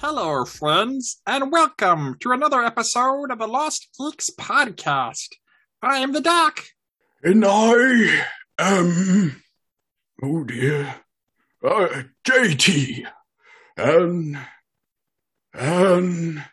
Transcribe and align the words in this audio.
Hello, 0.00 0.44
friends, 0.44 1.22
and 1.26 1.50
welcome 1.50 2.18
to 2.20 2.32
another 2.32 2.62
episode 2.62 3.30
of 3.30 3.38
the 3.38 3.46
Lost 3.46 3.88
Geeks 3.98 4.28
podcast. 4.38 5.28
I 5.80 6.00
am 6.00 6.12
the 6.12 6.20
Doc. 6.20 6.64
And 7.22 7.42
I 7.42 8.26
am, 8.58 9.42
oh 10.22 10.44
dear, 10.44 10.96
uh, 11.64 12.02
JT. 12.28 13.06
And, 13.78 14.38
and, 15.54 16.44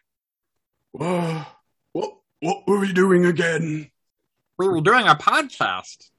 uh, 0.97 1.43
what, 1.91 2.13
what 2.39 2.65
were 2.65 2.79
we 2.79 2.93
doing 2.93 3.25
again? 3.25 3.91
We 4.57 4.69
were 4.69 4.79
doing 4.79 5.05
a 5.05 5.15
podcast. 5.15 6.11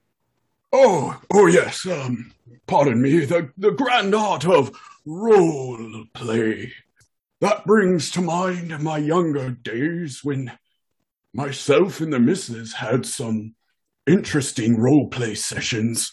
Oh, 0.75 1.19
oh 1.33 1.47
yes, 1.47 1.87
um, 1.87 2.33
pardon 2.67 3.01
me, 3.01 3.25
the, 3.25 3.51
the 3.57 3.71
grand 3.71 4.15
art 4.15 4.45
of 4.45 4.79
role 5.07 6.05
play. 6.13 6.71
That 7.45 7.67
brings 7.67 8.11
to 8.13 8.23
mind 8.23 8.83
my 8.83 8.97
younger 8.97 9.51
days 9.51 10.21
when 10.25 10.51
myself 11.35 12.01
and 12.01 12.11
the 12.11 12.19
missus 12.19 12.73
had 12.73 13.05
some 13.05 13.55
interesting 14.07 14.81
role 14.81 15.11
play 15.11 15.35
sessions. 15.35 16.11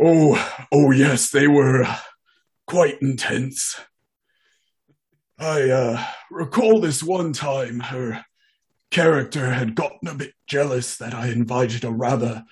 Oh, 0.00 0.66
oh 0.72 0.90
yes, 0.90 1.28
they 1.28 1.48
were 1.48 1.86
quite 2.66 2.96
intense. 3.02 3.78
I 5.38 5.68
uh, 5.68 6.02
recall 6.30 6.80
this 6.80 7.02
one 7.02 7.34
time 7.34 7.80
her 7.80 8.24
character 8.90 9.50
had 9.50 9.74
gotten 9.74 10.08
a 10.08 10.14
bit 10.14 10.32
jealous 10.46 10.96
that 10.96 11.12
I 11.12 11.26
invited 11.28 11.84
a 11.84 11.90
rather 11.90 12.46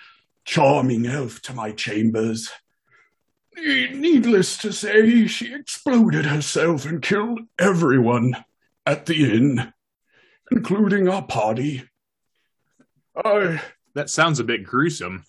charming 0.44 1.06
elf 1.06 1.40
to 1.44 1.54
my 1.54 1.72
chambers. 1.72 2.50
Needless 3.56 4.58
to 4.58 4.72
say, 4.72 5.26
she 5.26 5.54
exploded 5.54 6.26
herself 6.26 6.84
and 6.84 7.00
killed 7.00 7.40
everyone 7.58 8.36
at 8.84 9.06
the 9.06 9.32
inn, 9.32 9.72
including 10.50 11.08
our 11.08 11.22
party. 11.22 11.88
I, 13.16 13.62
That 13.94 14.10
sounds 14.10 14.38
a 14.40 14.44
bit 14.44 14.64
gruesome. 14.64 15.24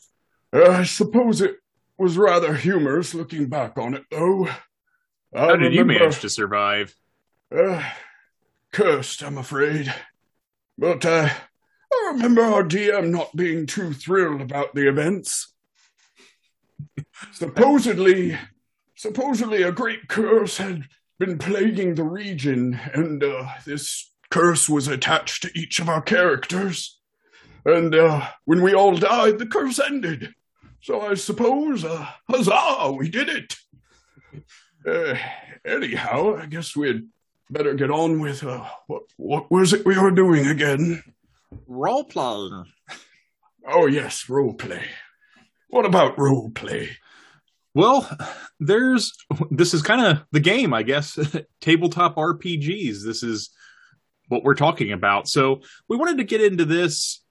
I 0.51 0.83
suppose 0.83 1.41
it 1.41 1.55
was 1.97 2.17
rather 2.17 2.53
humorous 2.53 3.13
looking 3.13 3.47
back 3.47 3.77
on 3.77 3.93
it, 3.93 4.03
though. 4.11 4.47
I 5.33 5.39
How 5.39 5.55
did 5.55 5.73
you 5.73 5.85
manage 5.85 6.19
to 6.21 6.29
survive? 6.29 6.95
Uh, 7.55 7.83
cursed, 8.71 9.23
I'm 9.23 9.37
afraid. 9.37 9.93
But 10.77 11.05
uh, 11.05 11.29
I 11.91 12.11
remember 12.13 12.43
our 12.43 12.63
DM 12.63 13.09
not 13.09 13.35
being 13.35 13.65
too 13.65 13.93
thrilled 13.93 14.41
about 14.41 14.75
the 14.75 14.87
events. 14.87 15.53
Supposedly, 17.31 18.37
supposedly 18.95 19.63
a 19.63 19.71
great 19.71 20.07
curse 20.07 20.57
had 20.57 20.83
been 21.19 21.37
plaguing 21.37 21.95
the 21.95 22.03
region, 22.03 22.79
and 22.93 23.23
uh, 23.23 23.47
this 23.65 24.11
curse 24.29 24.69
was 24.69 24.87
attached 24.87 25.43
to 25.43 25.57
each 25.57 25.79
of 25.79 25.89
our 25.89 26.01
characters. 26.01 26.99
And 27.65 27.93
uh, 27.93 28.27
when 28.45 28.61
we 28.61 28.73
all 28.73 28.95
died, 28.95 29.39
the 29.39 29.45
curse 29.45 29.79
ended. 29.79 30.33
So 30.81 31.01
I 31.01 31.15
suppose, 31.15 31.83
uh, 31.83 32.07
huzzah, 32.29 32.91
we 32.91 33.09
did 33.09 33.29
it. 33.29 33.55
Uh, 34.85 35.15
anyhow, 35.65 36.37
I 36.37 36.45
guess 36.45 36.75
we'd 36.75 37.07
better 37.49 37.73
get 37.73 37.91
on 37.91 38.19
with 38.19 38.43
uh, 38.43 38.65
what 38.87 39.03
what 39.17 39.51
was 39.51 39.73
it 39.73 39.85
we 39.85 39.97
were 39.97 40.11
doing 40.11 40.47
again? 40.47 41.03
Role 41.65 42.03
playing. 42.05 42.65
Oh 43.67 43.87
yes, 43.87 44.29
role 44.29 44.53
play. 44.53 44.83
What 45.67 45.85
about 45.85 46.17
role 46.17 46.49
play? 46.49 46.97
Well, 47.73 48.09
there's 48.59 49.13
this 49.51 49.73
is 49.73 49.81
kind 49.81 50.05
of 50.05 50.25
the 50.31 50.39
game, 50.39 50.73
I 50.73 50.83
guess. 50.83 51.19
Tabletop 51.61 52.15
RPGs. 52.15 53.03
This 53.03 53.21
is 53.21 53.51
what 54.29 54.43
we're 54.43 54.55
talking 54.55 54.91
about. 54.91 55.27
So 55.27 55.61
we 55.87 55.97
wanted 55.97 56.17
to 56.17 56.23
get 56.23 56.41
into 56.41 56.65
this 56.65 57.21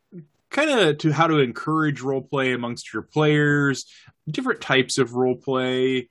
kind 0.50 0.70
of 0.70 0.98
to 0.98 1.12
how 1.12 1.26
to 1.26 1.38
encourage 1.38 2.00
role 2.00 2.22
play 2.22 2.52
amongst 2.52 2.92
your 2.92 3.02
players, 3.02 3.86
different 4.30 4.60
types 4.60 4.98
of 4.98 5.14
role 5.14 5.34
play, 5.34 6.08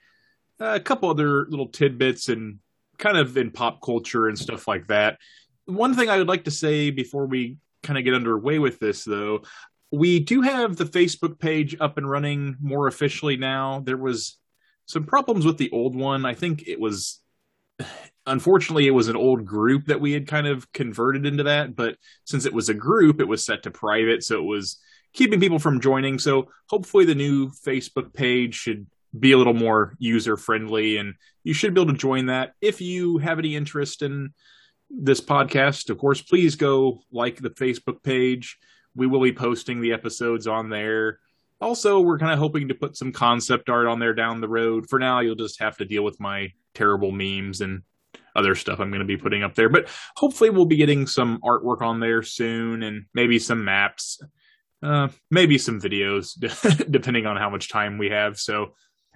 a 0.60 0.80
couple 0.80 1.10
other 1.10 1.46
little 1.50 1.70
tidbits 1.70 2.30
and 2.30 2.60
kind 2.98 3.18
of 3.18 3.38
in 3.38 3.52
pop 3.52 3.82
culture 3.82 4.28
and 4.28 4.38
stuff 4.38 4.68
like 4.68 4.88
that. 4.88 5.18
One 5.66 5.96
thing 5.96 6.10
I 6.10 6.18
would 6.18 6.28
like 6.28 6.44
to 6.46 6.52
say 6.52 6.92
before 6.92 7.26
we 7.26 7.58
kind 7.84 7.98
of 7.98 8.06
get 8.06 8.14
underway 8.14 8.60
with 8.60 8.80
this, 8.80 9.04
though, 9.04 9.44
we 9.92 10.20
do 10.20 10.42
have 10.42 10.76
the 10.76 10.86
Facebook 10.86 11.40
page 11.40 11.76
up 11.80 11.98
and 11.98 12.10
running 12.10 12.58
more 12.62 12.88
officially 12.88 13.38
now. 13.38 13.82
There 13.82 13.98
was 13.98 14.38
some 14.86 15.06
problems 15.06 15.46
with 15.46 15.58
the 15.58 15.72
old 15.72 15.96
one. 15.96 16.26
I 16.26 16.34
think 16.34 16.68
it 16.68 16.80
was 16.80 17.22
unfortunately 18.26 18.88
it 18.88 18.92
was 18.92 19.08
an 19.08 19.16
old 19.16 19.46
group 19.46 19.86
that 19.86 20.02
we 20.02 20.12
had 20.12 20.28
kind 20.28 20.48
of 20.48 20.72
converted 20.74 21.26
into 21.26 21.44
that, 21.44 21.76
but 21.76 21.96
since 22.26 22.46
it 22.46 22.54
was 22.54 22.70
a 22.70 22.74
group, 22.74 23.20
it 23.20 23.28
was 23.28 23.46
set 23.46 23.64
to 23.64 23.72
private, 23.72 24.24
so 24.24 24.40
it 24.40 24.46
was 24.46 24.80
keeping 25.14 25.40
people 25.40 25.60
from 25.60 25.80
joining. 25.80 26.20
So 26.20 26.50
hopefully 26.70 27.06
the 27.06 27.16
new 27.16 27.50
Facebook 27.50 28.14
page 28.14 28.56
should 28.56 28.88
be 29.20 29.32
a 29.32 29.38
little 29.38 29.54
more 29.54 29.96
user 29.98 30.38
friendly 30.38 30.98
and 30.98 31.14
you 31.44 31.54
should 31.54 31.74
be 31.74 31.82
able 31.82 31.94
to 31.94 31.98
join 31.98 32.26
that 32.26 32.54
if 32.62 32.82
you 32.82 33.18
have 33.18 33.40
any 33.40 33.56
interest 33.56 34.02
in 34.02 34.34
this 34.90 35.22
podcast 35.22 35.90
of 35.90 35.98
course 35.98 36.22
please 36.22 36.56
go 36.56 37.00
like 37.12 37.38
the 37.38 37.50
facebook 37.50 38.04
page 38.04 38.58
we 38.96 39.08
will 39.08 39.22
be 39.22 39.34
posting 39.34 39.82
the 39.82 39.94
episodes 39.94 40.48
on 40.48 40.70
there. 40.70 41.20
Also 41.62 42.00
we're 42.00 42.20
kind 42.20 42.34
of 42.34 42.40
hoping 42.40 42.68
to 42.68 42.76
put 42.76 42.98
some 42.98 43.12
concept 43.12 43.70
art 43.70 43.88
on 43.88 44.00
there 44.00 44.14
down 44.14 44.42
the 44.42 44.50
road. 44.50 44.90
For 44.90 45.00
now 45.00 45.20
you'll 45.20 45.36
just 45.36 45.60
have 45.60 45.78
to 45.78 45.86
deal 45.86 46.04
with 46.04 46.20
my 46.20 46.50
terrible 46.74 47.12
memes 47.12 47.62
and 47.62 47.82
other 48.36 48.54
stuff 48.54 48.82
i'm 48.82 48.90
going 48.90 49.00
to 49.00 49.06
be 49.06 49.18
putting 49.18 49.44
up 49.44 49.56
there. 49.56 49.70
But 49.70 49.90
hopefully 50.18 50.50
we'll 50.50 50.66
be 50.66 50.76
getting 50.76 51.08
some 51.08 51.40
artwork 51.44 51.82
on 51.82 52.00
there 52.00 52.22
soon 52.22 52.84
and 52.84 53.06
maybe 53.14 53.40
some 53.40 53.64
maps 53.64 54.20
uh, 54.84 55.08
maybe 55.32 55.58
some 55.58 55.82
videos 55.82 56.34
depending 56.92 57.26
on 57.26 57.38
how 57.38 57.50
much 57.50 57.70
time 57.70 57.98
we 57.98 58.10
have. 58.10 58.38
So 58.38 58.74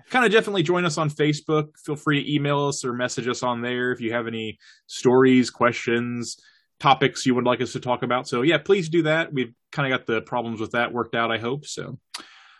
kind 0.10 0.26
of 0.26 0.32
definitely 0.32 0.64
join 0.64 0.86
us 0.86 0.98
on 0.98 1.10
Facebook. 1.10 1.78
Feel 1.86 1.96
free 1.96 2.24
to 2.24 2.34
email 2.34 2.68
us 2.68 2.84
or 2.84 2.94
message 2.94 3.28
us 3.28 3.44
on 3.44 3.62
there 3.62 3.92
if 3.92 4.02
you 4.02 4.12
have 4.12 4.28
any 4.28 4.58
stories, 4.88 5.50
questions, 5.50 6.38
topics 6.80 7.26
you 7.26 7.36
would 7.36 7.46
like 7.46 7.62
us 7.62 7.74
to 7.74 7.80
talk 7.80 8.04
about. 8.04 8.28
So 8.28 8.42
yeah, 8.42 8.58
please 8.58 8.90
do 8.90 9.04
that. 9.04 9.34
We've 9.34 9.54
kind 9.72 9.92
of 9.92 9.98
got 10.00 10.08
the 10.08 10.22
problems 10.22 10.60
with 10.60 10.72
that 10.72 10.94
worked 10.94 11.16
out, 11.16 11.32
I 11.32 11.38
hope. 11.38 11.66
So 11.66 12.00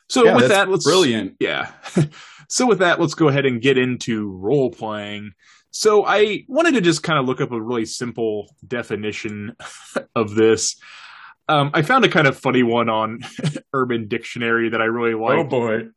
so 0.10 0.26
Yeah, 0.26 0.36
with 0.36 0.50
that, 0.50 0.70
let's 0.70 0.86
brilliant. 0.86 1.36
Yeah. 1.40 1.72
so 2.50 2.66
with 2.66 2.80
that, 2.80 3.00
let's 3.00 3.14
go 3.14 3.28
ahead 3.28 3.46
and 3.46 3.62
get 3.62 3.78
into 3.78 4.30
role 4.38 4.72
playing. 4.72 5.32
So 5.72 6.04
I 6.04 6.46
wanted 6.48 6.74
to 6.74 6.82
just 6.82 7.04
kind 7.04 7.20
of 7.20 7.26
look 7.26 7.42
up 7.42 7.52
a 7.52 7.62
really 7.62 7.86
simple 7.86 8.54
definition 8.68 9.56
of 10.16 10.34
this. 10.34 10.78
Um, 11.48 11.72
I 11.74 11.84
found 11.84 12.06
a 12.06 12.10
kind 12.10 12.28
of 12.28 12.38
funny 12.38 12.64
one 12.64 12.90
on 12.90 13.20
Urban 13.74 14.08
Dictionary 14.08 14.70
that 14.70 14.82
I 14.82 14.86
really 14.86 15.14
like 15.14 15.38
Oh 15.40 15.44
boy. 15.44 15.88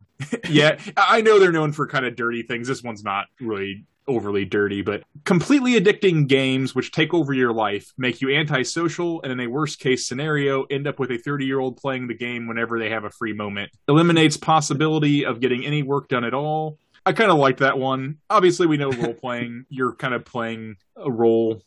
yeah, 0.48 0.78
I 0.96 1.22
know 1.22 1.38
they're 1.38 1.52
known 1.52 1.72
for 1.72 1.86
kind 1.86 2.04
of 2.06 2.14
dirty 2.14 2.42
things. 2.42 2.68
This 2.68 2.82
one's 2.82 3.02
not 3.02 3.26
really 3.40 3.86
overly 4.06 4.44
dirty, 4.44 4.82
but 4.82 5.02
completely 5.24 5.80
addicting 5.80 6.26
games 6.26 6.74
which 6.74 6.92
take 6.92 7.14
over 7.14 7.32
your 7.32 7.52
life, 7.52 7.92
make 7.96 8.20
you 8.20 8.30
antisocial, 8.30 9.22
and 9.22 9.32
in 9.32 9.40
a 9.40 9.46
worst 9.46 9.78
case 9.78 10.06
scenario, 10.06 10.64
end 10.64 10.86
up 10.86 10.98
with 10.98 11.10
a 11.10 11.18
30 11.18 11.44
year 11.44 11.60
old 11.60 11.76
playing 11.76 12.08
the 12.08 12.14
game 12.14 12.46
whenever 12.46 12.78
they 12.78 12.90
have 12.90 13.04
a 13.04 13.10
free 13.10 13.32
moment. 13.32 13.70
Eliminates 13.88 14.36
possibility 14.36 15.24
of 15.24 15.40
getting 15.40 15.64
any 15.64 15.82
work 15.82 16.08
done 16.08 16.24
at 16.24 16.34
all. 16.34 16.78
I 17.04 17.12
kind 17.12 17.30
of 17.30 17.38
like 17.38 17.58
that 17.58 17.78
one. 17.78 18.18
Obviously, 18.30 18.66
we 18.66 18.76
know 18.76 18.90
role 18.90 19.14
playing, 19.14 19.66
you're 19.70 19.94
kind 19.94 20.14
of 20.14 20.24
playing 20.24 20.76
a 20.96 21.10
role, 21.10 21.62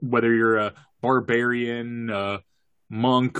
whether 0.00 0.32
you're 0.32 0.58
a 0.58 0.74
barbarian, 1.00 2.10
a 2.10 2.42
monk, 2.88 3.38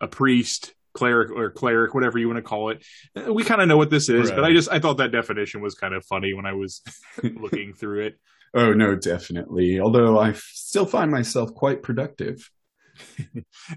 a 0.00 0.08
priest, 0.08 0.74
cleric 0.94 1.30
or 1.30 1.50
cleric, 1.50 1.94
whatever 1.94 2.18
you 2.18 2.26
want 2.28 2.38
to 2.38 2.42
call 2.42 2.70
it. 2.70 2.84
Uh, 3.16 3.32
We 3.32 3.44
kind 3.44 3.60
of 3.60 3.68
know 3.68 3.76
what 3.76 3.90
this 3.90 4.08
is, 4.08 4.30
but 4.30 4.44
I 4.44 4.52
just 4.52 4.70
I 4.70 4.78
thought 4.78 4.98
that 4.98 5.12
definition 5.12 5.60
was 5.60 5.74
kind 5.74 5.94
of 5.94 6.04
funny 6.06 6.34
when 6.34 6.46
I 6.46 6.52
was 6.54 6.82
looking 7.22 7.74
through 7.74 8.06
it. 8.06 8.18
Oh 8.54 8.72
no, 8.72 8.96
definitely. 8.96 9.80
Although 9.80 10.18
I 10.18 10.32
still 10.34 10.86
find 10.86 11.10
myself 11.10 11.54
quite 11.54 11.82
productive. 11.82 12.50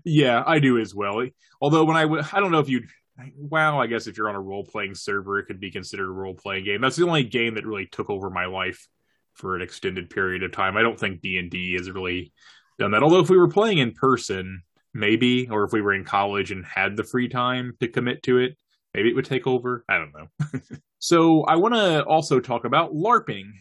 Yeah, 0.03 0.43
I 0.45 0.59
do 0.59 0.79
as 0.79 0.93
well. 0.93 1.25
Although 1.61 1.85
when 1.85 1.97
I 1.97 2.01
w- 2.03 2.23
I 2.31 2.39
don't 2.39 2.51
know 2.51 2.59
if 2.59 2.69
you'd 2.69 2.87
WoW, 3.37 3.79
I 3.79 3.87
guess 3.87 4.07
if 4.07 4.17
you're 4.17 4.29
on 4.29 4.35
a 4.35 4.41
role 4.41 4.65
playing 4.65 4.95
server, 4.95 5.37
it 5.39 5.45
could 5.45 5.59
be 5.59 5.71
considered 5.71 6.07
a 6.09 6.11
role 6.11 6.33
playing 6.33 6.65
game. 6.65 6.81
That's 6.81 6.95
the 6.95 7.05
only 7.05 7.23
game 7.23 7.55
that 7.55 7.65
really 7.65 7.85
took 7.85 8.09
over 8.09 8.29
my 8.29 8.45
life 8.45 8.87
for 9.33 9.55
an 9.55 9.61
extended 9.61 10.09
period 10.09 10.43
of 10.43 10.51
time. 10.51 10.77
I 10.77 10.81
don't 10.81 10.99
think 10.99 11.21
D 11.21 11.37
and 11.37 11.49
D 11.49 11.73
has 11.73 11.89
really 11.89 12.33
done 12.79 12.91
that. 12.91 13.03
Although 13.03 13.19
if 13.19 13.29
we 13.29 13.37
were 13.37 13.47
playing 13.49 13.77
in 13.77 13.93
person, 13.93 14.63
maybe, 14.93 15.47
or 15.49 15.63
if 15.63 15.71
we 15.71 15.81
were 15.81 15.93
in 15.93 16.03
college 16.03 16.51
and 16.51 16.65
had 16.65 16.95
the 16.95 17.03
free 17.03 17.27
time 17.27 17.73
to 17.79 17.87
commit 17.87 18.23
to 18.23 18.37
it, 18.39 18.57
maybe 18.93 19.09
it 19.09 19.15
would 19.15 19.25
take 19.25 19.47
over. 19.47 19.83
I 19.89 19.97
don't 19.97 20.13
know. 20.13 20.59
so 20.99 21.43
I 21.43 21.55
want 21.55 21.73
to 21.75 22.03
also 22.03 22.39
talk 22.39 22.65
about 22.65 22.93
LARPing. 22.93 23.51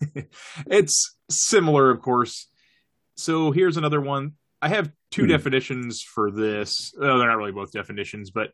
it's 0.66 1.16
similar, 1.30 1.90
of 1.90 2.00
course. 2.02 2.48
So 3.16 3.52
here's 3.52 3.76
another 3.76 4.00
one. 4.00 4.32
I 4.60 4.68
have 4.68 4.90
two 5.10 5.22
Hmm. 5.22 5.28
definitions 5.30 6.02
for 6.02 6.30
this. 6.30 6.92
Oh, 7.00 7.18
they're 7.18 7.28
not 7.28 7.36
really 7.36 7.52
both 7.52 7.72
definitions, 7.72 8.30
but 8.30 8.50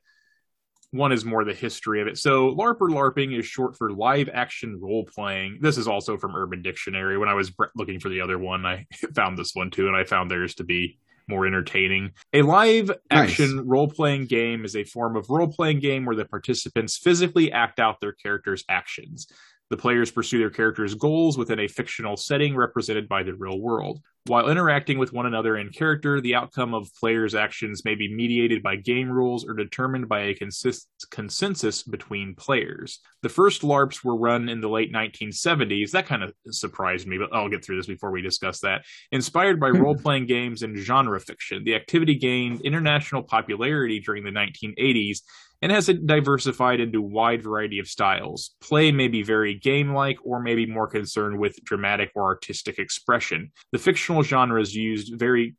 one 0.91 1.13
is 1.13 1.25
more 1.25 1.45
the 1.45 1.53
history 1.53 2.01
of 2.01 2.07
it. 2.07 2.17
So 2.17 2.55
LARP 2.55 2.81
or 2.81 2.89
LARPing 2.89 3.39
is 3.39 3.45
short 3.45 3.77
for 3.77 3.93
live 3.93 4.31
action 4.33 4.81
role 4.81 5.05
playing. 5.05 5.59
This 5.61 5.77
is 5.77 5.87
also 5.87 6.17
from 6.17 6.35
Urban 6.35 6.63
Dictionary. 6.63 7.19
When 7.19 7.29
I 7.29 7.35
was 7.35 7.53
looking 7.77 8.01
for 8.01 8.09
the 8.09 8.23
other 8.23 8.39
one, 8.39 8.65
I 8.65 8.87
found 9.15 9.37
this 9.37 9.51
one 9.55 9.71
too, 9.71 9.87
and 9.87 9.97
I 9.97 10.05
found 10.05 10.31
theirs 10.31 10.55
to 10.57 10.65
be 10.65 10.99
more 11.29 11.47
entertaining. 11.47 12.13
A 12.33 12.43
live 12.43 12.91
action 13.11 13.57
nice. 13.57 13.65
role 13.65 13.89
playing 13.89 14.27
game 14.27 14.65
is 14.65 14.75
a 14.75 14.85
form 14.85 15.17
of 15.17 15.31
role 15.31 15.49
playing 15.49 15.81
game 15.81 16.05
where 16.05 16.17
the 16.17 16.25
participants 16.25 16.97
physically 16.97 17.53
act 17.53 17.79
out 17.79 18.01
their 18.01 18.13
characters' 18.13 18.65
actions. 18.69 19.29
The 19.71 19.77
players 19.77 20.11
pursue 20.11 20.39
their 20.39 20.51
characters' 20.51 20.95
goals 20.95 21.37
within 21.37 21.61
a 21.61 21.69
fictional 21.69 22.17
setting 22.17 22.57
represented 22.57 23.09
by 23.09 23.23
the 23.23 23.35
real 23.35 23.61
world. 23.61 24.01
While 24.27 24.51
interacting 24.51 24.99
with 24.99 25.13
one 25.13 25.27
another 25.27 25.57
in 25.57 25.71
character, 25.71 26.21
the 26.21 26.35
outcome 26.35 26.75
of 26.75 26.91
players' 27.01 27.35
actions 27.35 27.85
may 27.85 27.95
be 27.95 28.13
mediated 28.13 28.63
by 28.63 28.77
game 28.77 29.09
rules 29.09 29.49
or 29.49 29.55
determined 29.55 30.09
by 30.09 30.21
a 30.21 30.35
consist- 30.35 30.89
consensus 31.11 31.83
between 31.83 32.35
players. 32.35 33.01
The 33.23 33.31
first 33.31 33.63
LARPs 33.63 34.05
were 34.05 34.17
run 34.17 34.49
in 34.49 34.61
the 34.61 34.69
late 34.69 34.93
1970s. 34.93 35.93
That 35.93 36.07
kind 36.07 36.23
of 36.23 36.35
surprised 36.51 37.07
me, 37.07 37.17
but 37.17 37.33
I'll 37.33 37.49
get 37.49 37.65
through 37.65 37.77
this 37.77 37.87
before 37.87 38.11
we 38.11 38.21
discuss 38.21 38.61
that. 38.61 38.85
Inspired 39.13 39.59
by 39.59 39.71
hmm. 39.71 39.79
role 39.79 39.97
playing 39.97 40.27
games 40.27 40.63
and 40.63 40.77
genre 40.77 41.21
fiction, 41.21 41.65
the 41.65 41.75
activity 41.75 42.15
gained 42.15 42.61
international 42.61 43.23
popularity 43.23 44.01
during 44.01 44.25
the 44.25 44.31
1980s 44.31 45.21
and 45.63 45.73
has 45.73 45.87
diversified 45.87 46.81
into 46.81 46.99
a 46.99 47.03
wide 47.03 47.43
variety 47.43 47.79
of 47.79 47.89
styles. 47.89 48.55
Play 48.61 48.93
may 48.93 49.09
be 49.09 49.23
very 49.23 49.55
game 49.55 49.93
like 49.93 50.19
or 50.25 50.41
may 50.41 50.55
be 50.55 50.67
more 50.67 50.87
concerned 50.87 51.39
with 51.39 51.63
dramatic 51.65 52.13
or 52.15 52.25
artistic 52.25 52.79
expression. 52.79 53.51
The 53.73 53.79
fictional 54.09 54.23
genres 54.23 54.75
used 54.75 55.19
very 55.19 55.55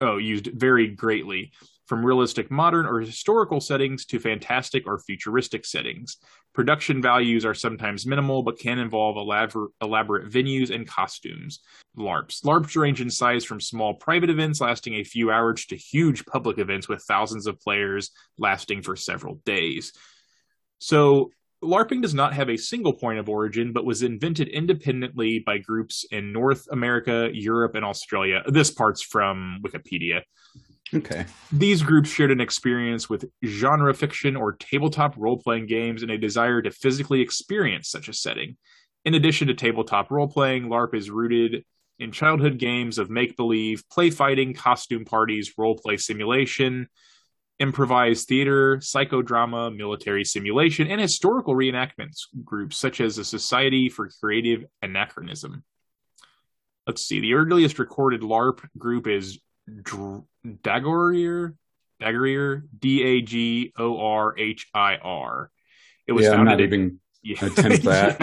oh, 0.00 0.16
used 0.16 0.50
very 0.52 0.88
greatly 0.88 1.52
from 1.86 2.04
realistic 2.04 2.50
modern 2.50 2.86
or 2.86 2.98
historical 2.98 3.60
settings 3.60 4.04
to 4.06 4.18
fantastic 4.18 4.84
or 4.86 4.98
futuristic 4.98 5.64
settings. 5.64 6.16
Production 6.54 7.00
values 7.00 7.44
are 7.44 7.54
sometimes 7.54 8.04
minimal, 8.04 8.42
but 8.42 8.58
can 8.58 8.80
involve 8.80 9.16
elaborate, 9.16 9.70
elaborate 9.80 10.28
venues 10.28 10.74
and 10.74 10.88
costumes. 10.88 11.60
LARPs. 11.96 12.42
LARPs 12.42 12.74
range 12.74 13.00
in 13.00 13.10
size 13.10 13.44
from 13.44 13.60
small 13.60 13.94
private 13.94 14.30
events 14.30 14.60
lasting 14.60 14.94
a 14.94 15.04
few 15.04 15.30
hours 15.30 15.66
to 15.66 15.76
huge 15.76 16.24
public 16.26 16.58
events 16.58 16.88
with 16.88 17.04
thousands 17.06 17.46
of 17.46 17.60
players 17.60 18.10
lasting 18.38 18.82
for 18.82 18.96
several 18.96 19.40
days. 19.44 19.92
So, 20.78 21.30
LARPing 21.62 22.02
does 22.02 22.14
not 22.14 22.34
have 22.34 22.50
a 22.50 22.56
single 22.56 22.92
point 22.92 23.18
of 23.18 23.28
origin, 23.28 23.72
but 23.72 23.84
was 23.84 24.02
invented 24.02 24.48
independently 24.48 25.38
by 25.38 25.58
groups 25.58 26.04
in 26.10 26.32
North 26.32 26.66
America, 26.70 27.30
Europe, 27.32 27.74
and 27.74 27.84
Australia. 27.84 28.42
This 28.46 28.70
part's 28.70 29.02
from 29.02 29.60
Wikipedia. 29.62 30.22
Okay. 30.92 31.24
These 31.50 31.82
groups 31.82 32.10
shared 32.10 32.30
an 32.30 32.40
experience 32.40 33.08
with 33.08 33.30
genre 33.44 33.94
fiction 33.94 34.36
or 34.36 34.52
tabletop 34.52 35.14
role 35.16 35.38
playing 35.38 35.66
games 35.66 36.02
and 36.02 36.10
a 36.10 36.18
desire 36.18 36.60
to 36.62 36.70
physically 36.70 37.20
experience 37.20 37.88
such 37.88 38.08
a 38.08 38.12
setting. 38.12 38.56
In 39.04 39.14
addition 39.14 39.48
to 39.48 39.54
tabletop 39.54 40.10
role 40.10 40.28
playing, 40.28 40.64
LARP 40.68 40.94
is 40.94 41.10
rooted 41.10 41.64
in 41.98 42.12
childhood 42.12 42.58
games 42.58 42.98
of 42.98 43.10
make 43.10 43.36
believe, 43.36 43.82
play 43.90 44.10
fighting, 44.10 44.54
costume 44.54 45.04
parties, 45.04 45.52
role 45.56 45.76
play 45.76 45.96
simulation, 45.96 46.88
improvised 47.58 48.28
theater, 48.28 48.78
psychodrama, 48.78 49.74
military 49.74 50.24
simulation, 50.24 50.88
and 50.88 51.00
historical 51.00 51.54
reenactments 51.54 52.22
groups 52.44 52.76
such 52.76 53.00
as 53.00 53.16
the 53.16 53.24
Society 53.24 53.88
for 53.88 54.08
Creative 54.20 54.64
Anachronism. 54.82 55.64
Let's 56.86 57.02
see, 57.02 57.20
the 57.20 57.34
earliest 57.34 57.78
recorded 57.78 58.20
LARP 58.20 58.60
group 58.76 59.06
is 59.06 59.38
Dr- 59.82 60.24
Dagorier, 60.46 61.54
Dagorier, 62.02 62.62
D 62.78 63.02
A 63.02 63.22
G 63.22 63.72
O 63.78 63.98
R 63.98 64.36
H 64.36 64.66
I 64.74 64.96
R. 64.96 65.50
It 66.06 66.12
was 66.12 66.24
yeah, 66.24 66.32
founded 66.32 66.52
I'm 66.52 66.58
not 66.58 66.60
even 66.60 67.00
yeah. 67.24 67.46
attempt 67.46 67.82
that. 67.84 68.16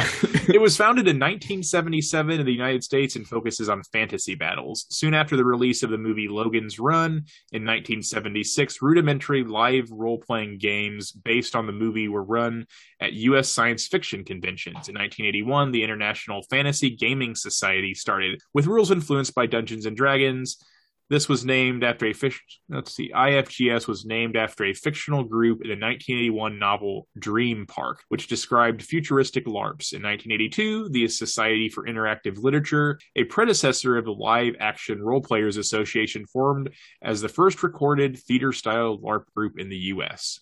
it 0.53 0.61
was 0.61 0.77
founded 0.77 1.07
in 1.07 1.17
1977 1.17 2.39
in 2.39 2.45
the 2.45 2.51
United 2.51 2.83
States 2.83 3.15
and 3.15 3.27
focuses 3.27 3.67
on 3.67 3.83
fantasy 3.91 4.35
battles. 4.35 4.85
Soon 4.89 5.13
after 5.13 5.35
the 5.35 5.43
release 5.43 5.83
of 5.83 5.89
the 5.89 5.97
movie 5.97 6.27
Logan's 6.27 6.79
Run 6.79 7.25
in 7.51 7.65
1976, 7.65 8.81
rudimentary 8.81 9.43
live 9.43 9.89
role 9.91 10.19
playing 10.19 10.59
games 10.59 11.11
based 11.11 11.55
on 11.55 11.65
the 11.65 11.73
movie 11.73 12.07
were 12.07 12.23
run 12.23 12.67
at 12.99 13.13
U.S. 13.13 13.49
science 13.49 13.87
fiction 13.87 14.23
conventions. 14.23 14.87
In 14.87 14.95
1981, 14.95 15.71
the 15.71 15.83
International 15.83 16.43
Fantasy 16.43 16.91
Gaming 16.91 17.35
Society 17.35 17.93
started, 17.93 18.39
with 18.53 18.67
rules 18.67 18.91
influenced 18.91 19.33
by 19.33 19.47
Dungeons 19.47 19.85
and 19.85 19.97
Dragons. 19.97 20.63
This 21.11 21.27
was 21.27 21.43
named 21.43 21.83
after 21.83 22.05
a 22.05 22.13
fish. 22.13 22.41
Let's 22.69 22.95
see. 22.95 23.11
IFGS 23.13 23.85
was 23.85 24.05
named 24.05 24.37
after 24.37 24.63
a 24.63 24.73
fictional 24.73 25.25
group 25.25 25.57
in 25.61 25.67
the 25.67 25.73
1981 25.73 26.57
novel 26.57 27.09
Dream 27.19 27.65
Park, 27.67 28.01
which 28.07 28.27
described 28.27 28.81
futuristic 28.81 29.45
LARPs. 29.45 29.91
In 29.91 30.03
1982, 30.03 30.87
the 30.87 31.09
Society 31.09 31.67
for 31.67 31.85
Interactive 31.85 32.41
Literature, 32.41 32.97
a 33.17 33.25
predecessor 33.25 33.97
of 33.97 34.05
the 34.05 34.13
Live 34.13 34.55
Action 34.61 35.03
Role 35.03 35.19
Players 35.19 35.57
Association, 35.57 36.25
formed 36.27 36.69
as 37.01 37.19
the 37.19 37.27
first 37.27 37.61
recorded 37.61 38.17
theater-style 38.17 38.97
LARP 38.99 39.25
group 39.35 39.59
in 39.59 39.67
the 39.67 39.75
U.S. 39.75 40.39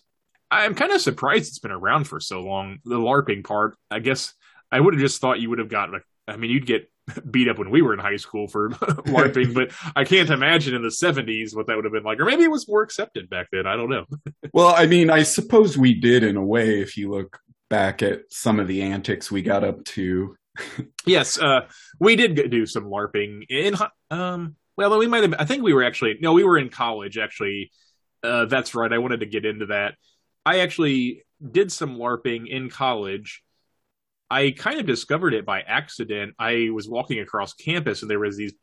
I'm 0.52 0.76
kind 0.76 0.92
of 0.92 1.00
surprised 1.00 1.48
it's 1.48 1.58
been 1.58 1.72
around 1.72 2.04
for 2.04 2.20
so 2.20 2.42
long. 2.42 2.78
The 2.84 2.94
LARPing 2.94 3.42
part, 3.42 3.76
I 3.90 3.98
guess 3.98 4.34
I 4.70 4.78
would 4.78 4.94
have 4.94 5.00
just 5.00 5.20
thought 5.20 5.40
you 5.40 5.50
would 5.50 5.58
have 5.58 5.68
got. 5.68 5.90
I 6.28 6.36
mean, 6.36 6.52
you'd 6.52 6.64
get 6.64 6.88
beat 7.30 7.48
up 7.48 7.58
when 7.58 7.70
we 7.70 7.82
were 7.82 7.94
in 7.94 8.00
high 8.00 8.16
school 8.16 8.48
for 8.48 8.70
LARPing, 8.70 9.54
but 9.54 9.72
I 9.96 10.04
can't 10.04 10.30
imagine 10.30 10.74
in 10.74 10.82
the 10.82 10.88
70s 10.88 11.54
what 11.54 11.66
that 11.66 11.76
would 11.76 11.84
have 11.84 11.92
been 11.92 12.02
like. 12.02 12.20
Or 12.20 12.24
maybe 12.24 12.44
it 12.44 12.50
was 12.50 12.68
more 12.68 12.82
accepted 12.82 13.30
back 13.30 13.48
then. 13.52 13.66
I 13.66 13.76
don't 13.76 13.90
know. 13.90 14.04
well, 14.52 14.74
I 14.76 14.86
mean, 14.86 15.10
I 15.10 15.22
suppose 15.22 15.76
we 15.76 15.94
did 15.94 16.22
in 16.22 16.36
a 16.36 16.44
way 16.44 16.80
if 16.80 16.96
you 16.96 17.10
look 17.10 17.38
back 17.68 18.02
at 18.02 18.22
some 18.30 18.58
of 18.58 18.66
the 18.66 18.82
antics 18.82 19.30
we 19.30 19.42
got 19.42 19.64
up 19.64 19.84
to. 19.84 20.36
yes, 21.06 21.38
uh, 21.38 21.62
we 22.00 22.16
did 22.16 22.50
do 22.50 22.66
some 22.66 22.84
LARPing 22.84 23.44
in, 23.48 23.76
um, 24.10 24.56
well, 24.76 24.98
we 24.98 25.06
might 25.06 25.22
have, 25.22 25.34
I 25.38 25.44
think 25.44 25.62
we 25.62 25.72
were 25.72 25.84
actually, 25.84 26.18
no, 26.20 26.32
we 26.32 26.44
were 26.44 26.58
in 26.58 26.68
college 26.68 27.18
actually. 27.18 27.70
Uh, 28.22 28.44
that's 28.46 28.74
right. 28.74 28.92
I 28.92 28.98
wanted 28.98 29.20
to 29.20 29.26
get 29.26 29.46
into 29.46 29.66
that. 29.66 29.94
I 30.44 30.60
actually 30.60 31.24
did 31.48 31.72
some 31.72 31.96
LARPing 31.96 32.48
in 32.48 32.68
college 32.68 33.42
I 34.30 34.52
kind 34.52 34.78
of 34.78 34.86
discovered 34.86 35.34
it 35.34 35.44
by 35.44 35.60
accident. 35.62 36.34
I 36.38 36.70
was 36.72 36.88
walking 36.88 37.18
across 37.18 37.52
campus 37.54 38.02
and 38.02 38.10
there 38.10 38.20
was 38.20 38.36
these 38.36 38.54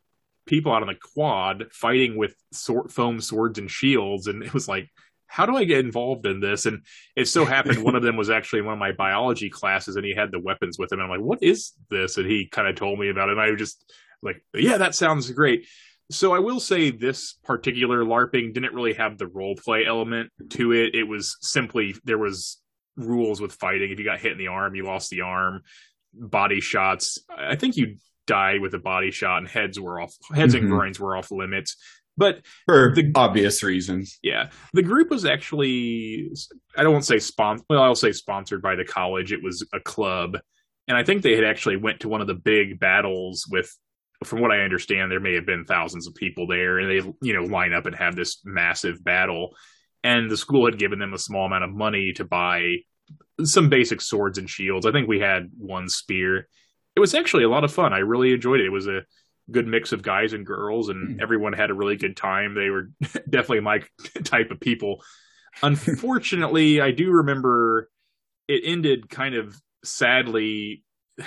people 0.46 0.72
out 0.74 0.82
on 0.82 0.88
the 0.88 0.96
quad 0.96 1.66
fighting 1.72 2.16
with 2.16 2.34
sword, 2.54 2.92
foam 2.92 3.20
swords 3.20 3.60
and 3.60 3.70
shields, 3.70 4.28
and 4.28 4.42
it 4.42 4.54
was 4.54 4.68
like, 4.68 4.90
how 5.28 5.46
do 5.46 5.58
I 5.58 5.66
get 5.66 5.84
involved 5.84 6.26
in 6.26 6.40
this? 6.40 6.66
And 6.66 6.86
it 7.16 7.28
so 7.28 7.44
happened 7.44 7.84
one 7.84 7.96
of 7.96 8.02
them 8.02 8.16
was 8.16 8.30
actually 8.30 8.60
in 8.60 8.66
one 8.66 8.74
of 8.74 8.80
my 8.80 8.94
biology 8.94 9.50
classes, 9.50 9.98
and 9.98 10.06
he 10.06 10.16
had 10.16 10.32
the 10.32 10.40
weapons 10.40 10.80
with 10.80 10.92
him. 10.92 11.00
And 11.00 11.04
I'm 11.04 11.20
like, 11.20 11.26
what 11.26 11.44
is 11.44 11.74
this? 11.90 12.18
And 12.18 12.26
he 12.26 12.48
kind 12.48 12.68
of 12.68 12.76
told 12.76 12.98
me 12.98 13.10
about 13.10 13.28
it, 13.28 13.34
and 13.34 13.42
I 13.42 13.52
was 13.52 13.60
just 13.60 13.94
like, 14.24 14.42
yeah, 14.54 14.78
that 14.78 14.96
sounds 14.96 15.30
great. 15.32 15.68
So 16.10 16.34
I 16.34 16.40
will 16.40 16.62
say 16.62 16.90
this 16.90 17.34
particular 17.44 18.06
LARPing 18.06 18.54
didn't 18.54 18.74
really 18.74 18.94
have 18.94 19.18
the 19.18 19.28
role 19.28 19.56
play 19.56 19.86
element 19.86 20.32
to 20.52 20.72
it. 20.72 20.96
It 20.96 21.04
was 21.04 21.36
simply 21.42 21.96
there 22.06 22.18
was 22.18 22.58
rules 22.98 23.40
with 23.40 23.54
fighting. 23.54 23.92
If 23.92 24.00
you 24.00 24.06
got 24.06 24.20
hit 24.20 24.34
in 24.34 24.38
the 24.38 24.48
arm, 24.48 24.76
you 24.76 24.84
lost 24.84 25.10
the 25.10 25.22
arm. 25.22 25.62
Body 26.14 26.60
shots. 26.60 27.20
I 27.36 27.56
think 27.56 27.78
you 27.78 27.98
died 28.26 28.62
with 28.62 28.74
a 28.74 28.80
body 28.80 29.12
shot, 29.12 29.38
and 29.38 29.48
heads 29.48 29.80
were 29.80 30.02
off. 30.02 30.14
Heads 30.34 30.54
mm-hmm. 30.54 30.66
and 30.66 30.72
groins 30.72 31.00
were 31.00 31.16
off 31.16 31.32
limits. 31.32 31.78
But 32.18 32.42
for 32.66 32.94
the, 32.96 33.12
obvious 33.16 33.62
reasons, 33.62 34.18
yeah, 34.24 34.50
the 34.74 34.82
group 34.82 35.12
was 35.12 35.24
actually 35.24 36.32
I 36.76 36.84
don't 36.84 36.94
want 36.94 37.04
to 37.04 37.08
say 37.08 37.20
sponsored. 37.20 37.66
Well, 37.70 37.84
I'll 37.84 37.96
say 37.96 38.12
sponsored 38.12 38.62
by 38.62 38.76
the 38.76 38.86
college. 38.86 39.32
It 39.32 39.44
was 39.44 39.66
a 39.72 39.80
club, 39.80 40.38
and 40.88 40.98
I 40.98 41.04
think 41.04 41.22
they 41.22 41.36
had 41.36 41.44
actually 41.44 41.78
went 41.78 42.02
to 42.02 42.10
one 42.10 42.22
of 42.22 42.28
the 42.28 42.36
big 42.36 42.80
battles 42.80 43.46
with. 43.50 43.72
From 44.24 44.42
what 44.42 44.50
I 44.50 44.62
understand, 44.62 45.12
there 45.12 45.20
may 45.20 45.36
have 45.36 45.46
been 45.46 45.64
thousands 45.64 46.08
of 46.08 46.16
people 46.16 46.48
there, 46.48 46.80
and 46.80 46.90
they 46.90 47.08
you 47.22 47.34
know 47.36 47.44
line 47.44 47.72
up 47.72 47.86
and 47.86 47.96
have 47.96 48.16
this 48.16 48.42
massive 48.44 49.04
battle 49.04 49.56
and 50.08 50.32
the 50.32 50.38
school 50.38 50.66
had 50.66 50.80
given 50.80 51.00
them 51.00 51.14
a 51.14 51.20
small 51.20 51.46
amount 51.46 51.66
of 51.66 51.74
money 51.74 52.14
to 52.14 52.24
buy 52.24 52.78
some 53.44 53.68
basic 53.68 54.00
swords 54.00 54.38
and 54.38 54.50
shields. 54.50 54.86
I 54.86 54.94
think 54.94 55.10
we 55.10 55.20
had 55.20 55.52
one 55.58 55.90
spear. 55.90 56.48
It 56.96 57.02
was 57.02 57.14
actually 57.14 57.44
a 57.44 57.50
lot 57.50 57.66
of 57.66 57.74
fun. 57.74 57.92
I 57.92 57.98
really 57.98 58.32
enjoyed 58.32 58.62
it. 58.62 58.68
It 58.68 58.72
was 58.72 58.88
a 58.88 59.04
good 59.52 59.68
mix 59.68 59.92
of 59.92 60.02
guys 60.02 60.32
and 60.32 60.46
girls, 60.46 60.88
and 60.88 61.16
hmm. 61.16 61.22
everyone 61.22 61.52
had 61.52 61.72
a 61.72 61.74
really 61.74 61.98
good 61.98 62.16
time. 62.16 62.56
They 62.56 62.70
were 62.70 62.90
definitely 63.30 63.60
my 63.60 63.82
type 64.24 64.50
of 64.50 64.62
people. 64.62 65.04
Unfortunately, 65.62 66.80
I 66.88 66.92
do 66.92 67.12
remember 67.12 67.90
it 68.48 68.62
ended 68.64 69.10
kind 69.10 69.36
of 69.36 69.60
sadly. 69.84 70.86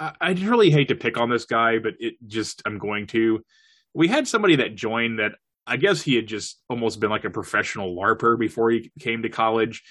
I, 0.00 0.14
I 0.22 0.30
really 0.32 0.70
hate 0.70 0.88
to 0.88 0.94
pick 0.94 1.18
on 1.18 1.28
this 1.28 1.44
guy, 1.44 1.80
but 1.80 1.94
it 2.00 2.14
just 2.26 2.62
I'm 2.64 2.78
going 2.78 3.08
to. 3.08 3.44
We 3.92 4.08
had 4.08 4.26
somebody 4.26 4.56
that 4.56 4.74
joined 4.74 5.18
that 5.18 5.32
I 5.66 5.76
guess 5.76 6.02
he 6.02 6.16
had 6.16 6.26
just 6.26 6.60
almost 6.68 7.00
been 7.00 7.10
like 7.10 7.24
a 7.24 7.30
professional 7.30 7.94
LARPer 7.94 8.38
before 8.38 8.70
he 8.70 8.90
came 8.98 9.22
to 9.22 9.28
college. 9.28 9.82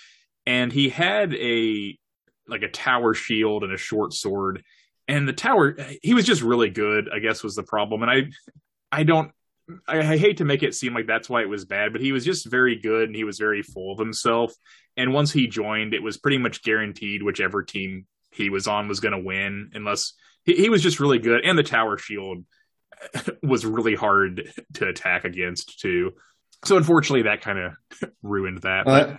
And 0.45 0.71
he 0.71 0.89
had 0.89 1.33
a 1.35 1.97
like 2.47 2.63
a 2.63 2.67
tower 2.67 3.13
shield 3.13 3.63
and 3.63 3.73
a 3.73 3.77
short 3.77 4.13
sword. 4.13 4.63
And 5.07 5.27
the 5.27 5.33
tower 5.33 5.77
he 6.01 6.13
was 6.13 6.25
just 6.25 6.41
really 6.41 6.69
good, 6.69 7.09
I 7.13 7.19
guess 7.19 7.43
was 7.43 7.55
the 7.55 7.63
problem. 7.63 8.01
And 8.01 8.11
I 8.11 8.23
I 8.91 9.03
don't 9.03 9.31
I, 9.87 9.99
I 9.99 10.17
hate 10.17 10.37
to 10.37 10.45
make 10.45 10.63
it 10.63 10.75
seem 10.75 10.93
like 10.93 11.07
that's 11.07 11.29
why 11.29 11.41
it 11.41 11.49
was 11.49 11.65
bad, 11.65 11.93
but 11.93 12.01
he 12.01 12.11
was 12.11 12.25
just 12.25 12.49
very 12.49 12.75
good 12.75 13.07
and 13.07 13.15
he 13.15 13.23
was 13.23 13.37
very 13.37 13.61
full 13.61 13.93
of 13.93 13.99
himself. 13.99 14.53
And 14.97 15.13
once 15.13 15.31
he 15.31 15.47
joined, 15.47 15.93
it 15.93 16.03
was 16.03 16.17
pretty 16.17 16.37
much 16.37 16.63
guaranteed 16.63 17.23
whichever 17.23 17.63
team 17.63 18.05
he 18.31 18.49
was 18.49 18.67
on 18.67 18.87
was 18.87 18.99
going 18.99 19.13
to 19.13 19.19
win, 19.19 19.71
unless 19.73 20.13
he, 20.45 20.55
he 20.55 20.69
was 20.69 20.81
just 20.81 20.99
really 20.99 21.19
good. 21.19 21.45
And 21.45 21.57
the 21.57 21.63
tower 21.63 21.97
shield 21.97 22.45
was 23.43 23.65
really 23.65 23.95
hard 23.95 24.51
to 24.75 24.87
attack 24.87 25.25
against 25.25 25.79
too. 25.79 26.13
So 26.65 26.77
unfortunately, 26.77 27.23
that 27.23 27.41
kind 27.41 27.59
of 27.59 27.73
ruined 28.21 28.59
that. 28.59 28.85
But, 28.85 29.09
Uh, 29.09 29.17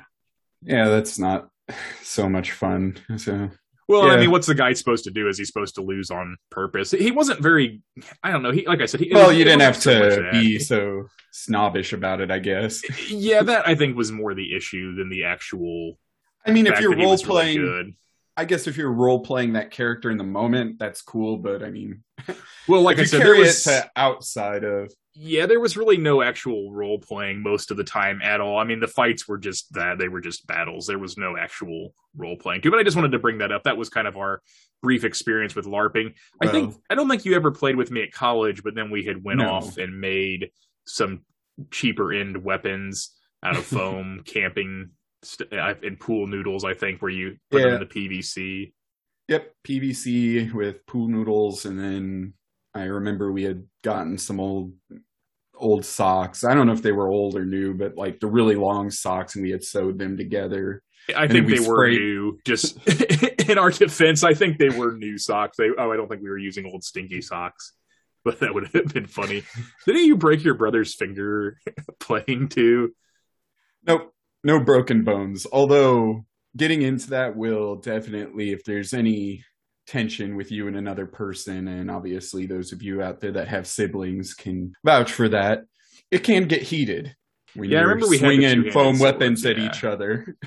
yeah, 0.63 0.89
that's 0.89 1.19
not 1.19 1.49
so 2.03 2.29
much 2.29 2.53
fun. 2.53 2.97
So 3.17 3.51
well, 3.89 4.11
I 4.11 4.17
mean, 4.17 4.31
what's 4.31 4.47
the 4.47 4.55
guy 4.55 4.73
supposed 4.73 5.05
to 5.05 5.11
do? 5.11 5.29
Is 5.29 5.39
he 5.39 5.45
supposed 5.45 5.75
to 5.75 5.83
lose 5.83 6.11
on 6.11 6.37
purpose? 6.51 6.93
He 6.93 7.11
wasn't 7.11 7.41
very. 7.41 7.83
I 8.23 8.31
don't 8.31 8.43
know. 8.43 8.53
He, 8.53 8.67
like 8.67 8.81
I 8.81 8.87
said, 8.87 9.01
he, 9.01 9.13
well, 9.13 9.33
you 9.33 9.45
didn't 9.45 9.61
have 9.61 9.77
wasn't 9.77 9.83
so 9.83 10.23
much 10.23 10.33
to 10.33 10.41
be 10.41 10.59
so 10.59 11.09
snobbish 11.33 11.93
about 11.93 12.21
it, 12.21 12.31
I 12.31 12.39
guess. 12.39 12.83
Yeah, 13.11 13.43
that 13.43 13.69
I 13.69 13.75
think 13.75 13.97
was 13.97 14.11
more 14.11 14.35
the 14.35 14.57
issue 14.57 14.95
than 14.95 15.11
the 15.11 15.25
actual. 15.25 15.99
I 16.47 16.53
mean, 16.53 16.67
if 16.67 16.81
you're 16.81 16.91
role 16.91 16.99
really 16.99 17.25
playing, 17.25 17.59
good. 17.59 17.95
I 18.37 18.45
guess 18.47 18.67
if 18.67 18.77
you're 18.77 18.91
role 18.93 19.21
playing 19.21 19.53
that 19.55 19.71
character 19.71 20.11
in 20.11 20.17
the 20.17 20.25
moment, 20.25 20.79
that's 20.79 21.03
cool. 21.03 21.37
But 21.37 21.63
I 21.63 21.71
mean, 21.71 22.03
Well, 22.69 22.83
like 22.83 22.99
I 22.99 23.05
said, 23.05 23.23
there 23.23 23.37
was 23.37 23.69
outside 23.97 24.65
of 24.65 24.93
yeah, 25.15 25.45
there 25.45 25.61
was 25.61 25.77
really 25.77 25.99
no 25.99 26.23
actual 26.23 26.73
role 26.73 26.99
playing 26.99 27.43
most 27.43 27.71
of 27.71 27.77
the 27.77 27.85
time 27.85 28.21
at 28.23 28.41
all. 28.41 28.57
I 28.59 28.65
mean, 28.65 28.81
the 28.81 28.89
fights 28.89 29.29
were 29.29 29.37
just 29.37 29.71
that; 29.75 29.99
they 29.99 30.09
were 30.09 30.23
just 30.23 30.47
battles. 30.47 30.87
There 30.87 30.99
was 30.99 31.19
no 31.19 31.37
actual 31.37 31.95
role 32.17 32.37
playing 32.37 32.63
too. 32.63 32.71
But 32.71 32.81
I 32.81 32.83
just 32.83 32.97
wanted 32.97 33.13
to 33.13 33.19
bring 33.19 33.39
that 33.39 33.53
up. 33.53 33.65
That 33.65 33.77
was 33.77 33.91
kind 33.91 34.09
of 34.09 34.17
our 34.17 34.41
brief 34.83 35.05
experience 35.05 35.55
with 35.55 35.67
LARPing. 35.67 36.15
I 36.41 36.49
think 36.49 36.75
I 36.89 36.95
don't 36.95 37.09
think 37.11 37.25
you 37.27 37.35
ever 37.35 37.51
played 37.51 37.77
with 37.77 37.91
me 37.91 38.03
at 38.03 38.13
college, 38.13 38.63
but 38.63 38.75
then 38.75 38.91
we 38.91 39.05
had 39.05 39.23
went 39.23 39.41
No. 39.41 39.51
off 39.51 39.77
and 39.77 40.01
made 40.01 40.51
some 40.87 41.21
cheaper 41.71 42.13
end 42.13 42.43
weapons 42.43 43.11
out 43.43 43.57
of 43.57 43.65
foam, 43.67 44.23
camping 44.25 44.91
st- 45.23 45.53
and 45.53 45.99
pool 46.01 46.27
noodles. 46.27 46.65
I 46.65 46.75
think 46.75 47.01
where 47.03 47.11
you 47.11 47.37
put 47.51 47.61
Yeah. 47.61 47.67
them 47.71 47.75
in 47.75 47.81
the 47.81 47.87
PVC. 47.87 48.73
Yep, 49.29 49.55
PVC 49.65 50.53
with 50.53 50.85
pool 50.87 51.09
noodles, 51.09 51.65
and 51.65 51.79
then 51.79 52.35
I 52.75 52.85
remember 52.85 53.33
we 53.33 53.45
had 53.45 53.65
gotten 53.83 54.19
some 54.19 54.41
old 54.41 54.73
old 55.55 55.85
socks. 55.85 56.43
I 56.45 56.55
don't 56.55 56.67
know 56.67 56.73
if 56.73 56.83
they 56.83 56.93
were 56.93 57.09
old 57.09 57.37
or 57.37 57.45
new, 57.45 57.73
but 57.75 57.97
like 57.97 58.19
the 58.19 58.27
really 58.27 58.57
long 58.57 58.91
socks, 58.91 59.37
and 59.37 59.45
we 59.45 59.51
had 59.51 59.63
sewed 59.63 59.99
them 59.99 60.17
together. 60.17 60.83
I 61.15 61.25
And 61.25 61.33
think 61.33 61.47
we 61.47 61.59
they 61.59 61.69
were 61.69 61.89
new. 61.89 62.39
Just 62.45 62.79
in 63.49 63.59
our 63.59 63.71
defense, 63.71 64.25
I 64.25 64.35
think 64.35 64.59
they 64.59 64.71
were 64.71 64.93
new 64.97 65.19
socks. 65.19 65.57
They, 65.57 65.69
oh, 65.79 65.93
I 65.93 65.97
don't 65.97 66.09
think 66.09 66.23
we 66.23 66.31
were 66.31 66.39
using 66.39 66.67
old 66.67 66.83
stinky 66.85 67.21
socks, 67.23 67.73
but 68.25 68.41
that 68.41 68.53
would 68.55 68.69
have 68.75 68.87
been 68.93 69.07
funny. 69.07 69.45
Didn't 69.87 70.05
you 70.05 70.17
break 70.17 70.43
your 70.43 70.55
brother's 70.55 70.95
finger 70.95 71.59
playing 72.01 72.49
too? 72.49 72.93
Nope, 73.87 74.13
no 74.45 74.61
broken 74.61 75.05
bones. 75.05 75.47
Although 75.53 76.25
getting 76.57 76.83
into 76.83 77.11
that 77.11 77.37
will 77.37 77.77
definitely, 77.77 78.53
if 78.53 78.65
there's 78.65 78.95
any 78.95 79.45
tension 79.87 80.37
with 80.37 80.51
you 80.51 80.69
and 80.69 80.77
another 80.77 81.07
person, 81.07 81.69
and 81.69 81.91
obviously 81.91 82.47
those 82.47 82.73
of 82.73 82.83
you 82.83 83.03
out 83.03 83.21
there 83.21 83.33
that 83.33 83.49
have 83.49 83.67
siblings 83.67 84.35
can 84.35 84.73
vouch 84.85 85.13
for 85.13 85.29
that, 85.29 85.65
it 86.11 86.25
can 86.25 86.47
get 86.47 86.63
heated. 86.63 87.15
When 87.55 87.71
Yeah, 87.71 87.81
I 87.81 87.83
remember 87.83 88.09
we 88.09 88.19
had 88.19 88.27
swinging 88.27 88.71
foam 88.71 88.97
swords, 88.97 89.01
weapons 89.01 89.47
at 89.47 89.59
yeah. 89.59 89.67
each 89.67 89.85
other. 89.85 90.37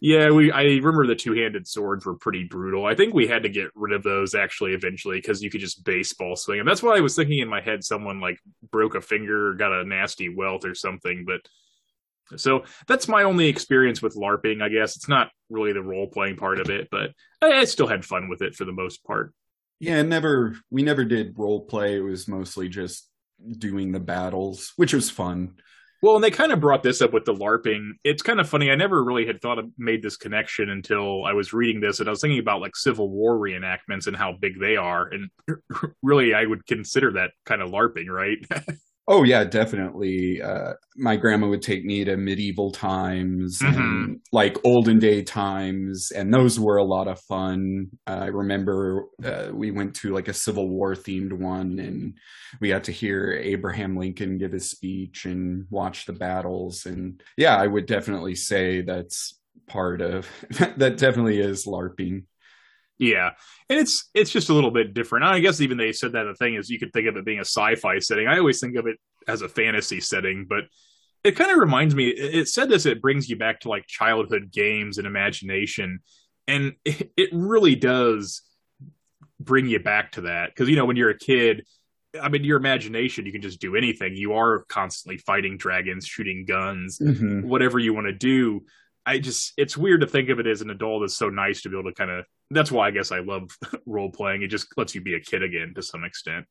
Yeah, 0.00 0.30
we. 0.30 0.52
I 0.52 0.62
remember 0.62 1.08
the 1.08 1.16
two-handed 1.16 1.66
swords 1.66 2.06
were 2.06 2.14
pretty 2.14 2.44
brutal. 2.44 2.86
I 2.86 2.94
think 2.94 3.14
we 3.14 3.26
had 3.26 3.42
to 3.42 3.48
get 3.48 3.70
rid 3.74 3.92
of 3.92 4.04
those 4.04 4.32
actually 4.34 4.72
eventually 4.72 5.18
because 5.18 5.42
you 5.42 5.50
could 5.50 5.60
just 5.60 5.84
baseball 5.84 6.36
swing, 6.36 6.60
and 6.60 6.68
that's 6.68 6.84
why 6.84 6.96
I 6.96 7.00
was 7.00 7.16
thinking 7.16 7.38
in 7.40 7.48
my 7.48 7.60
head 7.60 7.82
someone 7.82 8.20
like 8.20 8.38
broke 8.70 8.94
a 8.94 9.00
finger, 9.00 9.48
or 9.48 9.54
got 9.54 9.72
a 9.72 9.84
nasty 9.84 10.28
welt 10.28 10.64
or 10.64 10.76
something. 10.76 11.24
But 11.26 11.40
so 12.36 12.64
that's 12.86 13.08
my 13.08 13.22
only 13.22 13.48
experience 13.48 14.02
with 14.02 14.14
LARPing. 14.14 14.62
I 14.62 14.68
guess 14.68 14.96
it's 14.96 15.08
not 15.08 15.30
really 15.50 15.72
the 15.72 15.82
role-playing 15.82 16.36
part 16.36 16.60
of 16.60 16.70
it, 16.70 16.88
but 16.90 17.10
I, 17.42 17.60
I 17.60 17.64
still 17.64 17.86
had 17.86 18.04
fun 18.04 18.28
with 18.28 18.42
it 18.42 18.54
for 18.54 18.64
the 18.64 18.72
most 18.72 19.04
part. 19.04 19.32
Yeah, 19.80 20.02
never. 20.02 20.56
We 20.70 20.82
never 20.82 21.04
did 21.04 21.38
role 21.38 21.64
play. 21.64 21.96
It 21.96 22.00
was 22.00 22.28
mostly 22.28 22.68
just 22.68 23.08
doing 23.58 23.92
the 23.92 24.00
battles, 24.00 24.72
which 24.76 24.92
was 24.92 25.10
fun. 25.10 25.54
Well, 26.00 26.14
and 26.14 26.22
they 26.22 26.30
kind 26.30 26.52
of 26.52 26.60
brought 26.60 26.84
this 26.84 27.02
up 27.02 27.12
with 27.12 27.24
the 27.24 27.34
LARPing. 27.34 27.92
It's 28.04 28.22
kind 28.22 28.38
of 28.38 28.48
funny. 28.48 28.70
I 28.70 28.76
never 28.76 29.02
really 29.02 29.26
had 29.26 29.40
thought 29.40 29.58
of 29.58 29.66
made 29.76 30.00
this 30.00 30.16
connection 30.16 30.70
until 30.70 31.24
I 31.24 31.32
was 31.32 31.52
reading 31.52 31.80
this, 31.80 31.98
and 31.98 32.08
I 32.08 32.10
was 32.10 32.20
thinking 32.20 32.38
about 32.38 32.60
like 32.60 32.76
Civil 32.76 33.10
War 33.10 33.36
reenactments 33.36 34.06
and 34.06 34.16
how 34.16 34.32
big 34.32 34.60
they 34.60 34.76
are. 34.76 35.08
And 35.08 35.30
really, 36.02 36.34
I 36.34 36.44
would 36.44 36.66
consider 36.66 37.12
that 37.12 37.32
kind 37.44 37.62
of 37.62 37.70
LARPing, 37.70 38.08
right? 38.08 38.38
Oh 39.10 39.22
yeah, 39.22 39.42
definitely. 39.44 40.42
Uh, 40.42 40.74
my 40.96 41.16
grandma 41.16 41.48
would 41.48 41.62
take 41.62 41.82
me 41.82 42.04
to 42.04 42.16
medieval 42.18 42.70
times 42.70 43.58
Mhm. 43.62 43.76
and 43.76 44.20
like 44.32 44.58
olden 44.64 44.98
day 44.98 45.22
times, 45.22 46.10
and 46.14 46.32
those 46.32 46.60
were 46.60 46.76
a 46.76 46.84
lot 46.84 47.08
of 47.08 47.18
fun. 47.20 47.86
Uh, 48.06 48.20
I 48.22 48.26
remember 48.26 49.06
uh, 49.24 49.48
we 49.54 49.70
went 49.70 49.94
to 49.96 50.12
like 50.12 50.28
a 50.28 50.34
Civil 50.34 50.68
War 50.68 50.94
themed 50.94 51.32
one, 51.32 51.78
and 51.78 52.18
we 52.60 52.68
got 52.68 52.84
to 52.84 52.92
hear 52.92 53.32
Abraham 53.42 53.96
Lincoln 53.96 54.36
give 54.36 54.52
his 54.52 54.70
speech 54.70 55.24
and 55.24 55.66
watch 55.70 56.04
the 56.04 56.12
battles. 56.12 56.84
And 56.84 57.22
yeah, 57.38 57.56
I 57.56 57.66
would 57.66 57.86
definitely 57.86 58.34
say 58.34 58.82
that's 58.82 59.40
part 59.68 60.02
of 60.02 60.28
that. 60.76 60.98
Definitely 60.98 61.40
is 61.40 61.66
LARPing. 61.66 62.24
Yeah, 62.98 63.30
and 63.68 63.78
it's 63.78 64.08
it's 64.14 64.30
just 64.30 64.48
a 64.48 64.54
little 64.54 64.70
bit 64.70 64.94
different. 64.94 65.24
I 65.24 65.40
guess 65.40 65.60
even 65.60 65.78
they 65.78 65.92
said 65.92 66.12
that 66.12 66.24
the 66.24 66.34
thing 66.34 66.54
is 66.54 66.68
you 66.68 66.78
could 66.78 66.92
think 66.92 67.06
of 67.08 67.16
it 67.16 67.24
being 67.24 67.38
a 67.38 67.42
sci-fi 67.44 67.98
setting. 68.00 68.26
I 68.26 68.38
always 68.38 68.60
think 68.60 68.76
of 68.76 68.86
it 68.86 68.96
as 69.26 69.42
a 69.42 69.48
fantasy 69.48 70.00
setting, 70.00 70.46
but 70.48 70.64
it 71.24 71.36
kind 71.36 71.50
of 71.50 71.58
reminds 71.58 71.94
me. 71.94 72.08
It 72.08 72.48
said 72.48 72.68
this. 72.68 72.86
It 72.86 73.00
brings 73.02 73.28
you 73.28 73.36
back 73.36 73.60
to 73.60 73.68
like 73.68 73.86
childhood 73.86 74.50
games 74.52 74.98
and 74.98 75.06
imagination, 75.06 76.00
and 76.46 76.72
it, 76.84 77.12
it 77.16 77.30
really 77.32 77.74
does 77.76 78.42
bring 79.40 79.66
you 79.66 79.78
back 79.78 80.12
to 80.12 80.22
that 80.22 80.50
because 80.50 80.68
you 80.68 80.76
know 80.76 80.84
when 80.84 80.96
you're 80.96 81.10
a 81.10 81.18
kid. 81.18 81.64
I 82.20 82.30
mean, 82.30 82.42
your 82.42 82.56
imagination, 82.56 83.26
you 83.26 83.32
can 83.32 83.42
just 83.42 83.60
do 83.60 83.76
anything. 83.76 84.16
You 84.16 84.32
are 84.32 84.64
constantly 84.70 85.18
fighting 85.18 85.58
dragons, 85.58 86.06
shooting 86.06 86.46
guns, 86.48 86.98
Mhm. 86.98 87.44
whatever 87.44 87.78
you 87.78 87.92
want 87.92 88.06
to 88.06 88.14
do. 88.14 88.64
I 89.08 89.18
just 89.18 89.54
it's 89.56 89.76
weird 89.76 90.02
to 90.02 90.06
think 90.06 90.28
of 90.28 90.38
it 90.38 90.46
as 90.46 90.60
an 90.60 90.68
adult. 90.68 91.02
It's 91.02 91.16
so 91.16 91.30
nice 91.30 91.62
to 91.62 91.70
be 91.70 91.78
able 91.78 91.90
to 91.90 91.94
kind 91.94 92.10
of. 92.10 92.26
That's 92.50 92.70
why 92.70 92.88
I 92.88 92.90
guess 92.90 93.10
I 93.10 93.20
love 93.20 93.48
role 93.86 94.10
playing. 94.10 94.42
It 94.42 94.48
just 94.48 94.68
lets 94.76 94.94
you 94.94 95.00
be 95.00 95.14
a 95.14 95.20
kid 95.20 95.42
again 95.42 95.72
to 95.76 95.82
some 95.82 96.04
extent. 96.04 96.44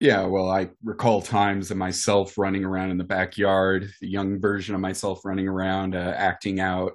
Yeah, 0.00 0.24
well, 0.24 0.48
I 0.48 0.70
recall 0.82 1.20
times 1.20 1.70
of 1.70 1.76
myself 1.76 2.38
running 2.38 2.64
around 2.64 2.90
in 2.90 2.96
the 2.96 3.04
backyard, 3.04 3.92
the 4.00 4.08
young 4.08 4.40
version 4.40 4.74
of 4.74 4.80
myself 4.80 5.26
running 5.26 5.46
around, 5.46 5.94
uh, 5.94 6.14
acting 6.16 6.58
out 6.58 6.92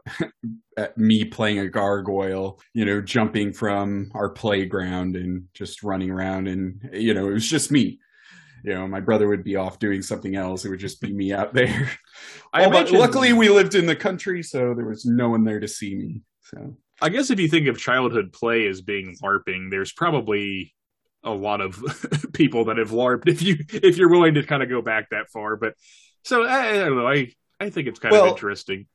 me 0.98 1.24
playing 1.24 1.60
a 1.60 1.70
gargoyle, 1.70 2.60
you 2.74 2.84
know, 2.84 3.02
jumping 3.02 3.54
from 3.54 4.10
our 4.16 4.30
playground 4.30 5.16
and 5.18 5.44
just 5.54 5.84
running 5.84 6.10
around. 6.10 6.48
And, 6.48 6.90
you 6.94 7.14
know, 7.14 7.30
it 7.30 7.34
was 7.34 7.48
just 7.48 7.70
me. 7.70 8.00
You 8.66 8.74
know, 8.74 8.88
my 8.88 9.00
brother 9.00 9.28
would 9.28 9.44
be 9.44 9.58
off 9.58 9.78
doing 9.78 10.02
something 10.02 10.36
else. 10.36 10.66
It 10.66 10.70
would 10.70 10.80
just 10.80 11.00
be 11.00 11.14
me 11.14 11.32
out 11.32 11.54
there. 11.54 11.92
I 12.54 12.66
imagine- 12.66 12.98
luckily, 12.98 13.32
we 13.32 13.50
lived 13.50 13.76
in 13.76 13.86
the 13.86 13.96
country, 13.96 14.42
so 14.42 14.74
there 14.74 14.86
was 14.88 15.06
no 15.06 15.30
one 15.30 15.44
there 15.44 15.60
to 15.60 15.68
see 15.68 15.94
me. 15.96 16.22
So, 16.42 16.76
I 17.00 17.10
guess 17.10 17.30
if 17.30 17.40
you 17.40 17.48
think 17.48 17.68
of 17.68 17.78
childhood 17.78 18.34
play 18.34 18.66
as 18.68 18.82
being 18.82 19.16
LARPing, 19.22 19.70
there's 19.70 19.92
probably 19.92 20.74
a 21.24 21.32
lot 21.32 21.62
of 21.62 21.80
people 22.34 22.66
that 22.66 22.78
have 22.78 22.90
LARPed 22.90 23.28
if 23.28 23.44
you 23.44 23.58
if 23.70 23.98
you're 23.98 24.10
willing 24.10 24.34
to 24.36 24.44
kind 24.44 24.64
of 24.64 24.70
go 24.70 24.82
back 24.82 25.10
that 25.12 25.30
far. 25.30 25.56
But 25.58 25.76
so 26.24 26.44
I, 26.44 26.70
I 26.70 26.74
don't 26.86 26.98
know. 26.98 27.08
I 27.08 27.32
I 27.60 27.70
think 27.70 27.88
it's 27.88 28.00
kind 28.00 28.14
Well, 28.14 28.26
of 28.26 28.30
interesting. 28.32 28.88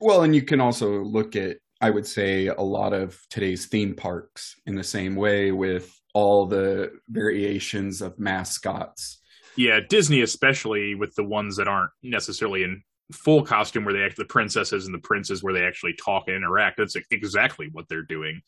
Well, 0.00 0.22
and 0.22 0.34
you 0.34 0.42
can 0.42 0.60
also 0.60 1.02
look 1.02 1.34
at, 1.34 1.56
I 1.80 1.90
would 1.90 2.06
say, 2.06 2.46
a 2.48 2.60
lot 2.60 2.92
of 2.92 3.18
today's 3.30 3.66
theme 3.66 3.94
parks 3.94 4.54
in 4.66 4.74
the 4.74 4.84
same 4.84 5.16
way 5.16 5.50
with 5.50 5.97
all 6.14 6.46
the 6.46 6.92
variations 7.08 8.02
of 8.02 8.18
mascots. 8.18 9.20
Yeah, 9.56 9.80
Disney 9.86 10.22
especially 10.22 10.94
with 10.94 11.14
the 11.14 11.24
ones 11.24 11.56
that 11.56 11.68
aren't 11.68 11.90
necessarily 12.02 12.62
in 12.62 12.82
full 13.12 13.42
costume 13.42 13.84
where 13.84 13.94
they 13.94 14.02
act 14.02 14.16
the 14.16 14.24
princesses 14.24 14.86
and 14.86 14.94
the 14.94 15.00
princes 15.00 15.42
where 15.42 15.54
they 15.54 15.64
actually 15.64 15.94
talk 15.94 16.24
and 16.26 16.36
interact. 16.36 16.76
That's 16.78 16.96
exactly 17.10 17.68
what 17.72 17.88
they're 17.88 18.02
doing. 18.02 18.42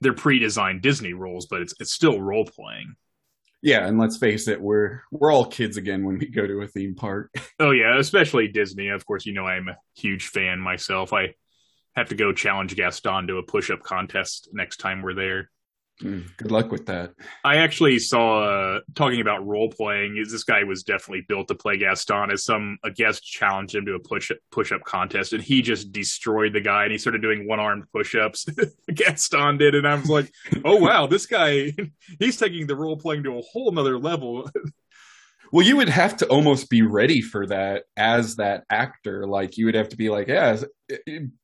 They're 0.00 0.14
pre-designed 0.14 0.82
Disney 0.82 1.12
roles, 1.12 1.46
but 1.46 1.62
it's 1.62 1.74
it's 1.80 1.92
still 1.92 2.20
role 2.20 2.44
playing. 2.44 2.94
Yeah, 3.60 3.86
and 3.86 3.98
let's 3.98 4.16
face 4.16 4.46
it, 4.46 4.60
we're 4.60 5.02
we're 5.10 5.32
all 5.32 5.44
kids 5.44 5.76
again 5.76 6.04
when 6.04 6.18
we 6.18 6.28
go 6.28 6.46
to 6.46 6.62
a 6.62 6.68
theme 6.68 6.94
park. 6.94 7.30
Oh 7.60 7.72
yeah, 7.72 7.98
especially 7.98 8.46
Disney. 8.46 8.88
Of 8.88 9.04
course, 9.04 9.26
you 9.26 9.32
know 9.32 9.44
I'm 9.44 9.68
a 9.68 9.76
huge 9.96 10.28
fan 10.28 10.60
myself. 10.60 11.12
I 11.12 11.34
have 11.96 12.10
to 12.10 12.14
go 12.14 12.32
challenge 12.32 12.76
Gaston 12.76 13.26
to 13.26 13.38
a 13.38 13.42
push-up 13.42 13.82
contest 13.82 14.48
next 14.52 14.76
time 14.76 15.02
we're 15.02 15.14
there. 15.14 15.50
Mm, 16.02 16.36
Good 16.36 16.50
luck 16.52 16.70
with 16.70 16.86
that. 16.86 17.12
I 17.44 17.56
actually 17.56 17.98
saw 17.98 18.44
uh, 18.44 18.80
talking 18.94 19.20
about 19.20 19.44
role 19.46 19.68
playing. 19.68 20.16
Is 20.16 20.30
this 20.30 20.44
guy 20.44 20.62
was 20.62 20.84
definitely 20.84 21.24
built 21.28 21.48
to 21.48 21.56
play 21.56 21.76
Gaston? 21.76 22.30
As 22.30 22.44
some 22.44 22.78
a 22.84 22.90
guest 22.90 23.24
challenged 23.24 23.74
him 23.74 23.84
to 23.86 23.94
a 23.94 23.98
push 23.98 24.30
push 24.52 24.70
up 24.70 24.84
contest, 24.84 25.32
and 25.32 25.42
he 25.42 25.60
just 25.60 25.90
destroyed 25.90 26.52
the 26.52 26.60
guy. 26.60 26.84
And 26.84 26.92
he 26.92 26.98
started 26.98 27.20
doing 27.20 27.48
one 27.48 27.58
armed 27.58 27.84
push 27.92 28.14
ups. 28.14 28.46
Gaston 28.94 29.58
did, 29.58 29.74
and 29.74 29.88
I 29.88 29.96
was 29.96 30.08
like, 30.08 30.32
oh 30.64 30.76
wow, 30.76 31.06
this 31.08 31.26
guy 31.26 31.72
he's 32.20 32.36
taking 32.36 32.66
the 32.68 32.76
role 32.76 32.96
playing 32.96 33.24
to 33.24 33.38
a 33.38 33.42
whole 33.42 33.72
nother 33.72 33.98
level. 33.98 34.48
Well, 35.52 35.66
you 35.66 35.76
would 35.76 35.88
have 35.88 36.16
to 36.18 36.26
almost 36.26 36.68
be 36.68 36.82
ready 36.82 37.20
for 37.20 37.46
that 37.46 37.84
as 37.96 38.36
that 38.36 38.64
actor. 38.70 39.26
Like 39.26 39.56
you 39.56 39.66
would 39.66 39.74
have 39.74 39.88
to 39.90 39.96
be 39.96 40.10
like, 40.10 40.28
yeah, 40.28 40.56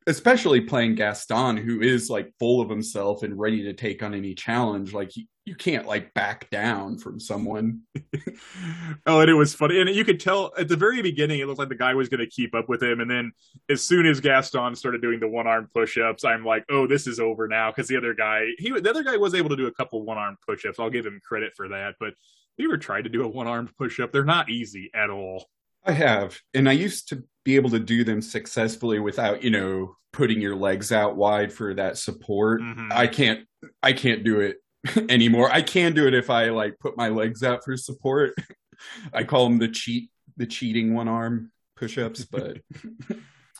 especially 0.07 0.61
playing 0.61 0.95
Gaston, 0.95 1.57
who 1.57 1.81
is 1.81 2.11
like 2.11 2.33
full 2.39 2.61
of 2.61 2.69
himself 2.69 3.23
and 3.23 3.39
ready 3.39 3.63
to 3.65 3.73
take 3.73 4.03
on 4.03 4.15
any 4.15 4.35
challenge. 4.35 4.93
Like 4.93 5.17
you, 5.17 5.25
you 5.47 5.55
can't 5.55 5.87
like 5.87 6.15
back 6.15 6.49
down 6.51 6.99
from 6.99 7.21
someone. 7.21 7.83
oh, 9.07 9.21
and 9.21 9.31
it 9.31 9.35
was 9.35 9.55
funny, 9.55 9.81
and 9.81 9.91
you 9.91 10.05
could 10.05 10.21
tell 10.21 10.53
at 10.59 10.69
the 10.69 10.77
very 10.77 11.03
beginning 11.03 11.41
it 11.41 11.47
looked 11.47 11.59
like 11.59 11.69
the 11.69 11.75
guy 11.75 11.95
was 11.95 12.09
going 12.09 12.21
to 12.21 12.27
keep 12.27 12.55
up 12.55 12.69
with 12.69 12.83
him, 12.83 13.01
and 13.01 13.11
then 13.11 13.33
as 13.69 13.83
soon 13.83 14.07
as 14.07 14.21
Gaston 14.21 14.75
started 14.75 15.03
doing 15.03 15.21
the 15.21 15.29
one 15.29 15.47
arm 15.47 15.69
push 15.75 15.99
ups, 15.99 16.25
I'm 16.25 16.45
like, 16.45 16.65
oh, 16.71 16.87
this 16.87 17.07
is 17.07 17.21
over 17.21 17.47
now 17.47 17.71
because 17.71 17.89
the 17.89 17.97
other 17.97 18.15
guy, 18.15 18.47
he 18.59 18.71
the 18.71 18.91
other 18.91 19.03
guy 19.03 19.17
was 19.17 19.35
able 19.35 19.51
to 19.51 19.57
do 19.57 19.67
a 19.67 19.73
couple 19.73 20.03
one 20.03 20.19
arm 20.19 20.37
push 20.47 20.65
ups. 20.65 20.79
I'll 20.79 20.91
give 20.91 21.05
him 21.05 21.21
credit 21.23 21.53
for 21.55 21.69
that, 21.69 21.97
but 22.01 22.15
you 22.57 22.69
ever 22.69 22.79
tried 22.79 23.03
to 23.03 23.11
do 23.11 23.25
a 23.25 23.29
one 23.29 23.47
armed 23.47 23.77
push 23.77 24.01
up? 24.01 24.13
They're 24.13 24.25
not 24.25 24.51
easy 24.51 24.91
at 24.95 25.11
all. 25.11 25.47
I 25.85 25.93
have. 25.93 26.39
And 26.55 26.69
I 26.69 26.73
used 26.73 27.09
to 27.11 27.25
be 27.45 27.57
able 27.57 27.71
to 27.71 27.79
do 27.79 28.05
them 28.05 28.23
successfully 28.23 29.01
without, 29.01 29.43
you 29.43 29.51
know, 29.51 29.97
putting 30.13 30.41
your 30.41 30.57
legs 30.57 30.93
out 30.93 31.17
wide 31.17 31.53
for 31.53 31.75
that 31.75 31.99
support. 31.99 32.63
Mm-hmm. 32.63 32.89
I 32.93 33.07
can't 33.07 33.47
I 33.83 33.93
can't 33.93 34.25
do 34.25 34.41
it 34.41 34.57
anymore. 35.11 35.51
I 35.53 35.61
can 35.61 35.93
do 35.93 36.07
it 36.07 36.15
if 36.15 36.31
I 36.31 36.51
like 36.51 36.79
put 36.79 36.97
my 36.97 37.09
legs 37.09 37.43
out 37.43 37.65
for 37.65 37.77
support. 37.77 38.35
I 39.13 39.25
call 39.25 39.45
them 39.45 39.59
the 39.59 39.69
cheat 39.69 40.11
the 40.37 40.47
cheating 40.47 40.95
one 40.95 41.09
arm 41.09 41.53
push-ups, 41.77 42.25
but 42.31 42.59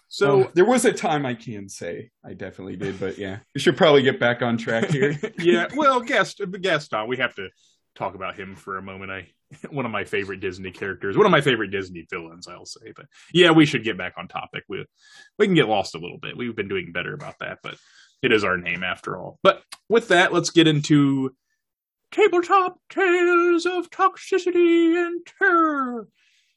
so 0.09 0.43
uh, 0.43 0.51
there 0.55 0.65
was 0.65 0.85
a 0.85 0.93
time 0.93 1.25
I 1.25 1.35
can 1.35 1.69
say 1.69 2.11
I 2.25 2.35
definitely 2.35 2.77
did, 2.77 2.99
but 2.99 3.19
yeah, 3.19 3.39
we 3.55 3.61
should 3.61 3.77
probably 3.77 4.03
get 4.03 4.19
back 4.19 4.43
on 4.43 4.57
track 4.57 4.91
here. 4.91 5.17
yeah, 5.39 5.69
well, 5.77 6.01
guest 6.01 6.41
Gaston, 6.61 7.07
we 7.09 7.17
have 7.19 7.35
to 7.37 7.49
talk 7.95 8.15
about 8.15 8.37
him 8.37 8.55
for 8.55 8.77
a 8.77 8.83
moment. 8.83 9.11
I 9.11 9.29
one 9.71 9.85
of 9.85 9.93
my 9.93 10.05
favorite 10.05 10.41
Disney 10.41 10.71
characters, 10.71 11.17
one 11.17 11.27
of 11.27 11.33
my 11.33 11.41
favorite 11.41 11.71
Disney 11.71 12.07
villains, 12.11 12.49
I'll 12.49 12.67
say. 12.67 12.93
But 12.95 13.07
yeah, 13.33 13.51
we 13.51 13.67
should 13.67 13.85
get 13.85 13.99
back 13.99 14.15
on 14.17 14.29
topic. 14.29 14.65
We 14.69 14.85
we 15.39 15.47
can 15.47 15.55
get 15.55 15.69
lost 15.69 15.95
a 15.95 15.99
little 15.99 16.19
bit. 16.19 16.37
We've 16.37 16.57
been 16.57 16.69
doing 16.69 16.93
better 16.93 17.15
about 17.15 17.39
that, 17.41 17.59
but 17.63 17.77
it 18.23 18.33
is 18.33 18.45
our 18.45 18.57
name 18.57 18.83
after 18.83 19.19
all. 19.19 19.39
But 19.43 19.63
with 19.89 20.09
that, 20.09 20.33
let's 20.33 20.51
get 20.51 20.67
into 20.67 21.35
tabletop 22.11 22.79
tales 22.89 23.67
of 23.67 23.91
toxicity 23.91 24.97
and 24.97 25.21
terror. 25.39 26.09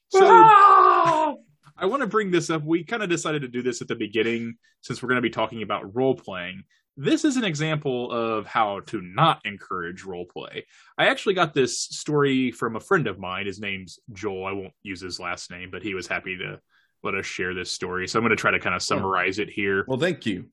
So 0.09 0.19
ah! 0.23 1.35
I 1.75 1.85
want 1.85 2.01
to 2.01 2.07
bring 2.07 2.31
this 2.31 2.49
up. 2.49 2.63
We 2.63 2.83
kind 2.83 3.03
of 3.03 3.09
decided 3.09 3.41
to 3.43 3.47
do 3.47 3.61
this 3.61 3.81
at 3.81 3.87
the 3.87 3.95
beginning 3.95 4.55
since 4.81 5.01
we're 5.01 5.09
going 5.09 5.17
to 5.17 5.21
be 5.21 5.29
talking 5.29 5.61
about 5.61 5.95
role 5.95 6.15
playing 6.15 6.63
this 6.97 7.23
is 7.23 7.37
an 7.37 7.43
example 7.43 8.11
of 8.11 8.47
how 8.47 8.79
to 8.87 9.01
not 9.01 9.39
encourage 9.45 10.03
role 10.03 10.25
play. 10.25 10.65
I 10.97 11.07
actually 11.07 11.35
got 11.35 11.53
this 11.53 11.79
story 11.79 12.51
from 12.51 12.75
a 12.75 12.79
friend 12.79 13.07
of 13.07 13.19
mine. 13.19 13.45
His 13.45 13.59
name's 13.59 13.99
Joel. 14.11 14.45
I 14.45 14.51
won't 14.51 14.73
use 14.81 14.99
his 14.99 15.19
last 15.19 15.51
name, 15.51 15.69
but 15.71 15.83
he 15.83 15.93
was 15.93 16.07
happy 16.07 16.37
to 16.37 16.59
let 17.03 17.13
us 17.13 17.25
share 17.25 17.53
this 17.53 17.71
story. 17.71 18.07
So 18.07 18.17
I'm 18.17 18.23
going 18.23 18.31
to 18.31 18.35
try 18.35 18.51
to 18.51 18.59
kind 18.59 18.75
of 18.75 18.81
oh. 18.81 18.83
summarize 18.83 19.37
it 19.37 19.49
here. 19.49 19.85
Well, 19.87 19.99
thank 19.99 20.25
you. 20.25 20.49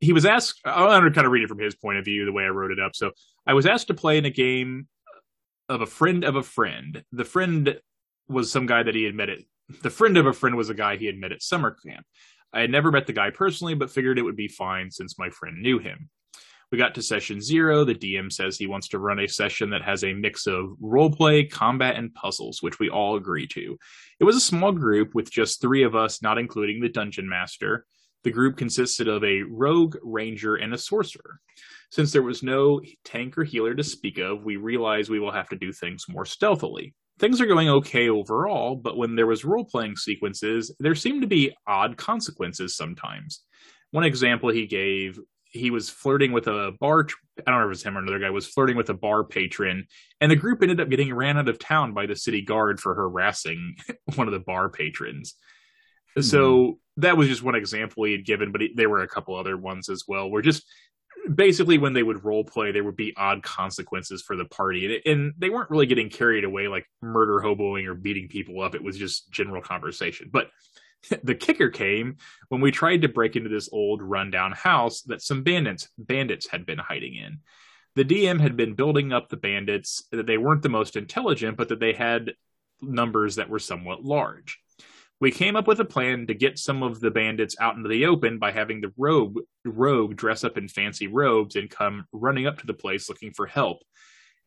He 0.00 0.12
was 0.12 0.26
asked, 0.26 0.60
I'm 0.64 1.00
going 1.00 1.04
to 1.04 1.10
kind 1.12 1.26
of 1.26 1.32
read 1.32 1.44
it 1.44 1.48
from 1.48 1.60
his 1.60 1.76
point 1.76 1.98
of 1.98 2.04
view, 2.04 2.24
the 2.24 2.32
way 2.32 2.44
I 2.44 2.48
wrote 2.48 2.72
it 2.72 2.80
up. 2.80 2.96
So 2.96 3.12
I 3.46 3.54
was 3.54 3.64
asked 3.64 3.86
to 3.86 3.94
play 3.94 4.18
in 4.18 4.24
a 4.24 4.30
game 4.30 4.88
of 5.68 5.80
a 5.80 5.86
friend 5.86 6.24
of 6.24 6.34
a 6.34 6.42
friend. 6.42 7.04
The 7.12 7.24
friend 7.24 7.80
was 8.28 8.50
some 8.50 8.66
guy 8.66 8.82
that 8.82 8.94
he 8.94 9.04
had 9.04 9.14
met 9.14 9.30
at, 9.30 9.38
the 9.82 9.90
friend 9.90 10.16
of 10.16 10.26
a 10.26 10.32
friend 10.32 10.56
was 10.56 10.70
a 10.70 10.74
guy 10.74 10.96
he 10.96 11.06
had 11.06 11.16
met 11.16 11.32
at 11.32 11.42
summer 11.42 11.70
camp. 11.70 12.04
I 12.54 12.60
had 12.60 12.70
never 12.70 12.92
met 12.92 13.06
the 13.06 13.12
guy 13.12 13.30
personally, 13.30 13.74
but 13.74 13.90
figured 13.90 14.18
it 14.18 14.22
would 14.22 14.36
be 14.36 14.48
fine 14.48 14.90
since 14.90 15.18
my 15.18 15.28
friend 15.28 15.60
knew 15.60 15.78
him. 15.78 16.08
We 16.70 16.78
got 16.78 16.94
to 16.94 17.02
session 17.02 17.40
zero. 17.40 17.84
The 17.84 17.94
DM 17.94 18.32
says 18.32 18.56
he 18.56 18.66
wants 18.66 18.88
to 18.88 18.98
run 18.98 19.18
a 19.18 19.28
session 19.28 19.70
that 19.70 19.82
has 19.82 20.04
a 20.04 20.12
mix 20.12 20.46
of 20.46 20.76
roleplay, 20.82 21.50
combat, 21.50 21.96
and 21.96 22.14
puzzles, 22.14 22.62
which 22.62 22.78
we 22.78 22.88
all 22.88 23.16
agree 23.16 23.46
to. 23.48 23.76
It 24.20 24.24
was 24.24 24.36
a 24.36 24.40
small 24.40 24.72
group 24.72 25.14
with 25.14 25.30
just 25.30 25.60
three 25.60 25.82
of 25.82 25.94
us, 25.94 26.22
not 26.22 26.38
including 26.38 26.80
the 26.80 26.88
dungeon 26.88 27.28
master. 27.28 27.86
The 28.22 28.30
group 28.30 28.56
consisted 28.56 29.08
of 29.08 29.22
a 29.22 29.42
rogue, 29.42 29.96
ranger, 30.02 30.56
and 30.56 30.72
a 30.72 30.78
sorcerer. 30.78 31.40
Since 31.90 32.12
there 32.12 32.22
was 32.22 32.42
no 32.42 32.80
tank 33.04 33.36
or 33.36 33.44
healer 33.44 33.74
to 33.74 33.84
speak 33.84 34.18
of, 34.18 34.44
we 34.44 34.56
realized 34.56 35.10
we 35.10 35.20
will 35.20 35.32
have 35.32 35.48
to 35.50 35.56
do 35.56 35.72
things 35.72 36.06
more 36.08 36.24
stealthily 36.24 36.94
things 37.18 37.40
are 37.40 37.46
going 37.46 37.68
okay 37.68 38.08
overall, 38.08 38.76
but 38.76 38.96
when 38.96 39.16
there 39.16 39.26
was 39.26 39.44
role 39.44 39.64
playing 39.64 39.96
sequences, 39.96 40.74
there 40.80 40.94
seemed 40.94 41.22
to 41.22 41.28
be 41.28 41.54
odd 41.66 41.96
consequences 41.96 42.76
sometimes. 42.76 43.42
One 43.90 44.04
example 44.04 44.50
he 44.50 44.66
gave, 44.66 45.20
he 45.44 45.70
was 45.70 45.88
flirting 45.88 46.32
with 46.32 46.48
a 46.48 46.72
bar. 46.80 47.06
I 47.38 47.50
don't 47.50 47.60
know 47.60 47.62
if 47.62 47.66
it 47.66 47.68
was 47.68 47.82
him 47.84 47.96
or 47.96 48.00
another 48.00 48.18
guy 48.18 48.30
was 48.30 48.48
flirting 48.48 48.76
with 48.76 48.90
a 48.90 48.94
bar 48.94 49.22
patron, 49.24 49.86
and 50.20 50.30
the 50.30 50.36
group 50.36 50.62
ended 50.62 50.80
up 50.80 50.88
getting 50.88 51.14
ran 51.14 51.38
out 51.38 51.48
of 51.48 51.58
town 51.58 51.94
by 51.94 52.06
the 52.06 52.16
city 52.16 52.42
guard 52.42 52.80
for 52.80 52.94
harassing 52.94 53.76
one 54.16 54.26
of 54.26 54.34
the 54.34 54.40
bar 54.40 54.68
patrons. 54.68 55.34
So 56.20 56.64
hmm. 56.64 56.72
that 56.98 57.16
was 57.16 57.28
just 57.28 57.42
one 57.42 57.54
example 57.54 58.04
he 58.04 58.12
had 58.12 58.24
given, 58.24 58.52
but 58.52 58.60
he, 58.60 58.72
there 58.74 58.90
were 58.90 59.02
a 59.02 59.08
couple 59.08 59.36
other 59.36 59.56
ones 59.56 59.88
as 59.88 60.04
well. 60.06 60.28
Where 60.30 60.42
just 60.42 60.64
basically 61.32 61.78
when 61.78 61.92
they 61.92 62.02
would 62.02 62.24
role 62.24 62.44
play 62.44 62.72
there 62.72 62.84
would 62.84 62.96
be 62.96 63.14
odd 63.16 63.42
consequences 63.42 64.22
for 64.22 64.36
the 64.36 64.44
party 64.44 65.02
and, 65.04 65.12
and, 65.12 65.34
they 65.38 65.50
weren't 65.50 65.70
really 65.70 65.86
getting 65.86 66.10
carried 66.10 66.44
away 66.44 66.68
like 66.68 66.86
murder 67.02 67.40
hoboing 67.40 67.86
or 67.86 67.94
beating 67.94 68.28
people 68.28 68.60
up. 68.60 68.74
It 68.74 68.82
was 68.82 68.98
just 68.98 69.30
general 69.30 69.62
conversation. 69.62 70.30
But 70.32 70.50
the 71.22 71.34
kicker 71.34 71.70
came 71.70 72.16
when 72.48 72.60
we 72.60 72.70
tried 72.70 73.02
to 73.02 73.08
break 73.08 73.36
into 73.36 73.48
this 73.48 73.68
old 73.72 74.02
rundown 74.02 74.52
house 74.52 75.02
that 75.02 75.22
some 75.22 75.42
bandits 75.42 75.88
bandits 75.98 76.48
had 76.48 76.66
been 76.66 76.78
hiding 76.78 77.14
in. 77.14 77.40
The 77.96 78.04
dm 78.04 78.40
had 78.40 78.56
been 78.56 78.74
building 78.74 79.12
up 79.12 79.28
the 79.28 79.36
bandits 79.36 80.04
that 80.10 80.26
they 80.26 80.38
weren't 80.38 80.62
the 80.62 80.68
most 80.68 80.96
intelligent 80.96 81.56
but 81.56 81.68
that 81.68 81.80
they 81.80 81.92
had 81.92 82.32
numbers 82.80 83.36
that 83.36 83.48
were 83.48 83.58
somewhat 83.58 84.04
large 84.04 84.58
we 85.20 85.30
came 85.30 85.56
up 85.56 85.66
with 85.66 85.80
a 85.80 85.84
plan 85.84 86.26
to 86.26 86.34
get 86.34 86.58
some 86.58 86.82
of 86.82 87.00
the 87.00 87.10
bandits 87.10 87.56
out 87.60 87.76
into 87.76 87.88
the 87.88 88.06
open 88.06 88.38
by 88.38 88.50
having 88.50 88.80
the 88.80 88.92
rogue 88.96 89.38
rogue 89.64 90.16
dress 90.16 90.44
up 90.44 90.58
in 90.58 90.68
fancy 90.68 91.06
robes 91.06 91.56
and 91.56 91.70
come 91.70 92.06
running 92.12 92.46
up 92.46 92.58
to 92.58 92.66
the 92.66 92.74
place 92.74 93.08
looking 93.08 93.32
for 93.32 93.46
help. 93.46 93.78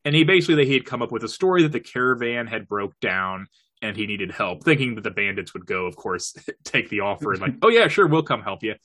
And 0.05 0.13
he 0.13 0.23
basically 0.23 0.65
he 0.65 0.73
had 0.73 0.85
come 0.85 1.01
up 1.01 1.11
with 1.11 1.23
a 1.23 1.29
story 1.29 1.63
that 1.63 1.71
the 1.71 1.79
caravan 1.79 2.47
had 2.47 2.67
broke 2.67 2.99
down 2.99 3.47
and 3.81 3.95
he 3.95 4.07
needed 4.07 4.31
help, 4.31 4.63
thinking 4.63 4.95
that 4.95 5.03
the 5.03 5.11
bandits 5.11 5.53
would 5.53 5.65
go, 5.65 5.85
of 5.85 5.95
course, 5.95 6.35
take 6.63 6.89
the 6.89 7.01
offer 7.01 7.31
and 7.31 7.41
like, 7.41 7.55
oh 7.61 7.69
yeah, 7.69 7.87
sure, 7.87 8.07
we'll 8.07 8.23
come 8.23 8.41
help 8.41 8.63
you. 8.63 8.75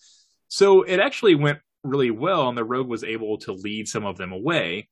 So 0.49 0.83
it 0.83 1.01
actually 1.01 1.35
went 1.35 1.59
really 1.83 2.11
well, 2.11 2.49
and 2.49 2.57
the 2.57 2.65
rogue 2.65 2.89
was 2.89 3.05
able 3.05 3.39
to 3.39 3.53
lead 3.53 3.89
some 3.89 4.05
of 4.05 4.17
them 4.17 4.33
away. 4.33 4.89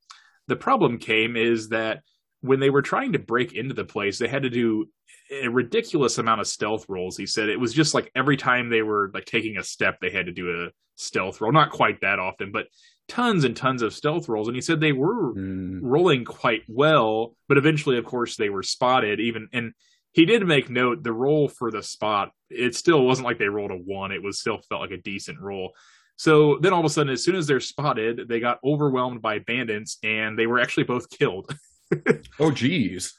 The 0.48 0.56
problem 0.56 0.98
came 0.98 1.36
is 1.36 1.68
that 1.68 2.02
when 2.40 2.60
they 2.60 2.70
were 2.70 2.82
trying 2.82 3.12
to 3.12 3.18
break 3.18 3.52
into 3.52 3.74
the 3.74 3.84
place, 3.84 4.18
they 4.18 4.28
had 4.28 4.42
to 4.42 4.50
do 4.50 4.88
a 5.30 5.48
ridiculous 5.48 6.18
amount 6.18 6.40
of 6.40 6.46
stealth 6.46 6.86
rolls. 6.88 7.16
He 7.16 7.26
said 7.26 7.48
it 7.48 7.60
was 7.60 7.72
just 7.72 7.94
like 7.94 8.10
every 8.14 8.36
time 8.36 8.68
they 8.68 8.82
were 8.82 9.10
like 9.12 9.26
taking 9.26 9.58
a 9.58 9.64
step, 9.64 9.98
they 10.00 10.10
had 10.10 10.26
to 10.26 10.32
do 10.32 10.64
a 10.64 10.70
stealth 10.96 11.40
roll. 11.40 11.52
Not 11.52 11.70
quite 11.70 12.00
that 12.00 12.18
often, 12.18 12.52
but 12.52 12.66
tons 13.08 13.44
and 13.44 13.56
tons 13.56 13.82
of 13.82 13.92
stealth 13.92 14.28
rolls. 14.28 14.48
And 14.48 14.56
he 14.56 14.60
said 14.60 14.80
they 14.80 14.92
were 14.92 15.34
mm. 15.34 15.80
rolling 15.82 16.24
quite 16.24 16.62
well, 16.68 17.36
but 17.48 17.58
eventually, 17.58 17.98
of 17.98 18.04
course, 18.04 18.36
they 18.36 18.50
were 18.50 18.62
spotted. 18.62 19.20
Even 19.20 19.48
and 19.52 19.72
he 20.12 20.24
did 20.24 20.46
make 20.46 20.70
note 20.70 21.02
the 21.02 21.12
roll 21.12 21.48
for 21.48 21.70
the 21.70 21.82
spot. 21.82 22.32
It 22.48 22.74
still 22.74 23.04
wasn't 23.04 23.26
like 23.26 23.38
they 23.38 23.48
rolled 23.48 23.70
a 23.70 23.76
one. 23.76 24.12
It 24.12 24.22
was 24.22 24.40
still 24.40 24.58
felt 24.68 24.80
like 24.80 24.90
a 24.90 24.96
decent 24.96 25.40
roll. 25.40 25.72
So 26.16 26.58
then 26.60 26.72
all 26.72 26.80
of 26.80 26.86
a 26.86 26.90
sudden, 26.90 27.12
as 27.12 27.24
soon 27.24 27.36
as 27.36 27.46
they're 27.46 27.60
spotted, 27.60 28.28
they 28.28 28.40
got 28.40 28.58
overwhelmed 28.62 29.22
by 29.22 29.38
bandits 29.38 29.96
and 30.02 30.38
they 30.38 30.46
were 30.46 30.60
actually 30.60 30.84
both 30.84 31.08
killed. 31.08 31.54
oh, 32.40 32.50
geez. 32.50 33.14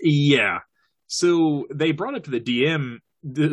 Yeah. 0.00 0.60
So 1.06 1.66
they 1.72 1.92
brought 1.92 2.14
up 2.14 2.24
to 2.24 2.30
the 2.30 2.40
DM 2.40 2.98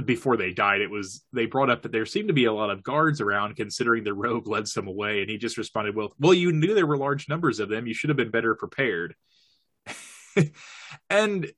before 0.06 0.38
they 0.38 0.52
died. 0.52 0.82
It 0.82 0.92
was 0.92 1.24
they 1.34 1.46
brought 1.46 1.70
up 1.70 1.84
that 1.84 1.92
there 1.92 2.06
seemed 2.06 2.28
to 2.28 2.34
be 2.34 2.46
a 2.46 2.54
lot 2.54 2.70
of 2.70 2.84
guards 2.84 3.22
around, 3.22 3.56
considering 3.56 4.04
the 4.04 4.14
rogue 4.14 4.48
led 4.48 4.68
some 4.68 4.88
away, 4.88 5.22
and 5.22 5.30
he 5.30 5.38
just 5.38 5.58
responded, 5.58 5.96
"Well, 5.96 6.14
well, 6.20 6.34
you 6.34 6.52
knew 6.52 6.76
there 6.76 6.86
were 6.86 6.98
large 6.98 7.28
numbers 7.28 7.60
of 7.60 7.70
them. 7.70 7.88
You 7.88 7.94
should 7.94 8.10
have 8.10 8.18
been 8.18 8.32
better 8.32 8.56
prepared." 8.56 9.16
and 11.10 11.52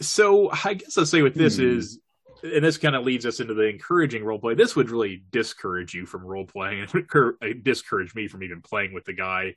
so 0.00 0.50
I 0.50 0.74
guess 0.74 0.98
I'll 0.98 1.06
say 1.06 1.22
with 1.22 1.34
this 1.34 1.56
hmm. 1.56 1.78
is 1.78 2.00
and 2.42 2.64
this 2.64 2.76
kind 2.76 2.94
of 2.94 3.04
leads 3.04 3.24
us 3.24 3.40
into 3.40 3.54
the 3.54 3.68
encouraging 3.68 4.22
role 4.22 4.38
play. 4.38 4.54
This 4.54 4.76
would 4.76 4.90
really 4.90 5.24
discourage 5.30 5.94
you 5.94 6.04
from 6.04 6.26
role 6.26 6.44
playing 6.44 6.86
and 6.92 7.64
discourage 7.64 8.14
me 8.14 8.28
from 8.28 8.42
even 8.42 8.60
playing 8.60 8.92
with 8.92 9.04
the 9.04 9.14
guy 9.14 9.54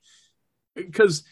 because 0.75 1.23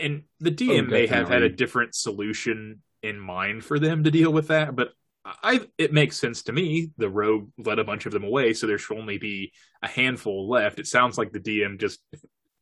and 0.00 0.22
the 0.40 0.50
DM 0.50 0.86
oh, 0.86 0.90
may 0.90 1.06
have 1.06 1.28
had 1.28 1.42
a 1.42 1.48
different 1.48 1.94
solution 1.94 2.82
in 3.02 3.18
mind 3.18 3.64
for 3.64 3.78
them 3.78 4.04
to 4.04 4.10
deal 4.10 4.32
with 4.32 4.48
that, 4.48 4.74
but 4.74 4.92
I 5.24 5.66
it 5.78 5.92
makes 5.92 6.16
sense 6.16 6.42
to 6.44 6.52
me. 6.52 6.90
The 6.98 7.08
rogue 7.08 7.50
let 7.58 7.78
a 7.78 7.84
bunch 7.84 8.06
of 8.06 8.12
them 8.12 8.24
away, 8.24 8.52
so 8.52 8.66
there 8.66 8.78
should 8.78 8.98
only 8.98 9.18
be 9.18 9.52
a 9.82 9.88
handful 9.88 10.48
left. 10.48 10.78
It 10.78 10.86
sounds 10.86 11.16
like 11.16 11.32
the 11.32 11.40
DM 11.40 11.78
just 11.78 12.00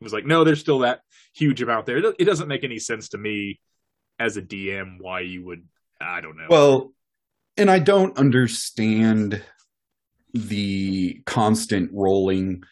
was 0.01 0.13
like, 0.13 0.27
no, 0.27 0.45
there's 0.45 0.61
still 0.61 0.81
that 0.81 1.01
huge 1.35 1.63
amount 1.63 1.87
there. 1.87 1.99
It 1.99 2.25
doesn't 2.25 2.49
make 2.49 2.65
any 2.65 2.79
sense 2.79 3.11
to 3.11 3.19
me 3.19 3.61
as 4.19 4.37
a 4.37 4.43
DM 4.43 4.97
why 5.01 5.21
you 5.21 5.45
would. 5.45 5.67
I 6.01 6.21
don't 6.21 6.37
know. 6.37 6.47
Well, 6.49 6.93
and 7.57 7.71
I 7.71 7.79
don't 7.79 8.17
understand 8.17 9.43
the 10.35 11.21
constant 11.27 11.91
rolling 11.93 12.65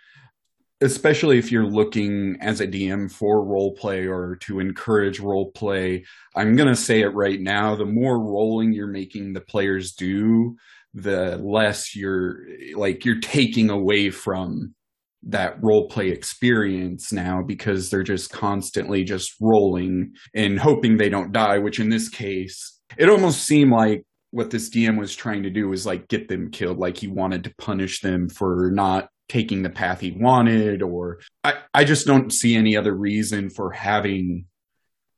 especially 0.80 1.38
if 1.38 1.52
you're 1.52 1.66
looking 1.66 2.36
as 2.40 2.60
a 2.60 2.66
DM 2.66 3.10
for 3.10 3.44
role 3.44 3.74
play 3.74 4.06
or 4.06 4.36
to 4.36 4.60
encourage 4.60 5.20
role 5.20 5.50
play, 5.52 6.04
I'm 6.34 6.56
going 6.56 6.68
to 6.68 6.76
say 6.76 7.00
it 7.00 7.14
right 7.14 7.40
now. 7.40 7.76
The 7.76 7.84
more 7.84 8.18
rolling 8.18 8.72
you're 8.72 8.86
making 8.86 9.32
the 9.32 9.42
players 9.42 9.92
do, 9.92 10.56
the 10.94 11.36
less 11.38 11.94
you're 11.94 12.44
like 12.74 13.04
you're 13.04 13.20
taking 13.20 13.70
away 13.70 14.10
from 14.10 14.74
that 15.22 15.62
role 15.62 15.86
play 15.88 16.08
experience 16.08 17.12
now 17.12 17.42
because 17.42 17.90
they're 17.90 18.02
just 18.02 18.32
constantly 18.32 19.04
just 19.04 19.34
rolling 19.38 20.12
and 20.34 20.58
hoping 20.58 20.96
they 20.96 21.10
don't 21.10 21.32
die, 21.32 21.58
which 21.58 21.78
in 21.78 21.90
this 21.90 22.08
case, 22.08 22.80
it 22.96 23.08
almost 23.08 23.42
seemed 23.42 23.70
like 23.70 24.04
what 24.30 24.50
this 24.50 24.70
DM 24.70 24.98
was 24.98 25.14
trying 25.14 25.42
to 25.42 25.50
do 25.50 25.68
was 25.68 25.86
like 25.86 26.08
get 26.08 26.28
them 26.28 26.50
killed. 26.50 26.78
Like 26.78 26.96
he 26.96 27.08
wanted 27.08 27.44
to 27.44 27.54
punish 27.58 28.00
them 28.00 28.28
for 28.28 28.70
not 28.72 29.08
taking 29.28 29.62
the 29.62 29.70
path 29.70 30.00
he 30.00 30.12
wanted, 30.12 30.82
or 30.82 31.20
I, 31.44 31.54
I 31.74 31.84
just 31.84 32.06
don't 32.06 32.32
see 32.32 32.56
any 32.56 32.76
other 32.76 32.94
reason 32.94 33.50
for 33.50 33.70
having 33.70 34.46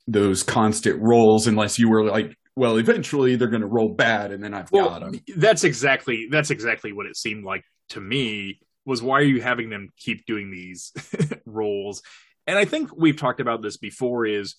those 0.06 0.42
constant 0.42 1.00
rolls 1.00 1.46
unless 1.46 1.78
you 1.78 1.88
were 1.88 2.04
like, 2.04 2.36
well, 2.56 2.76
eventually 2.76 3.36
they're 3.36 3.48
going 3.48 3.62
to 3.62 3.68
roll 3.68 3.94
bad 3.94 4.32
and 4.32 4.42
then 4.42 4.54
I've 4.54 4.70
well, 4.70 4.90
got 4.90 5.00
them. 5.00 5.20
That's 5.36 5.64
exactly 5.64 6.28
that's 6.30 6.50
exactly 6.50 6.92
what 6.92 7.06
it 7.06 7.16
seemed 7.16 7.44
like 7.44 7.64
to 7.90 8.00
me 8.00 8.60
was 8.84 9.02
why 9.02 9.20
are 9.20 9.24
you 9.24 9.40
having 9.40 9.70
them 9.70 9.88
keep 9.96 10.26
doing 10.26 10.50
these 10.50 10.92
rolls? 11.46 12.02
And 12.46 12.58
I 12.58 12.64
think 12.64 12.90
we've 12.96 13.16
talked 13.16 13.40
about 13.40 13.62
this 13.62 13.76
before 13.76 14.26
is 14.26 14.56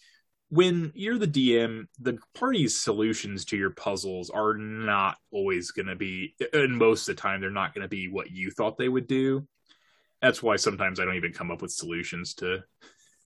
when 0.54 0.92
you're 0.94 1.18
the 1.18 1.28
DM, 1.28 1.88
the 2.00 2.20
party's 2.36 2.80
solutions 2.80 3.44
to 3.46 3.58
your 3.58 3.72
puzzles 3.72 4.30
are 4.30 4.54
not 4.54 5.18
always 5.32 5.72
going 5.72 5.88
to 5.88 5.96
be, 5.96 6.36
and 6.54 6.78
most 6.78 7.10
of 7.10 7.16
the 7.16 7.22
time, 7.22 7.42
they're 7.42 7.50
not 7.50 7.74
going 7.74 7.82
to 7.82 7.88
be 7.88 8.08
what 8.08 8.30
you 8.30 8.52
thought 8.52 8.78
they 8.78 8.88
would 8.88 9.08
do. 9.08 9.48
That's 10.22 10.44
why 10.44 10.58
sometimes 10.58 11.00
I 11.00 11.06
don't 11.06 11.16
even 11.16 11.34
come 11.34 11.50
up 11.50 11.64
with 11.64 11.72
solutions 11.72 12.36
to 12.36 12.60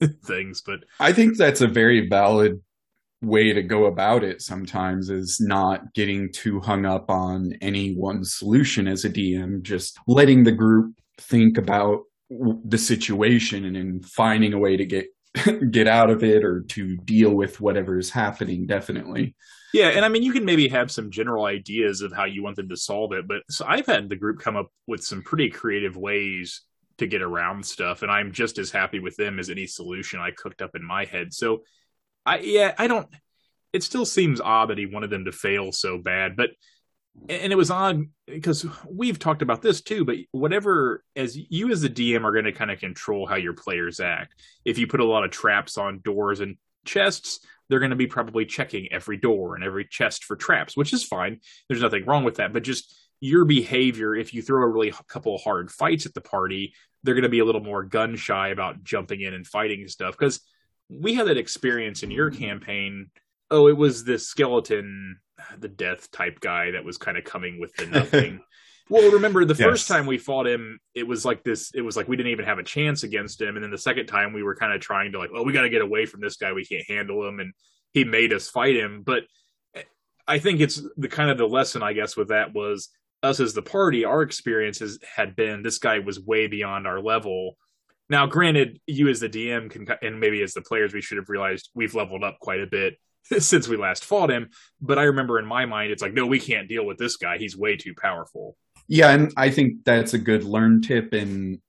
things. 0.24 0.62
But 0.66 0.86
I 1.02 1.12
think 1.12 1.36
that's 1.36 1.60
a 1.60 1.68
very 1.68 2.08
valid 2.08 2.62
way 3.22 3.52
to 3.52 3.62
go 3.62 3.88
about 3.88 4.24
it 4.24 4.42
sometimes 4.42 5.10
is 5.10 5.38
not 5.42 5.94
getting 5.94 6.32
too 6.32 6.62
hung 6.62 6.86
up 6.86 7.10
on 7.10 7.52
any 7.60 7.94
one 7.94 8.24
solution 8.24 8.88
as 8.88 9.04
a 9.04 9.10
DM, 9.10 9.64
just 9.64 10.00
letting 10.08 10.46
the 10.46 10.54
group 10.54 10.96
think 11.18 11.58
about 11.58 12.04
the 12.30 12.78
situation 12.78 13.66
and 13.66 13.76
then 13.76 14.02
finding 14.02 14.54
a 14.54 14.60
way 14.60 14.78
to 14.78 14.86
get 14.86 15.08
get 15.72 15.88
out 15.88 16.10
of 16.10 16.24
it 16.24 16.44
or 16.44 16.62
to 16.62 16.98
deal 16.98 17.34
with 17.34 17.60
whatever 17.60 17.98
is 17.98 18.10
happening 18.10 18.66
definitely. 18.66 19.36
Yeah 19.74 19.90
and 19.90 20.06
i 20.06 20.10
mean 20.10 20.24
you 20.24 20.32
can 20.32 20.46
maybe 20.46 20.68
have 20.70 20.90
some 20.90 21.12
general 21.12 21.46
ideas 21.46 22.02
of 22.02 22.14
how 22.14 22.26
you 22.26 22.42
want 22.42 22.56
them 22.56 22.70
to 22.70 22.78
solve 22.78 23.12
it 23.12 23.28
but 23.28 23.42
so 23.50 23.66
i've 23.68 23.86
had 23.86 24.10
the 24.10 24.16
group 24.16 24.40
come 24.40 24.56
up 24.56 24.72
with 24.88 25.04
some 25.04 25.22
pretty 25.22 25.50
creative 25.50 25.98
ways 25.98 26.62
to 26.98 27.06
get 27.06 27.22
around 27.22 27.66
stuff 27.66 28.02
and 28.02 28.12
i'm 28.12 28.32
just 28.32 28.58
as 28.58 28.72
happy 28.72 29.00
with 29.00 29.16
them 29.18 29.40
as 29.40 29.50
any 29.50 29.68
solution 29.68 30.20
i 30.20 30.32
cooked 30.32 30.62
up 30.62 30.76
in 30.76 30.84
my 30.84 31.06
head. 31.06 31.34
So 31.34 31.64
i 32.26 32.40
yeah 32.40 32.74
i 32.78 32.88
don't 32.88 33.08
it 33.74 33.84
still 33.84 34.06
seems 34.06 34.40
odd 34.40 34.70
that 34.70 34.78
he 34.78 34.86
wanted 34.86 35.10
them 35.10 35.26
to 35.26 35.32
fail 35.32 35.72
so 35.72 35.98
bad 35.98 36.36
but 36.36 36.52
and 37.30 37.52
it 37.52 37.58
was 37.58 37.72
odd 37.72 38.06
because 38.26 38.66
we've 38.90 39.20
talked 39.20 39.42
about 39.42 39.62
this 39.62 39.82
too 39.82 40.06
but 40.06 40.18
whatever 40.32 41.04
as 41.16 41.38
you 41.38 41.72
as 41.72 41.82
the 41.82 41.90
dm 41.90 42.24
are 42.24 42.32
going 42.32 42.46
to 42.46 42.52
kind 42.52 42.72
of 42.72 42.80
control 42.80 43.26
how 43.26 43.36
your 43.36 43.54
players 43.54 44.00
act. 44.00 44.36
If 44.66 44.78
you 44.78 44.88
put 44.88 45.00
a 45.00 45.06
lot 45.06 45.24
of 45.24 45.32
traps 45.32 45.78
on 45.78 46.02
doors 46.04 46.40
and 46.40 46.58
chests 46.86 47.40
they're 47.70 47.80
going 47.80 47.92
to 47.92 47.98
be 47.98 48.08
probably 48.08 48.46
checking 48.46 48.88
every 48.92 49.18
door 49.18 49.56
and 49.56 49.64
every 49.64 49.86
chest 49.86 50.24
for 50.24 50.36
traps 50.36 50.78
which 50.78 50.94
is 50.94 51.04
fine. 51.04 51.40
There's 51.68 51.82
nothing 51.82 52.06
wrong 52.06 52.24
with 52.24 52.36
that 52.36 52.54
but 52.54 52.64
just 52.64 52.96
your 53.20 53.46
behavior 53.46 54.16
if 54.16 54.34
you 54.34 54.42
throw 54.42 54.64
a 54.64 54.68
really 54.68 54.94
couple 55.08 55.38
hard 55.38 55.72
fights 55.72 56.06
at 56.06 56.14
the 56.14 56.22
party 56.22 56.74
they're 57.04 57.16
going 57.16 57.24
to 57.24 57.30
be 57.30 57.40
a 57.40 57.46
little 57.46 57.64
more 57.64 57.84
gun 57.84 58.16
shy 58.16 58.50
about 58.50 58.84
jumping 58.84 59.22
in 59.22 59.34
and 59.34 59.48
fighting 59.48 59.88
stuff 59.88 60.18
because 60.18 60.42
we 60.90 61.14
had 61.14 61.28
that 61.28 61.38
experience 61.38 62.04
in 62.04 62.12
your 62.12 62.30
campaign 62.30 63.10
oh 63.52 63.68
it 63.68 63.78
was 63.78 64.04
this 64.04 64.28
skeleton 64.28 65.20
the 65.60 65.68
death 65.68 66.12
type 66.12 66.40
guy 66.40 66.72
that 66.72 66.84
was 66.84 66.98
kind 66.98 67.18
of 67.18 67.24
coming 67.24 67.60
with 67.60 67.76
the 67.76 67.86
nothing. 67.86 68.40
well, 68.90 69.12
remember 69.12 69.46
the 69.46 69.54
yes. 69.54 69.64
first 69.64 69.88
time 69.88 70.06
we 70.06 70.18
fought 70.18 70.48
him, 70.48 70.80
it 70.94 71.08
was 71.08 71.26
like 71.26 71.44
this. 71.44 71.72
It 71.74 71.82
was 71.82 71.96
like 71.96 72.08
we 72.08 72.16
didn't 72.16 72.32
even 72.32 72.46
have 72.46 72.60
a 72.60 72.64
chance 72.64 73.04
against 73.04 73.42
him, 73.42 73.56
and 73.56 73.64
then 73.64 73.72
the 73.72 73.78
second 73.78 74.08
time 74.08 74.34
we 74.34 74.44
were 74.44 74.56
kind 74.56 74.74
of 74.74 74.82
trying 74.82 75.12
to 75.12 75.20
like, 75.20 75.30
oh, 75.34 75.44
we 75.44 75.54
got 75.54 75.62
to 75.62 75.70
get 75.70 75.82
away 75.82 76.06
from 76.06 76.22
this 76.22 76.38
guy. 76.38 76.54
We 76.54 76.66
can't 76.66 76.86
handle 76.88 77.28
him, 77.28 77.40
and 77.40 77.54
he 77.94 78.04
made 78.04 78.34
us 78.34 78.50
fight 78.50 78.76
him. 78.76 79.04
But 79.06 79.24
eh, 79.76 79.84
I 80.28 80.40
think 80.40 80.60
it's 80.60 80.82
the 80.98 81.10
kind 81.10 81.30
of 81.30 81.38
the 81.38 81.48
lesson 81.48 81.84
I 81.84 81.94
guess 81.94 82.18
with 82.18 82.30
that 82.30 82.54
was 82.54 82.90
us 83.24 83.40
as 83.40 83.54
the 83.54 83.62
party. 83.62 84.06
Our 84.06 84.22
experiences 84.22 85.00
had 85.16 85.36
been 85.36 85.64
this 85.64 85.80
guy 85.80 86.00
was 86.00 86.20
way 86.20 86.48
beyond 86.48 86.88
our 86.88 87.02
level. 87.02 87.58
Now, 88.10 88.26
granted, 88.26 88.80
you 88.88 89.10
as 89.10 89.20
the 89.20 89.28
DM 89.28 89.70
can, 89.70 89.86
and 90.02 90.20
maybe 90.20 90.42
as 90.42 90.54
the 90.54 90.62
players, 90.62 90.94
we 90.94 91.02
should 91.02 91.18
have 91.18 91.30
realized 91.30 91.70
we've 91.76 91.94
leveled 91.94 92.24
up 92.24 92.40
quite 92.40 92.62
a 92.62 92.68
bit 92.68 92.96
since 93.40 93.68
we 93.68 93.78
last 93.78 94.06
fought 94.06 94.32
him. 94.32 94.50
But 94.82 95.00
I 95.00 95.04
remember 95.04 95.40
in 95.40 95.46
my 95.46 95.66
mind, 95.66 95.92
it's 95.92 96.02
like, 96.02 96.14
no, 96.14 96.26
we 96.26 96.40
can't 96.40 96.68
deal 96.68 96.86
with 96.86 96.98
this 96.98 97.18
guy. 97.18 97.38
He's 97.38 97.58
way 97.58 97.76
too 97.76 97.94
powerful. 98.00 98.56
Yeah, 98.88 99.12
and 99.12 99.34
I 99.36 99.50
think 99.50 99.84
that's 99.84 100.14
a 100.14 100.18
good 100.18 100.44
learn 100.44 100.82
tip 100.82 101.14
and 101.14 101.60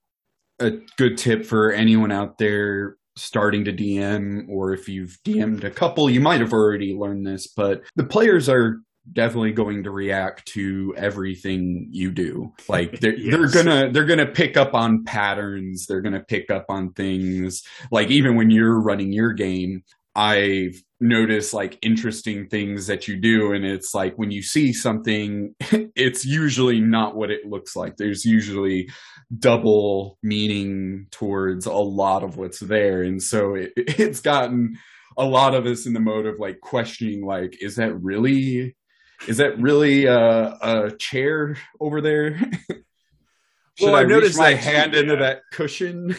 a 0.60 0.72
good 0.96 1.18
tip 1.18 1.44
for 1.44 1.72
anyone 1.72 2.12
out 2.12 2.38
there 2.38 2.96
starting 3.16 3.64
to 3.64 3.72
DM, 3.72 4.48
or 4.48 4.72
if 4.72 4.88
you've 4.88 5.18
DM'd 5.24 5.64
a 5.64 5.70
couple, 5.70 6.08
you 6.08 6.20
might 6.20 6.40
have 6.40 6.52
already 6.52 6.94
learned 6.94 7.26
this, 7.26 7.48
but 7.48 7.82
the 7.96 8.04
players 8.04 8.48
are 8.48 8.80
definitely 9.12 9.52
going 9.52 9.82
to 9.84 9.90
react 9.90 10.46
to 10.46 10.94
everything 10.96 11.88
you 11.90 12.10
do. 12.10 12.52
Like 12.68 13.00
they're 13.00 13.14
yes. 13.16 13.32
they're 13.32 13.64
gonna 13.64 13.92
they're 13.92 14.04
gonna 14.04 14.26
pick 14.26 14.56
up 14.56 14.74
on 14.74 15.04
patterns. 15.04 15.86
They're 15.86 16.00
gonna 16.00 16.24
pick 16.24 16.50
up 16.50 16.66
on 16.68 16.92
things. 16.92 17.62
Like 17.90 18.10
even 18.10 18.36
when 18.36 18.50
you're 18.50 18.80
running 18.80 19.12
your 19.12 19.32
game, 19.32 19.82
I've 20.18 20.82
noticed 21.00 21.54
like 21.54 21.78
interesting 21.80 22.48
things 22.48 22.88
that 22.88 23.06
you 23.06 23.16
do. 23.16 23.52
And 23.52 23.64
it's 23.64 23.94
like 23.94 24.18
when 24.18 24.32
you 24.32 24.42
see 24.42 24.72
something, 24.72 25.54
it's 25.60 26.26
usually 26.26 26.80
not 26.80 27.14
what 27.14 27.30
it 27.30 27.46
looks 27.46 27.76
like. 27.76 27.96
There's 27.96 28.24
usually 28.24 28.90
double 29.38 30.18
meaning 30.24 31.06
towards 31.12 31.66
a 31.66 31.72
lot 31.72 32.24
of 32.24 32.36
what's 32.36 32.58
there. 32.58 33.04
And 33.04 33.22
so 33.22 33.54
it, 33.54 33.72
it's 33.76 34.20
gotten 34.20 34.76
a 35.16 35.24
lot 35.24 35.54
of 35.54 35.66
us 35.66 35.86
in 35.86 35.92
the 35.92 36.00
mode 36.00 36.26
of 36.26 36.40
like 36.40 36.60
questioning, 36.60 37.24
like, 37.24 37.56
is 37.60 37.76
that 37.76 37.94
really, 38.02 38.76
is 39.28 39.36
that 39.36 39.56
really 39.60 40.06
a, 40.06 40.58
a 40.60 40.90
chair 40.98 41.56
over 41.78 42.00
there? 42.00 42.38
Should 43.78 43.86
well, 43.92 43.94
I, 43.94 44.00
I 44.00 44.02
reach 44.02 44.36
my 44.36 44.54
hand 44.54 44.94
too, 44.94 44.98
into 44.98 45.16
that 45.18 45.42
cushion? 45.52 46.16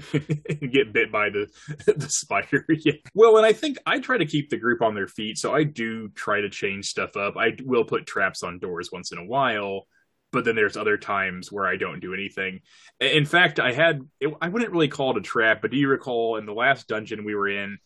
get 0.72 0.92
bit 0.92 1.10
by 1.10 1.30
the 1.30 1.48
the 1.86 2.08
spider. 2.08 2.64
yeah. 2.84 2.94
Well, 3.14 3.36
and 3.36 3.46
I 3.46 3.52
think 3.52 3.78
I 3.86 3.98
try 3.98 4.18
to 4.18 4.26
keep 4.26 4.50
the 4.50 4.58
group 4.58 4.82
on 4.82 4.94
their 4.94 5.08
feet, 5.08 5.38
so 5.38 5.54
I 5.54 5.64
do 5.64 6.08
try 6.08 6.40
to 6.40 6.50
change 6.50 6.86
stuff 6.86 7.16
up. 7.16 7.36
I 7.36 7.56
will 7.64 7.84
put 7.84 8.06
traps 8.06 8.42
on 8.42 8.58
doors 8.58 8.90
once 8.92 9.12
in 9.12 9.18
a 9.18 9.24
while, 9.24 9.86
but 10.32 10.44
then 10.44 10.56
there's 10.56 10.76
other 10.76 10.96
times 10.96 11.50
where 11.50 11.66
I 11.66 11.76
don't 11.76 12.00
do 12.00 12.14
anything. 12.14 12.60
In 13.00 13.24
fact, 13.24 13.60
I 13.60 13.72
had 13.72 14.00
it, 14.20 14.32
I 14.40 14.48
wouldn't 14.48 14.72
really 14.72 14.88
call 14.88 15.12
it 15.12 15.18
a 15.18 15.22
trap, 15.22 15.62
but 15.62 15.70
do 15.70 15.76
you 15.76 15.88
recall 15.88 16.36
in 16.36 16.46
the 16.46 16.52
last 16.52 16.88
dungeon 16.88 17.24
we 17.24 17.34
were 17.34 17.48
in, 17.48 17.78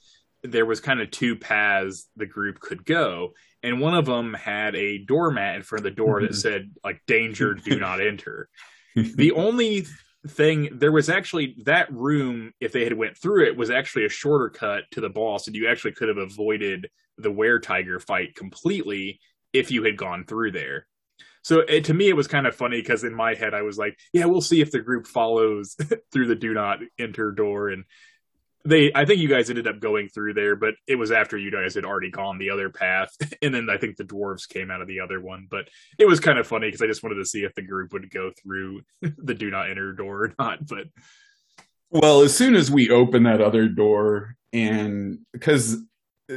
there 0.42 0.66
was 0.66 0.80
kind 0.80 1.00
of 1.00 1.10
two 1.10 1.36
paths 1.36 2.08
the 2.16 2.26
group 2.26 2.60
could 2.60 2.84
go, 2.84 3.34
and 3.62 3.80
one 3.80 3.94
of 3.94 4.06
them 4.06 4.34
had 4.34 4.74
a 4.74 4.98
doormat 4.98 5.56
in 5.56 5.62
front 5.62 5.80
of 5.80 5.84
the 5.84 5.96
door 5.96 6.22
that 6.22 6.34
said 6.34 6.70
like 6.82 7.02
"Danger, 7.06 7.54
do 7.54 7.78
not 7.78 8.00
enter." 8.00 8.48
the 8.96 9.32
only 9.32 9.86
thing 10.28 10.68
there 10.72 10.92
was 10.92 11.08
actually 11.08 11.56
that 11.64 11.90
room 11.90 12.52
if 12.60 12.72
they 12.72 12.84
had 12.84 12.92
went 12.92 13.16
through 13.16 13.46
it 13.46 13.56
was 13.56 13.70
actually 13.70 14.04
a 14.04 14.10
shorter 14.10 14.50
cut 14.50 14.84
to 14.90 15.00
the 15.00 15.08
boss 15.08 15.46
and 15.46 15.56
you 15.56 15.66
actually 15.66 15.92
could 15.92 16.08
have 16.08 16.18
avoided 16.18 16.90
the 17.16 17.30
were 17.30 17.58
tiger 17.58 17.98
fight 17.98 18.34
completely 18.34 19.18
if 19.52 19.70
you 19.70 19.82
had 19.82 19.96
gone 19.96 20.24
through 20.24 20.52
there. 20.52 20.86
So 21.42 21.60
it, 21.60 21.84
to 21.84 21.94
me 21.94 22.08
it 22.08 22.16
was 22.16 22.26
kind 22.26 22.46
of 22.46 22.54
funny 22.54 22.80
because 22.80 23.02
in 23.02 23.14
my 23.14 23.34
head 23.34 23.54
i 23.54 23.62
was 23.62 23.78
like 23.78 23.98
yeah 24.12 24.26
we'll 24.26 24.42
see 24.42 24.60
if 24.60 24.70
the 24.70 24.80
group 24.80 25.06
follows 25.06 25.74
through 26.12 26.26
the 26.26 26.34
do 26.34 26.52
not 26.52 26.80
enter 26.98 27.32
door 27.32 27.70
and 27.70 27.84
they 28.64 28.92
i 28.94 29.04
think 29.04 29.20
you 29.20 29.28
guys 29.28 29.48
ended 29.48 29.66
up 29.66 29.80
going 29.80 30.08
through 30.08 30.34
there 30.34 30.54
but 30.54 30.74
it 30.86 30.96
was 30.96 31.10
after 31.10 31.36
you 31.36 31.50
guys 31.50 31.74
had 31.74 31.84
already 31.84 32.10
gone 32.10 32.38
the 32.38 32.50
other 32.50 32.68
path. 32.68 33.10
And 33.42 33.54
then 33.54 33.68
i 33.70 33.78
think 33.78 33.96
the 33.96 34.04
dwarves 34.04 34.48
came 34.48 34.70
out 34.70 34.82
of 34.82 34.88
the 34.88 35.00
other 35.00 35.20
one 35.20 35.46
but 35.50 35.68
it 35.98 36.06
was 36.06 36.20
kind 36.20 36.38
of 36.38 36.46
funny 36.46 36.68
because 36.68 36.82
i 36.82 36.86
just 36.86 37.02
wanted 37.02 37.16
to 37.16 37.24
see 37.24 37.44
if 37.44 37.54
the 37.54 37.62
group 37.62 37.92
would 37.92 38.10
go 38.10 38.30
through 38.42 38.82
the 39.00 39.34
do 39.34 39.50
not 39.50 39.70
enter 39.70 39.92
door 39.92 40.24
or 40.24 40.34
not 40.38 40.66
but 40.66 40.86
well 41.90 42.20
as 42.20 42.36
soon 42.36 42.54
as 42.54 42.70
we 42.70 42.90
open 42.90 43.22
that 43.22 43.40
other 43.40 43.66
door 43.68 44.36
and 44.52 45.20
because 45.32 45.78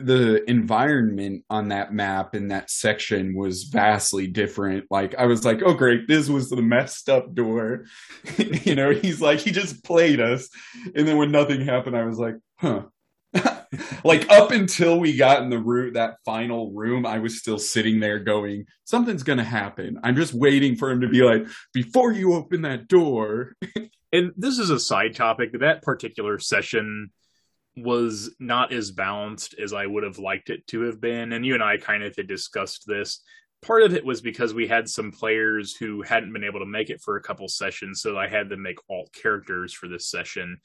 the 0.01 0.43
environment 0.49 1.45
on 1.49 1.69
that 1.69 1.93
map 1.93 2.35
in 2.35 2.47
that 2.47 2.71
section 2.71 3.35
was 3.35 3.63
vastly 3.63 4.27
different. 4.27 4.85
Like 4.89 5.15
I 5.15 5.25
was 5.25 5.45
like, 5.45 5.61
oh 5.63 5.73
great, 5.73 6.07
this 6.07 6.29
was 6.29 6.49
the 6.49 6.61
messed 6.61 7.09
up 7.09 7.33
door. 7.33 7.85
you 8.37 8.75
know, 8.75 8.91
he's 8.91 9.21
like, 9.21 9.39
he 9.39 9.51
just 9.51 9.83
played 9.83 10.19
us. 10.19 10.49
And 10.95 11.07
then 11.07 11.17
when 11.17 11.31
nothing 11.31 11.61
happened, 11.61 11.95
I 11.95 12.05
was 12.05 12.17
like, 12.17 12.35
huh. 12.57 12.83
like 14.03 14.29
up 14.29 14.51
until 14.51 14.99
we 14.99 15.15
got 15.15 15.41
in 15.41 15.49
the 15.49 15.59
room 15.59 15.93
that 15.93 16.17
final 16.25 16.71
room, 16.71 17.05
I 17.05 17.19
was 17.19 17.39
still 17.39 17.59
sitting 17.59 17.99
there 17.99 18.19
going, 18.19 18.65
something's 18.85 19.23
gonna 19.23 19.43
happen. 19.43 19.99
I'm 20.03 20.15
just 20.15 20.33
waiting 20.33 20.75
for 20.75 20.89
him 20.91 21.01
to 21.01 21.07
be 21.07 21.21
like, 21.21 21.45
before 21.73 22.11
you 22.11 22.33
open 22.33 22.63
that 22.63 22.87
door. 22.87 23.55
And 24.13 24.31
this 24.37 24.59
is 24.59 24.69
a 24.69 24.79
side 24.79 25.15
topic. 25.15 25.53
That 25.59 25.81
particular 25.81 26.37
session 26.37 27.09
was 27.75 28.35
not 28.39 28.71
as 28.71 28.91
balanced 28.91 29.55
as 29.59 29.73
I 29.73 29.85
would 29.85 30.03
have 30.03 30.19
liked 30.19 30.49
it 30.49 30.65
to 30.67 30.81
have 30.81 31.01
been. 31.01 31.33
And 31.33 31.45
you 31.45 31.53
and 31.53 31.63
I 31.63 31.77
kind 31.77 32.03
of 32.03 32.15
had 32.15 32.27
discussed 32.27 32.85
this. 32.85 33.21
Part 33.63 33.83
of 33.83 33.93
it 33.95 34.05
was 34.05 34.21
because 34.21 34.53
we 34.53 34.67
had 34.67 34.89
some 34.89 35.11
players 35.11 35.75
who 35.75 36.01
hadn't 36.01 36.33
been 36.33 36.43
able 36.43 36.59
to 36.59 36.65
make 36.65 36.89
it 36.89 37.01
for 37.01 37.15
a 37.15 37.21
couple 37.21 37.47
sessions, 37.47 38.01
so 38.01 38.17
I 38.17 38.27
had 38.27 38.49
them 38.49 38.61
make 38.61 38.77
alt 38.89 39.09
characters 39.13 39.73
for 39.73 39.87
this 39.87 40.09
session. 40.09 40.57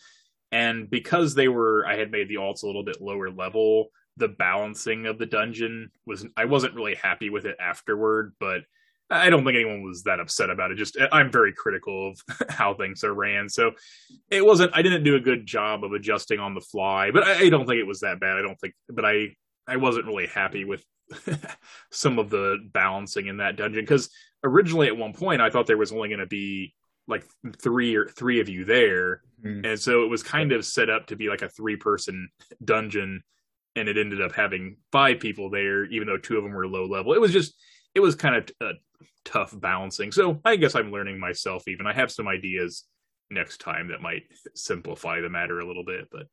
And 0.50 0.90
because 0.90 1.34
they 1.34 1.48
were, 1.48 1.86
I 1.86 1.96
had 1.96 2.10
made 2.10 2.28
the 2.28 2.36
alts 2.36 2.62
a 2.62 2.66
little 2.66 2.82
bit 2.82 3.00
lower 3.00 3.30
level, 3.30 3.90
the 4.16 4.28
balancing 4.28 5.06
of 5.06 5.18
the 5.18 5.26
dungeon 5.26 5.90
was, 6.06 6.26
I 6.36 6.46
wasn't 6.46 6.74
really 6.74 6.96
happy 6.96 7.30
with 7.30 7.44
it 7.44 7.56
afterward, 7.60 8.34
but 8.40 8.62
I 9.10 9.30
don't 9.30 9.44
think 9.44 9.56
anyone 9.56 9.82
was 9.82 10.02
that 10.02 10.20
upset 10.20 10.50
about 10.50 10.70
it. 10.70 10.76
Just 10.76 10.98
I'm 11.12 11.32
very 11.32 11.52
critical 11.52 12.10
of 12.10 12.20
how 12.50 12.74
things 12.74 13.04
are 13.04 13.14
ran, 13.14 13.48
so 13.48 13.72
it 14.30 14.44
wasn't. 14.44 14.72
I 14.74 14.82
didn't 14.82 15.04
do 15.04 15.16
a 15.16 15.20
good 15.20 15.46
job 15.46 15.82
of 15.84 15.92
adjusting 15.92 16.38
on 16.40 16.54
the 16.54 16.60
fly, 16.60 17.10
but 17.10 17.26
I, 17.26 17.46
I 17.46 17.48
don't 17.48 17.66
think 17.66 17.80
it 17.80 17.86
was 17.86 18.00
that 18.00 18.20
bad. 18.20 18.36
I 18.36 18.42
don't 18.42 18.58
think, 18.60 18.74
but 18.88 19.04
I 19.04 19.34
I 19.66 19.76
wasn't 19.76 20.06
really 20.06 20.26
happy 20.26 20.64
with 20.64 20.84
some 21.90 22.18
of 22.18 22.28
the 22.28 22.58
balancing 22.72 23.28
in 23.28 23.38
that 23.38 23.56
dungeon 23.56 23.82
because 23.82 24.10
originally 24.44 24.88
at 24.88 24.96
one 24.96 25.14
point 25.14 25.40
I 25.40 25.48
thought 25.48 25.66
there 25.66 25.78
was 25.78 25.92
only 25.92 26.08
going 26.08 26.20
to 26.20 26.26
be 26.26 26.74
like 27.06 27.24
three 27.62 27.96
or 27.96 28.06
three 28.08 28.40
of 28.40 28.50
you 28.50 28.66
there, 28.66 29.22
mm. 29.42 29.66
and 29.66 29.80
so 29.80 30.04
it 30.04 30.08
was 30.08 30.22
kind 30.22 30.52
of 30.52 30.66
set 30.66 30.90
up 30.90 31.06
to 31.06 31.16
be 31.16 31.28
like 31.28 31.40
a 31.40 31.48
three 31.48 31.76
person 31.76 32.28
dungeon, 32.62 33.22
and 33.74 33.88
it 33.88 33.96
ended 33.96 34.20
up 34.20 34.32
having 34.32 34.76
five 34.92 35.18
people 35.18 35.48
there, 35.48 35.86
even 35.86 36.06
though 36.06 36.18
two 36.18 36.36
of 36.36 36.44
them 36.44 36.52
were 36.52 36.66
low 36.66 36.84
level. 36.84 37.14
It 37.14 37.22
was 37.22 37.32
just 37.32 37.54
it 37.94 38.00
was 38.00 38.14
kind 38.14 38.36
of 38.36 38.50
uh, 38.60 38.72
tough 39.24 39.58
balancing. 39.58 40.12
So 40.12 40.40
I 40.44 40.56
guess 40.56 40.74
I'm 40.74 40.90
learning 40.90 41.18
myself. 41.18 41.68
Even 41.68 41.86
I 41.86 41.92
have 41.92 42.10
some 42.10 42.28
ideas 42.28 42.84
next 43.30 43.58
time 43.58 43.88
that 43.88 44.00
might 44.00 44.22
simplify 44.54 45.20
the 45.20 45.28
matter 45.28 45.60
a 45.60 45.66
little 45.66 45.84
bit, 45.84 46.08
but 46.10 46.26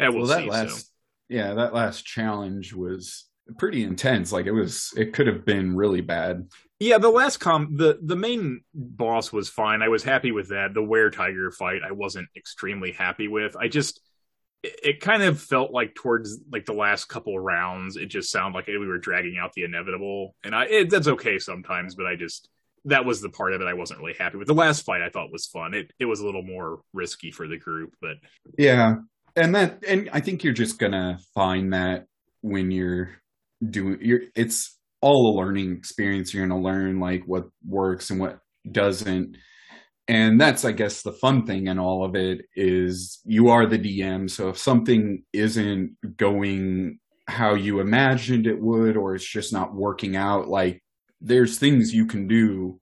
yeah, 0.00 0.08
we'll, 0.08 0.20
well 0.20 0.26
that 0.28 0.40
see, 0.40 0.50
last, 0.50 0.80
so. 0.80 0.86
yeah, 1.28 1.54
that 1.54 1.74
last 1.74 2.04
challenge 2.06 2.72
was 2.72 3.26
pretty 3.58 3.82
intense. 3.84 4.32
Like 4.32 4.46
it 4.46 4.52
was, 4.52 4.92
it 4.96 5.12
could 5.12 5.26
have 5.26 5.44
been 5.44 5.76
really 5.76 6.00
bad. 6.00 6.48
Yeah, 6.80 6.98
the 6.98 7.10
last 7.10 7.36
com, 7.36 7.76
the 7.76 8.00
the 8.02 8.16
main 8.16 8.62
boss 8.74 9.32
was 9.32 9.48
fine. 9.48 9.82
I 9.82 9.88
was 9.88 10.02
happy 10.02 10.32
with 10.32 10.48
that. 10.48 10.74
The 10.74 10.82
were 10.82 11.10
tiger 11.10 11.52
fight, 11.52 11.82
I 11.86 11.92
wasn't 11.92 12.28
extremely 12.36 12.90
happy 12.90 13.28
with. 13.28 13.56
I 13.56 13.68
just 13.68 14.00
it 14.62 15.00
kind 15.00 15.22
of 15.22 15.40
felt 15.40 15.72
like 15.72 15.94
towards 15.94 16.38
like 16.50 16.66
the 16.66 16.72
last 16.72 17.06
couple 17.06 17.38
rounds, 17.38 17.96
it 17.96 18.06
just 18.06 18.30
sounded 18.30 18.56
like 18.56 18.66
we 18.68 18.78
were 18.78 18.98
dragging 18.98 19.36
out 19.38 19.52
the 19.54 19.64
inevitable, 19.64 20.34
and 20.44 20.54
I 20.54 20.64
it, 20.66 20.90
that's 20.90 21.08
okay 21.08 21.38
sometimes, 21.38 21.94
but 21.94 22.06
I 22.06 22.16
just 22.16 22.48
that 22.84 23.04
was 23.04 23.20
the 23.20 23.28
part 23.28 23.52
of 23.52 23.60
it 23.60 23.66
I 23.66 23.74
wasn't 23.74 24.00
really 24.00 24.16
happy 24.18 24.38
with. 24.38 24.48
The 24.48 24.54
last 24.54 24.84
fight 24.84 25.02
I 25.02 25.08
thought 25.08 25.32
was 25.32 25.46
fun. 25.46 25.74
It 25.74 25.92
it 25.98 26.04
was 26.04 26.20
a 26.20 26.26
little 26.26 26.42
more 26.42 26.80
risky 26.92 27.30
for 27.30 27.48
the 27.48 27.58
group, 27.58 27.94
but 28.00 28.16
yeah, 28.56 28.96
and 29.34 29.54
that 29.54 29.84
and 29.86 30.08
I 30.12 30.20
think 30.20 30.44
you're 30.44 30.52
just 30.52 30.78
gonna 30.78 31.18
find 31.34 31.72
that 31.72 32.06
when 32.40 32.70
you're 32.70 33.10
doing 33.68 33.98
you're 34.00 34.22
it's 34.34 34.78
all 35.00 35.34
a 35.34 35.38
learning 35.38 35.76
experience. 35.76 36.32
You're 36.32 36.46
gonna 36.46 36.60
learn 36.60 37.00
like 37.00 37.24
what 37.26 37.48
works 37.66 38.10
and 38.10 38.20
what 38.20 38.38
doesn't 38.70 39.36
and 40.12 40.38
that's 40.38 40.64
i 40.66 40.72
guess 40.72 41.00
the 41.02 41.12
fun 41.12 41.46
thing 41.46 41.68
in 41.68 41.78
all 41.78 42.04
of 42.04 42.14
it 42.14 42.44
is 42.54 43.20
you 43.24 43.48
are 43.48 43.64
the 43.64 43.78
dm 43.78 44.30
so 44.30 44.50
if 44.50 44.58
something 44.58 45.24
isn't 45.32 45.96
going 46.18 46.98
how 47.26 47.54
you 47.54 47.80
imagined 47.80 48.46
it 48.46 48.60
would 48.60 48.96
or 48.96 49.14
it's 49.14 49.26
just 49.26 49.52
not 49.52 49.74
working 49.74 50.14
out 50.14 50.48
like 50.48 50.82
there's 51.22 51.58
things 51.58 51.94
you 51.94 52.04
can 52.04 52.28
do 52.28 52.78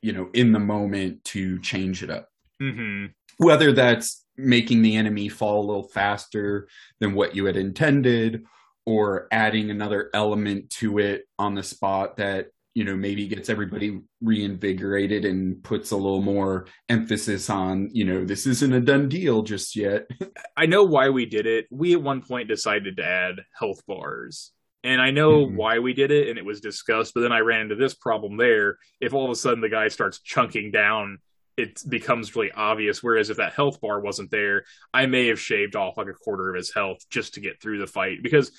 you 0.00 0.12
know 0.12 0.30
in 0.32 0.52
the 0.52 0.60
moment 0.60 1.22
to 1.24 1.58
change 1.58 2.04
it 2.04 2.10
up 2.10 2.28
mm-hmm. 2.62 3.06
whether 3.38 3.72
that's 3.72 4.24
making 4.36 4.80
the 4.80 4.96
enemy 4.96 5.28
fall 5.28 5.64
a 5.64 5.66
little 5.66 5.88
faster 5.88 6.68
than 7.00 7.14
what 7.14 7.34
you 7.34 7.46
had 7.46 7.56
intended 7.56 8.44
or 8.86 9.26
adding 9.32 9.70
another 9.70 10.08
element 10.14 10.70
to 10.70 10.98
it 10.98 11.24
on 11.38 11.54
the 11.54 11.62
spot 11.62 12.16
that 12.16 12.46
you 12.74 12.84
know 12.84 12.96
maybe 12.96 13.26
gets 13.26 13.48
everybody 13.48 14.00
reinvigorated 14.20 15.24
and 15.24 15.62
puts 15.62 15.90
a 15.90 15.96
little 15.96 16.22
more 16.22 16.66
emphasis 16.88 17.50
on 17.50 17.88
you 17.92 18.04
know 18.04 18.24
this 18.24 18.46
isn't 18.46 18.72
a 18.72 18.80
done 18.80 19.08
deal 19.08 19.42
just 19.42 19.76
yet. 19.76 20.08
I 20.56 20.66
know 20.66 20.84
why 20.84 21.10
we 21.10 21.26
did 21.26 21.46
it. 21.46 21.66
We 21.70 21.94
at 21.94 22.02
one 22.02 22.22
point 22.22 22.48
decided 22.48 22.96
to 22.96 23.04
add 23.04 23.40
health 23.58 23.84
bars. 23.86 24.52
And 24.82 25.02
i 25.02 25.10
know 25.10 25.44
mm-hmm. 25.44 25.56
why 25.56 25.78
we 25.80 25.92
did 25.92 26.10
it 26.10 26.28
and 26.28 26.38
it 26.38 26.44
was 26.44 26.62
discussed 26.62 27.12
but 27.12 27.20
then 27.20 27.32
i 27.32 27.40
ran 27.40 27.62
into 27.62 27.74
this 27.74 27.94
problem 27.94 28.36
there. 28.36 28.78
If 29.00 29.12
all 29.12 29.24
of 29.24 29.30
a 29.30 29.36
sudden 29.36 29.60
the 29.60 29.68
guy 29.68 29.88
starts 29.88 30.20
chunking 30.20 30.70
down 30.70 31.18
it 31.56 31.82
becomes 31.86 32.34
really 32.34 32.50
obvious. 32.52 33.02
Whereas 33.02 33.28
if 33.28 33.36
that 33.36 33.52
health 33.52 33.80
bar 33.80 34.00
wasn't 34.00 34.30
there 34.30 34.64
i 34.94 35.06
may 35.06 35.26
have 35.26 35.40
shaved 35.40 35.76
off 35.76 35.96
like 35.96 36.08
a 36.08 36.14
quarter 36.14 36.48
of 36.48 36.56
his 36.56 36.72
health 36.72 36.98
just 37.10 37.34
to 37.34 37.40
get 37.40 37.60
through 37.60 37.78
the 37.78 37.86
fight. 37.86 38.22
Because 38.22 38.52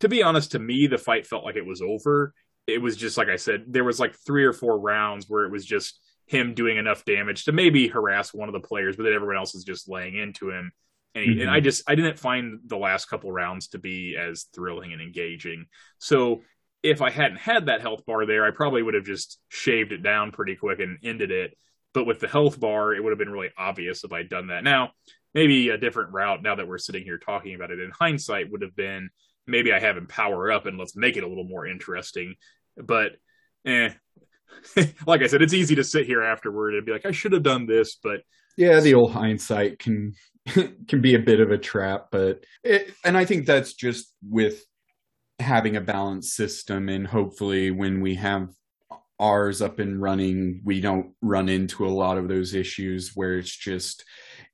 to 0.00 0.08
be 0.08 0.22
honest 0.22 0.52
to 0.52 0.58
me 0.58 0.88
the 0.88 0.98
fight 0.98 1.26
felt 1.26 1.44
like 1.44 1.56
it 1.56 1.64
was 1.64 1.80
over 1.80 2.34
it 2.70 2.82
was 2.82 2.96
just 2.96 3.16
like 3.16 3.28
I 3.28 3.36
said, 3.36 3.64
there 3.68 3.84
was 3.84 4.00
like 4.00 4.14
three 4.14 4.44
or 4.44 4.52
four 4.52 4.78
rounds 4.78 5.26
where 5.28 5.44
it 5.44 5.52
was 5.52 5.64
just 5.64 6.00
him 6.26 6.54
doing 6.54 6.76
enough 6.76 7.04
damage 7.04 7.44
to 7.44 7.52
maybe 7.52 7.88
harass 7.88 8.32
one 8.32 8.48
of 8.48 8.52
the 8.52 8.66
players, 8.66 8.96
but 8.96 9.02
then 9.02 9.12
everyone 9.12 9.36
else 9.36 9.54
is 9.54 9.64
just 9.64 9.88
laying 9.88 10.16
into 10.16 10.50
him. 10.50 10.72
And, 11.14 11.24
he, 11.24 11.30
mm-hmm. 11.32 11.40
and 11.42 11.50
I 11.50 11.60
just 11.60 11.82
I 11.88 11.96
didn't 11.96 12.18
find 12.18 12.60
the 12.66 12.76
last 12.76 13.06
couple 13.06 13.32
rounds 13.32 13.68
to 13.68 13.78
be 13.78 14.16
as 14.16 14.44
thrilling 14.54 14.92
and 14.92 15.02
engaging. 15.02 15.66
So 15.98 16.42
if 16.82 17.02
I 17.02 17.10
hadn't 17.10 17.38
had 17.38 17.66
that 17.66 17.80
health 17.80 18.06
bar 18.06 18.26
there, 18.26 18.44
I 18.44 18.52
probably 18.52 18.82
would 18.82 18.94
have 18.94 19.04
just 19.04 19.38
shaved 19.48 19.92
it 19.92 20.02
down 20.02 20.30
pretty 20.30 20.56
quick 20.56 20.78
and 20.78 20.98
ended 21.02 21.30
it. 21.30 21.56
But 21.92 22.06
with 22.06 22.20
the 22.20 22.28
health 22.28 22.60
bar, 22.60 22.94
it 22.94 23.02
would 23.02 23.10
have 23.10 23.18
been 23.18 23.32
really 23.32 23.50
obvious 23.58 24.04
if 24.04 24.12
I'd 24.12 24.28
done 24.28 24.46
that. 24.46 24.62
Now, 24.62 24.92
maybe 25.34 25.68
a 25.70 25.78
different 25.78 26.12
route 26.12 26.42
now 26.42 26.54
that 26.54 26.68
we're 26.68 26.78
sitting 26.78 27.02
here 27.02 27.18
talking 27.18 27.54
about 27.54 27.70
it 27.70 27.80
in 27.80 27.90
hindsight 27.90 28.50
would 28.50 28.62
have 28.62 28.76
been 28.76 29.10
maybe 29.46 29.72
I 29.72 29.80
have 29.80 29.96
him 29.96 30.06
power 30.06 30.50
up 30.52 30.66
and 30.66 30.78
let's 30.78 30.96
make 30.96 31.16
it 31.16 31.24
a 31.24 31.28
little 31.28 31.44
more 31.44 31.66
interesting. 31.66 32.36
But 32.86 33.12
eh. 33.66 33.90
like 35.06 35.22
I 35.22 35.26
said, 35.26 35.42
it's 35.42 35.54
easy 35.54 35.74
to 35.76 35.84
sit 35.84 36.06
here 36.06 36.22
afterward 36.22 36.74
and 36.74 36.84
be 36.84 36.92
like, 36.92 37.06
I 37.06 37.12
should 37.12 37.32
have 37.32 37.42
done 37.42 37.66
this, 37.66 37.96
but 38.02 38.20
yeah, 38.56 38.80
the 38.80 38.94
old 38.94 39.12
hindsight 39.12 39.78
can 39.78 40.14
can 40.46 41.00
be 41.00 41.14
a 41.14 41.20
bit 41.20 41.40
of 41.40 41.50
a 41.50 41.58
trap, 41.58 42.08
but 42.10 42.44
it, 42.64 42.92
and 43.04 43.16
I 43.16 43.24
think 43.24 43.46
that's 43.46 43.74
just 43.74 44.12
with 44.28 44.64
having 45.38 45.76
a 45.76 45.80
balanced 45.80 46.34
system 46.34 46.88
and 46.88 47.06
hopefully 47.06 47.70
when 47.70 48.02
we 48.02 48.16
have 48.16 48.48
ours 49.18 49.60
up 49.60 49.78
and 49.78 50.00
running, 50.00 50.60
we 50.64 50.80
don't 50.80 51.12
run 51.22 51.48
into 51.48 51.86
a 51.86 51.88
lot 51.88 52.18
of 52.18 52.28
those 52.28 52.54
issues 52.54 53.12
where 53.14 53.38
it's 53.38 53.54
just 53.54 54.04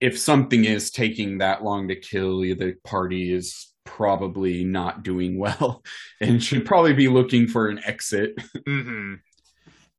if 0.00 0.18
something 0.18 0.64
is 0.64 0.90
taking 0.90 1.38
that 1.38 1.64
long 1.64 1.88
to 1.88 1.96
kill, 1.96 2.40
the 2.40 2.74
party 2.84 3.32
is 3.32 3.72
probably 3.86 4.64
not 4.64 5.02
doing 5.02 5.38
well 5.38 5.82
and 6.20 6.42
should 6.42 6.66
probably 6.66 6.92
be 6.92 7.08
looking 7.08 7.46
for 7.46 7.68
an 7.68 7.80
exit. 7.84 8.36
Mm-hmm. 8.56 9.14